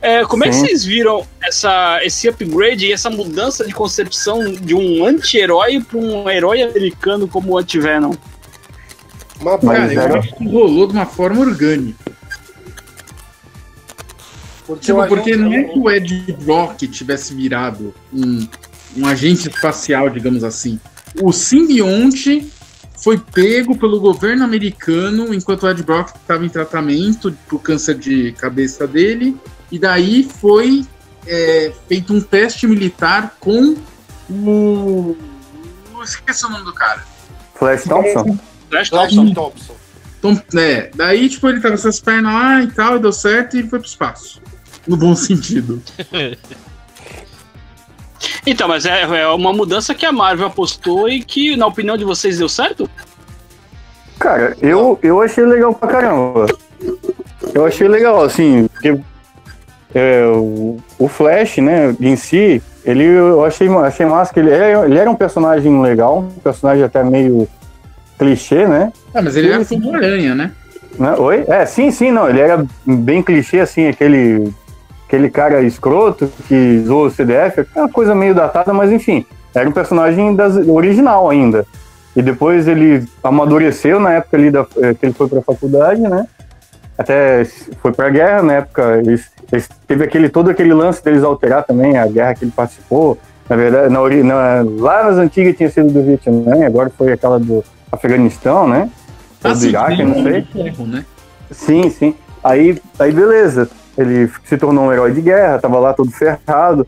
É, 0.00 0.24
como 0.24 0.44
é 0.44 0.48
que 0.48 0.54
Sim. 0.54 0.66
vocês 0.66 0.84
viram 0.84 1.26
essa, 1.42 2.00
esse 2.02 2.28
upgrade 2.28 2.86
e 2.86 2.92
essa 2.92 3.08
mudança 3.08 3.64
de 3.64 3.72
concepção 3.72 4.52
de 4.52 4.74
um 4.74 5.06
anti-herói 5.06 5.80
para 5.80 5.98
um 5.98 6.28
herói 6.28 6.62
americano 6.62 7.28
como 7.28 7.52
o 7.52 7.58
Anti-Venom? 7.58 8.14
Mas, 9.40 9.62
Mas 9.62 9.94
Cara, 9.94 10.12
eu 10.12 10.18
acho 10.18 10.34
que 10.34 10.48
rolou 10.48 10.86
de 10.88 10.92
uma 10.92 11.06
forma 11.06 11.40
orgânica. 11.40 12.12
porque 14.66 14.86
Tipo, 14.86 15.06
porque 15.06 15.36
não 15.36 15.52
é 15.52 15.64
que 15.64 15.78
o 15.78 15.90
Ed 15.90 16.36
Brock 16.44 16.78
tivesse 16.88 17.34
virado 17.34 17.94
um, 18.12 18.46
um 18.96 19.06
agente 19.06 19.48
espacial, 19.48 20.10
digamos 20.10 20.42
assim. 20.42 20.80
O 21.20 21.32
simbionte 21.32 22.50
foi 23.02 23.18
pego 23.18 23.76
pelo 23.76 23.98
governo 23.98 24.44
americano 24.44 25.34
enquanto 25.34 25.64
o 25.64 25.68
Ed 25.68 25.82
Brock 25.82 26.14
estava 26.14 26.46
em 26.46 26.48
tratamento 26.48 27.36
pro 27.48 27.58
câncer 27.58 27.96
de 27.96 28.32
cabeça 28.32 28.86
dele. 28.86 29.36
E 29.72 29.78
daí 29.78 30.22
foi 30.22 30.86
é, 31.26 31.72
feito 31.88 32.14
um 32.14 32.20
teste 32.20 32.66
militar 32.66 33.36
com 33.40 33.76
o. 34.30 35.16
Esqueci 36.04 36.46
o 36.46 36.48
nome 36.48 36.64
do 36.64 36.72
cara. 36.72 37.04
Flash 37.54 37.84
Thompson? 37.84 38.38
Flash 38.70 38.90
Thompson. 38.90 39.34
Thompson. 39.34 39.76
É, 40.56 40.90
daí, 40.94 41.28
tipo, 41.28 41.48
ele 41.48 41.60
tava 41.60 41.74
com 41.74 41.80
essas 41.80 41.98
pernas 41.98 42.32
lá 42.32 42.62
e 42.62 42.68
tal, 42.68 42.96
e 42.96 43.00
deu 43.00 43.12
certo, 43.12 43.56
e 43.56 43.60
ele 43.60 43.68
foi 43.68 43.80
pro 43.80 43.88
espaço. 43.88 44.40
No 44.86 44.96
bom 44.96 45.14
sentido. 45.16 45.82
Então, 48.46 48.68
mas 48.68 48.86
é, 48.86 49.02
é 49.02 49.28
uma 49.28 49.52
mudança 49.52 49.94
que 49.94 50.06
a 50.06 50.12
Marvel 50.12 50.46
apostou 50.46 51.08
e 51.08 51.22
que, 51.22 51.56
na 51.56 51.66
opinião 51.66 51.96
de 51.96 52.04
vocês, 52.04 52.38
deu 52.38 52.48
certo? 52.48 52.88
Cara, 54.18 54.56
eu, 54.60 54.98
eu 55.02 55.20
achei 55.20 55.44
legal 55.44 55.74
pra 55.74 55.88
caramba. 55.88 56.46
Eu 57.54 57.66
achei 57.66 57.88
legal, 57.88 58.22
assim, 58.22 58.68
porque 58.68 58.98
é, 59.94 60.24
o, 60.26 60.78
o 60.98 61.08
Flash, 61.08 61.58
né, 61.58 61.94
em 62.00 62.16
si, 62.16 62.62
ele 62.84 63.04
eu 63.04 63.44
achei, 63.44 63.68
achei 63.68 64.06
massa 64.06 64.32
que 64.32 64.40
ele 64.40 64.50
era, 64.50 64.84
ele 64.84 64.98
era 64.98 65.10
um 65.10 65.14
personagem 65.14 65.80
legal, 65.80 66.20
um 66.20 66.40
personagem 66.40 66.84
até 66.84 67.02
meio 67.04 67.48
clichê, 68.18 68.66
né? 68.66 68.92
Ah, 69.14 69.22
mas 69.22 69.36
ele 69.36 69.48
era 69.48 69.64
como 69.64 69.94
aranha, 69.94 70.34
né? 70.34 70.52
Né? 70.98 71.14
Oi? 71.18 71.44
É, 71.48 71.64
sim, 71.66 71.90
sim, 71.90 72.10
não. 72.10 72.28
Ele 72.28 72.40
era 72.40 72.64
bem 72.86 73.22
clichê, 73.22 73.60
assim, 73.60 73.88
aquele, 73.88 74.52
aquele 75.12 75.28
cara 75.28 75.60
escroto 75.60 76.32
que 76.48 76.80
zoou 76.86 77.04
o 77.06 77.10
CDF, 77.10 77.66
é 77.76 77.80
uma 77.80 77.88
coisa 77.88 78.14
meio 78.14 78.34
datada, 78.34 78.72
mas 78.72 78.90
enfim, 78.90 79.26
era 79.54 79.68
um 79.68 79.72
personagem 79.72 80.34
das, 80.34 80.56
original 80.66 81.28
ainda. 81.28 81.66
E 82.16 82.22
depois 82.22 82.66
ele 82.66 83.04
amadureceu 83.22 84.00
na 84.00 84.14
época 84.14 84.38
ali 84.38 84.50
da, 84.50 84.64
eh, 84.78 84.94
que 84.94 85.04
ele 85.04 85.12
foi 85.12 85.28
pra 85.28 85.42
faculdade, 85.42 86.00
né? 86.00 86.26
Até 86.96 87.44
foi 87.82 87.92
pra 87.92 88.08
guerra, 88.08 88.42
na 88.42 88.52
época, 88.54 88.98
eles, 89.04 89.30
eles- 89.50 89.68
teve 89.86 90.04
aquele, 90.04 90.30
todo 90.30 90.50
aquele 90.50 90.72
lance 90.72 91.04
deles 91.04 91.22
alterar 91.22 91.64
também 91.64 91.98
a 91.98 92.06
guerra 92.06 92.34
que 92.34 92.44
ele 92.44 92.52
participou. 92.54 93.18
Na 93.50 93.56
verdade, 93.56 93.92
na, 93.92 94.00
na- 94.24 94.64
lá 94.78 95.04
nas 95.04 95.16
antigas 95.18 95.54
tinha 95.56 95.68
sido 95.70 95.90
do 95.92 96.02
Vietnã, 96.02 96.64
agora 96.66 96.90
foi 96.96 97.12
aquela 97.12 97.38
do 97.38 97.62
Afeganistão, 97.90 98.66
né? 98.66 98.88
Ou 99.44 99.50
do 99.50 99.66
Iraque, 99.68 100.02
não 100.04 100.14
sei. 100.22 100.32
né? 100.32 100.46
Sim, 101.50 101.90
sim. 101.90 102.14
Aí, 102.42 102.78
aí 102.98 103.12
beleza. 103.12 103.68
Ele 103.96 104.30
se 104.44 104.56
tornou 104.56 104.86
um 104.86 104.92
herói 104.92 105.12
de 105.12 105.20
guerra, 105.20 105.58
tava 105.58 105.78
lá 105.78 105.92
todo 105.92 106.10
ferrado, 106.10 106.86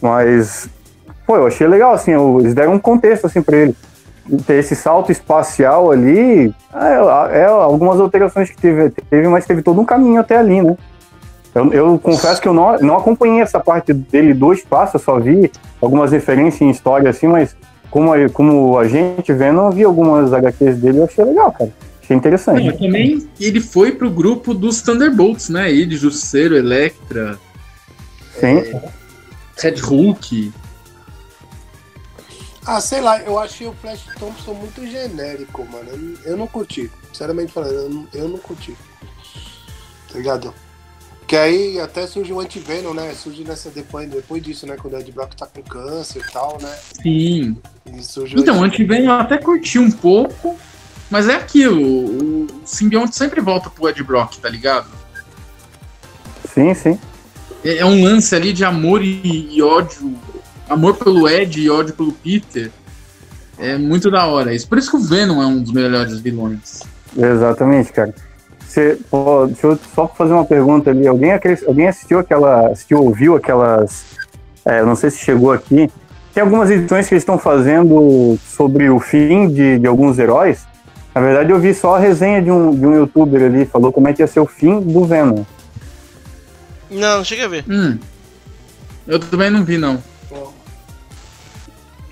mas 0.00 0.68
pô, 1.26 1.36
eu 1.36 1.46
achei 1.46 1.66
legal 1.66 1.92
assim, 1.92 2.12
eles 2.38 2.54
deram 2.54 2.74
um 2.74 2.78
contexto 2.78 3.26
assim 3.26 3.42
para 3.42 3.56
ele. 3.56 3.76
Ter 4.46 4.54
esse 4.54 4.74
salto 4.74 5.12
espacial 5.12 5.90
ali, 5.90 6.54
é, 6.74 7.40
é 7.40 7.44
algumas 7.44 8.00
alterações 8.00 8.48
que 8.48 8.56
teve, 8.56 8.88
teve, 9.10 9.28
mas 9.28 9.44
teve 9.44 9.62
todo 9.62 9.80
um 9.80 9.84
caminho 9.84 10.20
até 10.20 10.38
ali, 10.38 10.62
né? 10.62 10.76
Eu, 11.54 11.72
eu 11.72 11.98
confesso 11.98 12.40
que 12.40 12.48
eu 12.48 12.54
não, 12.54 12.78
não 12.78 12.96
acompanhei 12.96 13.40
essa 13.40 13.60
parte 13.60 13.92
dele 13.92 14.32
do 14.34 14.52
espaço, 14.52 14.96
eu 14.96 15.00
só 15.00 15.20
vi 15.20 15.52
algumas 15.80 16.10
referências 16.10 16.62
em 16.62 16.70
história 16.70 17.10
assim, 17.10 17.28
mas 17.28 17.54
como 17.90 18.10
como 18.30 18.78
a 18.78 18.88
gente 18.88 19.32
vendo, 19.32 19.60
eu 19.60 19.70
vi 19.70 19.84
algumas 19.84 20.32
HQs 20.32 20.78
dele 20.78 20.98
eu 20.98 21.04
achei 21.04 21.24
legal, 21.24 21.52
cara. 21.52 21.70
Achei 22.04 22.16
interessante. 22.16 22.58
Não, 22.58 22.66
mas 22.66 22.78
também 22.78 23.28
ele 23.40 23.60
foi 23.60 23.92
pro 23.92 24.10
grupo 24.10 24.52
dos 24.52 24.82
Thunderbolts, 24.82 25.48
né? 25.48 25.72
Ele, 25.72 25.96
Justiceiro, 25.96 26.54
Electra, 26.56 27.38
Sim. 28.38 28.62
Red 29.56 29.80
Hulk. 29.80 30.52
Ah, 32.66 32.80
sei 32.80 33.00
lá, 33.00 33.20
eu 33.20 33.38
achei 33.38 33.66
o 33.66 33.72
Flash 33.74 34.04
Thompson 34.18 34.54
muito 34.54 34.86
genérico, 34.86 35.66
mano. 35.70 35.88
Eu, 35.90 35.98
não- 35.98 36.18
eu 36.24 36.36
não 36.36 36.46
curti. 36.46 36.90
Sinceramente 37.12 37.52
falando, 37.52 37.72
eu 37.74 37.88
não, 37.90 38.08
eu 38.14 38.28
não 38.28 38.38
curti. 38.38 38.74
Tá 40.10 40.18
ligado? 40.18 40.54
Que 41.26 41.36
aí 41.36 41.80
até 41.80 42.06
surge 42.06 42.32
o 42.32 42.40
Antivenom, 42.40 42.92
né? 42.94 43.14
Surge 43.14 43.44
nessa 43.44 43.70
depois, 43.70 44.08
depois 44.10 44.42
disso, 44.42 44.66
né? 44.66 44.76
Quando 44.80 44.94
o 44.94 44.98
Ed 44.98 45.10
Brock 45.12 45.34
tá 45.34 45.46
com 45.46 45.62
câncer 45.62 46.22
e 46.26 46.32
tal, 46.32 46.58
né? 46.60 46.74
Sim. 47.02 47.56
E 47.86 48.02
surge 48.02 48.36
o 48.36 48.40
Então, 48.40 48.56
Anti- 48.62 48.82
Antivenom 48.82 49.06
eu 49.14 49.20
até 49.20 49.36
curti 49.38 49.78
um 49.78 49.90
pouco, 49.90 50.56
mas 51.10 51.28
é 51.28 51.34
aquilo. 51.34 51.80
O 51.82 52.46
simbionte 52.64 53.16
sempre 53.16 53.40
volta 53.40 53.70
pro 53.70 53.88
Ed 53.88 54.02
Brock, 54.02 54.36
tá 54.38 54.48
ligado? 54.48 54.86
Sim, 56.52 56.74
sim. 56.74 56.98
É, 57.64 57.78
é 57.78 57.84
um 57.84 58.02
lance 58.04 58.34
ali 58.34 58.52
de 58.52 58.64
amor 58.64 59.02
e, 59.02 59.48
e 59.50 59.62
ódio. 59.62 60.14
Amor 60.68 60.96
pelo 60.96 61.28
Ed 61.28 61.60
e 61.60 61.68
ódio 61.70 61.94
pelo 61.94 62.12
Peter. 62.12 62.70
É 63.58 63.76
muito 63.78 64.10
da 64.10 64.26
hora 64.26 64.54
isso. 64.54 64.68
Por 64.68 64.78
isso 64.78 64.90
que 64.90 64.96
o 64.96 65.00
Venom 65.00 65.42
é 65.42 65.46
um 65.46 65.62
dos 65.62 65.72
melhores 65.72 66.18
vilões. 66.20 66.80
Exatamente, 67.16 67.92
cara. 67.92 68.14
Você, 68.66 68.98
pô, 69.08 69.46
deixa 69.46 69.66
eu 69.68 69.78
só 69.94 70.08
fazer 70.08 70.32
uma 70.32 70.44
pergunta 70.44 70.90
ali. 70.90 71.06
Alguém, 71.06 71.32
aquele- 71.32 71.64
alguém 71.66 71.86
assistiu 71.88 72.18
aquela. 72.18 72.68
Assistiu, 72.72 72.98
ouviu 73.04 73.36
aquelas. 73.36 74.04
é, 74.64 74.82
não 74.84 74.96
sei 74.96 75.10
se 75.10 75.18
chegou 75.18 75.52
aqui. 75.52 75.88
Tem 76.32 76.42
algumas 76.42 76.68
edições 76.68 77.06
que 77.06 77.14
eles 77.14 77.22
estão 77.22 77.38
fazendo 77.38 78.36
sobre 78.48 78.90
o 78.90 78.98
fim 78.98 79.48
de, 79.48 79.78
de 79.78 79.86
alguns 79.86 80.18
heróis. 80.18 80.66
Na 81.14 81.20
verdade, 81.20 81.50
eu 81.52 81.58
vi 81.60 81.72
só 81.72 81.94
a 81.94 81.98
resenha 81.98 82.42
de 82.42 82.50
um, 82.50 82.74
de 82.74 82.84
um 82.84 82.94
youtuber 82.96 83.42
ali, 83.44 83.64
falou 83.64 83.92
como 83.92 84.08
é 84.08 84.12
que 84.12 84.20
ia 84.20 84.26
ser 84.26 84.40
o 84.40 84.46
fim 84.46 84.80
do 84.80 85.04
Venom. 85.04 85.44
Não, 86.90 87.18
não 87.18 87.24
cheguei 87.24 87.44
a 87.44 87.48
ver. 87.48 87.64
Hum. 87.68 87.98
Eu 89.06 89.18
também 89.20 89.48
não 89.50 89.64
vi, 89.64 89.78
não. 89.78 90.02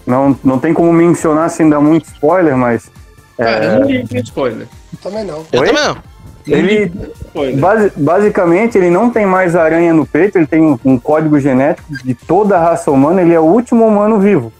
não, 0.06 0.38
não 0.44 0.58
tem 0.58 0.72
como 0.72 0.92
mencionar 0.92 1.50
sem 1.50 1.68
dar 1.68 1.80
muito 1.80 2.06
spoiler, 2.06 2.56
mas. 2.56 2.90
Cara, 3.36 3.64
é, 3.64 3.78
ninguém 3.80 4.06
tem 4.06 4.20
spoiler. 4.20 4.68
Também 5.02 5.24
não. 5.24 5.44
Eu 5.52 5.60
Oi? 5.60 5.66
também 5.66 5.84
não. 5.84 5.96
ele, 6.46 6.92
basi- 7.58 7.92
basicamente, 7.96 8.76
ele 8.78 8.90
não 8.90 9.10
tem 9.10 9.24
mais 9.26 9.56
aranha 9.56 9.92
no 9.94 10.06
peito, 10.06 10.38
ele 10.38 10.46
tem 10.46 10.60
um, 10.60 10.78
um 10.84 10.98
código 10.98 11.40
genético 11.40 11.92
de 12.04 12.14
toda 12.14 12.56
a 12.56 12.60
raça 12.60 12.90
humana, 12.90 13.22
ele 13.22 13.32
é 13.32 13.40
o 13.40 13.44
último 13.44 13.86
humano 13.86 14.20
vivo. 14.20 14.52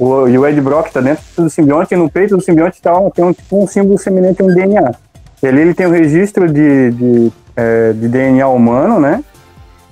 O, 0.00 0.26
e 0.26 0.38
o 0.38 0.46
Ed 0.46 0.58
Brock 0.62 0.90
tá 0.90 1.00
dentro 1.02 1.22
do 1.36 1.50
simbionte, 1.50 1.92
e 1.92 1.96
no 1.96 2.08
peito 2.10 2.34
do 2.34 2.42
simbionte 2.42 2.80
tá, 2.80 2.98
um- 2.98 3.10
tem 3.10 3.22
um, 3.24 3.32
tipo 3.34 3.62
um 3.62 3.66
símbolo 3.66 3.98
semelhante 3.98 4.40
a 4.40 4.44
um 4.46 4.48
DNA. 4.48 4.94
E 5.42 5.46
ali 5.46 5.60
ele 5.60 5.74
tem 5.74 5.86
o 5.86 5.90
registro 5.90 6.50
de, 6.50 6.90
de, 6.90 7.32
é, 7.54 7.92
de 7.92 8.08
DNA 8.08 8.48
humano, 8.48 8.98
né? 8.98 9.22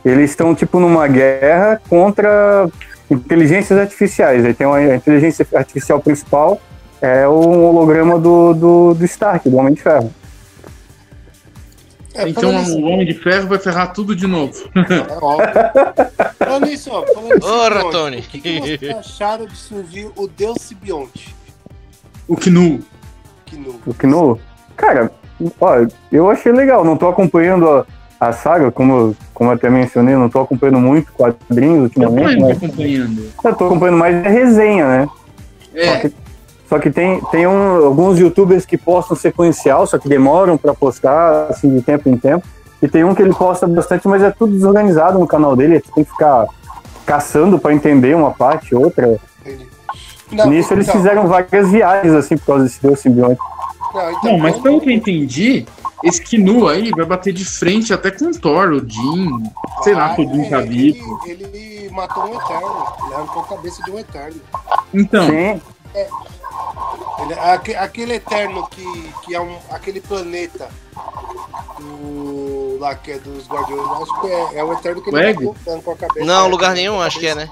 Eles 0.05 0.31
estão, 0.31 0.55
tipo, 0.55 0.81
numa 0.81 1.07
guerra 1.07 1.79
contra 1.91 2.67
inteligências 3.11 3.79
artificiais. 3.79 4.45
Aí 4.45 4.55
tem 4.55 4.67
uma 4.67 4.77
a 4.79 4.97
inteligência 4.97 5.47
artificial 5.55 6.01
principal, 6.01 6.59
é 7.03 7.27
o 7.29 7.35
holograma 7.35 8.19
do, 8.19 8.55
do, 8.55 8.95
do 8.95 9.05
Stark, 9.05 9.49
do 9.49 9.57
Homem 9.57 9.75
de 9.75 9.83
Ferro. 9.83 10.11
É, 12.19 12.29
Então 12.29 12.51
o 12.51 12.83
Homem 12.85 13.07
de 13.07 13.15
Ferro 13.15 13.49
vai 13.49 13.59
ferrar 13.59 13.93
tudo 13.93 14.15
de 14.15 14.27
novo. 14.27 14.53
É 14.75 15.25
óbvio. 15.25 15.49
Falando 16.39 16.67
nisso, 16.67 16.91
ó, 16.93 17.05
falando 17.07 17.39
de 17.41 17.47
Ora, 17.47 17.75
simbionte, 17.77 17.93
Tony. 17.97 18.19
O 18.19 18.23
que, 18.23 18.41
que 18.41 18.61
vocês 18.61 18.97
acharam 18.97 19.47
de 19.47 19.57
surgir 19.57 20.11
o 20.17 20.27
Deus 20.29 20.59
Sibionte? 20.61 21.35
O 22.27 22.37
Knu. 22.37 22.81
Que 23.47 23.57
no... 23.57 23.81
O 23.87 23.95
Kno? 23.95 24.39
Cara, 24.77 25.11
ó, 25.61 25.87
eu 26.13 26.31
achei 26.31 26.53
legal. 26.53 26.85
Não 26.85 26.97
tô 26.97 27.09
acompanhando 27.09 27.69
a, 27.71 27.87
a 28.21 28.33
saga, 28.33 28.71
como, 28.71 29.17
como 29.33 29.51
eu 29.51 29.55
até 29.55 29.71
mencionei, 29.71 30.15
não 30.15 30.29
tô 30.29 30.41
acompanhando 30.41 30.79
muito 30.81 31.13
quadrinhos 31.13 31.77
Eu 31.77 31.83
ultimamente, 32.03 32.39
tô 32.41 32.47
mas 32.47 32.57
acompanhando. 32.59 33.33
eu 33.45 33.55
tô 33.57 33.65
acompanhando 33.67 33.99
mais 33.99 34.27
a 34.27 34.29
resenha, 34.29 34.87
né? 34.89 35.09
Só 35.73 35.79
É, 35.79 36.01
que, 36.01 36.13
só 36.69 36.79
que 36.79 36.91
tem, 36.91 37.21
tem 37.31 37.47
um- 37.47 37.87
alguns 37.87 38.19
youtubers 38.19 38.67
que 38.67 38.77
postam 38.77 39.17
sequencial, 39.17 39.87
só 39.87 39.99
que 39.99 40.09
demoram 40.09 40.57
pra 40.59 40.75
postar, 40.75 41.47
assim, 41.51 41.75
de 41.75 41.83
tempo 41.83 42.09
em 42.09 42.17
tempo. 42.17 42.47
E 42.81 42.87
tem 42.87 43.03
um 43.05 43.15
que 43.15 43.23
ele 43.23 43.35
posta 43.35 43.67
bastante, 43.67 44.07
mas 44.07 44.23
é 44.23 44.31
tudo 44.31 44.53
desorganizado 44.53 45.19
no 45.19 45.27
canal 45.27 45.57
dele. 45.57 45.81
Você 45.81 45.93
tem 45.93 46.05
que 46.05 46.11
ficar 46.11 46.47
caçando 47.05 47.59
pra 47.59 47.73
entender 47.73 48.15
uma 48.15 48.31
parte, 48.31 48.75
outra. 48.75 49.19
Não, 50.31 50.47
Nisso 50.51 50.75
eles 50.75 50.87
então, 50.87 51.01
fizeram 51.01 51.27
várias 51.27 51.71
viagens, 51.71 52.13
assim, 52.15 52.37
por 52.37 52.47
causa 52.47 52.65
desse 52.65 52.83
Deus 52.83 53.01
simbionte. 53.01 53.41
Não, 53.95 54.11
então, 54.11 54.33
não, 54.33 54.39
mas 54.39 54.59
pelo 54.59 54.81
que 54.81 54.91
eu 54.91 54.93
entendi, 54.95 55.67
esse 56.05 56.23
Knu 56.23 56.69
aí 56.69 56.91
vai 56.91 57.07
bater 57.07 57.33
de 57.33 57.45
frente 57.45 57.93
até 57.95 58.11
com 58.11 58.27
o 58.27 58.39
Thor, 58.39 58.73
o 58.73 58.79
Jim, 58.87 59.43
sei 59.83 59.95
lá, 59.95 60.15
com 60.15 60.23
o 60.23 60.35
Jim 60.35 60.43
ele, 61.27 61.45
ele 61.45 61.91
matou 61.91 62.25
um 62.25 62.35
Eterno. 62.35 62.87
Ele 63.07 63.15
arrancou 63.15 63.43
a 63.43 63.47
cabeça 63.47 63.83
de 63.83 63.91
um 63.91 63.99
Eterno. 63.99 64.37
Então, 64.93 65.27
Sim, 65.27 65.61
Ele, 67.21 67.35
aque- 67.35 67.75
aquele 67.75 68.15
Eterno 68.15 68.67
que, 68.69 69.13
que 69.25 69.35
é 69.35 69.41
um, 69.41 69.57
aquele 69.71 70.01
planeta 70.01 70.69
do, 71.79 72.79
lá 72.81 72.95
que 72.95 73.13
é 73.13 73.19
dos 73.19 73.47
Guardiões, 73.49 74.03
acho 74.03 74.21
que 74.21 74.27
é, 74.29 74.59
é 74.59 74.65
o 74.65 74.73
Eterno 74.73 75.03
que 75.03 75.11
ele 75.11 75.35
matou, 75.35 75.57
arrancou 75.73 75.95
a 75.95 75.97
cabeça. 75.97 76.27
Não, 76.27 76.47
É, 76.47 76.49
lugar 76.49 76.75
nenhum, 76.75 77.01
acho 77.01 77.19
que 77.19 77.27
é, 77.27 77.35
né? 77.35 77.51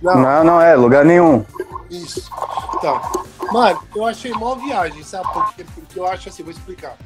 Não, 0.00 0.18
não, 0.20 0.44
não 0.44 0.60
é, 0.60 0.74
lugar 0.74 1.04
nenhum. 1.04 1.44
Isso. 1.90 2.30
Então, 2.74 3.00
mano, 3.52 3.80
eu 3.94 4.04
achei 4.06 4.32
mó 4.32 4.54
viagem, 4.54 5.02
sabe? 5.02 5.28
Porque, 5.32 5.64
porque 5.64 5.98
eu 5.98 6.06
acho 6.06 6.28
assim, 6.28 6.42
vou 6.42 6.52
explicar. 6.52 6.96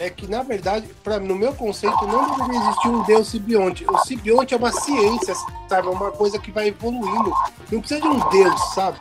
É 0.00 0.08
que, 0.08 0.26
na 0.26 0.42
verdade, 0.42 0.88
pra, 1.04 1.20
no 1.20 1.34
meu 1.34 1.52
conceito, 1.52 2.06
não 2.06 2.30
deveria 2.34 2.60
existir 2.60 2.88
um 2.88 3.02
Deus 3.02 3.28
simbionte. 3.28 3.84
O 3.88 3.98
simbionte 3.98 4.54
é 4.54 4.56
uma 4.56 4.72
ciência, 4.72 5.34
sabe? 5.68 5.86
É 5.86 5.90
uma 5.90 6.10
coisa 6.10 6.38
que 6.38 6.50
vai 6.50 6.68
evoluindo. 6.68 7.32
Não 7.70 7.78
precisa 7.80 8.00
de 8.00 8.08
um 8.08 8.18
Deus, 8.30 8.74
sabe? 8.74 8.98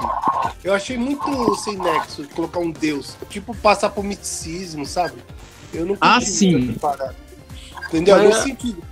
Eu 0.63 0.73
achei 0.73 0.97
muito 0.97 1.55
sem 1.55 1.77
nexo 1.77 2.23
colocar 2.35 2.59
um 2.59 2.71
Deus. 2.71 3.15
Tipo, 3.29 3.55
passar 3.55 3.89
por 3.89 4.03
misticismo, 4.03 4.85
sabe? 4.85 5.15
Eu 5.73 5.85
não 5.85 5.97
Ah, 6.01 6.19
sim. 6.21 6.75
Entendeu? 7.87 8.15
Mas- 8.17 8.27
Nesse 8.29 8.43
sentido. 8.43 8.83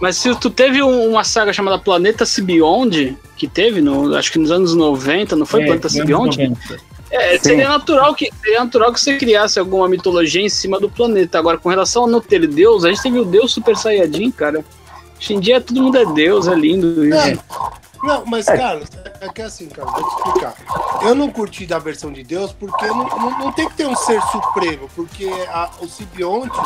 Mas 0.00 0.16
se 0.16 0.34
tu 0.36 0.50
teve 0.50 0.82
um- 0.82 1.10
uma 1.10 1.22
saga 1.24 1.52
chamada 1.52 1.78
Planeta 1.78 2.26
Sibionde, 2.26 3.16
que 3.36 3.46
teve, 3.46 3.80
no, 3.80 4.14
acho 4.16 4.32
que 4.32 4.38
nos 4.38 4.50
anos 4.50 4.74
90, 4.74 5.36
não 5.36 5.46
foi 5.46 5.62
é, 5.62 5.66
Planeta? 5.66 5.88
90. 5.88 6.76
É, 7.10 7.38
seria 7.38 7.68
natural, 7.68 8.12
que, 8.14 8.28
seria 8.42 8.58
natural 8.60 8.92
que 8.92 9.00
você 9.00 9.16
criasse 9.16 9.58
alguma 9.58 9.88
mitologia 9.88 10.42
em 10.42 10.48
cima 10.48 10.80
do 10.80 10.90
planeta. 10.90 11.38
Agora, 11.38 11.56
com 11.58 11.68
relação 11.68 12.04
a 12.04 12.08
não 12.08 12.20
ter 12.20 12.44
Deus, 12.48 12.84
a 12.84 12.88
gente 12.88 13.02
teve 13.02 13.20
o 13.20 13.24
Deus 13.24 13.52
Super 13.52 13.76
Saiyajin, 13.76 14.32
cara. 14.32 14.64
Hoje 15.16 15.34
em 15.34 15.38
dia 15.40 15.60
todo 15.60 15.80
mundo 15.80 15.96
é 15.96 16.04
Deus, 16.06 16.48
é 16.48 16.54
lindo. 16.56 17.06
isso. 17.06 17.16
É. 17.16 17.38
Não, 18.06 18.24
mas, 18.26 18.46
cara, 18.46 18.82
é 19.20 19.28
que 19.28 19.42
assim, 19.42 19.68
cara, 19.68 19.90
vou 19.90 20.02
te 20.02 20.16
explicar. 20.16 20.54
Eu 21.02 21.14
não 21.14 21.30
curti 21.30 21.66
da 21.66 21.78
versão 21.78 22.12
de 22.12 22.22
Deus 22.22 22.52
porque 22.52 22.86
não, 22.86 23.04
não, 23.06 23.38
não 23.38 23.52
tem 23.52 23.68
que 23.68 23.74
ter 23.76 23.86
um 23.86 23.96
ser 23.96 24.20
supremo, 24.22 24.88
porque 24.94 25.28
a- 25.48 25.70
o 25.80 25.88
simbionte, 25.88 26.58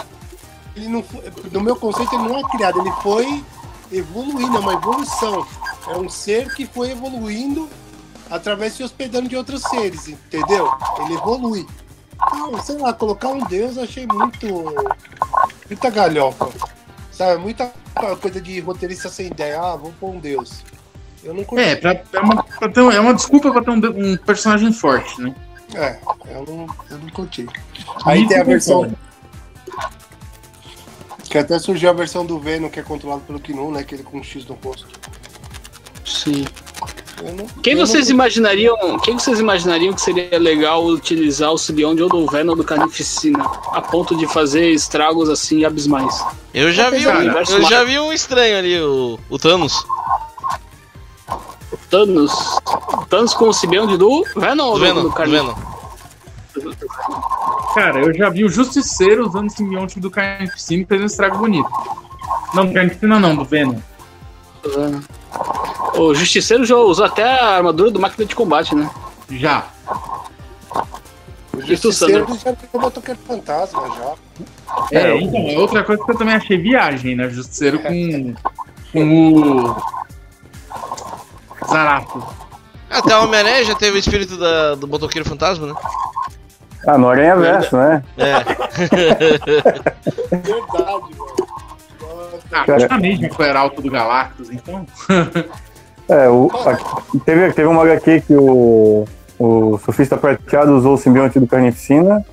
ele 0.77 0.89
não 0.89 1.03
foi, 1.03 1.25
no 1.53 1.61
meu 1.61 1.77
conceito, 1.77 2.15
ele 2.15 2.29
não 2.29 2.39
é 2.39 2.43
criado, 2.51 2.81
ele 2.81 2.93
foi 3.03 3.45
evoluindo, 3.93 4.57
é 4.57 4.61
uma 4.61 4.75
evolução. 4.75 5.47
É 5.87 5.97
um 5.97 6.09
ser 6.09 6.55
que 6.55 6.67
foi 6.67 6.91
evoluindo 6.91 7.69
através 8.31 8.73
de 8.73 8.79
se 8.79 8.83
hospedando 8.85 9.29
de 9.29 9.37
outros 9.37 9.63
seres, 9.63 10.09
entendeu? 10.09 10.71
Ele 11.01 11.15
evolui. 11.15 11.67
Então, 12.15 12.63
sei 12.63 12.77
lá, 12.79 12.93
colocar 12.93 13.29
um 13.29 13.39
Deus 13.45 13.77
eu 13.77 13.85
achei 13.85 14.07
muito. 14.07 14.47
muita 15.69 15.89
galhofa. 15.89 16.49
Sabe? 17.13 17.41
Muita 17.41 17.73
coisa 18.21 18.41
de 18.41 18.61
roteirista 18.61 19.09
sem 19.09 19.29
ideia. 19.29 19.61
Ah, 19.61 19.77
vou 19.77 19.93
pôr 19.99 20.11
um 20.11 20.19
Deus. 20.21 20.63
Eu 21.25 21.35
não 21.35 21.45
curti. 21.45 21.65
É, 21.65 21.77
pra, 21.77 21.91
é, 22.13 22.21
uma, 22.21 22.43
pra 22.43 22.69
ter 22.69 22.81
é 22.81 23.01
uma 23.01 23.15
desculpa 23.15 23.51
pra 23.51 23.63
ter 23.63 23.71
um, 23.71 24.13
um 24.13 24.17
personagem 24.17 24.73
forte, 24.73 25.21
né? 25.21 25.35
É, 25.75 25.99
eu 26.31 26.45
não, 26.47 26.67
eu 26.91 26.99
não 26.99 27.09
curti. 27.11 27.47
Aí 28.05 28.27
tem 28.27 28.39
a 28.39 28.45
versão. 28.45 28.91
Que 31.29 31.37
até 31.37 31.59
surgiu 31.59 31.91
a 31.91 31.93
versão 31.93 32.25
do 32.25 32.39
Venom, 32.39 32.71
que 32.71 32.81
é 32.81 32.83
controlado 32.83 33.21
pelo 33.23 33.39
Kinu, 33.39 33.71
né? 33.71 33.81
Aquele 33.81 34.03
com 34.03 34.19
um 34.19 34.23
X 34.23 34.47
no 34.47 34.55
rosto. 34.65 34.89
Sim. 36.07 36.47
Eu 37.23 37.35
não- 37.35 37.47
Quem 37.63 37.75
não 37.75 37.85
vocês 37.85 38.05
curti. 38.05 38.13
imaginariam? 38.13 38.99
Quem 39.01 39.19
vocês 39.19 39.39
imaginariam 39.39 39.93
que 39.93 40.01
seria 40.01 40.39
legal 40.39 40.87
utilizar 40.87 41.53
o 41.53 41.59
Sibionde 41.59 42.03
ou 42.03 42.09
do 42.09 42.25
Venom 42.27 42.57
do 42.57 42.65
Carnificina 42.65 43.45
a 43.73 43.83
ponto 43.83 44.17
de 44.17 44.27
fazer 44.27 44.71
estragos 44.71 45.29
assim 45.29 45.65
abismais? 45.67 46.25
Eu 46.55 46.73
já 46.73 46.89
vi 46.89 47.07
um, 47.07 47.11
eu 47.11 47.63
já 47.69 47.85
vi 47.85 47.99
um 47.99 48.11
estranho 48.13 48.57
ali, 48.57 48.81
o, 48.81 49.19
o 49.29 49.39
Thanos. 49.39 49.85
O 51.71 51.77
Thanos. 51.91 52.33
o 52.65 53.07
Thanos 53.07 53.35
com 53.35 53.49
o 53.49 53.53
Sibionde 53.53 53.97
do 53.97 54.25
Venom 54.37 54.73
Do 54.73 54.81
Venom, 54.81 55.03
do? 55.03 55.11
Venom. 55.11 55.55
Cara, 57.75 58.01
eu 58.01 58.15
já 58.15 58.29
vi 58.29 58.45
o 58.45 58.49
Justiceiro 58.49 59.27
usando 59.27 59.49
o 59.49 59.51
simbionte 59.51 60.01
do 60.01 60.11
Carnificina 60.11 60.83
e 60.83 60.87
fazendo 60.87 61.03
um 61.03 61.07
estrago 61.07 61.39
bonito. 61.39 61.69
Não, 62.55 62.67
do 62.67 62.73
Carnificina 62.73 63.19
não, 63.21 63.37
do 63.37 63.45
Venom. 63.45 63.77
O 65.95 66.15
Justiceiro 66.15 66.65
já 66.65 66.77
usou 66.77 67.05
até 67.05 67.23
a 67.25 67.57
armadura 67.57 67.91
do 67.91 68.01
máquina 68.01 68.25
de 68.25 68.35
combate, 68.35 68.75
né? 68.75 68.91
Já. 69.31 69.67
O 71.53 71.59
tu, 71.59 71.67
Justiceiro 71.67 72.27
já 72.45 72.53
pegou 72.53 72.81
motoqueiro 72.81 73.21
fantasma 73.27 73.83
já. 73.89 74.15
É, 74.93 75.17
então, 75.17 75.49
é 75.49 75.59
outra 75.59 75.85
coisa 75.85 76.03
que 76.05 76.11
eu 76.11 76.17
também 76.17 76.35
achei 76.35 76.57
viagem, 76.57 77.15
né? 77.15 77.29
Justiceiro 77.29 77.79
com, 77.81 78.35
com 78.93 79.33
o. 79.33 79.98
Zarato. 81.71 82.27
Até 82.91 83.17
o 83.17 83.25
Homem-Aranha 83.25 83.65
já 83.65 83.75
teve 83.75 83.97
o 83.97 84.01
espírito 84.01 84.37
da- 84.39 84.75
do 84.75 84.89
motoqueiro 84.89 85.29
fantasma, 85.29 85.67
né? 85.67 85.75
Ah, 86.87 86.97
no 86.97 87.09
Aranha 87.09 87.37
Verso, 87.37 87.77
né? 87.77 88.03
É. 88.17 88.33
Verdade, 90.31 91.15
mano. 91.17 91.49
Ah, 92.51 92.65
praticamente 92.65 93.29
foi 93.35 93.51
Arauto 93.51 93.83
do 93.83 93.91
Galactus, 93.91 94.51
então. 94.51 94.87
É, 96.11 96.27
o, 96.27 96.51
a- 96.67 97.03
teve, 97.27 97.53
teve 97.53 97.69
uma 97.69 97.83
HQ 97.83 98.23
que 98.23 98.35
o, 98.35 99.05
o 99.39 99.77
surfista 99.85 100.17
prateado 100.17 100.75
usou 100.75 100.95
o 100.95 100.97
simbionte 100.97 101.39
do 101.39 101.47
Carnificina. 101.47 102.25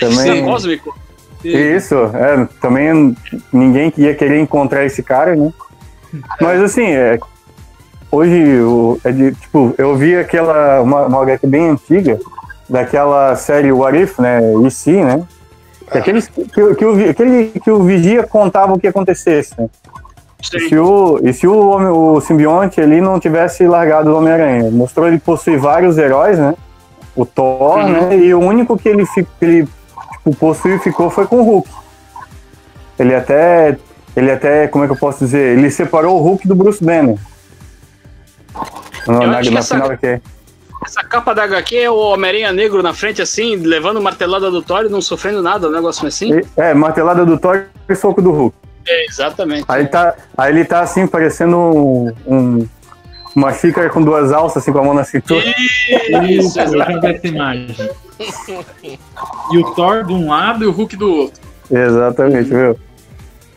Carnificina 0.00 0.28
Também. 0.34 0.44
cósmico? 0.46 0.98
Isso, 1.44 1.94
é, 1.94 2.48
também 2.58 3.14
ninguém 3.52 3.92
ia 3.98 4.14
querer 4.14 4.40
encontrar 4.40 4.86
esse 4.86 5.02
cara, 5.02 5.36
né? 5.36 5.52
Mas 6.40 6.62
assim, 6.62 6.86
é, 6.86 7.18
hoje, 8.12 8.60
o- 8.60 9.00
é 9.02 9.10
de, 9.10 9.32
tipo, 9.32 9.74
eu 9.78 9.96
vi 9.96 10.16
aquela, 10.16 10.80
uma, 10.82 11.06
uma 11.06 11.22
HQ 11.22 11.46
bem 11.46 11.70
antiga, 11.70 12.20
daquela 12.68 13.34
série 13.36 13.72
What 13.72 13.98
If, 13.98 14.18
né, 14.18 14.40
E.C., 14.66 15.02
né? 15.02 15.22
Que, 15.90 15.98
aqueles, 15.98 16.28
que, 16.28 16.44
que, 16.46 16.84
o, 16.84 17.10
aquele, 17.10 17.46
que 17.62 17.70
o 17.70 17.82
Vigia 17.82 18.22
contava 18.22 18.72
o 18.72 18.78
que 18.78 18.86
acontecesse, 18.86 19.52
né? 19.58 19.68
E 20.40 20.60
se 20.68 20.76
o, 20.78 21.20
e 21.22 21.32
se 21.32 21.46
o, 21.46 21.68
homem, 21.68 21.88
o 21.88 22.20
simbionte 22.20 22.80
ali 22.80 23.00
não 23.00 23.20
tivesse 23.20 23.66
largado 23.66 24.10
o 24.10 24.16
Homem-Aranha? 24.16 24.70
Mostrou 24.70 25.06
ele 25.06 25.18
possuir 25.18 25.58
vários 25.58 25.98
heróis, 25.98 26.38
né? 26.38 26.54
O 27.14 27.24
Thor, 27.26 27.78
Uhum. 27.78 27.88
né? 28.08 28.16
E 28.16 28.34
o 28.34 28.40
único 28.40 28.76
que 28.76 28.88
ele, 28.88 29.04
que 29.06 29.26
ele 29.40 29.68
tipo, 30.16 30.34
possuiu 30.36 30.76
e 30.76 30.78
ficou 30.78 31.10
foi 31.10 31.26
com 31.26 31.36
o 31.40 31.42
Hulk. 31.44 31.68
Ele 32.98 33.14
até, 33.14 33.76
ele 34.16 34.30
até, 34.30 34.66
como 34.68 34.84
é 34.84 34.86
que 34.86 34.92
eu 34.94 34.98
posso 34.98 35.20
dizer? 35.20 35.56
Ele 35.58 35.70
separou 35.70 36.18
o 36.18 36.22
Hulk 36.22 36.48
do 36.48 36.54
Bruce 36.54 36.82
Banner. 36.82 37.16
No, 39.06 39.18
na, 39.20 39.26
na 39.26 39.40
essa- 39.58 39.74
final 39.74 39.90
aqui. 39.90 40.20
Essa 40.84 41.04
capa 41.04 41.32
da 41.32 41.44
HQ 41.44 41.76
é 41.76 41.88
o 41.90 41.96
Homem-Aranha 41.96 42.52
negro 42.52 42.82
na 42.82 42.92
frente, 42.92 43.22
assim, 43.22 43.54
levando 43.56 44.00
martelada 44.02 44.50
do 44.50 44.60
Thor 44.60 44.84
e 44.84 44.88
não 44.88 45.00
sofrendo 45.00 45.40
nada, 45.40 45.68
um 45.68 45.70
negócio 45.70 46.06
assim. 46.08 46.32
E- 46.40 46.44
É, 46.56 46.74
martelada 46.74 47.24
do 47.24 47.38
Thor 47.38 47.66
e 47.88 47.94
soco 47.94 48.20
do 48.20 48.32
Hulk. 48.32 48.56
É, 48.88 49.06
exatamente. 49.06 49.64
Aí, 49.68 49.86
tá, 49.86 50.14
aí 50.36 50.52
ele 50.52 50.64
tá 50.64 50.80
assim, 50.80 51.06
parecendo 51.06 51.56
um, 51.56 52.12
um- 52.26 52.68
uma 53.34 53.52
xícara 53.52 53.88
com 53.90 54.02
duas 54.02 54.32
alças, 54.32 54.60
assim, 54.62 54.72
com 54.72 54.80
a 54.80 54.82
mão 54.84 54.92
na 54.92 55.04
cintura. 55.04 55.44
Isso, 56.28 56.58
eu 56.60 56.76
já 56.78 56.84
vi 57.00 57.06
essa 57.06 57.26
imagem. 57.28 57.76
E 59.52 59.58
o 59.58 59.74
Thor 59.74 60.04
de 60.04 60.12
um 60.12 60.28
lado 60.28 60.64
e 60.64 60.66
o 60.66 60.72
Hulk 60.72 60.96
do 60.96 61.10
outro. 61.14 61.40
Exatamente, 61.70 62.48
viu? 62.50 62.76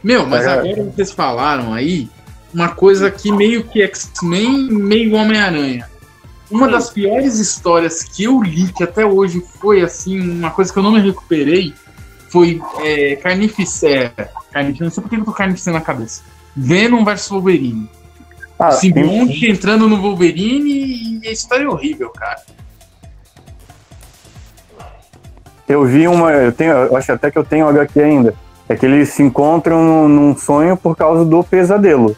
Meu, 0.04 0.26
mas 0.28 0.46
É. 0.46 0.50
agora 0.52 0.84
vocês 0.96 1.12
falaram 1.12 1.74
aí 1.74 2.08
uma 2.56 2.70
coisa 2.70 3.12
que 3.12 3.32
meio 3.32 3.66
que 3.66 3.82
X-Men, 3.82 4.70
meio 4.72 5.14
Homem-Aranha. 5.14 5.90
Uma 6.50 6.70
das 6.70 6.90
piores 6.90 7.38
histórias 7.38 8.02
que 8.02 8.24
eu 8.24 8.42
li, 8.42 8.72
que 8.72 8.84
até 8.84 9.06
hoje 9.06 9.44
foi 9.60 9.82
assim, 9.82 10.20
uma 10.40 10.52
coisa 10.52 10.72
que 10.72 10.80
eu 10.80 10.84
não 10.84 10.92
me 10.92 11.02
recuperei, 11.02 11.74
foi 12.30 12.62
é. 12.82 13.18
Carnificina, 13.18 14.14
não 14.80 14.90
sei 14.90 15.04
por 15.04 15.10
que 15.10 15.18
eu 15.18 15.26
tô 15.26 15.34
Carnificina 15.34 15.80
na 15.80 15.82
cabeça. 15.82 16.22
Venom 16.56 17.04
vs 17.04 17.28
Wolverine. 17.28 17.90
Ah, 18.58 18.72
simbionte 18.72 19.52
entrando 19.52 19.90
no 19.90 20.02
Wolverine 20.02 21.20
e 21.22 21.28
a 21.28 21.32
história 21.32 21.66
é 21.66 21.68
horrível, 21.68 22.10
cara. 22.12 22.42
eu 25.68 25.84
vi 25.84 26.08
uma. 26.08 26.32
Eu, 26.32 26.52
tenho, 26.52 26.72
eu 26.72 26.96
acho 26.96 27.12
até 27.12 27.30
que 27.30 27.38
eu 27.38 27.44
tenho 27.44 27.68
HQ 27.68 28.00
ainda. 28.00 28.34
É 28.70 28.76
que 28.76 28.86
eles 28.86 29.10
se 29.10 29.22
encontram 29.22 30.08
num 30.08 30.36
sonho 30.36 30.76
por 30.78 30.96
causa 30.96 31.26
do 31.26 31.44
pesadelo. 31.44 32.16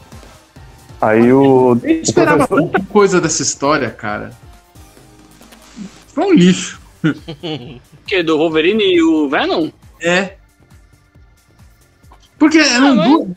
Aí 1.02 1.32
o. 1.32 1.78
Eu 1.84 2.02
esperava 2.02 2.48
professor- 2.48 2.72
tanta 2.72 2.86
coisa 2.92 3.22
dessa 3.22 3.42
história, 3.42 3.90
cara. 3.92 4.32
Foi 6.08 6.26
um 6.26 6.34
lixo. 6.34 6.80
Que 8.08 8.24
do 8.24 8.38
Wolverine 8.38 8.84
e 8.84 9.02
o 9.04 9.30
Venom? 9.30 9.70
É. 10.02 10.38
Porque 12.40 12.58
eram, 12.58 13.02
Ah, 13.02 13.04
du- 13.06 13.36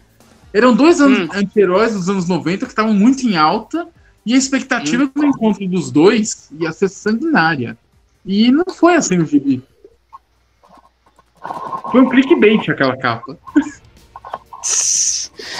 eram 0.55 0.75
dois 0.75 1.01
Hum. 1.01 1.29
anti-heróis 1.33 1.93
dos 1.93 2.09
anos 2.09 2.29
90 2.29 2.67
que 2.67 2.73
estavam 2.73 2.95
muito 2.95 3.27
em 3.27 3.37
alta 3.37 3.89
e 4.25 4.33
a 4.33 4.37
expectativa 4.39 5.05
Hum. 5.05 5.11
do 5.15 5.25
encontro 5.27 5.67
dos 5.69 5.91
dois 5.91 6.49
ia 6.59 6.71
ser 6.73 6.89
sanguinária. 6.89 7.77
E 8.25 8.51
não 8.53 8.65
foi 8.73 8.95
assim 8.95 9.17
no 9.17 9.27
gibi. 9.27 9.61
Foi 11.91 12.01
um 12.01 12.09
clickbait 12.09 12.69
aquela 12.71 12.97
capa. 12.97 13.37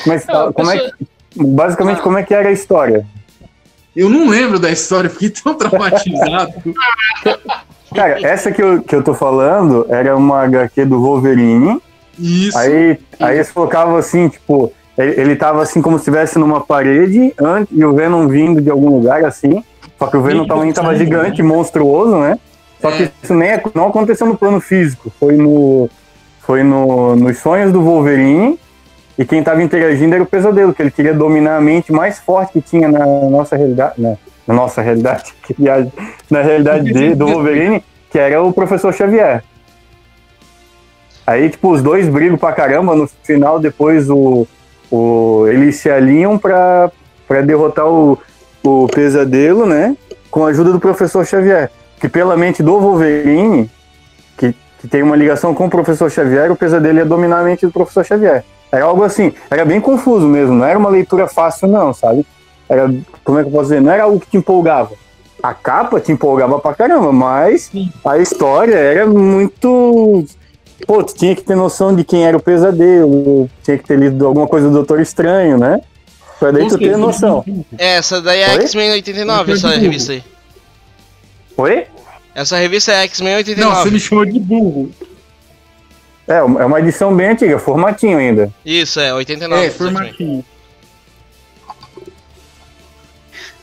Mas 0.07 0.27
Não, 0.27 0.49
ah, 0.49 0.53
como 0.53 0.71
é 0.71 0.79
que. 0.91 1.07
Basicamente, 1.37 1.99
Ah. 1.99 2.03
como 2.03 2.19
é 2.19 2.23
que 2.23 2.35
era 2.35 2.49
a 2.49 2.53
história? 2.53 3.07
Eu 3.95 4.09
não 4.09 4.29
lembro 4.29 4.59
da 4.59 4.71
história, 4.71 5.11
fiquei 5.11 5.31
tão 5.31 5.55
traumatizado. 5.59 6.53
Cara, 7.95 8.25
essa 8.27 8.53
que 8.53 8.63
eu, 8.63 8.83
que 8.83 8.95
eu 8.95 9.03
tô 9.03 9.15
falando 9.15 9.85
era 9.89 10.17
uma 10.17 10.43
HQ 10.43 10.85
do 10.85 11.01
Wolverine. 11.01 11.81
Isso. 12.19 12.57
Aí, 12.57 12.99
aí 13.19 13.37
eles 13.37 13.51
colocavam 13.51 13.97
assim, 13.97 14.29
tipo, 14.29 14.73
ele, 14.97 15.21
ele 15.21 15.37
tava 15.37 15.63
assim 15.63 15.83
como 15.83 15.97
se 15.99 16.03
estivesse 16.03 16.39
numa 16.39 16.61
parede 16.61 17.35
antes, 17.41 17.77
e 17.77 17.85
o 17.85 17.93
Venom 17.95 18.29
vindo 18.29 18.61
de 18.61 18.71
algum 18.71 18.91
lugar 18.91 19.25
assim. 19.25 19.65
Só 19.99 20.07
que 20.07 20.17
o 20.17 20.23
Venom 20.23 20.47
também 20.47 20.73
tava 20.73 20.95
gigante, 20.95 21.43
monstruoso, 21.43 22.17
né? 22.19 22.39
Só 22.81 22.91
que 22.91 23.03
É. 23.05 23.11
isso 23.23 23.35
nem 23.35 23.51
não 23.75 23.89
aconteceu 23.89 24.27
no 24.27 24.37
plano 24.37 24.61
físico. 24.61 25.13
Foi 25.19 25.37
no. 25.37 25.89
Foi 26.41 26.63
no, 26.63 27.15
nos 27.17 27.39
sonhos 27.39 27.73
do 27.73 27.83
Wolverine. 27.83 28.59
E 29.19 29.25
quem 29.25 29.43
tava 29.43 29.63
interagindo 29.63 30.15
era 30.15 30.23
o 30.23 30.27
pesadelo, 30.27 30.73
que 30.73 30.83
ele 30.83 30.91
queria 30.91 31.13
dominar 31.13 31.57
a 31.57 31.61
mente 31.61 31.93
mais 31.93 32.19
forte 32.19 32.55
que 32.55 32.61
tinha 32.61 32.89
na 32.89 33.05
nossa 33.07 33.57
realidade. 33.57 33.95
Na, 33.99 34.17
na 34.47 34.55
nossa 34.55 34.81
realidade, 34.81 35.35
que 35.47 35.55
viagem. 35.55 35.93
Na 36.31 36.43
realidade 36.43 36.93
de, 36.93 37.15
do 37.15 37.27
Wolverine, 37.27 37.85
que 38.11 38.19
era 38.19 38.43
o 38.43 38.53
professor 38.53 38.93
Xavier. 38.93 39.43
Aí, 41.27 41.49
tipo, 41.49 41.71
os 41.71 41.83
dois 41.83 42.09
brigam 42.09 42.37
pra 42.37 42.53
caramba. 42.53 42.97
No 42.97 43.09
final, 43.23 43.61
depois, 43.61 44.11
o, 44.11 44.47
o, 44.91 45.47
eles 45.47 45.77
se 45.77 45.89
alinham 45.89 46.37
pra, 46.37 46.91
pra 47.29 47.41
derrotar 47.41 47.87
o, 47.87 48.19
o 48.65 48.89
pesadelo, 48.89 49.67
né? 49.67 49.97
Com 50.31 50.45
a 50.45 50.49
ajuda 50.49 50.73
do 50.73 50.81
professor 50.81 51.25
Xavier. 51.25 51.71
Que 52.01 52.09
pela 52.09 52.37
mente 52.37 52.63
do 52.63 52.81
Wolverine, 52.81 53.71
que, 54.81 54.89
tem 54.89 55.03
uma 55.03 55.17
ligação 55.17 55.55
com 55.55 55.67
o 55.67 55.71
professor 55.71 56.11
Xavier, 56.11 56.51
o 56.51 56.57
pesadelo 56.57 56.99
ia 56.99 57.05
dominar 57.05 57.41
a 57.41 57.45
mente 57.45 57.67
do 57.67 57.73
professor 57.73 58.05
Xavier. 58.05 58.45
Era 58.73 58.85
algo 58.85 59.03
assim, 59.03 59.33
era 59.51 59.65
bem 59.65 59.81
confuso 59.81 60.27
mesmo, 60.27 60.55
não 60.55 60.65
era 60.65 60.79
uma 60.79 60.89
leitura 60.89 61.27
fácil, 61.27 61.69
não, 61.69 61.93
sabe? 61.93 62.25
Era, 62.69 62.93
como 63.25 63.39
é 63.39 63.43
que 63.43 63.49
eu 63.49 63.53
posso 63.53 63.65
dizer? 63.65 63.81
Não 63.81 63.93
era 63.93 64.05
algo 64.05 64.21
que 64.21 64.29
te 64.29 64.37
empolgava. 64.37 64.93
A 65.43 65.55
capa 65.55 65.99
te 65.99 66.13
empolgava 66.13 66.59
pra 66.59 66.75
caramba, 66.75 67.13
mas 67.13 67.63
Sim. 67.73 67.91
a 68.05 68.19
história 68.19 68.77
era 68.77 69.07
muito. 69.07 70.25
Pô, 70.87 71.03
tu 71.03 71.15
tinha 71.15 71.35
que 71.35 71.43
ter 71.43 71.57
noção 71.57 71.95
de 71.95 72.05
quem 72.05 72.25
era 72.25 72.37
o 72.37 72.43
pesadelo, 72.43 73.51
tinha 73.63 73.77
que 73.77 73.85
ter 73.85 73.99
lido 73.99 74.27
alguma 74.27 74.47
coisa 74.47 74.69
do 74.69 74.75
Doutor 74.75 75.01
Estranho, 75.01 75.59
né? 75.59 75.81
Pra 76.39 76.51
daí 76.51 76.69
tu 76.69 76.79
ter 76.79 76.97
noção. 76.97 77.45
É, 77.77 77.97
essa 77.97 78.21
daí 78.21 78.41
é? 78.41 78.51
X-Men 78.63 78.93
89, 78.93 79.51
Eu 79.51 79.57
essa 79.57 79.69
revista 79.71 80.13
aí. 80.13 80.23
Oi? 81.57 81.87
Essa 82.35 82.57
revista 82.57 82.93
é 82.93 83.03
X-Men 83.05 83.33
Não, 83.33 83.39
89. 83.39 83.83
você 83.83 83.91
me 83.91 84.01
chamou 84.01 84.25
de 84.25 84.39
burro. 84.39 84.91
É, 86.29 86.35
é 86.37 86.43
uma 86.43 86.79
edição 86.79 87.15
bem 87.15 87.29
antiga, 87.31 87.59
formatinho 87.59 88.19
ainda. 88.19 88.53
Isso, 88.65 89.01
é, 89.01 89.13
89. 89.13 89.67
É, 89.67 89.71
formatinho. 89.71 90.45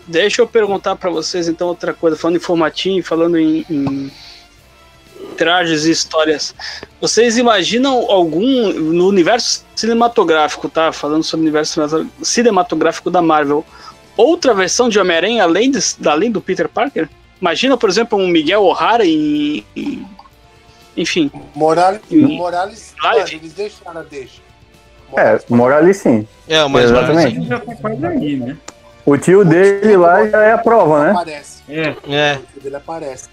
Deixa 0.08 0.42
eu 0.42 0.48
perguntar 0.48 0.96
pra 0.96 1.10
vocês 1.10 1.48
então 1.48 1.68
outra 1.68 1.94
coisa, 1.94 2.16
falando 2.18 2.38
em 2.38 2.42
formatinho, 2.42 3.04
falando 3.04 3.38
em, 3.38 3.66
em 3.70 4.12
trajes 5.38 5.86
e 5.86 5.92
histórias. 5.92 6.56
Vocês 7.02 7.38
imaginam 7.38 8.10
algum 8.10 8.72
no 8.74 9.08
universo 9.08 9.66
cinematográfico, 9.76 10.70
tá? 10.70 10.94
Falando 10.94 11.24
sobre 11.24 11.42
o 11.42 11.48
universo 11.48 11.82
cinematográfico 12.24 13.12
da 13.12 13.22
Marvel, 13.22 13.66
outra 14.16 14.54
versão 14.54 14.88
de 14.88 14.98
Homem-Aranha 14.98 15.44
além, 15.44 15.70
de- 15.72 15.80
além 16.06 16.32
do 16.32 16.40
Peter 16.42 16.70
Parker? 16.70 17.10
Imagina, 17.42 17.78
por 17.78 17.90
exemplo, 17.90 18.18
um 18.18 18.28
Miguel 18.28 18.64
O'Hara 18.64 19.04
e, 19.06 19.64
e- 19.76 20.04
enfim, 20.96 21.32
Morales, 21.56 22.02
Hum. 22.12 22.28
Morales 22.36 22.96
Live. 23.04 23.36
eles 23.36 23.54
deixaram, 23.54 24.04
deixa. 24.10 24.42
É, 25.16 25.40
Morales 25.50 25.98
sim. 25.98 26.28
É, 26.48 26.64
o 26.64 26.70
mais 26.70 26.86
Exatamente. 26.90 27.48
Já 27.48 27.60
tá 27.60 27.76
quase 27.76 28.06
aí, 28.06 28.36
né? 28.38 28.58
O 29.06 29.16
tio 29.18 29.46
dele 29.46 29.96
lá 29.96 30.28
já 30.28 30.42
é 30.44 30.52
a 30.52 30.58
prova, 30.58 31.06
né? 31.06 31.12
Aparece. 31.12 31.62
É. 31.70 31.96
É, 32.10 32.40
O 32.58 32.60
dele 32.60 32.76
aparece. 32.76 33.30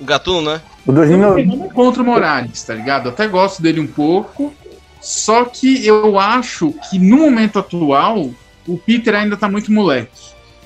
o 0.00 0.04
Gatuno, 0.04 0.52
né? 0.52 0.60
O 0.86 0.90
Eu 0.90 0.94
2000, 0.94 1.44
não 1.46 1.68
contra 1.68 2.02
o 2.02 2.06
Morales, 2.06 2.62
tá 2.62 2.72
ligado? 2.72 3.06
Eu 3.06 3.12
até 3.12 3.26
gosto 3.26 3.60
dele 3.60 3.80
um 3.80 3.86
pouco. 3.86 4.54
Só 5.00 5.44
que 5.44 5.86
eu 5.86 6.18
acho 6.18 6.72
que 6.88 6.98
no 6.98 7.18
momento 7.18 7.58
atual, 7.58 8.30
o 8.66 8.78
Peter 8.78 9.14
ainda 9.14 9.36
tá 9.36 9.48
muito 9.48 9.70
moleque. 9.70 10.10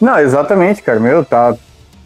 Não, 0.00 0.18
exatamente, 0.18 0.80
cara. 0.82 1.00
Meu, 1.00 1.24
tá. 1.24 1.56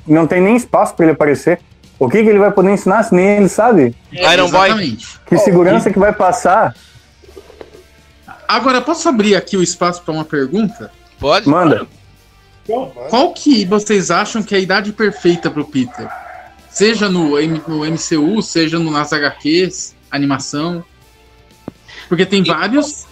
Não 0.07 0.27
tem 0.27 0.41
nem 0.41 0.57
espaço 0.57 0.95
pra 0.95 1.05
ele 1.07 1.13
aparecer. 1.13 1.61
O 1.99 2.09
que, 2.09 2.23
que 2.23 2.29
ele 2.29 2.39
vai 2.39 2.51
poder 2.51 2.73
ensinar 2.73 3.03
se 3.05 3.15
nem 3.15 3.39
ele 3.39 3.49
sabe? 3.49 3.95
Iron 4.13 4.51
Boy. 4.51 4.67
Exatamente. 4.69 5.21
Que 5.27 5.35
Oh, 5.35 5.39
segurança 5.39 5.91
que 5.91 5.99
vai 5.99 6.13
passar? 6.13 6.75
Agora, 8.47 8.81
posso 8.81 9.09
abrir 9.09 9.35
aqui 9.35 9.57
o 9.57 9.63
espaço 9.63 10.03
para 10.03 10.13
uma 10.15 10.25
pergunta? 10.25 10.91
Pode? 11.19 11.49
Manda. 11.49 11.87
Qual 13.11 13.33
que 13.33 13.65
vocês 13.65 14.11
acham 14.11 14.43
que 14.43 14.55
é 14.55 14.59
a 14.59 14.61
idade 14.61 14.93
perfeita 14.93 15.51
pro 15.51 15.65
Peter? 15.65 16.09
Seja 16.71 17.09
no, 17.09 17.39
M- 17.41 17.63
no 17.67 17.85
MCU, 17.85 18.43
seja 18.43 18.79
no, 18.79 18.91
nas 18.91 19.13
HQs, 19.13 19.95
animação. 20.11 20.85
Porque 22.09 22.27
tem 22.27 22.45
vários. 22.45 23.05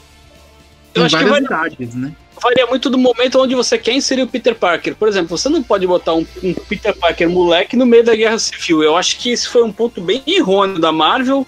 Eu 0.95 1.03
Tem 1.03 1.05
acho 1.07 1.19
que 1.19 1.25
várias 1.25 1.49
vai- 1.49 1.67
idades, 1.69 1.95
né? 1.95 2.13
Varia 2.45 2.67
muito 2.67 2.89
do 2.91 2.97
momento 2.99 3.41
onde 3.41 3.55
você 3.55 3.77
quer 3.79 3.93
inserir 3.93 4.23
o 4.23 4.29
Peter 4.29 4.55
Parker. 4.55 4.95
Por 4.95 5.09
exemplo, 5.09 5.37
você 5.37 5.49
não 5.49 5.63
pode 5.63 5.87
botar 5.87 6.15
um, 6.15 6.25
um 6.43 6.55
Peter 6.55 6.95
Parker 6.97 7.29
moleque 7.29 7.77
no 7.77 7.87
meio 7.87 8.05
da 8.05 8.15
Guerra 8.15 8.39
Civil. 8.39 8.83
Eu 8.83 8.97
acho 8.97 9.19
que 9.19 9.31
esse 9.31 9.49
foi 9.49 9.63
um 9.63 9.73
ponto 9.73 10.01
bem 10.01 10.23
errôneo 10.27 10.79
da 10.79 10.93
Marvel 10.93 11.47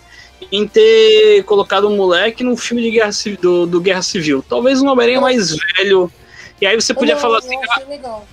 em 0.51 0.66
ter 0.66 1.43
colocado 1.44 1.89
um 1.89 1.97
moleque 1.97 2.43
num 2.43 2.56
filme 2.56 2.82
de 2.82 2.90
guerra 2.90 3.12
Ci- 3.12 3.36
do, 3.40 3.66
do 3.66 3.81
Guerra 3.81 4.02
Civil. 4.02 4.44
Talvez 4.48 4.81
um 4.82 4.89
Homem-Aranha 4.89 5.20
mais 5.20 5.55
velho. 5.77 6.10
E 6.60 6.66
aí 6.66 6.74
você 6.74 6.94
podia 6.94 7.14
Eu- 7.14 7.18
falar 7.18 7.39
assim, 7.39 7.56
achei 7.70 7.86
legal. 7.86 8.27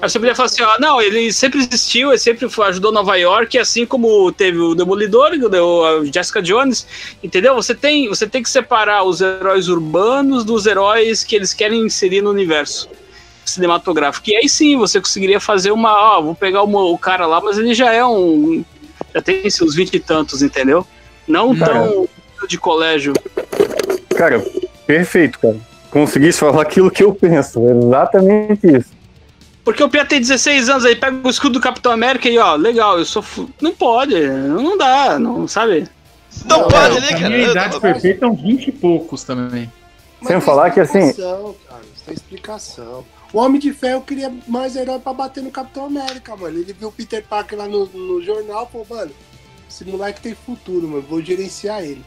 Aí 0.00 0.08
você 0.08 0.18
podia 0.18 0.34
falar 0.34 0.46
assim, 0.46 0.62
ó, 0.62 0.78
não, 0.78 1.00
ele 1.02 1.32
sempre 1.32 1.58
existiu, 1.58 2.10
ele 2.10 2.18
sempre 2.18 2.48
ajudou 2.66 2.92
Nova 2.92 3.16
York, 3.16 3.58
assim 3.58 3.84
como 3.84 4.30
teve 4.30 4.58
o 4.58 4.74
Demolidor, 4.74 5.32
o- 5.32 6.04
Jessica 6.04 6.40
Jones, 6.40 6.86
entendeu? 7.22 7.54
Você 7.56 7.74
tem, 7.74 8.08
você 8.08 8.24
tem 8.26 8.40
que 8.40 8.48
separar 8.48 9.02
os 9.02 9.20
heróis 9.20 9.68
urbanos 9.68 10.44
dos 10.44 10.66
heróis 10.66 11.24
que 11.24 11.34
eles 11.34 11.52
querem 11.52 11.84
inserir 11.84 12.22
no 12.22 12.30
universo 12.30 12.88
cinematográfico. 13.44 14.30
E 14.30 14.36
aí 14.36 14.48
sim, 14.48 14.76
você 14.76 15.00
conseguiria 15.00 15.40
fazer 15.40 15.72
uma, 15.72 15.92
ó, 15.92 16.22
vou 16.22 16.34
pegar 16.34 16.62
o, 16.62 16.92
o 16.92 16.98
cara 16.98 17.26
lá, 17.26 17.40
mas 17.40 17.58
ele 17.58 17.74
já 17.74 17.92
é 17.92 18.04
um, 18.04 18.64
já 19.12 19.20
tem 19.20 19.50
seus 19.50 19.74
vinte 19.74 19.94
e 19.94 19.98
tantos, 20.00 20.42
entendeu? 20.42 20.86
Não 21.26 21.56
Cara. 21.56 21.74
tão 21.74 22.08
de 22.46 22.56
colégio. 22.56 23.14
Cara, 24.16 24.44
perfeito, 24.86 25.40
cara. 25.40 25.56
Conseguisse 25.90 26.38
falar 26.38 26.62
aquilo 26.62 26.90
que 26.90 27.02
eu 27.02 27.12
penso. 27.12 27.60
Exatamente 27.68 28.60
isso. 28.64 28.97
Porque 29.68 29.84
o 29.84 29.88
Pia 29.88 30.04
tem 30.04 30.20
16 30.20 30.68
anos 30.68 30.84
aí, 30.84 30.96
pega 30.96 31.16
o 31.26 31.30
escudo 31.30 31.54
do 31.54 31.60
Capitão 31.60 31.92
América 31.92 32.28
e 32.28 32.38
ó, 32.38 32.54
legal, 32.54 32.98
eu 32.98 33.04
sou. 33.04 33.22
Fu... 33.22 33.50
Não 33.60 33.74
pode, 33.74 34.14
não 34.28 34.76
dá, 34.78 35.18
não 35.18 35.46
sabe? 35.46 35.86
Não, 36.46 36.60
Não, 36.60 36.68
pode, 36.68 36.96
a 36.96 37.00
né, 37.00 37.06
minha 37.12 37.20
cara? 37.20 37.38
idade 37.50 37.80
perfeita 37.80 38.24
é 38.24 38.28
uns 38.28 38.40
20 38.40 38.68
e 38.68 38.72
poucos 38.72 39.24
também. 39.24 39.70
Mas 40.20 40.28
Sem 40.28 40.40
falar 40.40 40.70
que, 40.70 40.80
assim- 40.80 41.00
explicação, 41.00 41.54
Cara, 41.68 41.82
isso 41.94 42.04
tem 42.04 42.14
explicação. 42.14 43.04
O 43.32 43.38
Homem 43.38 43.60
de 43.60 43.72
Ferro 43.72 44.00
queria 44.00 44.32
mais 44.46 44.74
herói 44.74 44.98
pra 44.98 45.12
bater 45.12 45.42
no 45.42 45.50
Capitão 45.50 45.84
América, 45.86 46.34
mano. 46.34 46.58
Ele 46.58 46.72
viu 46.72 46.88
o 46.88 46.92
Peter 46.92 47.22
Parker 47.28 47.58
lá 47.58 47.68
no, 47.68 47.84
no 47.86 48.22
jornal 48.22 48.66
e 48.68 48.72
falou, 48.72 48.86
mano, 48.88 49.10
esse 49.68 49.84
moleque 49.84 50.20
tem 50.22 50.34
futuro, 50.34 50.88
mano. 50.88 51.02
Vou 51.08 51.20
gerenciar 51.22 51.82
ele. 51.82 52.02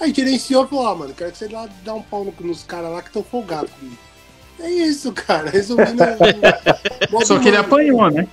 Aí 0.00 0.12
gerenciou 0.12 0.64
e 0.64 0.68
falou, 0.68 0.84
ó, 0.84 0.94
mano, 0.96 1.14
quero 1.14 1.30
que 1.30 1.38
você 1.38 1.46
lá 1.46 1.68
dá 1.84 1.94
um 1.94 2.02
pau 2.02 2.24
no- 2.24 2.34
nos 2.40 2.64
caras 2.64 2.90
lá 2.90 3.00
que 3.02 3.08
estão 3.08 3.22
folgados 3.22 3.70
comigo. 3.78 3.96
É 4.60 4.70
isso, 4.70 5.12
cara. 5.12 5.50
Resumindo. 5.50 6.02
é- 6.02 7.24
Só 7.24 7.38
que 7.38 7.48
ele 7.48 7.56
apanhou, 7.56 8.10
né? 8.10 8.26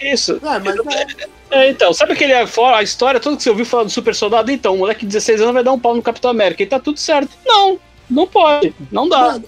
Isso. 0.00 0.38
É, 0.42 0.58
mas 0.58 0.76
é, 0.76 1.06
É, 1.50 1.70
então, 1.70 1.92
sabe 1.92 2.12
aquele 2.12 2.32
a 2.34 2.82
história 2.82 3.18
toda 3.20 3.36
que 3.36 3.42
você 3.42 3.50
ouviu 3.50 3.64
falar 3.64 3.84
do 3.84 3.90
super 3.90 4.14
soldado? 4.14 4.50
Então, 4.50 4.74
o 4.74 4.78
moleque 4.78 5.00
de 5.00 5.06
16 5.06 5.40
anos 5.40 5.54
vai 5.54 5.64
dar 5.64 5.72
um 5.72 5.78
pau 5.78 5.94
no 5.94 6.02
Capitão 6.02 6.30
América 6.30 6.62
e 6.62 6.66
tá 6.66 6.78
tudo 6.78 6.98
certo. 6.98 7.30
Não, 7.46 7.78
não 8.10 8.26
pode, 8.26 8.74
não 8.92 9.08
dá, 9.08 9.40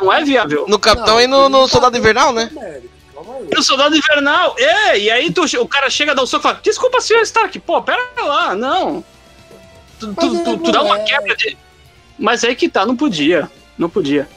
não 0.00 0.12
é 0.12 0.22
viável. 0.24 0.64
No 0.68 0.78
Capitão 0.78 1.14
não, 1.14 1.20
e 1.20 1.26
no, 1.26 1.48
no 1.48 1.48
não 1.60 1.68
Soldado 1.68 1.92
tá 1.92 1.98
Invernal, 1.98 2.32
né? 2.32 2.50
América. 2.56 2.96
No 3.54 3.62
Soldado 3.62 3.96
Invernal, 3.96 4.54
é, 4.58 4.98
e 4.98 5.10
aí 5.10 5.32
tu- 5.32 5.44
o 5.60 5.66
cara 5.68 5.90
chega, 5.90 6.14
dá 6.14 6.22
o 6.22 6.26
soco 6.26 6.42
e 6.42 6.48
fala, 6.48 6.60
desculpa, 6.62 7.00
senhor 7.00 7.22
Stark, 7.22 7.58
pô, 7.60 7.82
pera 7.82 8.00
lá, 8.18 8.54
não. 8.54 9.02
Tu, 9.98 10.06
tu, 10.08 10.14
Mas 10.16 10.42
tu- 10.42 10.50
é 10.50 10.56
tu 10.58 10.72
dá 10.72 10.82
uma 10.82 10.98
quebra 11.00 11.34
de... 11.34 11.56
Mas 12.18 12.44
aí 12.44 12.54
que 12.54 12.68
tá, 12.68 12.84
não 12.86 12.94
podia, 12.94 13.50
não 13.76 13.88
podia. 13.88 14.28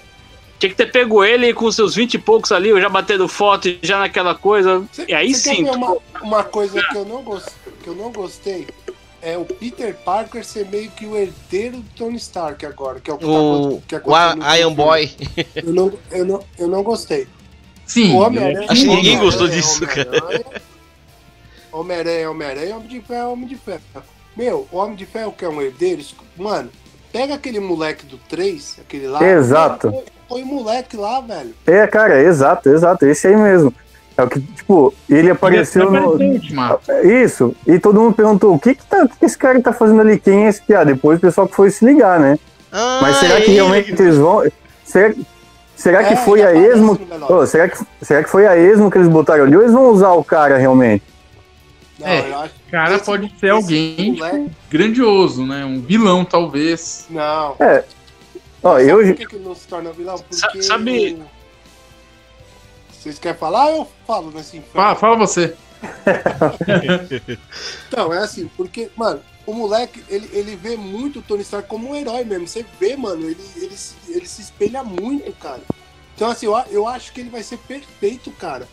Tinha 0.59 0.69
que 0.69 0.75
ter 0.75 0.91
pego 0.91 1.23
ele 1.23 1.53
com 1.53 1.71
seus 1.71 1.95
20 1.95 2.15
e 2.15 2.17
poucos 2.19 2.51
ali, 2.51 2.69
eu 2.69 2.81
já 2.81 2.89
batendo 2.89 3.27
foto 3.27 3.69
e 3.69 3.79
já 3.81 3.99
naquela 3.99 4.35
coisa, 4.35 4.83
Cê- 4.91 5.05
e 5.07 5.13
aí 5.13 5.33
sim, 5.33 5.63
tu- 5.65 5.71
uma, 5.71 5.97
uma 6.21 6.43
coisa 6.43 6.83
que 6.83 6.95
eu, 6.97 7.05
não 7.05 7.23
gost, 7.23 7.47
que 7.81 7.87
eu 7.87 7.95
não 7.95 8.11
gostei 8.11 8.67
é 9.21 9.37
o 9.37 9.43
Peter 9.45 9.93
Parker 10.05 10.45
ser 10.45 10.65
meio 10.67 10.89
que 10.91 11.05
o 11.05 11.15
herdeiro 11.15 11.77
do 11.77 11.89
Tony 11.95 12.17
Stark 12.17 12.65
agora, 12.65 12.99
que 12.99 13.09
é 13.09 13.13
o 13.13 13.17
que, 13.17 13.25
tá, 13.25 13.31
O, 13.31 13.35
acon- 13.35 13.81
que 13.87 13.95
o 13.95 13.99
no 14.09 14.15
A- 14.15 14.57
Iron 14.59 14.69
filme. 14.69 14.75
Boy. 14.75 15.11
Eu 15.55 15.73
não, 15.73 15.93
eu, 16.11 16.25
não, 16.25 16.45
eu 16.57 16.67
não 16.67 16.83
gostei. 16.83 17.27
Sim. 17.85 18.13
O 18.13 18.17
Homem-Aranha. 18.19 18.67
Acho 18.69 18.81
que 18.81 18.87
ninguém 18.87 19.17
gostou 19.19 19.47
é 19.47 19.49
disso, 19.51 19.85
cara. 19.87 20.43
Homem-Aranha, 21.71 22.29
Homem-Aranha, 22.29 22.29
Homem-Aranha, 22.31 22.75
Homem 22.75 22.87
de 22.87 23.01
Ferro, 23.01 23.31
Homem 23.31 23.47
de 23.47 23.55
Ferro. 23.55 23.81
Meu, 24.35 24.67
o 24.71 24.77
Homem 24.77 24.95
de 24.95 25.05
Ferro 25.05 25.31
que 25.31 25.45
é 25.45 25.49
um 25.49 25.61
herdeiro, 25.61 26.03
mano, 26.37 26.69
pega 27.11 27.35
aquele 27.35 27.59
moleque 27.59 28.05
do 28.05 28.17
3, 28.17 28.77
aquele 28.81 29.07
lá. 29.07 29.23
Exato. 29.23 29.91
Põe, 29.91 30.03
põe 30.29 30.43
o 30.43 30.45
moleque 30.45 30.95
lá, 30.95 31.19
velho. 31.19 31.53
É, 31.67 31.85
cara, 31.87 32.21
exato, 32.21 32.69
exato, 32.69 33.05
esse 33.05 33.27
aí 33.27 33.35
mesmo. 33.35 33.73
É 34.15 34.23
o 34.23 34.27
que, 34.29 34.39
tipo, 34.41 34.93
ele 35.09 35.29
apareceu 35.31 35.89
no. 35.91 36.13
Apareceu 36.13 37.03
no. 37.03 37.11
Isso, 37.11 37.55
e 37.65 37.79
todo 37.79 37.99
mundo 38.01 38.13
perguntou: 38.13 38.53
o 38.53 38.59
que 38.59 38.75
que, 38.75 38.85
tá, 38.85 39.03
o 39.03 39.09
que 39.09 39.17
que 39.17 39.25
esse 39.25 39.37
cara 39.37 39.61
tá 39.61 39.71
fazendo 39.73 40.01
ali? 40.01 40.19
Quem 40.19 40.45
é 40.45 40.49
esse 40.49 40.61
piá? 40.61 40.83
Depois 40.83 41.17
o 41.17 41.21
pessoal 41.21 41.47
que 41.47 41.55
foi 41.55 41.71
se 41.71 41.83
ligar, 41.85 42.19
né? 42.19 42.37
Ah, 42.71 42.99
Mas 43.01 43.15
será 43.17 43.37
que 43.37 43.43
ele. 43.45 43.53
realmente 43.53 43.91
eles 43.93 44.17
vão. 44.17 44.43
Será, 44.83 45.13
será 45.75 46.03
que 46.03 46.13
É, 46.13 46.17
foi 46.17 46.41
ele 46.41 46.47
a 46.49 46.53
esmo? 46.73 46.99
Ô, 47.29 47.45
será, 47.45 47.69
que, 47.69 47.77
será 48.01 48.21
que 48.23 48.29
foi 48.29 48.45
a 48.45 48.57
esmo 48.57 48.91
que 48.91 48.97
eles 48.97 49.07
botaram 49.07 49.45
ali? 49.45 49.55
Ou 49.55 49.61
eles 49.61 49.73
vão 49.73 49.89
usar 49.89 50.11
o 50.11 50.23
cara 50.23 50.57
realmente? 50.57 51.03
Não, 51.97 52.07
É, 52.07 52.29
eu 52.29 52.39
acho 52.39 52.53
Cara, 52.69 52.95
esse- 52.95 53.05
pode 53.05 53.33
ser 53.39 53.49
alguém 53.49 54.13
moleque- 54.13 54.37
tipo, 54.43 54.51
grandioso, 54.69 55.45
né? 55.45 55.63
Um 55.65 55.79
vilão, 55.81 56.23
talvez. 56.25 57.05
Não. 57.09 57.55
Ó, 58.63 58.71
Sabe 58.77 58.89
eu. 58.89 58.97
por 58.97 59.15
que, 59.15 59.25
que 59.25 59.35
ele 59.35 59.43
não 59.45 59.55
se 59.55 59.67
torna 59.67 59.91
vilão? 59.93 60.17
Porque. 60.17 60.61
sabe- 60.61 61.21
Vocês 62.91 63.17
querem 63.19 63.37
falar? 63.39 63.71
Eu 63.71 63.87
falo 64.05 64.31
nesse 64.31 64.57
inferno. 64.57 64.73
Fala, 64.73 64.95
fala 64.95 65.15
você. 65.17 65.55
Então, 67.87 68.13
é 68.13 68.19
assim, 68.19 68.49
porque, 68.57 68.89
mano, 68.95 69.21
o 69.45 69.53
moleque, 69.53 70.03
ele, 70.09 70.29
ele 70.33 70.55
vê 70.55 70.75
muito 70.75 71.19
o 71.19 71.21
Tony 71.21 71.41
Stark 71.41 71.67
como 71.67 71.89
um 71.89 71.95
herói 71.95 72.23
mesmo. 72.23 72.47
Você 72.47 72.65
vê, 72.79 72.95
mano, 72.95 73.25
ele, 73.29 73.43
ele, 73.55 73.75
se- 73.77 73.95
ele 74.09 74.27
se 74.27 74.41
espelha 74.41 74.83
muito, 74.83 75.31
cara. 75.33 75.61
Então, 76.15 76.29
assim, 76.29 76.45
eu, 76.47 76.57
eu 76.69 76.87
acho 76.87 77.13
que 77.13 77.21
ele 77.21 77.29
vai 77.29 77.43
ser 77.43 77.57
perfeito, 77.59 78.31
cara. 78.31 78.67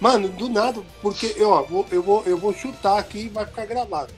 Mano, 0.00 0.28
do 0.28 0.48
nada, 0.48 0.80
porque 1.02 1.34
eu, 1.36 1.50
ó, 1.50 1.62
vou, 1.62 1.86
eu, 1.90 2.02
vou, 2.02 2.22
eu 2.24 2.36
vou 2.36 2.52
chutar 2.52 2.98
aqui 2.98 3.26
e 3.26 3.28
vai 3.28 3.46
ficar 3.46 3.66
gravado. 3.66 4.12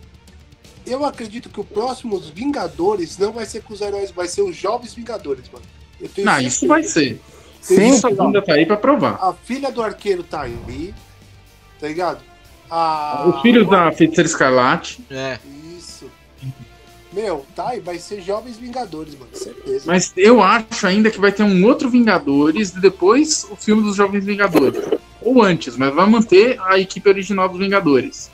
Eu 0.87 1.05
acredito 1.05 1.49
que 1.49 1.61
o 1.61 1.65
próximo 1.65 2.17
os 2.17 2.29
Vingadores 2.29 3.19
não 3.19 3.33
vai 3.33 3.47
ser 3.47 3.63
com 3.63 3.73
os 3.75 3.81
heróis, 3.81 4.11
vai 4.11 4.27
ser 4.29 4.43
os 4.43 4.57
Jovens 4.57 4.95
Vingadores, 4.95 5.45
mano. 5.53 5.65
Eu 6.01 6.09
tenho 6.09 6.25
Não, 6.25 6.35
certeza. 6.35 6.55
isso 6.55 6.67
vai 6.67 6.83
ser. 6.83 7.21
Sim, 7.61 7.91
Isso 7.91 8.07
ainda 8.07 8.41
tá 8.41 8.55
aí 8.55 8.65
pra 8.65 8.77
provar. 8.77 9.19
A 9.21 9.35
filha 9.35 9.71
do 9.71 9.83
arqueiro 9.83 10.23
tá 10.23 10.43
aí, 10.43 10.95
tá 11.79 11.89
ligado? 11.89 12.21
A... 12.71 13.27
Os 13.29 13.43
filhos 13.43 13.69
da 13.69 13.93
Feiticeira 13.93 14.29
Escarlate. 14.29 15.05
É. 15.11 15.39
Isso. 15.77 16.11
Meu, 17.13 17.45
tá 17.55 17.71
aí, 17.71 17.81
vai 17.81 17.99
ser 17.99 18.23
Jovens 18.23 18.57
Vingadores, 18.57 19.15
mano, 19.19 19.31
certeza. 19.35 19.85
Mas 19.87 20.13
eu 20.17 20.41
acho 20.43 20.87
ainda 20.87 21.11
que 21.11 21.21
vai 21.21 21.33
ter 21.33 21.43
um 21.43 21.67
outro 21.67 21.91
Vingadores 21.91 22.71
e 22.71 22.81
depois 22.81 23.47
o 23.51 23.57
filme 23.57 23.83
dos 23.83 23.97
Jovens 23.97 24.25
Vingadores. 24.25 24.83
Ou 25.21 25.43
antes, 25.43 25.77
mas 25.77 25.93
vai 25.95 26.09
manter 26.09 26.59
a 26.63 26.79
equipe 26.79 27.09
original 27.09 27.49
dos 27.49 27.59
Vingadores. 27.59 28.31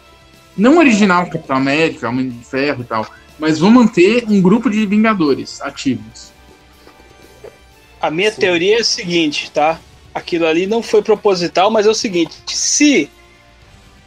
Não 0.56 0.78
original 0.78 1.26
Capitão 1.26 1.56
América, 1.56 2.08
Homem 2.08 2.28
de 2.30 2.44
Ferro 2.44 2.82
e 2.82 2.84
tal. 2.84 3.06
Mas 3.38 3.58
vão 3.58 3.70
manter 3.70 4.24
um 4.28 4.40
grupo 4.40 4.70
de 4.70 4.86
Vingadores 4.86 5.60
ativos. 5.60 6.30
A 8.00 8.10
minha 8.10 8.30
Sim. 8.32 8.40
teoria 8.40 8.78
é 8.78 8.80
a 8.80 8.84
seguinte, 8.84 9.50
tá? 9.50 9.78
Aquilo 10.14 10.46
ali 10.46 10.66
não 10.66 10.82
foi 10.82 11.02
proposital, 11.02 11.70
mas 11.70 11.86
é 11.86 11.90
o 11.90 11.94
seguinte: 11.94 12.34
se 12.46 13.10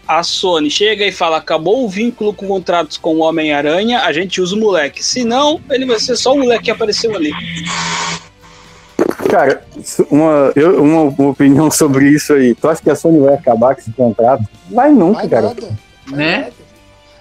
a 0.08 0.24
Sony 0.24 0.72
chega 0.72 1.06
e 1.06 1.12
fala 1.12 1.38
acabou 1.38 1.86
o 1.86 1.90
vínculo 1.90 2.34
com 2.34 2.48
contratos 2.48 2.98
com 2.98 3.16
o 3.18 3.20
Homem-Aranha, 3.20 4.00
a 4.02 4.12
gente 4.12 4.42
usa 4.42 4.56
o 4.56 4.60
moleque. 4.60 5.04
Se 5.06 5.24
não, 5.24 5.62
ele 5.70 5.86
vai 5.86 6.00
ser 6.00 6.16
só 6.16 6.34
o 6.34 6.40
moleque 6.40 6.64
que 6.66 6.72
apareceu 6.72 7.16
ali. 7.16 7.32
Cara, 9.30 9.64
uma, 10.10 10.52
eu- 10.56 10.82
uma 10.84 11.30
opinião 11.30 11.70
sobre 11.72 12.10
isso 12.10 12.34
aí. 12.34 12.56
Tu 12.56 12.68
acha 12.68 12.82
que 12.82 12.90
a 12.90 12.96
Sony 12.96 13.20
vai 13.20 13.36
acabar 13.36 13.76
com 13.76 13.82
esse 13.82 13.92
contrato? 13.92 14.44
Vai 14.72 14.92
nunca, 14.92 15.20
Vai 15.20 15.30
cara. 15.30 15.48
nada. 15.50 15.89
Né? 16.16 16.38
nada. 16.42 16.54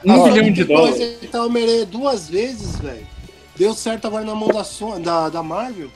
Um 0.05 0.13
A 0.13 0.29
bilhão 0.29 0.37
Sony 0.37 0.51
de 0.53 0.65
dólares. 0.65 0.95
acertar 0.95 1.43
o 1.43 1.47
Homem-Aranha 1.47 1.87
duas 1.87 2.29
vezes, 2.29 2.77
velho. 2.79 3.07
Deu 3.57 3.75
certo 3.75 4.07
agora 4.07 4.25
na 4.25 4.35
mão 4.35 4.49
da, 4.49 4.63
Son 4.63 5.01
da, 5.01 5.29
da 5.29 5.43
Marvel. 5.43 5.91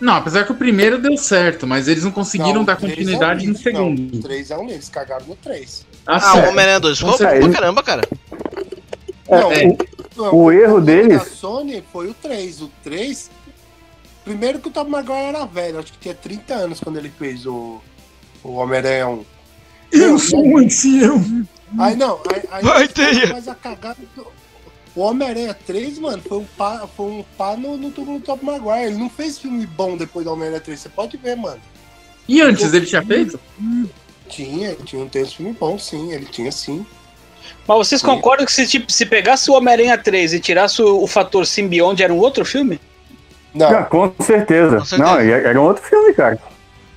Não, 0.00 0.14
apesar 0.16 0.44
que 0.44 0.52
o 0.52 0.54
primeiro 0.56 1.00
deu 1.00 1.16
certo, 1.16 1.66
mas 1.66 1.88
eles 1.88 2.04
não 2.04 2.10
conseguiram 2.10 2.56
Não, 2.56 2.64
dar 2.64 2.74
o 2.76 2.80
continuidade 2.80 3.46
é 3.46 3.48
um 3.48 3.52
no. 3.52 3.54
Não, 3.54 3.62
segundo. 3.62 4.18
o 4.18 4.20
3 4.22 4.50
é 4.50 4.56
um 4.58 4.62
lixo, 4.62 4.74
eles 4.74 4.88
cagaram 4.90 5.26
no 5.26 5.36
3. 5.36 5.86
Ah, 6.06 6.18
Ah, 6.22 6.34
o. 6.34 6.48
Homem-Aranha 6.50 6.80
2 6.80 6.98
ficou 6.98 7.16
bom 7.16 7.24
ele- 7.30 7.40
pra 7.44 7.52
caramba, 7.52 7.82
cara. 7.82 8.02
É, 9.28 9.40
Não, 9.40 9.52
é. 9.52 9.76
Não, 10.16 10.34
O 10.34 10.52
erro 10.52 10.74
problema 10.74 10.80
deles- 11.08 11.18
da 11.18 11.24
Sony 11.24 11.82
foi 11.92 12.10
o 12.10 12.14
3. 12.14 12.60
O 12.60 12.70
3. 12.82 13.30
Primeiro 14.24 14.58
que 14.58 14.68
o 14.68 14.70
Tom 14.70 14.84
Maguire 14.84 15.18
era 15.28 15.44
velho, 15.46 15.78
acho 15.78 15.92
que 15.92 15.98
tinha 15.98 16.14
30 16.14 16.54
anos 16.54 16.80
quando 16.80 16.98
ele 16.98 17.10
fez 17.18 17.46
o, 17.46 17.80
o 18.42 18.52
Homem-Aranha 18.54 19.08
1. 19.08 19.24
Eu 19.92 20.18
sou 20.18 20.44
um 20.44 20.58
ancião. 20.58 21.46
Aí 21.78 21.96
não, 21.96 22.20
aí, 22.32 22.42
aí 22.50 22.62
Vai, 22.64 22.88
Teia. 22.88 23.26
mais 23.32 23.48
a 23.48 23.54
cagada. 23.54 23.96
do- 24.16 24.26
O 24.96 25.00
Homem-Aranha 25.00 25.52
3, 25.66 25.98
mano, 25.98 26.22
foi 26.22 26.38
um 26.38 26.44
pá, 26.56 26.86
foi 26.96 27.06
um 27.06 27.24
pá 27.36 27.56
no, 27.56 27.76
no 27.76 27.90
tubo 27.90 28.18
do 28.18 28.24
Tom 28.24 28.38
Maguire. 28.42 28.86
Ele 28.92 28.96
não 28.98 29.10
fez 29.10 29.38
filme 29.38 29.66
bom 29.66 29.96
depois 29.96 30.24
do 30.24 30.32
Homem-Aranha 30.32 30.60
3, 30.60 30.78
você 30.78 30.88
pode 30.88 31.16
ver, 31.16 31.36
mano. 31.36 31.60
E 32.28 32.40
antes 32.40 32.72
ele 32.72 32.86
tinha 32.86 33.02
feito? 33.02 33.38
Tinha, 34.28 34.74
tinha 34.76 35.02
um 35.02 35.08
texto 35.08 35.36
filme 35.36 35.52
bom, 35.58 35.78
sim, 35.78 36.12
ele 36.12 36.24
tinha 36.26 36.50
sim. 36.52 36.86
Mas 37.66 37.76
vocês 37.76 38.00
Sim. 38.00 38.06
concordam 38.06 38.46
que 38.46 38.52
se, 38.52 38.66
tipo, 38.66 38.90
se 38.90 39.04
pegasse 39.04 39.50
o 39.50 39.54
Homem-Aranha 39.54 39.98
3 39.98 40.32
e 40.32 40.40
tirasse 40.40 40.80
o, 40.80 41.02
o 41.02 41.06
fator 41.06 41.44
simbionte, 41.46 42.02
era 42.02 42.12
um 42.12 42.18
outro 42.18 42.44
filme? 42.44 42.80
Não, 43.52 43.68
Ah, 43.68 43.82
com 43.84 44.12
certeza. 44.20 44.78
Com 44.78 44.84
certeza. 44.84 45.10
Não, 45.12 45.20
era 45.20 45.60
um 45.60 45.64
outro 45.64 45.82
filme, 45.84 46.14
cara. 46.14 46.38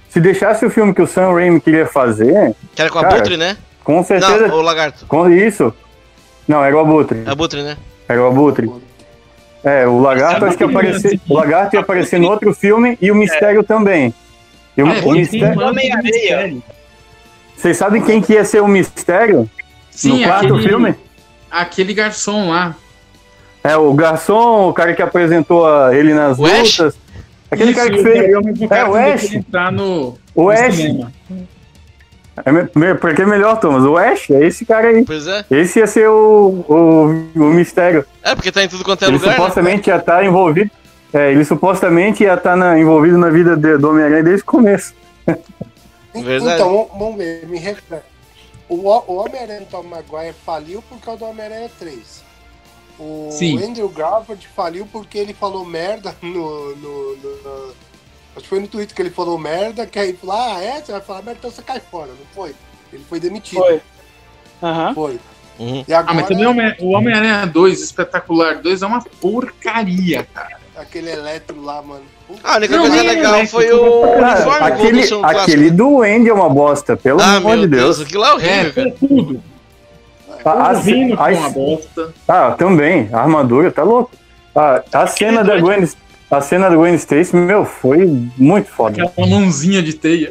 Se 0.09 0.19
deixasse 0.21 0.65
o 0.65 0.69
filme 0.69 0.93
que 0.93 1.01
o 1.01 1.07
Sam 1.07 1.33
Raimi 1.33 1.59
queria 1.59 1.85
fazer, 1.85 2.55
Que 2.75 2.81
era 2.81 2.89
com 2.89 2.99
a 2.99 3.01
Cara, 3.05 3.35
né? 3.37 3.57
Com 3.87 4.03
certeza. 4.03 4.49
Não, 4.49 4.55
o 4.57 4.61
Lagarto. 4.61 5.05
Com 5.05 5.29
isso. 5.29 5.73
Não, 6.45 6.61
era 6.63 6.75
o 6.75 6.79
Abutre. 6.79 7.23
Abutre, 7.25 7.63
né? 7.63 7.77
Era 8.07 8.21
o 8.21 8.27
Abutre. 8.27 8.69
É, 9.63 9.87
o 9.87 9.97
Lagarto 9.99 10.43
acho 10.45 10.57
que 10.57 10.63
aparecia. 10.65 11.17
O 11.29 11.33
Lagarto 11.33 11.75
ia 11.77 11.79
aparecer 11.79 12.19
no 12.19 12.29
outro 12.29 12.53
filme 12.53 12.97
e 13.01 13.09
o 13.09 13.15
Mistério 13.15 13.63
também. 13.63 14.13
E 14.75 14.83
o, 14.83 14.87
É, 14.87 14.99
o 14.99 15.11
Mistério. 15.11 15.59
Homem-Aranha. 15.61 16.03
mistério. 16.03 16.63
Vocês 17.55 17.77
sabem 17.77 18.01
quem 18.01 18.21
que 18.21 18.33
ia 18.33 18.43
ser 18.43 18.61
o 18.61 18.67
Mistério 18.67 19.49
Sim, 19.89 20.19
no 20.19 20.27
quarto 20.27 20.45
aquele, 20.53 20.67
filme? 20.69 20.95
aquele 21.49 21.93
garçom 21.93 22.49
lá. 22.49 22.75
É, 23.63 23.75
o 23.77 23.93
garçom, 23.93 24.67
o 24.69 24.73
cara 24.73 24.93
que 24.93 25.01
apresentou 25.01 25.65
a- 25.65 25.95
ele 25.95 26.13
nas 26.13 26.37
O 26.37 26.45
Ash? 26.45 26.77
lutas. 26.79 26.97
Aquele 27.49 27.73
cara 27.73 27.89
que 27.89 27.95
Isso, 27.95 28.03
fez. 28.03 28.69
É, 28.69 28.83
o 28.85 28.95
Ash. 28.95 29.33
entrar 29.33 29.71
no, 29.71 30.17
O 30.35 30.43
no 30.43 30.49
Ash. 30.49 30.75
cinema. 30.75 31.11
É, 32.45 32.93
porque 32.93 33.21
é 33.21 33.25
melhor, 33.25 33.59
Thomas. 33.59 33.83
O 33.83 33.97
Ash 33.97 34.29
é 34.29 34.45
esse 34.45 34.65
cara 34.65 34.89
aí. 34.89 35.03
Pois 35.03 35.25
é. 35.27 35.43
Esse 35.49 35.79
ia 35.79 35.87
ser 35.87 36.07
o, 36.09 36.63
o, 36.67 37.05
o 37.35 37.43
mistério. 37.45 38.05
É, 38.23 38.35
porque 38.35 38.51
tá 38.51 38.63
em 38.63 38.67
tudo 38.69 38.83
quanto 38.83 39.03
é 39.03 39.07
ele 39.07 39.17
lugar, 39.17 39.29
né? 39.29 39.35
supostamente 39.35 39.89
ia 39.89 39.95
estar 39.97 40.23
envolvido. 40.23 40.69
É, 41.13 41.31
ele 41.31 41.43
supostamente 41.45 42.23
ia 42.23 42.33
estar 42.35 42.55
na- 42.55 42.77
envolvido 42.77 43.17
na 43.17 43.29
vida 43.29 43.55
de- 43.55 43.77
do 43.77 43.89
Homem-Aranha 43.89 44.23
desde 44.23 44.43
o 44.43 44.45
começo. 44.45 44.93
Verdade. 46.13 46.55
Então, 46.55 46.89
vamos 46.97 47.17
ver, 47.17 47.47
me 47.47 47.57
refere. 47.59 48.01
O, 48.69 48.75
o 48.89 49.15
Homem-Aranha 49.17 49.65
Tom 49.69 49.83
Maguire 49.83 50.35
faliu 50.45 50.81
por 50.81 50.99
causa 50.99 51.19
do 51.19 51.25
Homem-Aranha 51.31 51.69
3. 51.79 52.23
O 52.99 53.29
Sim. 53.31 53.63
Andrew 53.63 53.87
Garfield 53.89 54.47
faliu 54.55 54.87
porque 54.91 55.17
ele 55.17 55.33
falou 55.33 55.63
merda 55.63 56.15
no, 56.21 56.75
no, 56.75 57.15
no- 57.15 57.37
no- 57.43 57.73
Acho 58.37 58.43
que 58.43 58.49
foi 58.49 58.59
no 58.59 58.67
Twitter 58.67 58.95
que 58.95 59.01
ele 59.01 59.09
falou 59.09 59.37
merda, 59.37 59.85
que 59.87 59.97
aí 59.97 60.13
falou, 60.13 60.35
ah, 60.37 60.61
é? 60.61 60.79
Você 60.79 60.91
vai 60.91 61.01
falar 61.01 61.21
merda, 61.23 61.39
então 61.39 61.51
você 61.51 61.61
cai 61.63 61.81
fora, 61.91 62.07
não 62.07 62.25
foi? 62.35 62.53
Ele 62.93 63.03
foi 63.09 63.19
demitido. 63.19 63.57
Foi. 63.59 63.81
Aham. 64.61 64.93
Foi. 64.93 65.19
Uhum. 65.59 65.83
E 65.87 65.93
Ah, 65.93 65.99
agora 65.99 66.13
mas 66.13 66.27
também 66.27 66.45
o 66.45 66.49
Homem- 66.51 66.75
o 66.79 66.89
Homem-Aranha 66.91 67.45
2, 67.47 67.81
Espetacular 67.81 68.55
2, 68.61 68.81
é 68.83 68.85
uma 68.85 69.01
porcaria, 69.19 70.27
cara. 70.33 70.57
aquele 70.77 71.09
eletro 71.09 71.59
lá, 71.63 71.81
mano. 71.81 72.03
Ah, 72.43 72.53
a 72.53 72.57
única 72.57 72.75
Não, 72.77 72.87
coisa 72.87 73.01
legal 73.03 73.35
é, 73.35 73.45
foi 73.47 73.65
né? 73.65 73.73
o 73.73 74.01
uniforme 74.03 74.67
aquele, 74.67 75.07
clássico. 75.07 75.25
aquele 75.25 75.71
do 75.71 76.03
Andy 76.03 76.29
é 76.29 76.33
uma 76.33 76.47
bosta, 76.49 76.95
pelo 76.95 77.19
Ah, 77.19 77.37
amor 77.37 77.57
de 77.57 77.65
Deus. 77.67 77.97
Deus, 77.97 78.01
aquilo 78.07 78.23
é 78.23 78.33
horrível, 78.35 78.69
É, 78.69 78.71
cara. 78.71 78.91
tudo. 78.99 79.43
A, 80.45 80.51
a, 80.51 80.73
Rino 80.73 81.15
a- 81.15 81.17
foi 81.23 81.33
uma 81.33 81.49
bosta. 81.49 82.13
ah, 82.27 82.51
também, 82.51 83.09
a 83.11 83.19
armadura, 83.21 83.71
tá 83.71 83.81
louco. 83.81 84.11
Ah, 84.55 84.83
a 84.93 85.07
cena 85.07 85.43
da 85.43 85.59
Gwen, 85.59 85.87
a 86.29 86.41
cena 86.41 86.69
da 86.69 86.75
Gwen 86.75 86.93
Stacy, 86.95 87.35
meu, 87.35 87.63
foi 87.65 88.05
muito 88.37 88.69
foda. 88.69 89.03
Aquela 89.03 89.27
mãozinha 89.27 89.81
de 89.81 89.93
teia. 89.93 90.29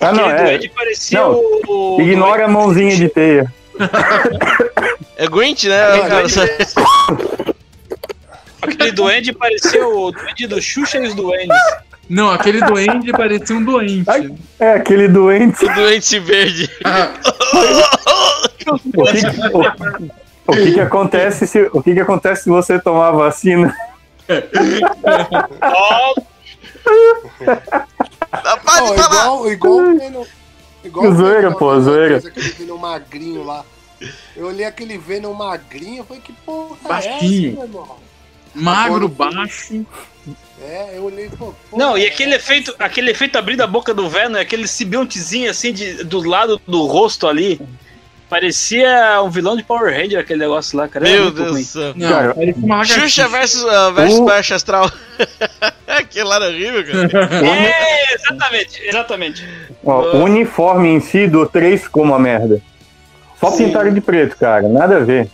Ah, 0.00 0.12
não, 0.12 0.24
Aquele 0.26 0.40
é. 0.40 0.44
duende 0.44 0.68
parecia 0.70 1.20
Não, 1.20 1.40
o. 1.68 1.98
Ignora 2.00 2.44
a 2.46 2.48
mãozinha 2.48 2.96
de 2.96 3.08
teia. 3.08 3.52
É 5.18 5.26
Grinch, 5.26 5.66
né, 5.66 5.82
Aquele 5.82 6.08
cara? 6.08 6.28
duende- 6.28 6.66
Aquele 8.60 8.92
duende 8.92 9.32
parecia 9.32 9.86
o 9.86 10.12
duende 10.12 10.46
do 10.46 10.60
Xuxa 10.60 10.98
e 10.98 11.06
os 11.08 11.14
duendes. 11.14 11.56
Não, 12.08 12.30
aquele 12.30 12.60
doente 12.60 13.10
parecia 13.12 13.56
um 13.56 13.64
doente. 13.64 14.04
É 14.60 14.72
aquele 14.74 15.08
doente. 15.08 15.64
O 15.64 15.74
doente 15.74 16.18
verde. 16.18 16.70
Ah, 16.84 17.10
O 18.66 19.04
que, 19.04 19.26
o, 19.56 20.52
o 20.52 20.52
que 20.52 20.72
que 20.74 20.80
acontece 20.80 21.46
se 21.46 21.68
o 21.72 21.82
que 21.82 21.94
que 21.94 22.00
acontece 22.00 22.42
se 22.44 22.48
você 22.50 22.78
tomar 22.78 23.08
a 23.08 23.12
vacina? 23.12 23.74
Ó, 25.62 26.14
falar. 28.64 28.94
igual, 28.94 29.52
igual 29.52 29.74
o 29.74 29.98
Venom. 29.98 30.24
Igual 30.84 31.14
Zoeira, 31.14 31.52
pô, 31.52 31.80
zoeira. 31.80 32.16
Aquele 32.18 32.48
Venom 32.50 32.78
magrinho 32.78 33.44
lá. 33.44 33.64
Eu 34.36 34.46
olhei 34.48 34.66
aquele 34.66 34.98
Venom 34.98 35.32
magrinho, 35.32 36.04
falei, 36.04 36.22
que 36.22 36.32
porra 36.32 36.76
é 36.84 36.88
Baixinho. 36.88 37.52
essa, 37.52 37.66
meu 37.66 37.80
irmão? 37.80 37.96
magro, 38.54 39.08
baixo. 39.08 39.84
É, 40.60 40.96
eu 40.96 41.04
olhei, 41.04 41.28
pô, 41.28 41.54
Não, 41.72 41.96
e 41.98 42.04
é 42.04 42.08
aquele 42.08 42.34
efeito, 42.34 42.74
aquele 42.78 43.10
efeito 43.10 43.36
abrindo 43.36 43.60
a 43.60 43.66
boca 43.66 43.92
do 43.92 44.08
Venom, 44.08 44.38
aquele 44.38 44.66
simbiontezinho 44.66 45.50
assim 45.50 45.72
de, 45.72 46.04
do 46.04 46.26
lado 46.26 46.60
do 46.66 46.86
rosto 46.86 47.26
ali. 47.26 47.60
Parecia 48.28 49.22
um 49.22 49.30
vilão 49.30 49.56
de 49.56 49.62
Power 49.62 49.94
Ranger 49.94 50.18
aquele 50.18 50.40
negócio 50.40 50.76
lá, 50.76 50.88
cara. 50.88 51.04
Meu 51.08 51.30
Deus 51.30 51.56
do 51.56 51.62
céu. 51.64 51.94
Cara, 51.98 52.34
lagartixa. 52.36 53.00
Xuxa 53.00 53.28
versus, 53.28 53.62
uh, 53.62 53.92
versus 53.94 54.18
O- 54.18 54.24
Baixa 54.24 54.54
Astral. 54.56 54.90
Aquilo 55.86 56.28
lá 56.28 56.36
era 56.36 56.46
horrível, 56.48 56.84
cara. 57.08 57.46
É, 57.46 58.14
exatamente, 58.14 58.82
exatamente. 58.84 59.48
Ó, 59.84 60.16
o 60.16 60.24
uniforme 60.24 60.88
em 60.88 61.00
si 61.00 61.28
do 61.28 61.46
3 61.46 61.82
ficou 61.82 62.02
uma 62.02 62.18
merda. 62.18 62.60
Só 63.40 63.50
Sim. 63.50 63.66
pintaram 63.66 63.92
de 63.94 64.00
preto, 64.00 64.36
cara. 64.36 64.68
Nada 64.68 64.96
a 64.96 65.00
ver. 65.00 65.30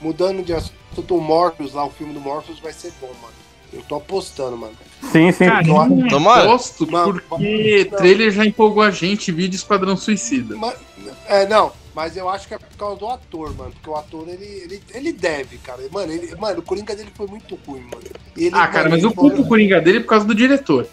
Mudando 0.00 0.42
de 0.42 0.52
assunto, 0.52 1.16
o 1.16 1.20
Morpheus 1.20 1.72
lá, 1.72 1.86
o 1.86 1.90
filme 1.90 2.12
do 2.12 2.20
Morpheus 2.20 2.58
vai 2.60 2.72
ser 2.72 2.92
bom, 3.00 3.10
mano. 3.22 3.32
Eu 3.72 3.82
tô 3.88 3.96
apostando, 3.96 4.56
mano. 4.56 4.74
Sim, 5.10 5.32
sim. 5.32 5.46
Cara, 5.46 5.66
eu 5.66 5.86
não 5.88 6.08
Tomara. 6.08 6.44
gosto 6.46 6.90
Mano, 6.90 7.20
porque 7.28 7.88
não. 7.90 7.98
trailer 7.98 8.30
já 8.30 8.44
empolgou 8.44 8.82
a 8.82 8.90
gente, 8.90 9.32
vídeo 9.32 9.56
Esquadrão 9.56 9.96
Suicida. 9.96 10.54
Mas, 10.56 10.74
é, 11.26 11.46
não, 11.46 11.72
mas 11.94 12.16
eu 12.16 12.28
acho 12.28 12.48
que 12.48 12.54
é 12.54 12.58
por 12.58 12.76
causa 12.76 12.96
do 12.98 13.08
ator, 13.08 13.54
mano. 13.54 13.70
Porque 13.72 13.88
o 13.90 13.96
ator, 13.96 14.28
ele, 14.28 14.44
ele, 14.44 14.82
ele 14.92 15.12
deve, 15.12 15.58
cara. 15.58 15.80
Mano, 15.92 16.12
ele, 16.12 16.34
mano, 16.36 16.58
o 16.58 16.62
Coringa 16.62 16.94
dele 16.96 17.10
foi 17.14 17.26
muito 17.26 17.54
ruim, 17.66 17.82
mano. 17.82 18.02
Ele, 18.36 18.50
Ah, 18.52 18.66
cara, 18.66 18.84
mano, 18.88 18.90
mas 18.96 19.02
eu 19.04 19.12
culpo 19.12 19.42
o 19.42 19.46
Coringa 19.48 19.80
dele 19.80 20.00
por 20.00 20.08
causa 20.08 20.24
do 20.26 20.34
diretor. 20.34 20.86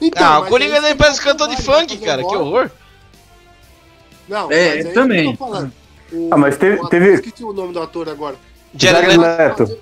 Então, 0.00 0.24
Ah, 0.26 0.40
o 0.40 0.46
Coringa 0.46 0.80
você 0.80 0.94
parece 0.94 1.20
cantor 1.20 1.48
de 1.48 1.60
funk, 1.62 1.98
cara. 1.98 2.22
Que 2.22 2.36
horror. 2.36 2.70
Não, 4.28 4.50
É, 4.50 4.76
mas 4.76 4.86
é 4.86 4.92
também. 4.92 5.22
que 5.24 5.28
eu 5.28 5.36
tô 5.36 5.44
falando. 5.52 5.72
O, 6.12 6.28
Ah, 6.32 6.36
mas 6.36 6.56
teve- 6.56 6.76
o 6.76 6.78
ator, 6.78 6.90
teve- 6.90 7.14
Esqueci 7.14 7.44
o 7.44 7.52
nome 7.52 7.72
do 7.72 7.80
ator 7.82 8.08
agora. 8.08 8.36
Jared 8.74 9.02
Jared 9.12 9.18
Leto. 9.20 9.62
Leto. 9.64 9.78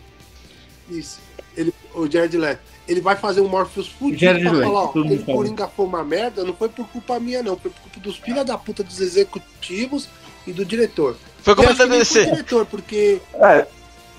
Isso. 0.90 1.18
Ele, 1.56 1.74
o 1.94 2.10
Jared 2.10 2.36
Leto. 2.36 2.60
Ele 2.86 3.02
vai 3.02 3.16
fazer 3.16 3.42
um 3.42 3.48
Morpheus 3.48 3.88
fudido 3.88 4.18
Jared 4.18 4.42
pra 4.44 4.52
Leto, 4.52 4.66
falar, 4.70 4.80
ó, 4.84 4.88
aquele. 4.90 5.18
Coringa 5.22 5.68
foi 5.68 5.84
uma 5.84 6.02
merda, 6.02 6.42
não 6.44 6.54
foi 6.54 6.70
por 6.70 6.88
culpa 6.88 7.20
minha, 7.20 7.42
não. 7.42 7.56
Foi 7.58 7.70
por 7.70 7.80
culpa 7.82 8.00
dos 8.00 8.16
filha 8.16 8.42
da 8.44 8.56
puta 8.56 8.82
dos 8.82 8.98
executivos 9.00 10.08
e 10.48 10.52
do 10.52 10.64
diretor. 10.64 11.16
Foi 11.42 11.54
acho 11.54 11.78
da 11.78 11.86
nem 11.86 12.04
foi 12.04 12.24
diretor, 12.26 12.66
porque... 12.66 13.20
É, 13.34 13.66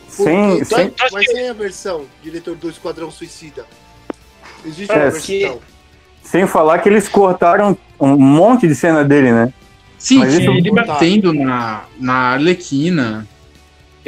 sem, 0.08 0.50
porque 0.58 0.66
sem, 0.66 0.94
Mas 1.12 1.26
sem 1.26 1.50
a 1.50 1.54
versão, 1.54 2.06
diretor 2.24 2.56
do 2.56 2.70
Esquadrão 2.70 3.12
Suicida. 3.12 3.66
Existe 4.66 4.92
É, 4.92 5.06
uma 5.10 5.12
que- 5.20 5.40
versão. 5.40 5.60
sem 6.24 6.48
falar 6.48 6.80
que 6.80 6.90
eles 6.90 7.08
cortaram 7.08 7.78
um 8.00 8.16
monte 8.18 8.68
de 8.68 8.76
cena 8.76 9.04
dele, 9.04 9.32
né? 9.32 9.54
Sim, 9.98 10.20
Mas 10.20 10.34
ele 10.34 10.72
batendo 10.72 11.34
na, 11.34 11.84
na 12.00 12.14
Arlequina. 12.34 13.28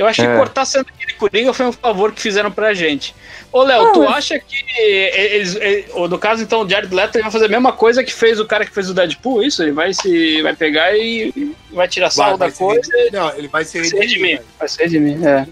Eu 0.02 0.08
acho 0.08 0.22
É. 0.24 0.26
que 0.32 0.36
cortar 0.38 0.62
a 0.62 0.66
cena 0.66 0.84
daquele 0.84 1.14
Coringa 1.14 1.54
foi 1.54 1.68
um 1.68 1.72
favor 1.72 2.12
que 2.12 2.20
fizeram 2.22 2.52
pra 2.52 2.74
gente. 2.74 3.14
Ô, 3.52 3.62
Léo, 3.62 3.88
Ah, 3.88 3.92
tu 3.92 4.00
mas- 4.04 4.16
acha 4.16 4.40
que 4.40 4.56
eles, 4.82 5.56
eh, 5.58 5.86
ou 5.94 6.10
no 6.10 6.18
caso, 6.18 6.42
então, 6.42 6.62
o 6.64 6.70
Jared 6.70 6.94
Leto 6.94 7.20
vai 7.22 7.30
fazer 7.30 7.46
a 7.46 7.50
mesma 7.50 7.72
coisa 7.72 8.04
que 8.04 8.12
fez 8.12 8.40
o 8.40 8.46
cara 8.46 8.66
que 8.66 8.72
fez 8.74 8.90
o 8.90 8.94
Deadpool? 8.96 9.44
Isso? 9.44 9.62
Ele 9.62 9.74
vai 9.74 9.94
se 9.94 10.42
vai 10.42 10.56
pegar 10.56 10.98
e 10.98 11.54
vai 11.72 11.88
tirar 11.88 12.10
sarro 12.10 12.36
da 12.38 12.52
coisa 12.52 12.82
redimir. 12.92 13.14
Não, 13.14 13.30
ele 13.38 13.48
vai 13.48 13.64
se 13.64 13.78
e 13.80 13.86
se 13.86 13.96
redimir. 13.96 14.42
Vai 14.58 14.68
se 14.68 14.82
redimir, 14.82 15.24
é. 15.28 15.48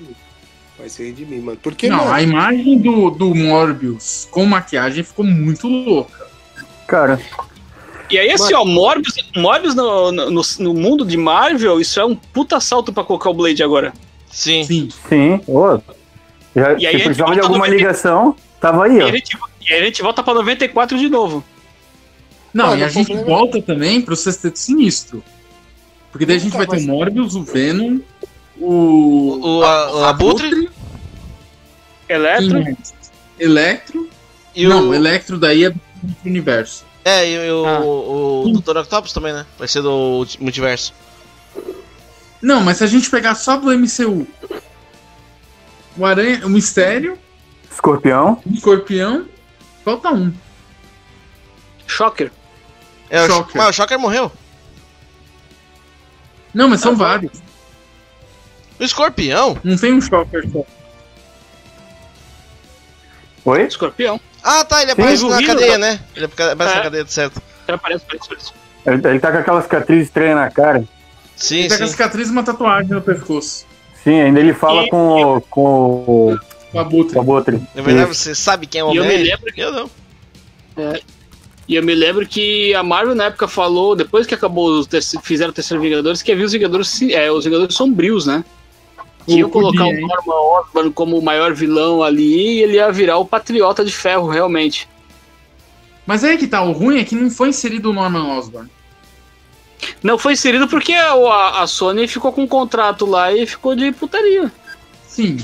Vai 0.80 0.90
se 0.90 1.04
redimir, 1.04 1.42
mano. 1.44 1.60
Porque, 1.62 1.90
Não, 1.90 1.98
mano, 1.98 2.12
a 2.14 2.22
imagem 2.24 2.80
do, 2.80 3.12
do 3.12 3.36
Morbius 3.36 4.28
com 4.32 4.46
maquiagem 4.46 5.04
ficou 5.04 5.24
muito 5.26 5.68
louca. 5.68 6.26
Cara, 6.88 7.20
E 8.10 8.18
aí, 8.18 8.32
assim, 8.32 8.56
ó, 8.56 8.66
Morbius, 8.66 9.14
Morbius 9.36 9.76
no, 9.76 10.12
no, 10.12 10.42
no 10.60 10.74
mundo 10.74 11.06
de 11.06 11.16
Marvel, 11.16 11.80
isso 11.80 12.00
é 12.00 12.06
um 12.06 12.16
puta 12.16 12.60
salto 12.60 12.92
pra 12.92 13.04
colocar 13.04 13.30
o 13.30 13.34
Blade 13.36 13.62
agora. 13.62 13.94
Sim. 14.32 14.64
Sim. 14.64 14.90
sim. 15.08 15.42
Ô, 15.48 15.80
já, 16.56 16.74
E 16.80 16.86
aí 16.88 16.98
se 16.98 17.04
precisava 17.06 17.34
de 17.34 17.40
alguma 17.42 17.68
no 17.68 17.74
ligação, 17.74 18.36
tava 18.60 18.86
aí, 18.86 18.98
E 18.98 19.02
ó. 19.02 19.08
a 19.08 19.12
gente, 19.12 19.38
e 19.68 19.74
aí 19.74 19.82
a 19.82 19.86
gente 19.86 20.02
volta 20.02 20.22
pra 20.24 20.34
94 20.34 20.98
de 20.98 21.10
novo. 21.10 21.44
Não, 22.54 22.68
Mano, 22.68 22.82
e 22.82 22.84
a 22.84 22.88
gente 22.90 23.08
problema- 23.14 23.28
volta 23.38 23.62
também 23.62 24.02
pro 24.02 24.16
Sexteto 24.16 24.58
Sinistro. 24.58 25.24
Porque 26.12 26.26
daí 26.26 26.38
a 26.38 26.40
gente 26.40 26.58
vai 26.58 26.66
ter 26.66 26.78
o. 26.78 26.82
Morbius, 26.82 27.36
o 27.36 27.44
Venom, 27.44 28.00
o. 28.60 29.40
O, 29.60 29.64
a, 29.64 29.92
o 29.96 30.04
Abutre 30.06 30.70
mais? 32.10 32.94
Electro. 33.40 34.10
e 34.56 34.68
Não, 34.68 34.90
o. 34.90 34.94
Electro 34.94 35.38
daí 35.38 35.66
é 35.66 35.70
do 35.70 35.80
universo. 36.26 36.84
É, 37.06 37.28
e, 37.28 37.34
e 37.48 37.52
o, 37.52 37.66
Ah. 37.66 37.80
o, 37.80 38.44
o 38.48 38.60
Dr. 38.60 38.78
Octopus 38.78 39.14
também, 39.14 39.32
né? 39.34 39.46
Vai 39.58 39.68
ser 39.68 39.82
do 39.82 40.26
multiverso. 40.40 40.94
Não, 42.42 42.62
mas 42.62 42.78
se 42.78 42.84
a 42.84 42.88
gente 42.88 43.10
pegar 43.10 43.36
só 43.36 43.58
do 43.58 43.68
MCU, 43.78 44.26
o 45.98 46.06
Aranha, 46.06 46.46
o 46.46 46.50
Mistério, 46.50 47.18
Escorpião. 47.72 48.42
Escorpião, 48.52 49.26
falta 49.84 50.10
um. 50.12 50.34
Shocker. 51.88 52.32
É, 53.10 53.24
o 53.24 53.28
Shocker. 53.28 53.58
Mas 53.58 53.70
o 53.70 53.74
Shocker 53.74 54.00
morreu. 54.00 54.32
Não, 56.54 56.68
mas 56.70 56.82
Ah, 56.82 56.84
são 56.84 56.96
vários. 56.96 57.32
O 58.80 58.84
Escorpião? 58.84 59.58
Não 59.64 59.76
tem 59.78 59.94
um 59.94 60.02
Shocker 60.02 60.48
só. 60.52 60.64
Oi? 63.46 63.64
Escorpião. 63.64 64.20
Ah, 64.44 64.64
tá, 64.64 64.82
ele 64.82 64.92
aparece 64.92 65.28
na 65.28 65.44
cadeia, 65.46 65.78
né? 65.78 66.00
Ele 66.16 66.26
aparece 66.26 66.56
na 66.58 66.80
É. 66.80 66.84
cadeia, 66.84 67.06
certo. 67.08 67.42
Ele 67.68 67.76
aparece, 67.76 68.04
aparece, 68.06 68.26
aparece. 68.26 68.52
Ele, 68.86 69.08
ele 69.08 69.20
tá 69.20 69.32
com 69.32 69.38
aquela 69.38 69.62
cicatriz 69.62 70.06
estranha 70.08 70.36
na 70.36 70.50
cara. 70.50 70.84
Sim, 71.40 71.60
Ele 71.60 71.70
tá 71.70 71.78
com 71.78 71.84
a 71.84 71.88
sim. 71.88 71.92
cicatriz 71.94 72.28
e 72.28 72.32
uma 72.32 72.44
tatuagem 72.44 72.92
no 72.92 73.02
pescoço. 73.02 73.66
Sim, 74.04 74.20
ainda 74.22 74.40
ele 74.40 74.54
fala 74.54 74.84
E- 74.84 74.90
com, 74.90 75.36
o- 75.38 75.42
com 75.42 75.62
o 75.62 76.40
Com 76.72 76.78
a 76.80 76.82
Abutre. 76.82 77.14
com 77.14 77.20
o 77.20 77.22
Abutre. 77.22 77.62
Na 77.74 77.82
verdade, 77.82 78.16
você 78.16 78.36
sabe 78.36 78.68
quem 78.68 78.82
é 78.82 78.84
o 78.84 78.94
E 78.94 78.98
eu 78.98 79.04
me 79.04 79.10
homem? 79.10 79.24
lembro 79.24 79.54
que- 79.54 79.62
Eu 79.62 79.72
não. 79.72 79.90
E 81.68 81.76
eu 81.76 81.84
me 81.84 81.94
lembro 81.94 82.26
que 82.26 82.74
a 82.74 82.82
Marvel 82.82 83.14
na 83.16 83.26
época 83.26 83.48
falou, 83.48 83.96
depois 83.96 84.26
que 84.26 84.34
acabou 84.34 84.84
fizeram 85.22 85.52
o 85.52 85.54
terceiro 85.54 85.82
Vingadores, 85.82 86.22
que 86.22 86.32
havia 86.32 86.46
os 86.46 86.52
Vingadores, 86.52 87.02
é, 87.04 87.32
os 87.32 87.46
Vingadores 87.46 87.76
sombrios, 87.76 88.26
né? 88.26 88.44
Que 89.26 89.36
iam 89.36 89.50
Podia, 89.50 89.72
colocar 89.78 89.86
o 89.86 89.92
hein? 89.96 90.08
Norman 90.08 90.60
Osborn 90.62 90.92
como 90.92 91.18
o 91.18 91.22
maior 91.22 91.54
vilão 91.54 92.02
ali 92.02 92.58
e 92.58 92.64
ele 92.64 92.74
ia 92.78 92.92
virar 92.92 93.18
o 93.18 93.26
patriota 93.26 93.86
de 93.86 93.92
ferro, 93.92 94.28
realmente. 94.28 94.90
Mas 96.08 96.24
aí 96.24 96.38
que 96.38 96.48
tá, 96.48 96.64
o 96.64 96.72
ruim 96.72 97.00
é 97.00 97.04
que 97.04 97.14
não 97.14 97.30
foi 97.30 97.50
inserido 97.50 97.92
o 97.92 97.94
Norman 97.94 98.38
Osborn. 98.38 98.68
Não 100.04 100.18
foi 100.18 100.34
inserido 100.34 100.68
porque 100.68 100.94
a, 100.94 101.14
a- 101.14 101.64
a 101.64 101.68
Sony 101.68 102.08
ficou 102.08 102.32
com 102.34 102.44
um 102.44 102.48
contrato 102.48 103.06
lá 103.06 103.32
e 103.34 103.46
ficou 103.46 103.76
de 103.76 103.92
putaria. 103.92 104.52
Sim. 105.08 105.38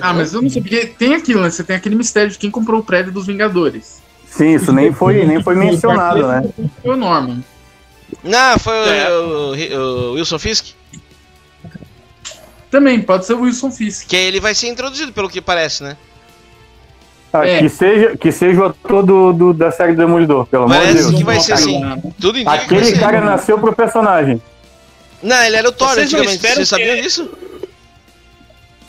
Ah, 0.00 0.12
mas 0.12 0.34
eu 0.34 0.42
não 0.42 0.50
sei, 0.50 0.60
porque 0.60 0.86
tem 0.86 1.14
aquilo, 1.14 1.40
né? 1.42 1.50
Você 1.50 1.62
tem 1.62 1.76
aquele 1.76 1.94
mistério 1.94 2.30
de 2.30 2.38
quem 2.38 2.50
comprou 2.50 2.80
o 2.80 2.84
prédio 2.84 3.12
dos 3.12 3.26
Vingadores. 3.26 4.02
Sim, 4.26 4.54
isso 4.56 4.72
nem 4.72 4.92
foi, 4.92 5.24
nem 5.24 5.40
foi 5.42 5.54
mencionado, 5.54 6.26
né? 6.26 6.42
Foi 6.82 6.94
o 6.94 6.96
Norman. 6.96 7.44
Não, 8.22 8.58
foi 8.58 8.72
o- 8.74 8.86
É. 8.86 9.10
o, 9.18 10.10
o 10.10 10.12
Wilson 10.14 10.38
Fisk. 10.38 10.66
Também, 12.70 13.00
pode 13.00 13.24
ser 13.24 13.34
o 13.34 13.42
Wilson 13.42 13.70
Fisk. 13.70 14.08
Que 14.08 14.16
ele 14.16 14.40
vai 14.40 14.54
ser 14.54 14.68
introduzido, 14.68 15.12
pelo 15.12 15.28
que 15.30 15.40
parece, 15.40 15.84
né? 15.84 15.96
Ah, 17.36 17.46
É. 17.46 17.58
que, 17.58 17.68
seja, 17.68 18.16
que 18.16 18.30
seja 18.30 18.60
o 18.60 18.64
ator 18.66 19.04
do, 19.04 19.32
do- 19.32 19.52
da 19.52 19.70
série 19.72 19.92
do 19.92 19.98
Demolidor, 19.98 20.46
pelo 20.46 20.64
amor 20.64 20.76
de 20.76 20.82
Parece 20.84 21.02
Deus. 21.02 21.14
que 21.16 21.24
vai 21.24 21.40
ser 21.40 21.52
assim. 21.54 21.80
Tudo 22.20 22.38
indica 22.38 22.38
que 22.38 22.44
vai 22.44 22.58
Aquele 22.78 22.84
ser. 22.84 23.00
cara 23.00 23.20
nasceu 23.20 23.58
pro 23.58 23.74
personagem. 23.74 24.40
Não, 25.22 25.42
ele 25.42 25.56
era 25.56 25.68
o 25.68 25.72
Thor 25.72 25.88
Vocês 25.88 26.12
não 26.12 26.20
antigamente. 26.20 26.36
esperam 26.36 26.54
Vocês 26.56 26.68
sabiam 26.68 26.94
que- 26.96 27.02
disso? 27.02 27.30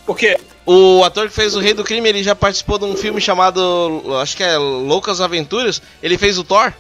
Porque 0.06 0.38
O 0.68 1.04
ator 1.04 1.28
que 1.28 1.34
fez 1.34 1.56
o 1.56 1.60
Rei 1.60 1.74
do 1.76 1.84
Crime, 1.84 2.08
ele 2.10 2.24
já 2.24 2.36
participou 2.36 2.78
de 2.80 2.86
um 2.86 2.96
filme 2.96 3.22
chamado, 3.22 4.02
acho 4.22 4.36
que 4.38 4.44
é 4.44 4.58
Loucas 4.58 5.22
Aventuras. 5.22 5.80
Ele 6.02 6.18
fez 6.18 6.38
o 6.40 6.44
Thor. 6.44 6.74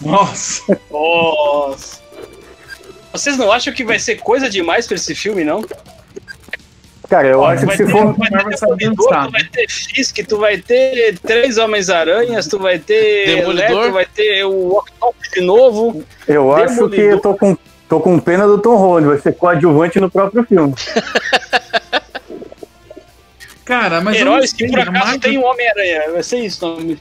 Nossa. 0.00 0.62
Nossa. 0.90 2.00
Vocês 3.12 3.36
não 3.36 3.50
acham 3.50 3.72
que 3.72 3.84
vai 3.84 3.98
ser 3.98 4.16
coisa 4.16 4.48
demais 4.48 4.86
pra 4.86 4.94
esse 4.96 5.14
filme, 5.14 5.42
não? 5.44 5.64
Cara, 7.08 7.28
eu 7.28 7.40
Olha, 7.40 7.54
acho 7.58 7.66
que 7.66 7.72
se 7.76 7.86
ter, 7.86 7.90
for. 7.90 8.12
vai 8.14 8.28
ter 8.28 8.36
Demolidor, 8.60 9.24
tu 9.24 9.30
vai 9.32 9.44
ter 9.44 9.66
Fisk, 9.70 10.18
tu 10.28 10.38
vai 10.38 10.58
ter 10.58 11.18
três 11.20 11.56
Homens-Aranhas, 11.56 12.46
tu 12.46 12.58
vai 12.58 12.78
ter 12.78 13.36
Demolidor. 13.36 13.70
Electro, 13.70 13.92
vai 13.92 14.04
ter 14.06 14.44
o 14.44 14.76
Octopus 14.76 15.28
de 15.32 15.40
novo. 15.40 16.04
Eu 16.26 16.52
acho 16.52 16.66
que 16.66 16.74
Demolidor. 16.74 17.04
eu 17.10 17.20
tô 17.20 17.34
com, 17.34 17.56
tô 17.88 18.00
com 18.00 18.18
pena 18.20 18.46
do 18.46 18.58
Tom 18.58 18.76
Holland, 18.76 19.08
vai 19.08 19.18
ser 19.18 19.32
coadjuvante 19.34 19.98
no 19.98 20.10
próprio 20.10 20.44
filme. 20.44 20.74
Cara, 23.64 24.00
mas 24.00 24.16
eu 24.16 24.22
Heróis 24.22 24.52
que 24.52 24.66
por 24.68 24.80
acaso 24.80 24.92
Marvel- 24.98 25.20
tem 25.20 25.38
um 25.38 25.44
Homem-Aranha. 25.44 26.10
Vai 26.12 26.22
ser 26.22 26.38
isso 26.40 26.64
o 26.66 26.76
nome. 26.76 26.98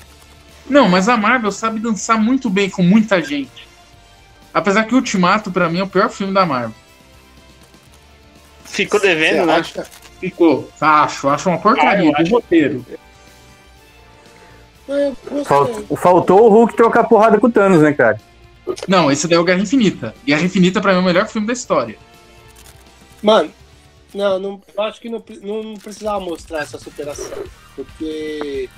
Não, 0.70 0.90
mas 0.90 1.08
a 1.08 1.16
Marvel 1.16 1.52
sabe 1.52 1.80
dançar 1.80 2.18
muito 2.20 2.50
bem 2.50 2.70
com 2.70 2.84
muita 2.84 3.22
gente. 3.22 3.68
Apesar 4.54 4.84
que 4.84 4.94
o 4.94 4.98
Ultimato, 4.98 5.50
pra 5.52 5.70
mim, 5.70 5.80
é 5.80 5.84
o 5.84 5.88
pior 5.88 6.10
filme 6.10 6.34
da 6.34 6.46
Marvel. 6.46 6.74
Ficou 8.68 9.00
devendo, 9.00 9.46
né? 9.46 9.56
acha? 9.56 9.86
Ficou. 10.20 10.70
Acho, 10.80 11.30
acho 11.30 11.50
uma 11.50 11.56
Ah, 11.58 11.62
porcaria 11.62 12.12
eu 12.18 12.24
do 12.24 12.30
roteiro. 12.32 12.86
Falt- 15.46 15.86
Faltou 15.98 16.46
o 16.46 16.50
Hulk 16.50 16.76
trocar 16.76 17.04
porrada 17.06 17.40
com 17.40 17.48
o 17.48 17.52
Thanos, 17.52 17.82
né, 17.82 17.92
cara? 17.94 18.20
Não, 18.88 19.12
esse 19.12 19.28
daí 19.28 19.38
é 19.38 19.40
o 19.40 19.44
Guerra 19.44 19.60
Infinita. 19.62 20.14
Guerra 20.26 20.42
Infinita, 20.44 20.82
pra 20.82 20.92
mim, 20.94 21.00
é 21.00 21.02
o 21.02 21.06
melhor 21.06 21.28
filme 21.28 21.48
da 21.48 21.54
história. 21.54 21.98
Mano, 23.22 23.52
não, 24.14 24.40
não, 24.40 24.62
eu 24.76 24.84
acho 24.84 25.02
que 25.02 25.10
não, 25.10 25.24
não 25.42 25.74
precisava 25.76 26.20
mostrar 26.20 26.60
essa 26.60 26.78
superação. 26.78 27.44
Porque 27.76 28.70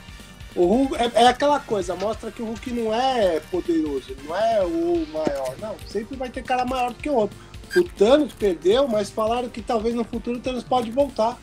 o 0.56 0.66
Hulk 0.66 0.96
é, 0.96 1.12
é 1.24 1.28
aquela 1.28 1.60
coisa, 1.60 1.96
mostra 1.96 2.32
que 2.32 2.42
o 2.42 2.46
Hulk 2.46 2.72
não 2.72 2.94
é 2.94 3.40
poderoso, 3.52 4.16
não 4.26 4.36
é 4.36 4.62
o 4.64 5.06
maior. 5.12 5.56
Não, 5.60 5.76
sempre 5.88 6.16
vai 6.18 6.30
ter 6.30 6.44
cara 6.44 6.66
maior 6.66 6.90
do 6.90 6.96
que 6.96 7.10
o 7.10 7.14
outro. 7.16 7.38
O 7.76 7.84
Thanos 7.84 8.34
perdeu, 8.34 8.88
mas 8.88 9.10
falaram 9.10 9.48
que 9.50 9.62
talvez 9.62 9.94
no 9.96 10.04
futuro 10.04 10.38
o 10.38 10.42
Thanos 10.42 10.64
pode 10.64 10.90
voltar. 10.92 11.38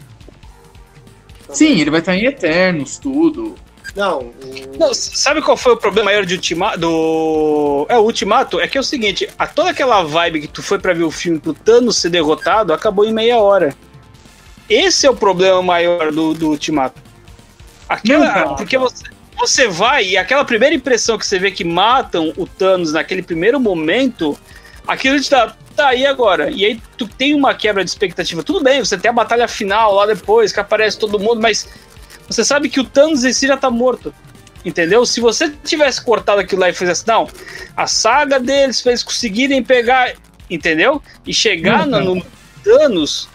Sim, 1.50 1.80
ele 1.80 1.90
vai 1.90 2.00
estar 2.00 2.16
em 2.16 2.24
Eternos, 2.24 2.98
tudo. 2.98 3.54
Não, 3.94 4.18
o- 4.20 4.34
Não, 4.78 4.92
sabe 4.92 5.40
qual 5.40 5.56
foi 5.56 5.72
o 5.72 5.76
problema 5.76 6.06
maior 6.10 6.26
de 6.26 6.34
Ultimato? 6.34 6.78
Do... 6.78 7.86
É, 7.88 7.96
o 7.96 8.02
Ultimato 8.02 8.60
é 8.60 8.66
que 8.66 8.76
é 8.76 8.80
o 8.80 8.84
seguinte: 8.84 9.28
a, 9.38 9.46
toda 9.46 9.70
aquela 9.70 10.02
vibe 10.02 10.40
que 10.42 10.48
tu 10.48 10.62
foi 10.62 10.78
pra 10.78 10.92
ver 10.92 11.04
o 11.04 11.10
filme 11.10 11.38
pro 11.38 11.54
Thanos 11.54 11.96
ser 11.96 12.10
derrotado 12.10 12.72
acabou 12.72 13.04
em 13.04 13.12
meia 13.12 13.38
hora. 13.38 13.74
Esse 14.68 15.06
é 15.06 15.10
o 15.10 15.14
problema 15.16 15.62
maior 15.62 16.10
do, 16.10 16.34
do 16.34 16.48
Ultimato. 16.50 17.00
Aquela, 17.88 18.44
Não, 18.46 18.56
porque 18.56 18.76
você, 18.76 19.04
você 19.38 19.68
vai 19.68 20.04
e 20.08 20.16
aquela 20.16 20.44
primeira 20.44 20.74
impressão 20.74 21.16
que 21.16 21.24
você 21.24 21.38
vê 21.38 21.52
que 21.52 21.62
matam 21.62 22.32
o 22.36 22.44
Thanos 22.46 22.92
naquele 22.92 23.22
primeiro 23.22 23.60
momento, 23.60 24.36
aquilo 24.86 25.20
te 25.20 25.30
dá. 25.30 25.54
Tá 25.76 25.88
aí 25.88 26.06
agora. 26.06 26.50
E 26.50 26.64
aí 26.64 26.80
tu 26.96 27.06
tem 27.06 27.34
uma 27.34 27.54
quebra 27.54 27.84
de 27.84 27.90
expectativa. 27.90 28.42
Tudo 28.42 28.62
bem, 28.62 28.80
você 28.82 28.96
tem 28.96 29.10
a 29.10 29.12
batalha 29.12 29.46
final 29.46 29.94
lá 29.94 30.06
depois, 30.06 30.50
que 30.52 30.58
aparece 30.58 30.98
todo 30.98 31.18
mundo, 31.20 31.40
mas 31.40 31.68
você 32.26 32.42
sabe 32.44 32.68
que 32.70 32.80
o 32.80 32.84
Thanos 32.84 33.24
em 33.24 33.32
si 33.32 33.46
já 33.46 33.56
tá 33.56 33.70
morto. 33.70 34.12
Entendeu? 34.64 35.04
Se 35.06 35.20
você 35.20 35.52
tivesse 35.62 36.02
cortado 36.02 36.40
aquilo 36.40 36.62
lá 36.62 36.68
e 36.70 36.72
fizesse, 36.72 37.06
não, 37.06 37.28
a 37.76 37.86
saga 37.86 38.40
deles 38.40 38.80
pra 38.80 38.92
eles 38.92 39.02
conseguirem 39.02 39.62
pegar, 39.62 40.14
entendeu? 40.50 41.00
E 41.24 41.32
chegar 41.32 41.86
Não, 41.86 42.00
no, 42.04 42.14
no 42.16 42.26
Thanos, 42.64 43.28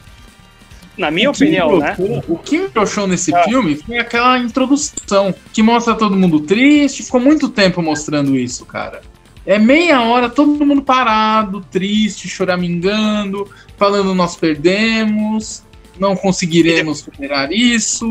na 0.98 1.10
minha 1.10 1.30
O 1.30 1.32
opinião, 1.32 1.78
né? 1.78 1.96
O 2.28 2.38
que 2.38 2.58
me 2.58 2.68
broxou 2.68 3.08
nesse 3.08 3.34
Ah. 3.34 3.44
filme 3.44 3.78
foi 3.78 3.98
aquela 3.98 4.40
introdução 4.40 5.34
que 5.54 5.64
mostra 5.64 5.96
todo 5.96 6.18
mundo 6.18 6.42
triste. 6.42 7.04
Ficou 7.04 7.22
muito 7.22 7.48
tempo 7.48 7.82
mostrando 7.82 8.36
isso, 8.38 8.66
cara. 8.66 9.02
É 9.46 9.58
meia 9.58 10.02
hora, 10.02 10.30
todo 10.30 10.66
mundo 10.66 10.82
parado, 10.84 11.62
triste, 11.72 12.28
choramingando, 12.28 13.50
falando 13.78 14.14
nós 14.14 14.36
perdemos, 14.36 15.64
não 16.00 16.16
conseguiremos 16.16 17.00
superar 17.00 17.52
isso, 17.52 18.06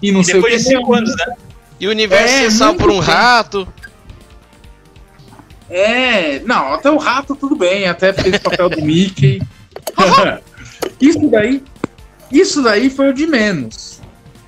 e 0.00 0.12
não 0.12 0.20
E 0.20 0.24
sei 0.24 0.34
o 0.38 0.42
que. 0.42 0.50
depois 0.50 0.62
de 0.64 0.68
cinco 0.68 0.94
anos, 0.94 1.16
né? 1.16 1.34
E 1.80 1.86
o 1.86 1.90
universo 1.90 2.34
É, 2.34 2.44
é, 2.44 2.50
salvo 2.50 2.78
por 2.78 2.90
um 2.90 2.94
muito 2.94 3.06
rato. 3.06 3.68
É, 5.68 6.38
não, 6.40 6.72
até 6.74 6.90
o 6.90 6.96
rato 6.96 7.34
tudo 7.34 7.56
bem, 7.56 7.88
até 7.88 8.12
fez 8.12 8.36
o 8.36 8.40
papel 8.40 8.70
do 8.70 8.82
Mickey. 8.82 9.42
isso 11.00 11.28
daí, 11.28 11.62
isso 12.30 12.62
daí 12.62 12.88
foi 12.88 13.10
o 13.10 13.12
de 13.12 13.26
menos, 13.26 14.00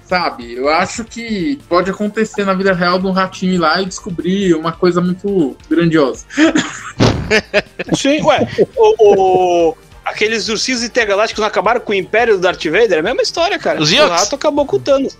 sabe? 0.09 0.55
Eu 0.55 0.68
acho 0.68 1.05
que 1.05 1.59
pode 1.68 1.90
acontecer 1.90 2.44
na 2.44 2.55
vida 2.55 2.72
real 2.72 2.98
de 2.98 3.06
um 3.06 3.12
ratinho 3.12 3.55
ir 3.55 3.59
lá 3.59 3.80
e 3.82 3.86
descobrir 3.86 4.55
uma 4.55 4.72
coisa 4.72 5.01
muito 5.01 5.56
grandiosa. 5.68 6.24
Sim, 7.94 8.22
ué. 8.22 8.48
O, 8.76 9.68
o- 9.70 9.76
aqueles 10.05 10.48
ursinhos 10.48 10.82
intergalácticos 10.82 11.40
não 11.40 11.48
acabaram 11.48 11.80
com 11.80 11.93
o 11.93 11.94
império 11.94 12.35
do 12.36 12.40
Darth 12.40 12.64
Vader? 12.64 12.93
É 12.93 12.98
a 12.98 13.02
mesma 13.02 13.22
história, 13.22 13.59
cara. 13.59 13.80
Os 13.80 13.90
o 13.93 14.09
rato 14.09 14.35
acabou 14.35 14.64
com 14.64 14.76
o 14.76 14.80
Thanos. 14.80 15.18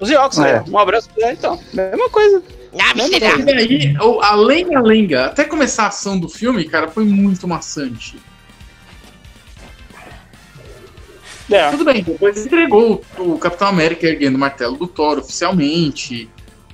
Os 0.00 0.10
É. 0.38 0.54
né? 0.54 0.64
Um 0.68 0.76
abraço 0.78 1.08
pra 1.14 1.28
ele, 1.28 1.36
então. 1.38 1.58
Mesma 1.72 2.10
coisa. 2.10 2.42
Mesma 2.72 3.16
E 3.16 3.20
coisa. 3.20 3.44
daí, 3.44 3.96
o- 4.02 4.20
a 4.20 4.34
lenga-lenga, 4.34 5.26
até 5.26 5.44
começar 5.44 5.84
a 5.84 5.88
ação 5.88 6.18
do 6.18 6.28
filme, 6.28 6.64
cara, 6.64 6.88
foi 6.88 7.04
muito 7.04 7.46
maçante. 7.46 8.18
É. 11.50 11.70
Tudo 11.70 11.84
bem, 11.84 12.02
depois 12.02 12.44
entregou 12.44 13.02
o 13.18 13.38
Capitão 13.38 13.68
América 13.68 14.06
erguendo 14.06 14.36
o 14.36 14.38
martelo 14.38 14.76
do 14.76 14.86
Thor 14.86 15.18
oficialmente. 15.18 16.28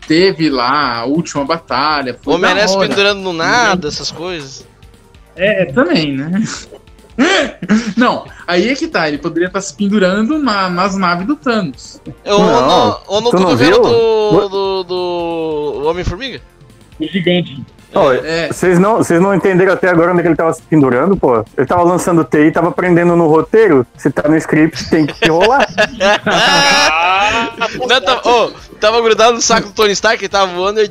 Teve 0.06 0.48
lá 0.48 0.98
a 0.98 1.04
última 1.04 1.44
batalha. 1.44 2.18
Foi 2.20 2.34
O 2.34 2.36
Homem-Aranha 2.36 2.66
pendurando 2.78 3.20
no 3.20 3.32
nada, 3.32 3.88
essas 3.88 4.10
coisas. 4.10 4.66
É, 5.36 5.66
também, 5.66 6.16
né? 6.16 6.42
Não, 7.96 8.24
aí 8.46 8.68
é 8.68 8.74
que 8.74 8.88
tá, 8.88 9.06
ele 9.08 9.18
poderia 9.18 9.48
estar 9.48 9.60
se 9.60 9.74
pendurando 9.74 10.38
na- 10.38 10.70
nas 10.70 10.96
naves 10.96 11.26
do 11.26 11.36
Thanos. 11.36 12.00
Não, 12.24 12.38
no, 12.88 13.00
ou 13.06 13.20
no 13.20 13.30
cotovelo 13.30 13.82
do, 13.82 14.48
do, 14.48 14.82
do 14.84 15.82
Homem-Formiga. 15.88 16.40
O 16.98 17.06
gigante. 17.06 17.62
Ó, 17.94 18.12
É, 18.12 18.48
Vocês 18.48 18.78
não, 18.78 18.98
vocês 18.98 19.20
não 19.20 19.34
entenderam 19.34 19.72
até 19.72 19.88
agora 19.88 20.12
onde 20.12 20.20
é 20.20 20.22
que 20.22 20.28
ele 20.28 20.36
tava 20.36 20.52
se 20.52 20.62
pendurando, 20.62 21.16
pô? 21.16 21.44
Ele 21.56 21.66
tava 21.66 21.82
lançando 21.82 22.24
TI 22.24 22.38
e 22.38 22.52
tava 22.52 22.68
aprendendo 22.68 23.16
no 23.16 23.26
roteiro. 23.26 23.86
Se 23.96 24.10
tá 24.10 24.28
no 24.28 24.36
script, 24.36 24.88
tem 24.88 25.06
que 25.06 25.28
rolar. 25.28 25.66
Ah, 26.26 27.50
Não, 27.88 28.00
tava, 28.00 28.28
ô, 28.28 28.52
tava 28.80 29.00
grudado 29.00 29.34
no 29.34 29.42
saco 29.42 29.68
do 29.68 29.74
Tony 29.74 29.92
Stark, 29.92 30.22
ele 30.22 30.28
tava 30.28 30.52
voando 30.52 30.80
e. 30.80 30.90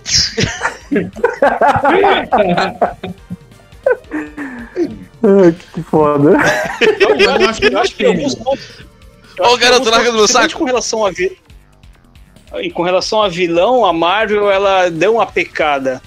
Ai, 5.22 5.56
que 5.74 5.84
foda. 5.84 6.38
eu, 7.00 7.16
eu 7.16 7.50
acho 7.50 7.62
que 7.62 7.68
eu 7.68 7.80
acho 7.80 7.96
que 7.96 8.04
em 8.04 8.08
alguns 8.08 8.36
pontos. 8.36 8.66
que 9.36 9.42
em 9.42 9.58
garoto, 9.58 9.74
alguns 9.76 9.92
larga 9.92 10.12
do 10.12 10.18
meu 10.18 10.28
saco. 10.28 10.58
Com 10.58 10.66
relação 10.66 11.06
a 11.06 11.12
vi... 11.12 11.38
com 12.74 12.84
relação 12.84 13.22
a 13.22 13.30
vilão, 13.30 13.86
a 13.86 13.94
Marvel 13.94 14.50
ela 14.52 14.90
deu 14.90 15.16
uma 15.16 15.26
pecada. 15.26 16.02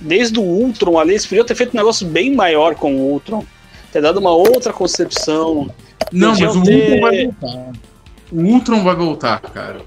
Desde 0.00 0.38
o 0.38 0.42
Ultron 0.42 0.98
ali, 0.98 1.12
eles 1.12 1.26
podiam 1.26 1.44
ter 1.44 1.54
feito 1.54 1.72
um 1.74 1.76
negócio 1.78 2.06
bem 2.06 2.34
maior 2.34 2.74
com 2.74 2.94
o 2.96 3.12
Ultron. 3.12 3.44
Ter 3.92 4.00
dado 4.02 4.18
uma 4.18 4.30
outra 4.30 4.72
concepção. 4.72 5.70
não, 6.12 6.30
mas 6.38 6.54
o 6.56 6.62
ter- 6.62 6.74
Ultron 6.92 7.00
vai 7.00 7.24
voltar. 7.24 7.72
O 8.32 8.40
Ultron 8.42 8.84
vai 8.84 8.94
voltar, 8.96 9.40
cara. 9.40 9.80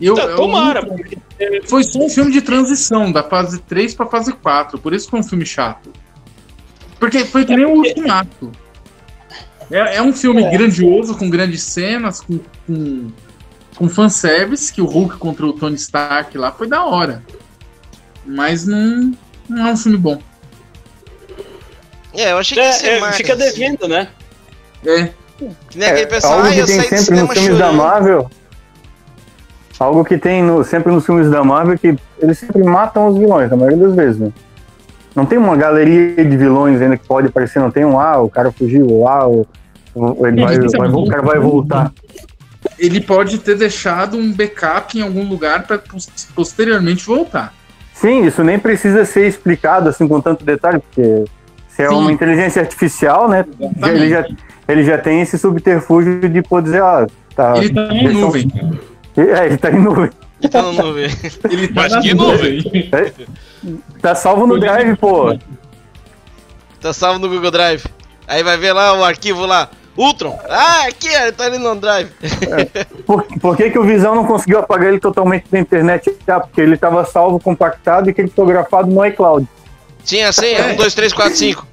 Eu, 0.00 0.14
Tá, 0.14 0.22
eu- 0.24 0.36
tomara, 0.36 0.80
Ultron 0.84 1.06
Foi 1.66 1.82
só 1.84 1.98
um 2.00 2.08
filme 2.08 2.32
de 2.32 2.40
transição, 2.42 3.10
da 3.12 3.22
fase 3.22 3.60
3 3.60 3.94
pra 3.94 4.06
fase 4.06 4.32
4. 4.32 4.78
Por 4.78 4.92
isso 4.92 5.06
que 5.06 5.10
foi 5.12 5.20
um 5.20 5.24
filme 5.24 5.46
chato. 5.46 5.90
Porque 6.98 7.24
foi 7.24 7.44
que 7.44 7.54
nem 7.56 7.64
o 7.64 7.76
Ultimato. 7.76 8.50
É, 9.70 9.96
é 9.96 10.02
um 10.02 10.12
filme 10.12 10.42
É. 10.42 10.50
grandioso, 10.50 11.16
com 11.16 11.28
grandes 11.30 11.62
cenas, 11.62 12.20
com, 12.20 12.38
com, 12.66 13.10
com 13.76 13.88
fanservice, 13.88 14.72
que 14.72 14.80
o 14.82 14.86
Hulk 14.86 15.16
contra 15.18 15.46
o 15.46 15.52
Tony 15.52 15.76
Stark 15.76 16.36
lá 16.36 16.52
foi 16.52 16.66
da 16.68 16.84
hora. 16.84 17.22
Mas 18.26 18.66
não, 18.66 19.12
não 19.48 19.66
é 19.68 19.72
um 19.72 19.76
filme 19.76 19.98
bom. 19.98 20.18
É, 22.14 22.32
eu 22.32 22.38
achei 22.38 22.56
que 22.56 22.62
é, 22.86 22.96
é, 22.96 23.00
mais. 23.00 23.16
fica 23.16 23.34
devendo, 23.34 23.88
né? 23.88 24.08
É, 24.86 25.08
Que 25.68 25.78
nem 25.78 25.88
aquele 25.88 26.04
É, 26.04 26.06
pessoal, 26.06 26.34
algo 26.34 26.46
ah, 26.48 26.52
que 26.52 26.58
eu 26.60 26.66
tem 26.66 26.80
sempre 26.80 26.94
nos 26.96 27.04
cinema 27.06 27.34
filmes 27.34 27.58
da. 27.58 27.72
Marvel. 27.72 28.30
algo 29.80 30.04
que 30.04 30.16
tem 30.16 30.42
no- 30.42 30.62
sempre 30.64 30.92
nos 30.92 31.04
filmes 31.04 31.28
da 31.30 31.42
Marvel, 31.42 31.76
que 31.78 31.96
eles 32.20 32.38
sempre 32.38 32.62
matam 32.62 33.08
os 33.08 33.18
vilões, 33.18 33.50
na 33.50 33.56
maioria 33.56 33.78
das 33.78 33.94
vezes, 33.94 34.16
né? 34.20 34.32
Não 35.14 35.26
tem 35.26 35.36
uma 35.38 35.56
galeria 35.56 36.24
de 36.24 36.36
vilões 36.36 36.80
ainda 36.80 36.96
que 36.96 37.06
pode 37.06 37.26
aparecer, 37.28 37.58
não 37.58 37.70
tem 37.70 37.84
um, 37.84 37.98
ah, 37.98 38.18
o 38.22 38.30
cara 38.30 38.52
fugiu, 38.52 39.06
ah, 39.08 39.26
o, 39.28 39.46
ele 40.26 40.42
vai, 40.44 40.58
vai- 40.58 40.88
o 40.88 41.06
cara 41.06 41.22
vai 41.22 41.38
voltar. 41.38 41.92
Ele 42.78 43.00
pode 43.00 43.38
ter 43.38 43.56
deixado 43.56 44.16
um 44.16 44.32
backup 44.32 44.96
em 44.98 45.02
algum 45.02 45.28
lugar 45.28 45.66
para 45.66 45.80
posteriormente 46.34 47.04
voltar. 47.04 47.52
Sim, 47.94 48.26
isso 48.26 48.42
nem 48.42 48.58
precisa 48.58 49.04
ser 49.04 49.26
explicado 49.26 49.88
assim 49.88 50.06
com 50.06 50.20
tanto 50.20 50.44
detalhe, 50.44 50.80
porque 50.80 51.24
se 51.68 51.82
é 51.82 51.88
Sim. 51.88 51.94
uma 51.94 52.12
inteligência 52.12 52.60
artificial, 52.60 53.28
né? 53.28 53.44
Exatamente. 53.48 53.88
Ele 53.88 54.10
já, 54.10 54.26
ele 54.66 54.84
já 54.84 54.98
tem 54.98 55.20
esse 55.20 55.38
subterfúgio 55.38 56.28
de 56.28 56.42
poder 56.42 56.64
dizer, 56.64 56.82
ah, 56.82 57.06
tá. 57.36 57.56
Ele 57.56 57.72
tá 57.72 57.94
em 57.94 58.12
nuvem. 58.12 58.52
É, 59.16 59.46
ele 59.46 59.56
tá 59.56 59.70
em 59.70 59.80
nuvem. 59.80 60.10
Ele 60.40 61.68
tá 61.68 61.80
Mas 61.80 61.92
na 61.92 62.00
que 62.00 62.14
nuvem? 62.14 62.90
Tá 64.02 64.14
salvo 64.14 64.46
no 64.46 64.58
drive, 64.58 64.96
pô. 64.96 65.38
Tá 66.80 66.92
salvo 66.92 67.20
no 67.20 67.28
Google 67.28 67.50
Drive. 67.52 67.84
Aí 68.26 68.42
vai 68.42 68.58
ver 68.58 68.72
lá 68.72 68.92
o 68.92 69.04
arquivo 69.04 69.46
lá. 69.46 69.70
Ultron. 69.96 70.38
Ah, 70.48 70.86
aqui, 70.88 71.06
ele 71.08 71.32
tá 71.32 71.44
ali 71.44 71.58
no 71.58 71.74
Drive. 71.76 72.10
Por, 73.06 73.22
por 73.40 73.56
que, 73.56 73.70
que 73.70 73.78
o 73.78 73.84
Visão 73.84 74.14
não 74.14 74.26
conseguiu 74.26 74.58
apagar 74.58 74.88
ele 74.88 74.98
totalmente 74.98 75.46
da 75.50 75.58
internet? 75.58 76.14
Ah, 76.26 76.40
porque 76.40 76.60
ele 76.60 76.76
tava 76.76 77.04
salvo, 77.04 77.38
compactado 77.38 78.10
e 78.10 78.14
criptografado 78.14 78.88
no 78.90 79.04
iCloud. 79.06 79.46
Tinha 80.04 80.28
a 80.28 80.32
senha, 80.32 80.66
1, 80.66 80.76
2, 80.76 80.94
3, 80.94 81.12
4, 81.12 81.36
5. 81.36 81.66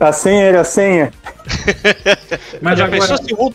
A 0.00 0.12
senha 0.12 0.44
era 0.44 0.60
a 0.60 0.64
senha. 0.64 1.12
Mas 2.62 2.78
já, 2.78 2.84
agora, 2.84 3.00
pensou 3.00 3.16
se 3.18 3.34
o, 3.34 3.52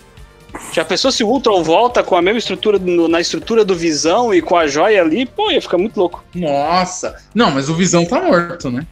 já 0.73 0.85
pensou 0.85 1.11
se 1.11 1.23
o 1.23 1.27
Ultron 1.27 1.63
volta 1.63 2.03
com 2.03 2.15
a 2.15 2.21
mesma 2.21 2.39
estrutura 2.39 2.77
no- 2.77 3.07
na 3.07 3.21
estrutura 3.21 3.63
do 3.63 3.75
Visão 3.75 4.33
e 4.33 4.41
com 4.41 4.55
a 4.57 4.67
joia 4.67 5.01
ali? 5.01 5.25
Pô, 5.25 5.49
ia 5.51 5.61
ficar 5.61 5.77
muito 5.77 5.97
louco. 5.97 6.23
nossa. 6.35 7.15
Não, 7.33 7.49
mas 7.49 7.69
o 7.69 7.75
Visão 7.75 8.05
tá 8.05 8.21
morto, 8.21 8.69
né? 8.69 8.85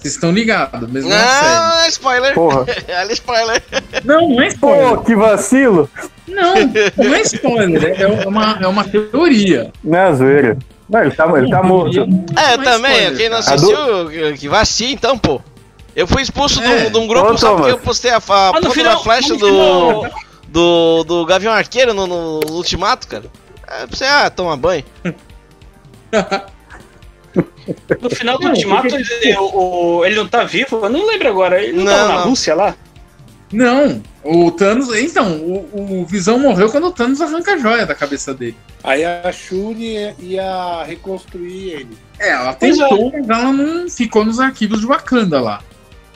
Vocês 0.00 0.14
estão 0.14 0.30
ligados, 0.30 0.88
mesmo 0.90 1.10
série. 1.10 1.22
Não, 1.48 1.80
é 1.80 1.88
spoiler. 1.88 2.34
Porra. 2.34 2.64
Olha 3.00 3.12
spoiler. 3.12 3.62
Não, 4.04 4.28
não 4.28 4.40
é 4.42 4.46
Pô, 4.54 4.70
spoiler. 4.70 4.98
que 5.00 5.16
vacilo. 5.16 5.90
Não, 6.26 6.54
não 6.96 7.14
é 7.14 7.20
spoiler. 7.22 8.00
É 8.00 8.28
uma, 8.28 8.58
é 8.62 8.66
uma 8.68 8.84
teoria. 8.84 9.72
Não 9.82 9.98
é 9.98 10.12
zoeira. 10.14 10.58
Não, 10.88 11.00
ele 11.02 11.10
tá, 11.10 11.26
ele 11.36 11.50
tá 11.50 11.62
morto. 11.62 11.98
É, 12.00 12.06
Não 12.06 12.24
é 12.36 12.56
também, 12.64 12.92
spoiler, 12.92 13.16
quem 13.16 13.28
não 13.28 13.38
assistiu, 13.38 13.76
que- 14.38 14.48
assistir 14.54 14.92
então, 14.92 15.18
pô. 15.18 15.40
Eu 15.96 16.06
fui 16.06 16.22
expulso 16.22 16.60
de 16.60 16.66
um- 16.68 16.72
É. 16.72 16.90
de 16.90 16.96
um 16.96 17.06
grupo 17.08 17.32
Ô, 17.32 17.36
só 17.36 17.56
porque 17.56 17.72
eu 17.72 17.78
postei 17.78 18.10
a, 18.12 18.16
a 18.16 18.18
Ah, 18.18 18.70
final- 18.70 18.94
da 18.94 18.98
flecha 19.00 19.34
do, 19.36 20.06
do, 20.48 21.04
do 21.04 21.26
Gavião 21.26 21.52
Arqueiro 21.52 21.92
no, 21.92 22.06
no 22.06 22.40
Ultimato, 22.52 23.08
cara. 23.08 23.24
É, 23.66 23.86
pra 23.86 23.96
você, 23.96 24.04
ah, 24.04 24.30
toma 24.30 24.56
banho. 24.56 24.84
No 28.00 28.10
final 28.10 28.38
do 28.38 28.48
Ultimato, 28.48 28.86
ele, 28.94 29.36
o- 29.38 29.98
o- 29.98 30.04
ele 30.04 30.16
não 30.16 30.26
tá 30.28 30.44
vivo? 30.44 30.80
Eu 30.84 30.88
não 30.88 31.06
lembro 31.06 31.28
agora. 31.28 31.62
Ele 31.62 31.72
não, 31.76 31.84
Não, 31.84 31.92
tava 31.92 32.08
na. 32.14 32.20
Rússia 32.22 32.54
lá? 32.54 32.74
Não, 33.52 34.02
o 34.24 34.50
Thanos. 34.50 34.94
Então, 34.94 35.36
o, 35.38 36.00
o 36.02 36.06
Visão 36.06 36.38
morreu 36.38 36.70
quando 36.70 36.86
o 36.88 36.92
Thanos 36.92 37.20
arranca 37.20 37.54
a 37.54 37.58
joia 37.58 37.86
da 37.86 37.94
cabeça 37.94 38.34
dele. 38.34 38.56
Aí 38.84 39.04
a 39.04 39.30
Shuri 39.32 40.14
ia- 40.18 40.84
reconstruir 40.84 41.70
ele. 41.70 41.98
É, 42.18 42.30
ela 42.30 42.50
é. 42.50 42.54
tentou, 42.54 43.10
mas 43.26 43.28
ela 43.28 43.52
não 43.52 43.88
ficou 43.88 44.24
nos 44.24 44.38
arquivos 44.40 44.80
de 44.80 44.86
Wakanda 44.86 45.40
lá. 45.40 45.60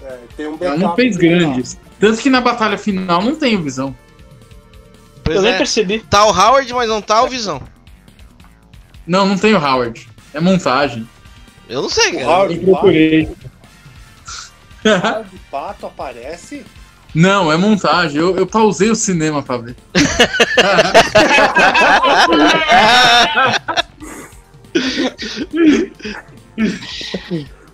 É, 0.05 0.19
tem 0.37 0.47
um 0.47 0.57
Ela 0.61 0.77
não 0.77 0.95
fez 0.95 1.17
grandes. 1.17 1.79
Tanto 1.99 2.21
que 2.21 2.29
na 2.29 2.41
batalha 2.41 2.77
final 2.77 3.23
não 3.23 3.35
tem 3.37 3.57
o 3.57 3.63
Visão. 3.63 3.95
Pois 5.25 5.37
eu 5.37 5.43
nem 5.43 5.53
é. 5.53 5.57
percebi. 5.57 6.01
Tá 6.01 6.25
o 6.27 6.31
Howard, 6.31 6.73
mas 6.75 6.89
não 6.89 7.01
tá 7.01 7.23
o 7.23 7.29
Visão. 7.29 7.63
Não, 9.07 9.27
não 9.27 9.39
tem 9.39 9.55
o 9.55 9.59
Howard. 9.65 10.07
É 10.35 10.41
montagem. 10.41 11.09
Eu 11.73 11.83
não 11.83 11.89
sei, 11.89 12.11
O 12.11 12.19
cara. 12.19 12.27
Howard 12.27 12.55
Eu 12.55 12.63
procurei. 12.65 13.29
Pato, 14.83 15.07
Howard 15.07 15.41
Pato 15.51 15.87
aparece? 15.87 16.67
Não, 17.15 17.51
é 17.51 17.57
montagem. 17.57 18.21
Eu, 18.21 18.37
eu 18.37 18.47
pausei 18.47 18.91
o 18.91 18.95
cinema 18.95 19.43
pra 19.43 19.57
ver. 19.57 19.75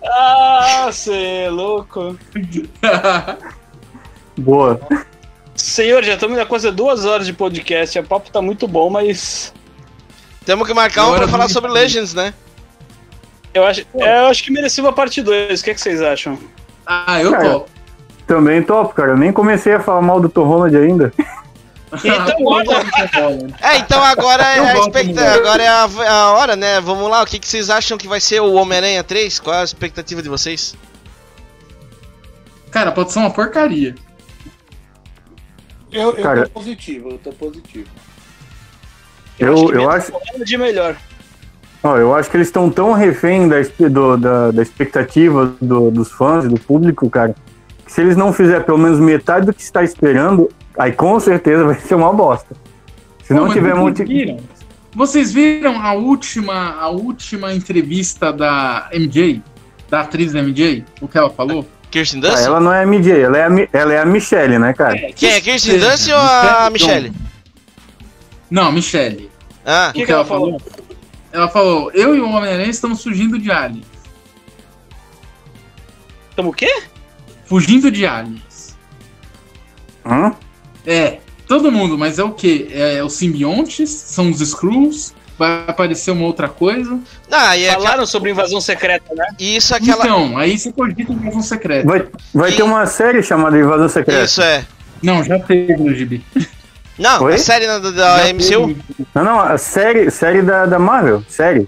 Ah, 0.01 0.89
cê 0.91 1.43
é 1.45 1.49
louco. 1.49 2.17
Boa. 4.37 4.79
Senhor, 5.53 6.03
já 6.03 6.13
estamos 6.13 6.37
na 6.37 6.45
coisa 6.45 6.71
duas 6.71 7.03
horas 7.03 7.27
de 7.27 7.33
podcast. 7.33 7.99
O 7.99 8.03
papo 8.03 8.31
tá 8.31 8.41
muito 8.41 8.67
bom, 8.67 8.89
mas 8.89 9.53
Temos 10.45 10.65
que 10.65 10.73
marcar 10.73 11.07
um 11.07 11.15
pra 11.15 11.27
falar 11.27 11.49
sobre 11.49 11.69
Legends, 11.69 12.13
né? 12.13 12.33
Eu 13.53 13.65
acho, 13.65 13.85
é, 13.95 14.19
eu 14.21 14.27
acho 14.27 14.43
que 14.43 14.51
merecia 14.51 14.83
uma 14.83 14.93
parte 14.93 15.21
2. 15.21 15.59
O 15.59 15.63
que, 15.63 15.71
é 15.71 15.73
que 15.73 15.81
vocês 15.81 16.01
acham? 16.01 16.37
ah, 16.85 17.21
eu 17.21 17.31
Cara, 17.31 17.49
tô. 17.49 17.65
Também 18.27 18.61
topo, 18.61 18.93
cara. 18.93 19.11
Eu 19.11 19.17
nem 19.17 19.31
comecei 19.33 19.73
a 19.73 19.79
falar 19.79 20.01
mal 20.01 20.19
do 20.19 20.29
Tom 20.29 20.45
Holland 20.45 20.75
ainda. 20.77 21.13
Então, 21.91 22.61
É, 23.61 23.77
então 23.79 24.03
agora 24.03 24.43
é 24.43 24.59
Eu 24.59 24.63
a, 24.63 25.33
agora 25.33 25.63
é 25.63 25.67
a, 25.67 25.83
a 26.11 26.31
hora, 26.33 26.55
né? 26.55 26.79
Vamos 26.79 27.09
lá, 27.09 27.23
o 27.23 27.25
que, 27.25 27.39
que 27.39 27.47
vocês 27.47 27.69
acham 27.69 27.97
que 27.97 28.07
vai 28.07 28.19
ser 28.19 28.41
o 28.41 28.53
Homem-Aranha 28.53 29.03
3? 29.03 29.39
Qual 29.39 29.55
é 29.55 29.61
a 29.61 29.63
expectativa 29.63 30.21
de 30.21 30.29
vocês? 30.29 30.75
Cara, 32.69 32.91
pode 32.91 33.11
ser 33.11 33.19
uma 33.19 33.31
porcaria. 33.31 33.95
Eu, 35.91 36.15
eu 36.15 36.23
Cara- 36.23 36.43
tô 36.43 36.49
positivo, 36.51 37.09
eu 37.09 37.17
tô 37.17 37.31
positivo. 37.31 37.89
Eu, 39.39 39.67
que 39.67 39.75
eu, 39.75 39.89
acho, 39.89 40.11
de 40.45 40.57
melhor. 40.57 40.95
Ó, 41.83 41.97
eu 41.97 42.13
acho 42.15 42.29
que 42.29 42.37
eles 42.37 42.47
estão 42.47 42.69
tão 42.69 42.93
refém 42.93 43.47
da, 43.47 43.57
do- 43.89 44.17
da, 44.17 44.51
da 44.51 44.61
expectativa 44.61 45.53
do- 45.61 45.91
dos 45.91 46.11
fãs 46.11 46.47
do 46.47 46.59
público, 46.59 47.09
cara, 47.09 47.35
que 47.85 47.91
se 47.91 48.01
eles 48.01 48.15
não 48.15 48.31
fizerem 48.33 48.63
pelo 48.63 48.77
menos 48.77 48.99
metade 48.99 49.45
do 49.45 49.53
que 49.53 49.61
está 49.61 49.83
esperando, 49.83 50.49
aí 50.77 50.91
com 50.91 51.19
certeza 51.19 51.63
vai 51.65 51.75
ser 51.79 51.95
uma 51.95 52.13
bosta. 52.13 52.55
Se 53.23 53.33
não, 53.33 53.43
mas 53.45 53.53
tiver 53.53 53.75
muito. 53.75 54.03
viram? 54.05 54.37
Vocês 54.95 55.31
viram 55.31 55.79
a 55.81 55.93
última, 55.93 56.75
a 56.79 56.89
última 56.89 57.53
entrevista 57.53 58.33
da 58.33 58.89
MJ? 58.91 59.41
Da 59.89 60.01
atriz 60.01 60.33
MJ? 60.33 60.83
O 61.01 61.07
que 61.07 61.17
ela 61.17 61.29
falou? 61.29 61.65
Kirsten 61.91 62.19
Ah, 62.23 62.29
Dunst? 62.29 62.43
ela 62.43 62.59
não 62.59 62.71
é 62.73 62.83
a 62.83 62.85
MJ, 62.85 63.19
ela 63.21 63.37
é 63.37 63.43
a, 63.45 63.67
ela 63.73 63.93
é 63.93 63.99
a 64.01 64.05
Michelle, 64.05 64.59
né, 64.59 64.73
cara? 64.73 64.95
Quem 65.15 65.29
é, 65.31 65.41
Kirsten 65.41 65.79
Dunst 65.79 66.07
ou 66.09 66.15
a 66.17 66.69
Michelle? 66.71 67.11
Não, 68.49 68.71
Michelle. 68.71 69.29
Ah, 69.65 69.89
O 69.89 69.93
que, 69.93 70.11
ela 70.11 70.25
falou? 70.25 70.59
Ela 71.31 71.47
falou: 71.49 71.91
Eu 71.91 72.15
e 72.15 72.19
o 72.19 72.29
Homem-Aranha 72.29 72.69
estamos 72.69 73.03
fugindo 73.03 73.37
de 73.37 73.51
aliens. 73.51 73.85
Tamo 76.35 76.49
o 76.49 76.53
quê? 76.53 76.83
Fugindo 77.45 77.91
de 77.91 78.05
aliens. 78.05 78.75
Hã? 80.05 80.33
É, 80.85 81.19
todo 81.47 81.71
mundo, 81.71 81.97
mas 81.97 82.17
é 82.19 82.23
o 82.23 82.31
quê? 82.31 82.67
É 82.71 83.03
os 83.03 83.13
simbiontes? 83.13 83.89
São 83.89 84.29
os 84.29 84.39
Skrulls? 84.41 85.13
Vai 85.37 85.63
aparecer 85.67 86.11
uma 86.11 86.25
outra 86.25 86.49
coisa? 86.49 86.99
ah 87.31 87.55
e, 87.55 87.65
aquela, 87.67 87.83
Falaram 87.83 88.05
sobre 88.05 88.31
invasão 88.31 88.59
secreta, 88.59 89.13
né? 89.15 89.25
e 89.39 89.55
isso 89.55 89.73
aquela. 89.73 90.03
Então, 90.03 90.37
aí 90.37 90.57
você 90.57 90.71
cogita 90.71 91.13
invasão 91.13 91.41
secreta. 91.41 91.87
Vai, 91.87 92.07
vai 92.33 92.51
E- 92.51 92.55
ter 92.57 92.63
uma 92.63 92.85
série 92.85 93.23
chamada 93.23 93.57
Invasão 93.57 93.87
Secreta. 93.87 94.23
Isso 94.25 94.41
é. 94.41 94.65
Não, 95.01 95.23
já 95.23 95.39
teve 95.39 95.77
no 95.77 95.93
gibi. 95.95 96.23
Não, 96.99 97.23
Oi? 97.23 97.33
a 97.35 97.37
série 97.37 97.65
da, 97.65 97.79
da 97.79 98.27
Já 98.27 98.33
MCU? 98.33 98.75
Não, 99.15 99.23
não, 99.23 99.39
a 99.39 99.57
série, 99.57 100.11
série 100.11 100.41
da, 100.41 100.65
da 100.65 100.77
Marvel, 100.77 101.23
série. 101.27 101.67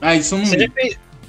Ah, 0.00 0.14
isso 0.14 0.36
não 0.36 0.44
Vocês 0.46 0.62
já, 0.62 0.68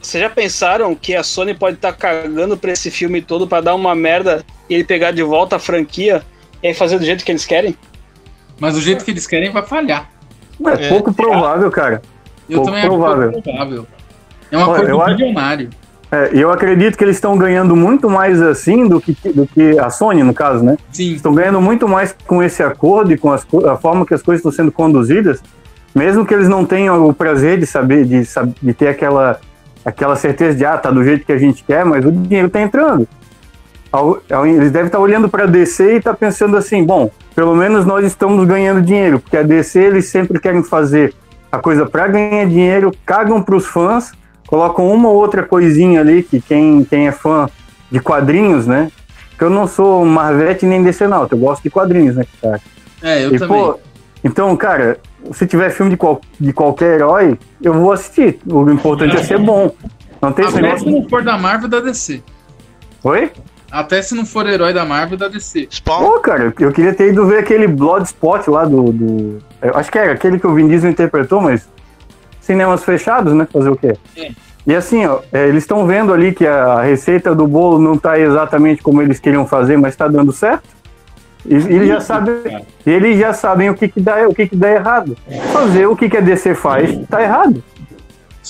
vocês 0.01 0.23
já 0.23 0.29
pensaram 0.29 0.93
que 0.95 1.15
a 1.15 1.23
Sony 1.23 1.53
pode 1.55 1.77
estar 1.77 1.91
cagando 1.93 2.55
pra 2.55 2.71
esse 2.71 2.91
filme 2.91 3.21
todo 3.21 3.47
pra 3.47 3.59
dar 3.61 3.73
uma 3.75 3.95
merda 3.95 4.43
e 4.69 4.75
ele 4.75 4.83
pegar 4.83 5.11
de 5.11 5.23
volta 5.23 5.55
a 5.55 5.59
franquia 5.59 6.21
e 6.61 6.67
aí 6.67 6.73
fazer 6.75 6.99
do 6.99 7.05
jeito 7.05 7.25
que 7.25 7.31
eles 7.31 7.45
querem? 7.45 7.75
Mas 8.59 8.77
o 8.77 8.81
jeito 8.81 9.03
que 9.03 9.11
eles 9.11 9.25
querem 9.25 9.51
vai 9.51 9.63
falhar. 9.65 10.09
É, 10.65 10.85
É. 10.85 10.89
pouco 10.89 11.11
provável, 11.11 11.71
cara. 11.71 12.01
Eu 12.47 12.57
Pouco 12.57 12.65
também 12.71 12.81
acho 12.81 12.89
provável. 12.89 13.31
pouco 13.31 13.43
provável. 13.49 13.87
É 14.51 14.57
uma 14.57 14.69
Olha, 14.69 14.79
coisa 14.85 15.03
acho- 15.03 15.15
bilionário. 15.17 15.69
É, 16.11 16.31
e 16.33 16.41
eu 16.41 16.51
acredito 16.51 16.97
que 16.97 17.03
eles 17.03 17.17
estão 17.17 17.37
ganhando 17.37 17.75
muito 17.75 18.09
mais 18.09 18.41
assim 18.41 18.87
do 18.87 18.99
que, 18.99 19.13
do 19.31 19.45
que 19.45 19.77
a 19.77 19.91
Sony, 19.91 20.23
no 20.23 20.33
caso, 20.33 20.63
né? 20.63 20.75
Sim. 20.91 21.13
Estão 21.13 21.33
ganhando 21.33 21.61
muito 21.61 21.87
mais 21.87 22.15
com 22.25 22.41
esse 22.41 22.63
acordo 22.63 23.13
e 23.13 23.17
com 23.17 23.31
as 23.31 23.45
a 23.67 23.77
forma 23.77 24.05
que 24.05 24.13
as 24.13 24.21
coisas 24.21 24.39
estão 24.39 24.51
sendo 24.51 24.71
conduzidas, 24.71 25.39
mesmo 25.93 26.25
que 26.25 26.33
eles 26.33 26.49
não 26.49 26.65
tenham 26.65 27.07
o 27.07 27.13
prazer 27.13 27.59
de 27.59 27.67
saber, 27.67 28.05
de, 28.05 28.23
de 28.61 28.73
ter 28.73 28.87
aquela, 28.87 29.39
aquela 29.85 30.15
certeza 30.15 30.57
de, 30.57 30.65
ah, 30.65 30.77
tá 30.77 30.89
do 30.89 31.03
jeito 31.03 31.25
que 31.25 31.31
a 31.31 31.37
gente 31.37 31.63
quer, 31.63 31.85
mas 31.85 32.03
o 32.03 32.11
dinheiro 32.11 32.49
tá 32.49 32.59
entrando. 32.59 33.07
Eles 34.45 34.71
devem 34.71 34.87
estar 34.87 34.99
olhando 34.99 35.29
para 35.29 35.43
a 35.43 35.47
DC 35.47 35.93
e 35.93 35.97
estar 35.97 36.15
pensando 36.15 36.57
assim, 36.57 36.83
bom, 36.83 37.11
pelo 37.35 37.55
menos 37.55 37.85
nós 37.85 38.05
estamos 38.05 38.47
ganhando 38.47 38.81
dinheiro, 38.81 39.19
porque 39.19 39.37
a 39.37 39.43
DC 39.43 39.79
eles 39.79 40.05
sempre 40.07 40.39
querem 40.39 40.63
fazer 40.63 41.13
a 41.51 41.57
coisa 41.57 41.85
para 41.85 42.07
ganhar 42.07 42.45
dinheiro, 42.45 42.91
cagam 43.05 43.41
para 43.41 43.55
os 43.55 43.65
fãs, 43.65 44.11
colocam 44.49 44.91
uma 44.91 45.07
ou 45.09 45.15
outra 45.15 45.43
coisinha 45.43 46.01
ali 46.01 46.23
que 46.23 46.41
quem, 46.41 46.83
quem 46.83 47.07
é 47.07 47.11
fã 47.11 47.47
de 47.91 47.99
quadrinhos, 47.99 48.65
né? 48.65 48.91
Porque 49.29 49.43
eu 49.43 49.49
não 49.51 49.67
sou 49.67 50.03
Marvete 50.03 50.65
nem 50.65 50.81
DC 50.81 51.07
não, 51.07 51.27
eu 51.29 51.37
gosto 51.37 51.61
de 51.61 51.69
quadrinhos, 51.69 52.15
né, 52.15 52.25
cara? 52.41 52.59
É, 52.99 53.25
eu 53.25 53.35
E, 53.35 53.37
também. 53.37 53.61
pô, 53.61 53.79
Então, 54.23 54.57
cara, 54.57 54.97
se 55.31 55.45
tiver 55.45 55.69
filme 55.69 55.91
de, 55.91 55.97
qual, 55.97 56.19
de 56.39 56.51
qualquer 56.51 56.95
herói, 56.95 57.37
eu 57.61 57.73
vou 57.73 57.91
assistir. 57.91 58.39
O 58.47 58.67
importante 58.71 59.15
é 59.15 59.23
ser 59.23 59.37
bom. 59.37 59.71
Não 60.19 60.31
tem 60.31 60.45
esse 60.45 60.57
Até 60.57 60.77
se 60.79 60.89
não 60.91 61.07
for 61.07 61.23
da 61.23 61.37
Marvel 61.37 61.69
da 61.69 61.79
DC. 61.79 62.21
Oi? 63.03 63.31
Até 63.71 64.01
se 64.01 64.15
não 64.15 64.25
for 64.25 64.47
herói 64.49 64.73
da 64.73 64.83
Marvel 64.83 65.15
da 65.15 65.27
DC. 65.27 65.67
Spawn. 65.69 66.03
Pô, 66.03 66.19
cara, 66.21 66.51
eu 66.59 66.71
queria 66.71 66.93
ter 66.93 67.09
ido 67.09 67.25
ver 67.27 67.37
aquele 67.37 67.67
Bloodspot 67.67 68.49
lá 68.49 68.65
do. 68.65 68.91
do 68.91 69.37
eu 69.61 69.75
acho 69.75 69.91
que 69.91 69.97
era 69.99 70.13
aquele 70.13 70.39
que 70.39 70.47
o 70.47 70.55
Vin 70.55 70.67
Diesel 70.67 70.89
interpretou, 70.89 71.39
mas 71.39 71.69
cinemas 72.49 72.83
fechados, 72.83 73.31
né? 73.33 73.47
Fazer 73.53 73.69
o 73.69 73.75
quê? 73.75 73.93
É. 74.17 74.31
E 74.65 74.75
assim, 74.75 75.05
ó, 75.05 75.19
é, 75.31 75.47
eles 75.47 75.63
estão 75.63 75.85
vendo 75.85 76.11
ali 76.11 76.31
que 76.33 76.47
a 76.47 76.81
receita 76.81 77.35
do 77.35 77.45
bolo 77.47 77.77
não 77.79 77.95
tá 77.95 78.19
exatamente 78.19 78.81
como 78.81 79.03
eles 79.03 79.19
queriam 79.19 79.45
fazer, 79.45 79.77
mas 79.77 79.95
tá 79.95 80.07
dando 80.07 80.31
certo. 80.31 80.63
E, 81.45 81.53
eles 81.53 81.87
já 81.87 82.01
sabem, 82.01 82.33
eles 82.85 83.19
já 83.19 83.33
sabem 83.33 83.69
o 83.69 83.75
que 83.75 83.87
que 83.87 84.01
dá, 84.01 84.27
o 84.27 84.33
que 84.33 84.47
que 84.47 84.55
dá 84.55 84.71
errado. 84.71 85.15
Fazer 85.53 85.85
o 85.85 85.95
que 85.95 86.09
que 86.09 86.17
a 86.17 86.21
DC 86.21 86.55
faz, 86.55 86.97
tá 87.07 87.21
errado. 87.21 87.63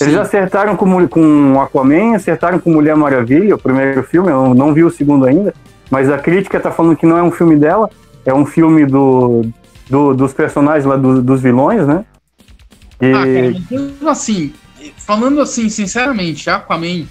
Eles 0.00 0.14
Sim. 0.14 0.18
acertaram 0.18 0.76
com, 0.76 1.06
com 1.08 1.60
Aquaman, 1.60 2.16
acertaram 2.16 2.58
com 2.58 2.70
Mulher 2.72 2.96
Maravilha, 2.96 3.54
o 3.54 3.58
primeiro 3.58 4.02
filme, 4.02 4.30
eu 4.30 4.54
não 4.54 4.72
vi 4.72 4.82
o 4.82 4.90
segundo 4.90 5.26
ainda, 5.26 5.52
mas 5.90 6.10
a 6.10 6.16
crítica 6.16 6.58
tá 6.58 6.70
falando 6.70 6.96
que 6.96 7.04
não 7.04 7.18
é 7.18 7.22
um 7.22 7.30
filme 7.30 7.54
dela, 7.56 7.88
é 8.24 8.32
um 8.32 8.46
filme 8.46 8.86
do, 8.86 9.42
do- 9.90 10.14
dos 10.14 10.32
personagens 10.32 10.86
lá, 10.86 10.96
do- 10.96 11.20
dos 11.22 11.40
vilões, 11.42 11.86
né? 11.86 12.04
E, 13.00 13.12
Ah, 13.12 13.24
cara, 14.00 14.10
assim, 14.10 14.52
falando 14.96 15.40
assim, 15.40 15.68
sinceramente, 15.68 16.48
Aquaman, 16.50 17.04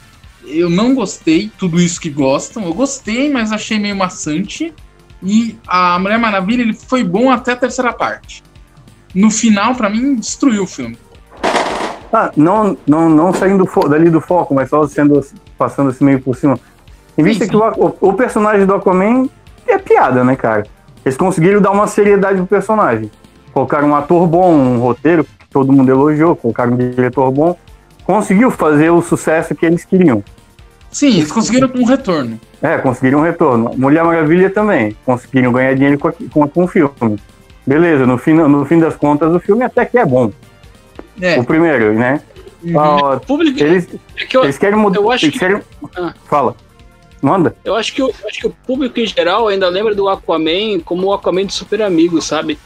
eu 0.46 0.70
não 0.70 0.94
gostei, 0.96 1.52
tudo 1.58 1.80
isso 1.80 2.00
que 2.00 2.10
gostam. 2.10 2.64
Eu 2.64 2.74
gostei, 2.74 3.32
mas 3.32 3.52
achei 3.52 3.80
meio 3.80 3.96
maçante. 3.96 4.74
E 5.22 5.58
a 5.68 6.00
Mulher 6.00 6.18
Maravilha, 6.18 6.62
ele 6.62 6.74
foi 6.74 7.04
bom 7.04 7.30
até 7.30 7.52
a 7.52 7.56
terceira 7.56 7.92
parte. 7.92 8.42
No 9.14 9.30
final, 9.30 9.76
pra 9.76 9.90
mim, 9.90 10.16
destruiu 10.16 10.64
o 10.64 10.68
filme. 10.68 10.98
ah, 12.14 12.32
não, 12.38 12.78
não, 12.88 13.10
não 13.10 13.34
saindo 13.34 13.68
dali 13.90 14.10
do 14.10 14.22
foco, 14.22 14.54
mas 14.54 14.70
só 14.70 14.88
sendo, 14.88 15.24
passando 15.58 15.90
assim 15.90 16.06
meio 16.06 16.22
por 16.22 16.36
cima. 16.36 16.60
Em 17.18 17.24
vista 17.24 17.48
que 17.48 17.56
o, 17.56 17.60
o- 17.62 17.98
o 18.10 18.14
personagem 18.14 18.66
do 18.66 18.74
Aquaman 18.74 19.28
é 19.68 19.78
piada, 19.78 20.24
né, 20.24 20.36
cara? 20.36 20.66
Eles 21.04 21.18
conseguiram 21.18 21.62
dar 21.62 21.72
uma 21.72 21.86
seriedade 21.88 22.38
pro 22.38 22.48
personagem. 22.48 23.12
Colocaram 23.52 23.90
um 23.90 23.96
ator 23.96 24.26
bom, 24.28 24.54
um 24.54 24.80
roteiro 24.80 25.26
todo 25.50 25.72
mundo 25.74 25.90
elogiou, 25.90 26.36
colocaram 26.36 26.74
um 26.74 26.78
diretor 26.78 27.32
bom. 27.32 27.58
Conseguiu 28.06 28.50
fazer 28.52 28.90
o 28.90 29.02
sucesso 29.02 29.54
que 29.56 29.66
eles 29.66 29.86
queriam. 29.86 30.24
Sim, 30.92 31.18
eles 31.18 31.32
conseguiram 31.32 31.70
um 31.76 31.86
retorno. 31.86 32.40
É, 32.62 32.78
conseguiram 32.80 33.20
um 33.20 33.24
retorno. 33.24 33.72
Mulher 33.78 34.04
Maravilha 34.04 34.50
também. 34.50 34.96
Conseguiram 35.06 35.52
ganhar 35.52 35.74
dinheiro 35.76 36.00
com, 36.00 36.12
com, 36.12 36.48
com 36.48 36.64
o 36.64 36.68
filme. 36.68 37.20
Beleza, 37.66 38.08
no 38.08 38.18
fim, 38.18 38.34
no 38.34 38.66
fim 38.66 38.80
das 38.80 38.96
contas, 38.96 39.32
o 39.34 39.40
filme 39.40 39.64
até 39.64 39.86
que 39.86 39.98
é 40.00 40.06
bom. 40.06 40.32
É. 41.22 41.40
O 41.40 41.44
primeiro, 41.44 41.94
né? 41.94 42.22
Uhum. 42.64 42.80
Ah, 42.80 43.16
O 43.16 43.20
público. 43.20 43.62
eles, 43.62 43.88
é 44.18 44.26
que 44.26 44.36
eu, 44.36 44.44
eles 44.44 44.58
querem 44.58 44.78
mudar. 44.78 45.00
eu 45.00 45.12
acho 45.12 45.26
eles 45.26 45.34
que- 45.34 45.40
querem... 45.40 45.62
Ah. 45.96 46.14
Fala. 46.26 46.56
Manda. 47.22 47.54
eu 47.66 47.76
acho 47.76 47.94
que, 47.94 48.02
o- 48.02 48.08
eu 48.08 48.28
acho 48.30 48.40
que 48.40 48.48
o 48.48 48.56
público 48.66 48.98
em 49.00 49.06
geral 49.06 49.48
ainda 49.50 49.68
lembra 49.70 49.94
do 49.94 50.08
Aquaman 50.08 50.80
como 50.84 51.08
o 51.08 51.14
Aquaman 51.14 51.46
de 51.46 51.54
Super 51.54 51.82
Amigos, 51.82 52.26
sabe? 52.26 52.58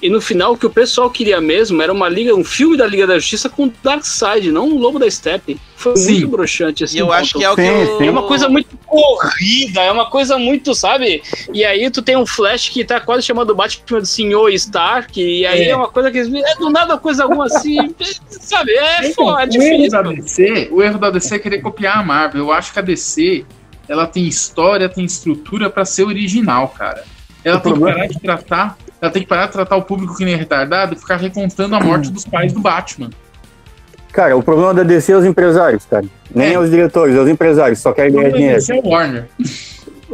E 0.00 0.08
no 0.08 0.20
final, 0.20 0.52
o 0.52 0.56
que 0.56 0.64
o 0.66 0.70
pessoal 0.70 1.10
queria 1.10 1.40
mesmo 1.40 1.82
era 1.82 1.92
uma 1.92 2.08
liga, 2.08 2.32
um 2.34 2.44
filme 2.44 2.76
da 2.76 2.86
Liga 2.86 3.06
da 3.06 3.18
Justiça 3.18 3.48
com 3.48 3.70
Darkseid, 3.82 4.52
não 4.52 4.68
um 4.68 4.78
Lobo 4.78 4.98
da 4.98 5.10
Steppe. 5.10 5.58
Foi 5.74 5.96
Sim. 5.96 6.12
muito 6.12 6.28
broxante 6.28 6.84
assim. 6.84 6.96
E 6.98 7.00
eu 7.00 7.12
acho 7.12 7.36
que 7.36 7.42
é 7.44 7.50
o 7.50 7.56
que 7.56 7.62
Sim, 7.62 7.68
eu... 7.68 7.98
sim. 7.98 8.06
É 8.06 8.10
uma 8.10 8.22
coisa 8.26 8.48
muito 8.48 8.76
corrida, 8.86 9.80
é 9.82 9.90
uma 9.90 10.06
coisa 10.10 10.38
muito, 10.38 10.74
sabe? 10.74 11.22
E 11.52 11.64
aí 11.64 11.90
tu 11.90 12.00
tem 12.02 12.16
um 12.16 12.26
Flash 12.26 12.68
que 12.68 12.84
tá 12.84 13.00
quase 13.00 13.22
chamando 13.24 13.50
o 13.50 13.54
Batman 13.54 14.00
de 14.00 14.08
Senhor 14.08 14.48
Stark, 14.52 15.20
e 15.20 15.44
aí 15.46 15.62
é, 15.62 15.68
É. 15.70 15.76
uma 15.76 15.88
coisa 15.88 16.10
que 16.10 16.18
é 16.18 16.54
do 16.56 16.70
nada 16.70 16.96
coisa 16.96 17.24
alguma 17.24 17.46
assim, 17.46 17.76
sabe? 18.30 18.72
É, 18.72 19.10
foda, 19.12 19.42
é 19.42 19.58
o 19.58 19.62
erro 19.62 19.76
difícil. 19.78 19.90
da 19.90 20.02
DC, 20.02 20.68
o 20.70 20.82
erro 20.82 20.98
da 20.98 21.10
DC 21.10 21.34
é 21.34 21.38
querer 21.38 21.58
copiar 21.60 21.98
a 21.98 22.02
Marvel. 22.04 22.42
Eu 22.44 22.52
acho 22.52 22.72
que 22.72 22.78
a 22.78 22.82
DC, 22.82 23.44
ela 23.88 24.06
tem 24.06 24.26
história, 24.26 24.88
tem 24.88 25.04
estrutura 25.04 25.68
pra 25.70 25.84
ser 25.84 26.04
original, 26.04 26.68
cara. 26.68 27.04
Ela 27.44 27.56
O 27.58 27.60
tem 27.60 27.72
problema- 27.72 27.92
que 27.94 27.98
parar 28.00 28.08
de 28.08 28.20
tratar, 28.20 28.76
ela 29.00 29.10
tem 29.12 29.22
que 29.22 29.28
parar 29.28 29.46
de 29.46 29.52
tratar 29.52 29.76
o 29.76 29.82
público 29.82 30.16
que 30.16 30.24
nem 30.24 30.36
retardado 30.36 30.94
e 30.94 30.98
ficar 30.98 31.16
recontando 31.16 31.74
a 31.76 31.80
morte 31.80 32.10
dos 32.10 32.24
pais 32.24 32.52
do 32.52 32.60
Batman. 32.60 33.10
Cara, 34.12 34.36
o 34.36 34.42
problema 34.42 34.74
da 34.74 34.82
DC 34.82 35.12
é 35.12 35.16
os 35.16 35.24
empresários, 35.24 35.84
cara. 35.84 36.04
Nem 36.34 36.48
É. 36.48 36.52
é 36.54 36.58
os 36.58 36.70
diretores, 36.70 37.14
é 37.14 37.20
os 37.20 37.28
empresários, 37.28 37.78
só 37.78 37.92
querem 37.92 38.12
ganhar 38.12 38.28
A 38.28 38.32
dinheiro. 38.32 38.54
DC 38.56 38.72
é 38.72 38.80
o 38.82 38.88
Warner. 38.88 39.28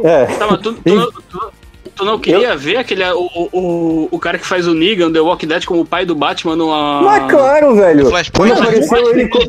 É. 0.03 0.25
Tá, 0.25 0.47
mas 0.51 0.59
tu, 0.59 0.73
tu, 0.73 0.95
não- 0.95 1.11
tu- 1.11 1.51
tu 1.95 2.05
não 2.05 2.19
queria 2.19 2.55
ver 2.57 2.77
aquele, 2.77 3.03
o, 3.11 3.29
o, 3.53 4.07
o 4.11 4.19
cara 4.19 4.37
que 4.37 4.45
faz 4.45 4.67
o 4.67 4.73
Negan, 4.73 5.11
The 5.11 5.21
Walking 5.21 5.47
Dead, 5.47 5.65
como 5.65 5.81
o 5.81 5.85
pai 5.85 6.05
do 6.05 6.13
Batman 6.13 6.55
numa... 6.57 7.01
Mas 7.01 7.31
claro, 7.31 7.73
velho. 7.75 8.05
Flashpoint. 8.09 8.53
Quando 8.53 8.63
apareceu 8.63 9.09
ele, 9.11 9.27
co- 9.29 9.39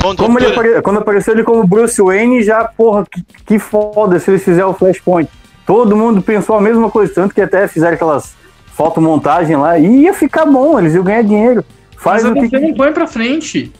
Ponto 0.00 0.16
de 0.16 0.22
como 0.22 0.38
ele 0.38 0.46
apare- 0.48 0.82
quando 0.82 0.98
apareceu 0.98 1.32
ele 1.34 1.44
como 1.44 1.64
Bruce 1.66 2.02
Wayne, 2.02 2.42
já, 2.42 2.64
porra, 2.64 3.06
que, 3.10 3.22
que 3.46 3.58
foda 3.58 4.18
se 4.18 4.30
eles 4.30 4.42
fizerem 4.42 4.68
o 4.68 4.74
Flashpoint. 4.74 5.30
Todo 5.66 5.96
mundo 5.96 6.20
pensou 6.22 6.56
a 6.56 6.60
mesma 6.60 6.90
coisa, 6.90 7.12
tanto 7.14 7.34
que 7.34 7.40
até 7.40 7.66
fizeram 7.68 7.94
aquelas 7.94 8.34
fotomontagem 8.74 9.56
lá, 9.56 9.78
e 9.78 10.02
ia 10.02 10.14
ficar 10.14 10.44
bom, 10.46 10.78
eles 10.78 10.94
iam 10.94 11.04
ganhar 11.04 11.22
dinheiro. 11.22 11.64
Faz 11.96 12.24
Mas 12.24 12.32
o 12.44 12.48
que. 12.48 12.58
Não 12.58 12.74
põe 12.74 12.92
pra 12.92 13.06
frente. 13.06 13.72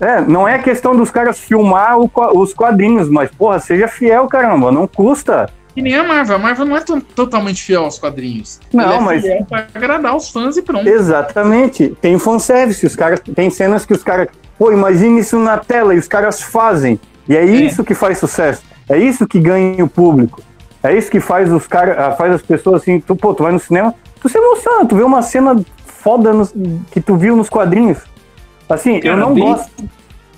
É, 0.00 0.20
não 0.20 0.46
é 0.46 0.58
questão 0.58 0.94
dos 0.96 1.10
caras 1.10 1.38
filmar 1.38 1.98
o 1.98 2.10
os 2.34 2.52
quadrinhos, 2.52 3.08
mas, 3.08 3.30
porra, 3.30 3.58
seja 3.60 3.86
fiel, 3.88 4.26
caramba, 4.26 4.70
não 4.72 4.86
custa. 4.86 5.48
Que 5.74 5.80
nem 5.80 5.94
a 5.94 6.02
Marvel. 6.02 6.34
A 6.36 6.38
Marvel 6.38 6.66
não 6.66 6.76
é 6.76 6.80
to- 6.80 7.00
totalmente 7.00 7.62
fiel 7.62 7.84
aos 7.84 7.96
quadrinhos. 7.98 8.58
Não, 8.72 8.92
é 8.92 9.00
mas- 9.00 9.22
fiel 9.22 9.46
pra 9.48 9.66
agradar 9.72 10.16
os 10.16 10.28
fãs 10.28 10.56
e 10.56 10.62
pronto. 10.62 10.86
Exatamente. 10.86 11.96
Tem 12.00 12.18
fanservice, 12.18 12.84
os 12.84 12.96
caras. 12.96 13.20
Tem 13.20 13.48
cenas 13.48 13.86
que 13.86 13.92
os 13.92 14.02
caras. 14.02 14.26
Pô, 14.58 14.72
imagine 14.72 15.20
isso 15.20 15.38
na 15.38 15.56
tela 15.56 15.94
e 15.94 15.98
os 15.98 16.08
caras 16.08 16.42
fazem. 16.42 17.00
E 17.28 17.36
é 17.36 17.44
isso 17.44 17.84
que 17.84 17.94
faz 17.94 18.18
sucesso. 18.18 18.62
É 18.88 18.98
isso 18.98 19.26
que 19.28 19.38
ganha 19.38 19.84
o 19.84 19.88
público. 19.88 20.42
É 20.82 20.96
isso 20.96 21.10
que 21.10 21.20
faz 21.20 21.52
os 21.52 21.66
caras. 21.66 21.98
ah, 21.98 22.12
Faz 22.12 22.34
as 22.34 22.42
pessoas 22.42 22.82
assim. 22.82 23.00
Tu, 23.00 23.14
pô, 23.16 23.34
tu 23.34 23.42
vai 23.42 23.52
no 23.52 23.58
cinema, 23.58 23.94
tu 24.20 24.28
se 24.28 24.38
emociona, 24.38 24.86
tu 24.86 24.96
vê 24.96 25.02
uma 25.02 25.22
cena 25.22 25.60
foda 25.84 26.32
nos- 26.32 26.54
que 26.90 27.00
tu 27.00 27.16
viu 27.16 27.36
nos 27.36 27.48
quadrinhos. 27.50 27.98
Assim, 28.68 28.94
eu 28.96 29.00
Cara, 29.02 29.16
não 29.16 29.34
bem- 29.34 29.44
gosto. 29.44 29.70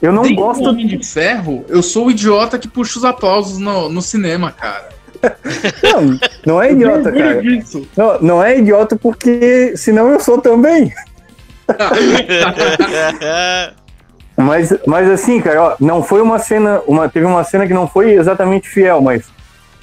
Eu 0.00 0.12
não 0.12 0.34
gosto. 0.34 0.64
Homem 0.68 0.86
de 0.88 1.06
Ferro, 1.06 1.64
eu 1.68 1.80
sou 1.82 2.06
o 2.06 2.10
idiota 2.10 2.58
que 2.58 2.66
puxa 2.66 2.98
os 2.98 3.04
aplausos 3.04 3.58
no, 3.58 3.88
no 3.88 4.02
cinema, 4.02 4.50
cara. 4.50 4.88
Não, 5.84 6.18
não 6.54 6.60
é 6.62 6.72
idiota, 6.72 7.10
Eu 7.10 7.16
cara. 7.16 7.42
Não, 7.96 8.20
não 8.20 8.42
é 8.42 8.58
idiota 8.58 8.96
porque 8.96 9.76
senão 9.76 10.08
eu 10.10 10.18
sou 10.18 10.38
também. 10.38 10.92
Mas, 14.36 14.74
mas 14.86 15.10
assim, 15.10 15.40
cara, 15.40 15.62
ó, 15.62 15.76
não 15.78 16.02
foi 16.02 16.20
uma 16.22 16.38
cena. 16.38 16.80
Uma, 16.86 17.08
teve 17.08 17.26
uma 17.26 17.44
cena 17.44 17.66
que 17.66 17.74
não 17.74 17.86
foi 17.86 18.12
exatamente 18.14 18.68
fiel, 18.68 19.00
mas. 19.00 19.24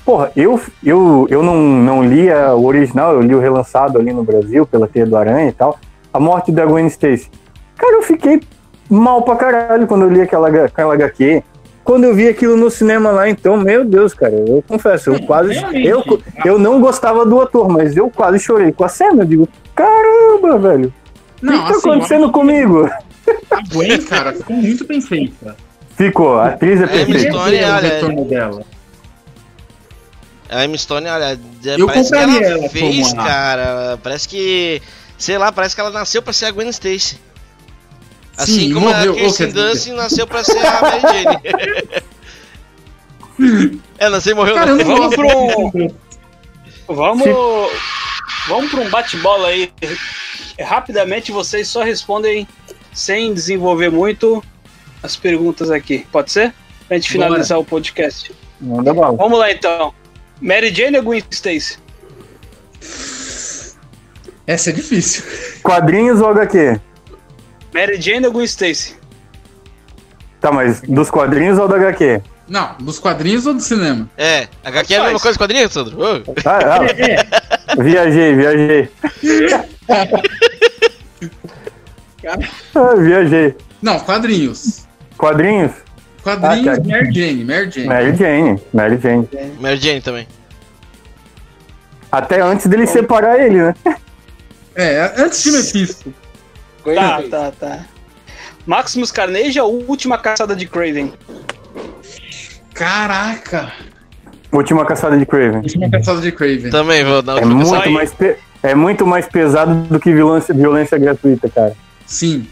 Porra, 0.06 0.32
eu, 0.36 0.60
eu, 0.84 1.28
eu 1.30 1.44
não, 1.44 1.58
não 1.58 2.04
li 2.04 2.32
a- 2.32 2.56
o 2.56 2.66
original, 2.66 3.14
eu 3.14 3.22
li 3.22 3.36
o 3.36 3.40
relançado 3.40 3.98
ali 4.00 4.12
no 4.12 4.24
Brasil, 4.24 4.66
pela 4.66 4.88
Teia 4.88 5.06
do 5.06 5.16
Aranha 5.18 5.50
e 5.50 5.52
tal. 5.52 5.78
A 6.12 6.20
morte 6.20 6.52
da 6.52 6.66
Gwen 6.66 6.88
Stacy. 6.88 7.30
Cara, 7.78 7.96
eu 7.98 8.02
fiquei 8.02 8.42
mal 8.90 9.22
pra 9.22 9.36
caralho 9.36 9.86
quando 9.86 10.04
eu 10.04 10.10
li 10.10 10.22
aquela, 10.22 10.50
aquela 10.66 10.94
HQ. 10.96 11.44
Quando 11.84 12.04
eu 12.04 12.14
vi 12.14 12.28
aquilo 12.28 12.56
no 12.56 12.70
cinema 12.70 13.10
lá, 13.12 13.30
então, 13.30 13.58
meu 13.58 13.84
Deus, 13.86 14.14
cara, 14.14 14.34
eu 14.34 14.64
confesso, 14.68 15.12
eu 15.12 15.22
quase. 15.24 15.54
Eu, 15.74 16.04
eu 16.46 16.60
não 16.60 16.80
gostava 16.82 17.26
do 17.26 17.40
ator, 17.42 17.68
mas 17.70 17.96
eu 17.98 18.10
quase 18.10 18.40
chorei 18.40 18.72
com 18.72 18.84
a 18.84 18.88
cena. 18.88 19.24
Eu 19.24 19.26
digo, 19.26 19.50
caramba, 19.76 20.58
velho. 20.58 20.94
O 21.42 21.46
que, 21.48 21.52
que 21.52 21.58
tá 21.58 21.70
assim, 21.70 21.90
acontecendo 21.90 22.32
comigo? 22.32 22.90
A 23.52 23.62
Gwen, 23.74 24.02
cara, 24.02 24.34
ficou 24.34 24.56
muito 24.56 24.86
bem 24.86 25.02
feita. 25.02 25.56
Ficou, 25.96 26.38
a 26.38 26.48
atriz 26.48 26.82
é 26.82 26.88
perfeita. 26.88 27.20
Stone, 27.32 27.32
Ver 27.32 27.36
o 27.36 27.40
olha, 27.68 27.76
retorno 27.80 28.26
dela. 28.26 28.62
A 30.50 30.66
Emma 30.66 30.78
Stone, 30.78 31.08
olha, 31.08 31.40
Eu 31.64 31.86
parece 31.86 32.10
que 32.12 32.18
compraria 32.18 32.48
ela 32.48 32.58
ela 32.60 32.70
fez, 32.70 33.14
cara. 33.14 34.00
Parece 34.02 34.28
que. 34.28 34.82
Sei 35.18 35.38
lá, 35.38 35.52
parece 35.52 35.76
que 35.76 35.82
ela 35.82 35.92
nasceu 35.92 36.22
pra 36.22 36.34
ser 36.34 36.46
a 36.46 36.52
Gwen 36.52 36.70
Stacy. 36.70 37.20
Assim 38.38 38.54
Sim, 38.70 38.74
como 38.74 38.88
morreu. 38.90 39.12
a 39.14 39.16
Kirsten 39.16 39.52
Dunst 39.52 39.88
nasceu 39.90 40.26
pra 40.26 40.44
ser 40.44 40.58
a 40.66 40.82
Mary 40.82 41.02
Jane. 41.02 41.42
é, 43.98 44.10
nasceu 44.10 44.32
e 44.32 44.36
morreu. 44.36 44.56
Cara, 44.56 44.72
eu 44.72 44.76
né? 44.78 44.84
não 44.84 44.96
Vamos 44.96 45.16
pro- 45.16 45.96
Vamos, 46.88 47.28
vamos 48.48 48.72
para 48.72 48.80
um 48.82 48.90
bate-bola 48.90 49.50
aí. 49.50 49.72
Rapidamente 50.60 51.32
vocês 51.32 51.68
só 51.68 51.84
respondem 51.84 52.48
sem 52.94 53.34
desenvolver 53.34 53.92
muito 53.92 54.44
as 55.04 55.16
perguntas 55.16 55.70
aqui. 55.70 56.08
Pode 56.12 56.32
ser? 56.32 56.54
Pra 56.88 56.98
gente 56.98 57.14
Bora. 57.16 57.28
finalizar 57.28 57.60
o 57.60 57.64
podcast. 57.66 58.32
Manda 58.60 58.94
bala. 58.94 59.16
Vamos 59.16 59.38
lá 59.38 59.52
então. 59.52 59.94
Mary 60.42 60.74
Jane 60.74 60.98
ou 60.98 61.04
Gwen 61.04 61.22
Stacy? 61.30 61.78
Essa 64.48 64.70
é 64.70 64.74
difícil. 64.74 65.24
Quadrinhos 65.62 66.22
ou 66.22 66.30
HQ? 66.30 66.80
Mary 67.74 68.02
Jane 68.02 68.26
ou 68.26 68.32
Gwen 68.32 68.46
Stacy? 68.46 68.96
Tá, 70.40 70.52
mas 70.52 70.82
dos 70.82 71.12
quadrinhos 71.12 71.60
ou 71.60 71.68
da 71.68 71.76
HQ? 71.76 72.22
Não, 72.48 72.76
dos 72.80 72.98
quadrinhos 72.98 73.46
ou 73.46 73.54
do 73.54 73.62
cinema? 73.62 74.10
É, 74.18 74.48
HQ 74.64 74.94
é 74.94 74.98
a 74.98 75.04
mesma 75.04 75.20
coisa 75.20 75.38
que 75.38 75.44
quadrinho, 75.44 75.70
Sandro? 75.70 76.00
Ô. 76.00 76.24
Ah, 76.46 76.60
ah, 76.78 77.82
viajei, 77.82 78.36
viajei. 78.36 78.90
Ah, 82.76 82.96
viajei. 82.96 83.56
Não, 83.82 83.98
quadrinhos. 84.02 84.86
Quadrinhos? 85.18 85.72
Quadrinhos, 86.38 86.78
Ah. 86.78 86.82
Mary 86.86 87.14
Jane, 87.14 87.44
Mary 87.46 87.72
Jane. 87.72 87.88
Mary 87.88 88.16
Jane. 88.18 88.62
Mary 88.74 89.00
Jane. 89.02 89.28
Mary 89.60 89.78
Jane 89.78 90.02
também. 90.02 90.28
Até 92.12 92.42
antes 92.42 92.66
dele 92.68 92.88
separar 92.88 93.40
ele, 93.40 93.62
né? 93.62 93.76
É, 94.76 95.14
antes 95.18 95.44
de 95.44 95.52
Mephisto. 95.52 96.14
Tá, 96.96 97.22
tá, 97.30 97.52
tá. 97.60 97.80
Maximus 98.66 99.12
Carnage 99.12 99.58
é 99.58 99.62
a 99.62 99.66
última 99.66 100.18
caçada 100.18 100.56
de 100.56 100.66
Craven. 100.68 101.14
Caraca! 102.74 103.72
Última 104.52 104.86
caçada 104.86 105.18
de 105.18 105.26
Craven. 105.26 105.58
Última 105.62 105.90
caçada 105.90 106.22
de 106.22 106.32
Craven. 106.32 106.70
Também 106.72 107.04
vou 107.04 107.22
dar 107.22 107.38
É 107.42 107.46
muito, 107.46 107.92
mais 107.92 108.12
pe- 108.14 108.38
é 108.64 108.74
muito 108.74 109.06
mais 109.06 109.28
pesado 109.28 109.76
do 109.88 110.00
que 110.00 110.12
violência, 110.14 110.54
violência 110.54 110.98
gratuita, 110.98 111.50
cara. 111.50 111.76
Sim. 112.06 112.48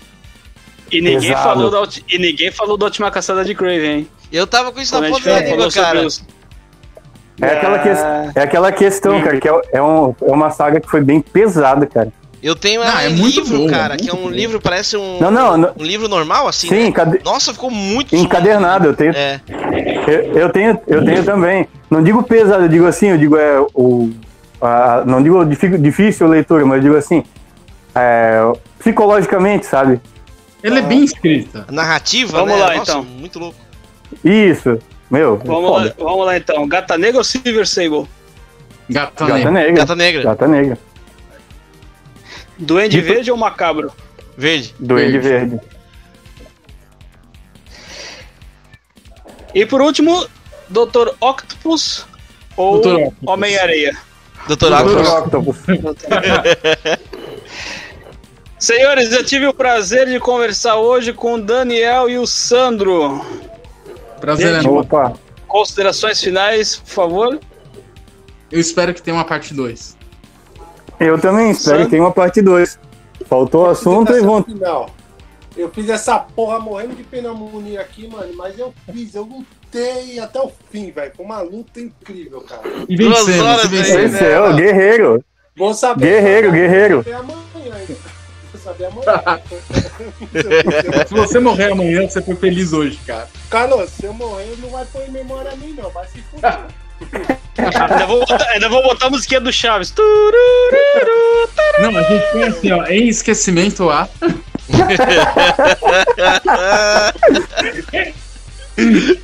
E 0.91 1.01
ninguém, 1.01 1.33
falou 1.33 1.69
da, 1.69 1.81
ulti- 1.81 2.03
e 2.09 2.17
ninguém 2.17 2.51
falou 2.51 2.77
da 2.77 2.85
última 2.85 3.09
caçada 3.11 3.43
de 3.43 3.53
Craven, 3.55 3.91
hein? 3.99 4.07
Eu 4.31 4.45
tava 4.47 4.71
com 4.71 4.79
isso 4.79 4.93
Quando 4.93 5.03
na 5.03 5.09
ponta 5.09 5.29
da 5.29 5.39
língua, 5.41 5.71
cara. 5.71 6.05
os- 6.05 6.23
É 7.41 7.45
aquela, 7.51 7.79
que- 7.79 7.89
é 8.39 8.43
aquela 8.43 8.71
questão, 8.71 9.21
cara, 9.21 9.39
que 9.39 9.47
é, 9.47 9.61
é, 9.73 9.81
um- 9.81 10.15
é 10.21 10.31
uma 10.31 10.49
saga 10.49 10.79
que 10.79 10.89
foi 10.89 11.01
bem 11.01 11.21
pesada, 11.21 11.85
cara. 11.85 12.11
Eu 12.41 12.55
tenho 12.55 12.83
Não, 12.83 12.99
é 12.99 13.09
muito 13.09 13.41
livro, 13.41 13.57
boa, 13.57 13.69
cara, 13.69 13.89
muito 13.89 14.03
que 14.03 14.09
é 14.09 14.13
um 14.13 14.17
boa. 14.17 14.31
livro, 14.31 14.61
parece 14.61 14.95
um, 14.95 15.19
Não, 15.19 15.31
não, 15.31 15.57
não- 15.57 15.71
um 15.77 15.83
livro 15.83 16.07
normal, 16.07 16.47
assim, 16.47 16.67
Sim, 16.69 16.75
né? 16.83 16.87
encade- 16.87 17.19
Nossa, 17.25 17.51
ficou 17.53 17.69
muito 17.71 18.15
encadernado, 18.15 18.87
eu 18.87 18.95
tenho, 18.95 19.11
É, 19.15 19.39
eu, 20.07 20.33
eu 20.41 20.49
tenho, 20.51 20.79
eu 20.87 21.03
tenho 21.03 21.23
também. 21.23 21.67
Não 21.89 22.03
digo 22.03 22.21
pesado, 22.23 22.63
eu 22.63 22.69
digo 22.69 22.85
assim, 22.85 23.07
eu 23.07 23.17
digo 23.17 23.35
é 23.37 23.59
o. 23.73 24.11
a- 24.61 25.03
não 25.05 25.21
digo 25.21 25.43
difícil 25.45 26.27
a 26.27 26.29
leitura, 26.29 26.65
mas 26.65 26.77
eu 26.77 26.83
digo 26.83 26.95
assim, 26.95 27.23
é, 27.95 28.39
psicologicamente, 28.79 29.65
sabe? 29.65 29.99
Ela 30.67 30.79
é 30.79 30.81
bem 30.81 31.03
escrita. 31.03 31.65
narrativa, 31.71 32.31
Vamos 32.39 32.53
né? 32.55 32.59
lá, 32.59 32.75
Nossa, 32.75 32.91
então. 32.91 33.03
muito 33.03 33.39
louco. 33.39 33.57
Isso, 34.23 34.79
meu. 35.09 35.37
Vamos 35.37 35.71
lá, 35.71 35.93
vamos 35.97 36.25
lá 36.25 36.37
então. 36.37 36.67
Gata 36.67 36.97
Negra 36.97 37.17
ou 37.19 37.23
Silver 37.23 37.67
Sable? 37.67 38.05
Gata, 38.89 39.25
Gata 39.25 39.33
Negra. 39.35 39.51
Negra. 39.51 39.73
Gata 39.73 39.95
Negra, 39.95 40.23
Gata 40.23 40.47
Negra. 40.47 40.77
Duende 42.57 43.01
Verde 43.01 43.31
ou 43.31 43.37
Macabro? 43.37 43.91
verde. 44.37 44.73
Duende 44.79 45.19
Verde. 45.19 45.59
E 49.53 49.65
por 49.65 49.81
último, 49.81 50.27
Dr. 50.69 51.09
Octopus 51.19 52.05
ou 52.55 52.79
Dr. 52.81 52.87
Octopus. 52.89 53.13
Homem-Areia? 53.25 53.97
Doutor 54.47 54.69
Doutor 54.69 55.23
Octopus. 55.23 55.57
Senhores, 58.59 59.11
eu 59.11 59.23
tive 59.23 59.45
o 59.45 59.53
prazer 59.53 60.07
de 60.07 60.19
conversar 60.19 60.77
hoje 60.77 61.13
com 61.13 61.35
o 61.35 61.41
Daniel 61.41 62.09
e 62.09 62.17
o 62.17 62.25
Sandro. 62.25 63.23
Prazer, 64.19 64.55
Gente. 64.55 64.67
Opa. 64.67 65.13
Considerações 65.47 66.19
finais, 66.19 66.77
por 66.77 66.89
favor. 66.89 67.39
Eu 68.51 68.59
espero 68.59 68.93
que 68.93 69.01
tenha 69.01 69.15
uma 69.15 69.25
parte 69.25 69.53
2. 69.53 69.95
Eu 70.99 71.19
também 71.19 71.51
espero 71.51 71.83
que 71.83 71.91
tenha 71.91 72.01
uma 72.01 72.11
parte 72.11 72.41
2. 72.41 72.79
Faltou 73.27 73.69
assunto 73.69 74.11
e 74.13 74.21
vão. 74.21 74.43
Final. 74.43 74.89
Eu 75.55 75.69
fiz 75.69 75.89
essa 75.89 76.17
porra 76.19 76.59
morrendo 76.59 76.95
de 76.95 77.03
pneumonia 77.03 77.81
aqui, 77.81 78.07
mano, 78.07 78.31
mas 78.35 78.57
eu 78.59 78.73
fiz, 78.91 79.15
eu 79.15 79.23
lutei 79.23 80.19
até 80.19 80.39
o 80.39 80.51
fim, 80.71 80.91
velho. 80.91 81.11
Foi 81.15 81.25
uma 81.25 81.41
luta 81.41 81.79
incrível, 81.79 82.41
cara. 82.41 82.61
E 82.87 82.95
e 82.95 83.01
aí, 83.01 83.07
vencemos. 83.07 83.71
né? 83.71 84.07
Venceu, 84.07 84.55
guerreiro. 84.55 85.23
Vou 85.55 85.73
saber. 85.73 86.05
Guerreiro, 86.05 86.51
guerreiro. 86.51 87.01
Vou 87.01 87.13
saber 87.13 87.15
amanhã 87.15 87.75
ainda. 87.75 88.16
Saber 88.67 88.87
amanhã. 88.87 89.39
Se 91.07 91.13
você 91.13 91.39
morrer 91.39 91.71
amanhã, 91.71 92.05
você 92.05 92.21
foi 92.21 92.35
feliz 92.35 92.73
hoje, 92.73 92.99
cara. 93.07 93.29
Carlos, 93.49 93.89
se 93.91 94.03
eu 94.03 94.13
morrer, 94.13 94.57
não 94.57 94.69
vai 94.69 94.83
pôr 94.87 95.07
em 95.07 95.11
memória 95.11 95.51
a 95.51 95.55
mim, 95.55 95.71
não. 95.71 95.89
Vai 95.89 96.05
se 96.07 96.21
fuder. 96.23 96.65
Ainda 97.57 98.05
vou 98.05 98.19
botar, 98.19 98.45
ainda 98.49 98.67
vou 98.67 98.83
botar 98.83 99.05
a 99.05 99.09
musiquinha 99.09 99.39
do 99.39 99.53
Chaves. 99.53 99.93
Não, 101.79 101.95
a 101.95 102.01
gente 102.01 102.29
tem 102.33 102.43
assim, 102.43 102.73
ó, 102.73 102.83
em 102.87 103.07
esquecimento 103.07 103.89
A. 103.89 104.09
E- 108.77 109.17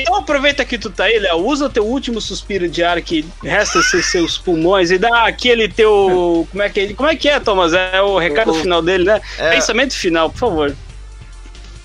Então 0.00 0.14
aproveita 0.16 0.64
que 0.64 0.78
tu 0.78 0.90
tá 0.90 1.04
aí, 1.04 1.18
Léo. 1.18 1.38
Usa 1.38 1.68
teu 1.70 1.86
último 1.86 2.20
suspiro 2.20 2.68
de 2.68 2.82
ar 2.82 3.00
que 3.00 3.24
resta 3.42 3.82
ser 3.82 4.02
seus 4.02 4.36
pulmões 4.38 4.90
e 4.90 4.98
dá 4.98 5.26
aquele 5.26 5.68
teu. 5.68 6.46
Como 6.50 6.62
é 6.62 6.68
que 6.68 6.80
é, 6.80 6.94
como 6.94 7.08
é, 7.08 7.16
que 7.16 7.28
é 7.28 7.38
Thomas? 7.40 7.72
É 7.72 8.00
o 8.02 8.18
recado 8.18 8.50
Eu- 8.54 8.60
final 8.60 8.82
dele, 8.82 9.04
né? 9.04 9.20
É. 9.38 9.50
Pensamento 9.50 9.94
final, 9.94 10.30
por 10.30 10.38
favor. 10.38 10.76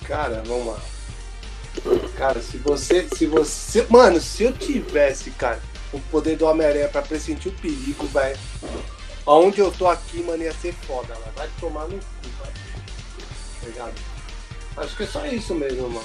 Cara, 0.05 0.43
vamos 0.45 0.67
lá. 0.67 0.79
Cara, 2.17 2.41
se 2.41 2.57
você. 2.57 3.07
Se 3.15 3.25
você. 3.25 3.85
Mano, 3.89 4.19
se 4.21 4.43
eu 4.43 4.51
tivesse, 4.53 5.31
cara, 5.31 5.59
o 5.91 5.99
poder 5.99 6.37
do 6.37 6.45
Homem-Aranha 6.45 6.87
pra 6.87 7.01
pressentir 7.01 7.49
o 7.51 7.55
perigo, 7.55 8.05
velho. 8.07 8.37
Aonde 9.25 9.59
eu 9.59 9.71
tô 9.71 9.87
aqui, 9.87 10.21
mano, 10.21 10.43
ia 10.43 10.53
ser 10.53 10.73
foda, 10.87 11.13
velho. 11.13 11.31
Vai 11.35 11.47
tomar 11.59 11.83
no 11.85 11.97
cu, 11.97 12.29
velho. 12.43 12.53
Tá 13.61 13.67
ligado? 13.67 13.93
Acho 14.77 14.95
que 14.97 15.03
é 15.03 15.05
só 15.07 15.25
isso 15.25 15.53
mesmo, 15.55 15.89
mano. 15.89 16.01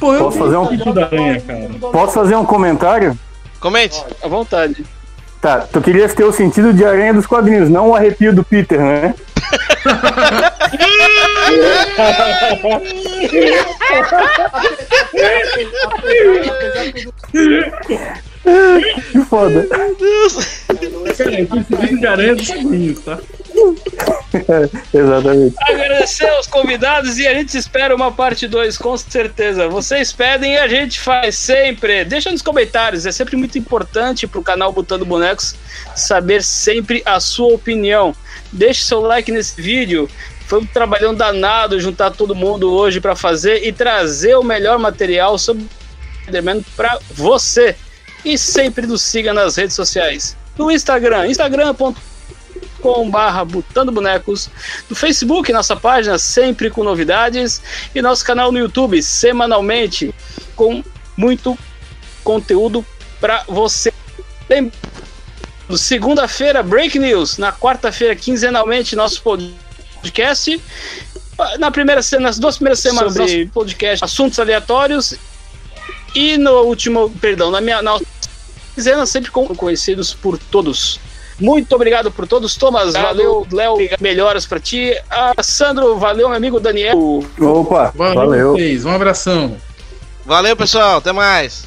Pô, 0.00 0.14
eu 0.14 0.24
Posso 0.24 0.38
fazer 0.38 0.56
um- 0.56 0.68
Filho 0.68 0.92
da 0.92 1.04
aranha, 1.06 1.40
cara. 1.40 1.68
Posso 1.92 2.12
fazer 2.12 2.34
um 2.36 2.44
comentário? 2.44 3.16
Comente. 3.60 4.04
À 4.22 4.28
vontade. 4.28 4.84
Tá, 5.40 5.60
tu 5.72 5.80
querias 5.80 6.14
ter 6.14 6.24
o 6.24 6.32
sentido 6.32 6.72
de 6.72 6.84
aranha 6.84 7.14
dos 7.14 7.26
quadrinhos, 7.26 7.68
não 7.68 7.90
o 7.90 7.96
arrepio 7.96 8.32
do 8.34 8.44
Peter, 8.44 8.78
né? 8.80 9.14
Que 18.42 19.20
foda. 19.20 19.66
Cara, 19.68 19.88
eu 19.88 20.30
sentindo 21.64 21.98
de 22.00 22.06
aranha 22.06 22.34
dos 22.34 22.48
quadrinhos, 22.48 23.00
tá? 23.00 23.18
Exatamente. 24.92 25.54
Agradecer 25.60 26.28
aos 26.28 26.46
convidados 26.46 27.18
e 27.18 27.26
a 27.26 27.34
gente 27.34 27.56
espera 27.56 27.94
uma 27.94 28.10
parte 28.10 28.48
2, 28.48 28.76
com 28.78 28.96
certeza. 28.96 29.68
Vocês 29.68 30.12
pedem 30.12 30.54
e 30.54 30.58
a 30.58 30.66
gente 30.66 30.98
faz 30.98 31.36
sempre. 31.36 32.04
Deixa 32.04 32.30
nos 32.30 32.42
comentários, 32.42 33.06
é 33.06 33.12
sempre 33.12 33.36
muito 33.36 33.58
importante 33.58 34.26
pro 34.26 34.42
canal 34.42 34.72
Botando 34.72 35.04
Bonecos 35.04 35.54
saber 35.94 36.42
sempre 36.42 37.02
a 37.04 37.20
sua 37.20 37.54
opinião. 37.54 38.14
Deixe 38.50 38.82
seu 38.82 39.00
like 39.00 39.30
nesse 39.30 39.60
vídeo. 39.60 40.08
Foi 40.46 40.60
um 40.60 40.66
trabalhão 40.66 41.14
danado 41.14 41.80
juntar 41.80 42.10
todo 42.10 42.34
mundo 42.34 42.72
hoje 42.72 43.00
para 43.00 43.14
fazer 43.14 43.66
e 43.66 43.72
trazer 43.72 44.34
o 44.36 44.42
melhor 44.42 44.78
material 44.78 45.38
sobre 45.38 45.64
Spider-Man 46.22 46.62
para 46.76 46.98
você. 47.10 47.76
E 48.24 48.38
sempre 48.38 48.86
nos 48.86 49.02
siga 49.02 49.32
nas 49.32 49.56
redes 49.56 49.74
sociais. 49.74 50.36
No 50.56 50.70
Instagram, 50.70 51.26
instagram.com 51.26 51.94
com 52.82 53.08
barra 53.08 53.44
Botando 53.44 53.92
Bonecos, 53.92 54.50
no 54.90 54.96
Facebook, 54.96 55.52
nossa 55.52 55.76
página 55.76 56.18
sempre 56.18 56.68
com 56.68 56.82
novidades 56.82 57.62
e 57.94 58.02
nosso 58.02 58.24
canal 58.24 58.50
no 58.50 58.58
YouTube 58.58 59.00
semanalmente 59.00 60.12
com 60.56 60.82
muito 61.16 61.56
conteúdo 62.24 62.84
para 63.20 63.44
você. 63.46 63.92
Segunda-feira, 65.76 66.62
Break 66.62 66.98
News. 66.98 67.38
Na 67.38 67.52
quarta-feira, 67.52 68.14
quinzenalmente, 68.14 68.94
nosso 68.94 69.22
podcast. 69.22 70.60
Na 71.58 71.70
primeira, 71.70 72.02
nas 72.20 72.38
duas 72.38 72.56
primeiras 72.56 72.80
semanas, 72.80 73.14
nosso 73.14 73.46
podcast 73.54 74.04
Assuntos 74.04 74.38
Aleatórios. 74.38 75.14
E 76.14 76.36
no 76.36 76.62
último, 76.62 77.10
perdão, 77.20 77.50
na 77.50 77.60
minha 77.60 77.80
na 77.82 77.98
quinzena, 78.74 79.06
sempre 79.06 79.30
com 79.30 79.46
conhecidos 79.54 80.12
por 80.14 80.38
todos. 80.38 81.00
Muito 81.40 81.74
obrigado 81.74 82.10
por 82.10 82.26
todos. 82.26 82.54
Thomas, 82.56 82.92
valeu. 82.92 83.46
Léo, 83.50 83.76
melhoras 84.00 84.46
pra 84.46 84.60
ti. 84.60 84.94
Ah, 85.10 85.32
Sandro, 85.42 85.96
valeu, 85.98 86.28
meu 86.28 86.36
amigo 86.36 86.60
Daniel. 86.60 86.96
Opa, 87.40 87.92
Valeu, 87.94 88.14
valeu. 88.14 88.52
vocês. 88.52 88.84
Um 88.84 88.90
abração. 88.94 89.56
Valeu, 90.24 90.56
pessoal. 90.56 90.98
Até 90.98 91.10
mais. 91.12 91.64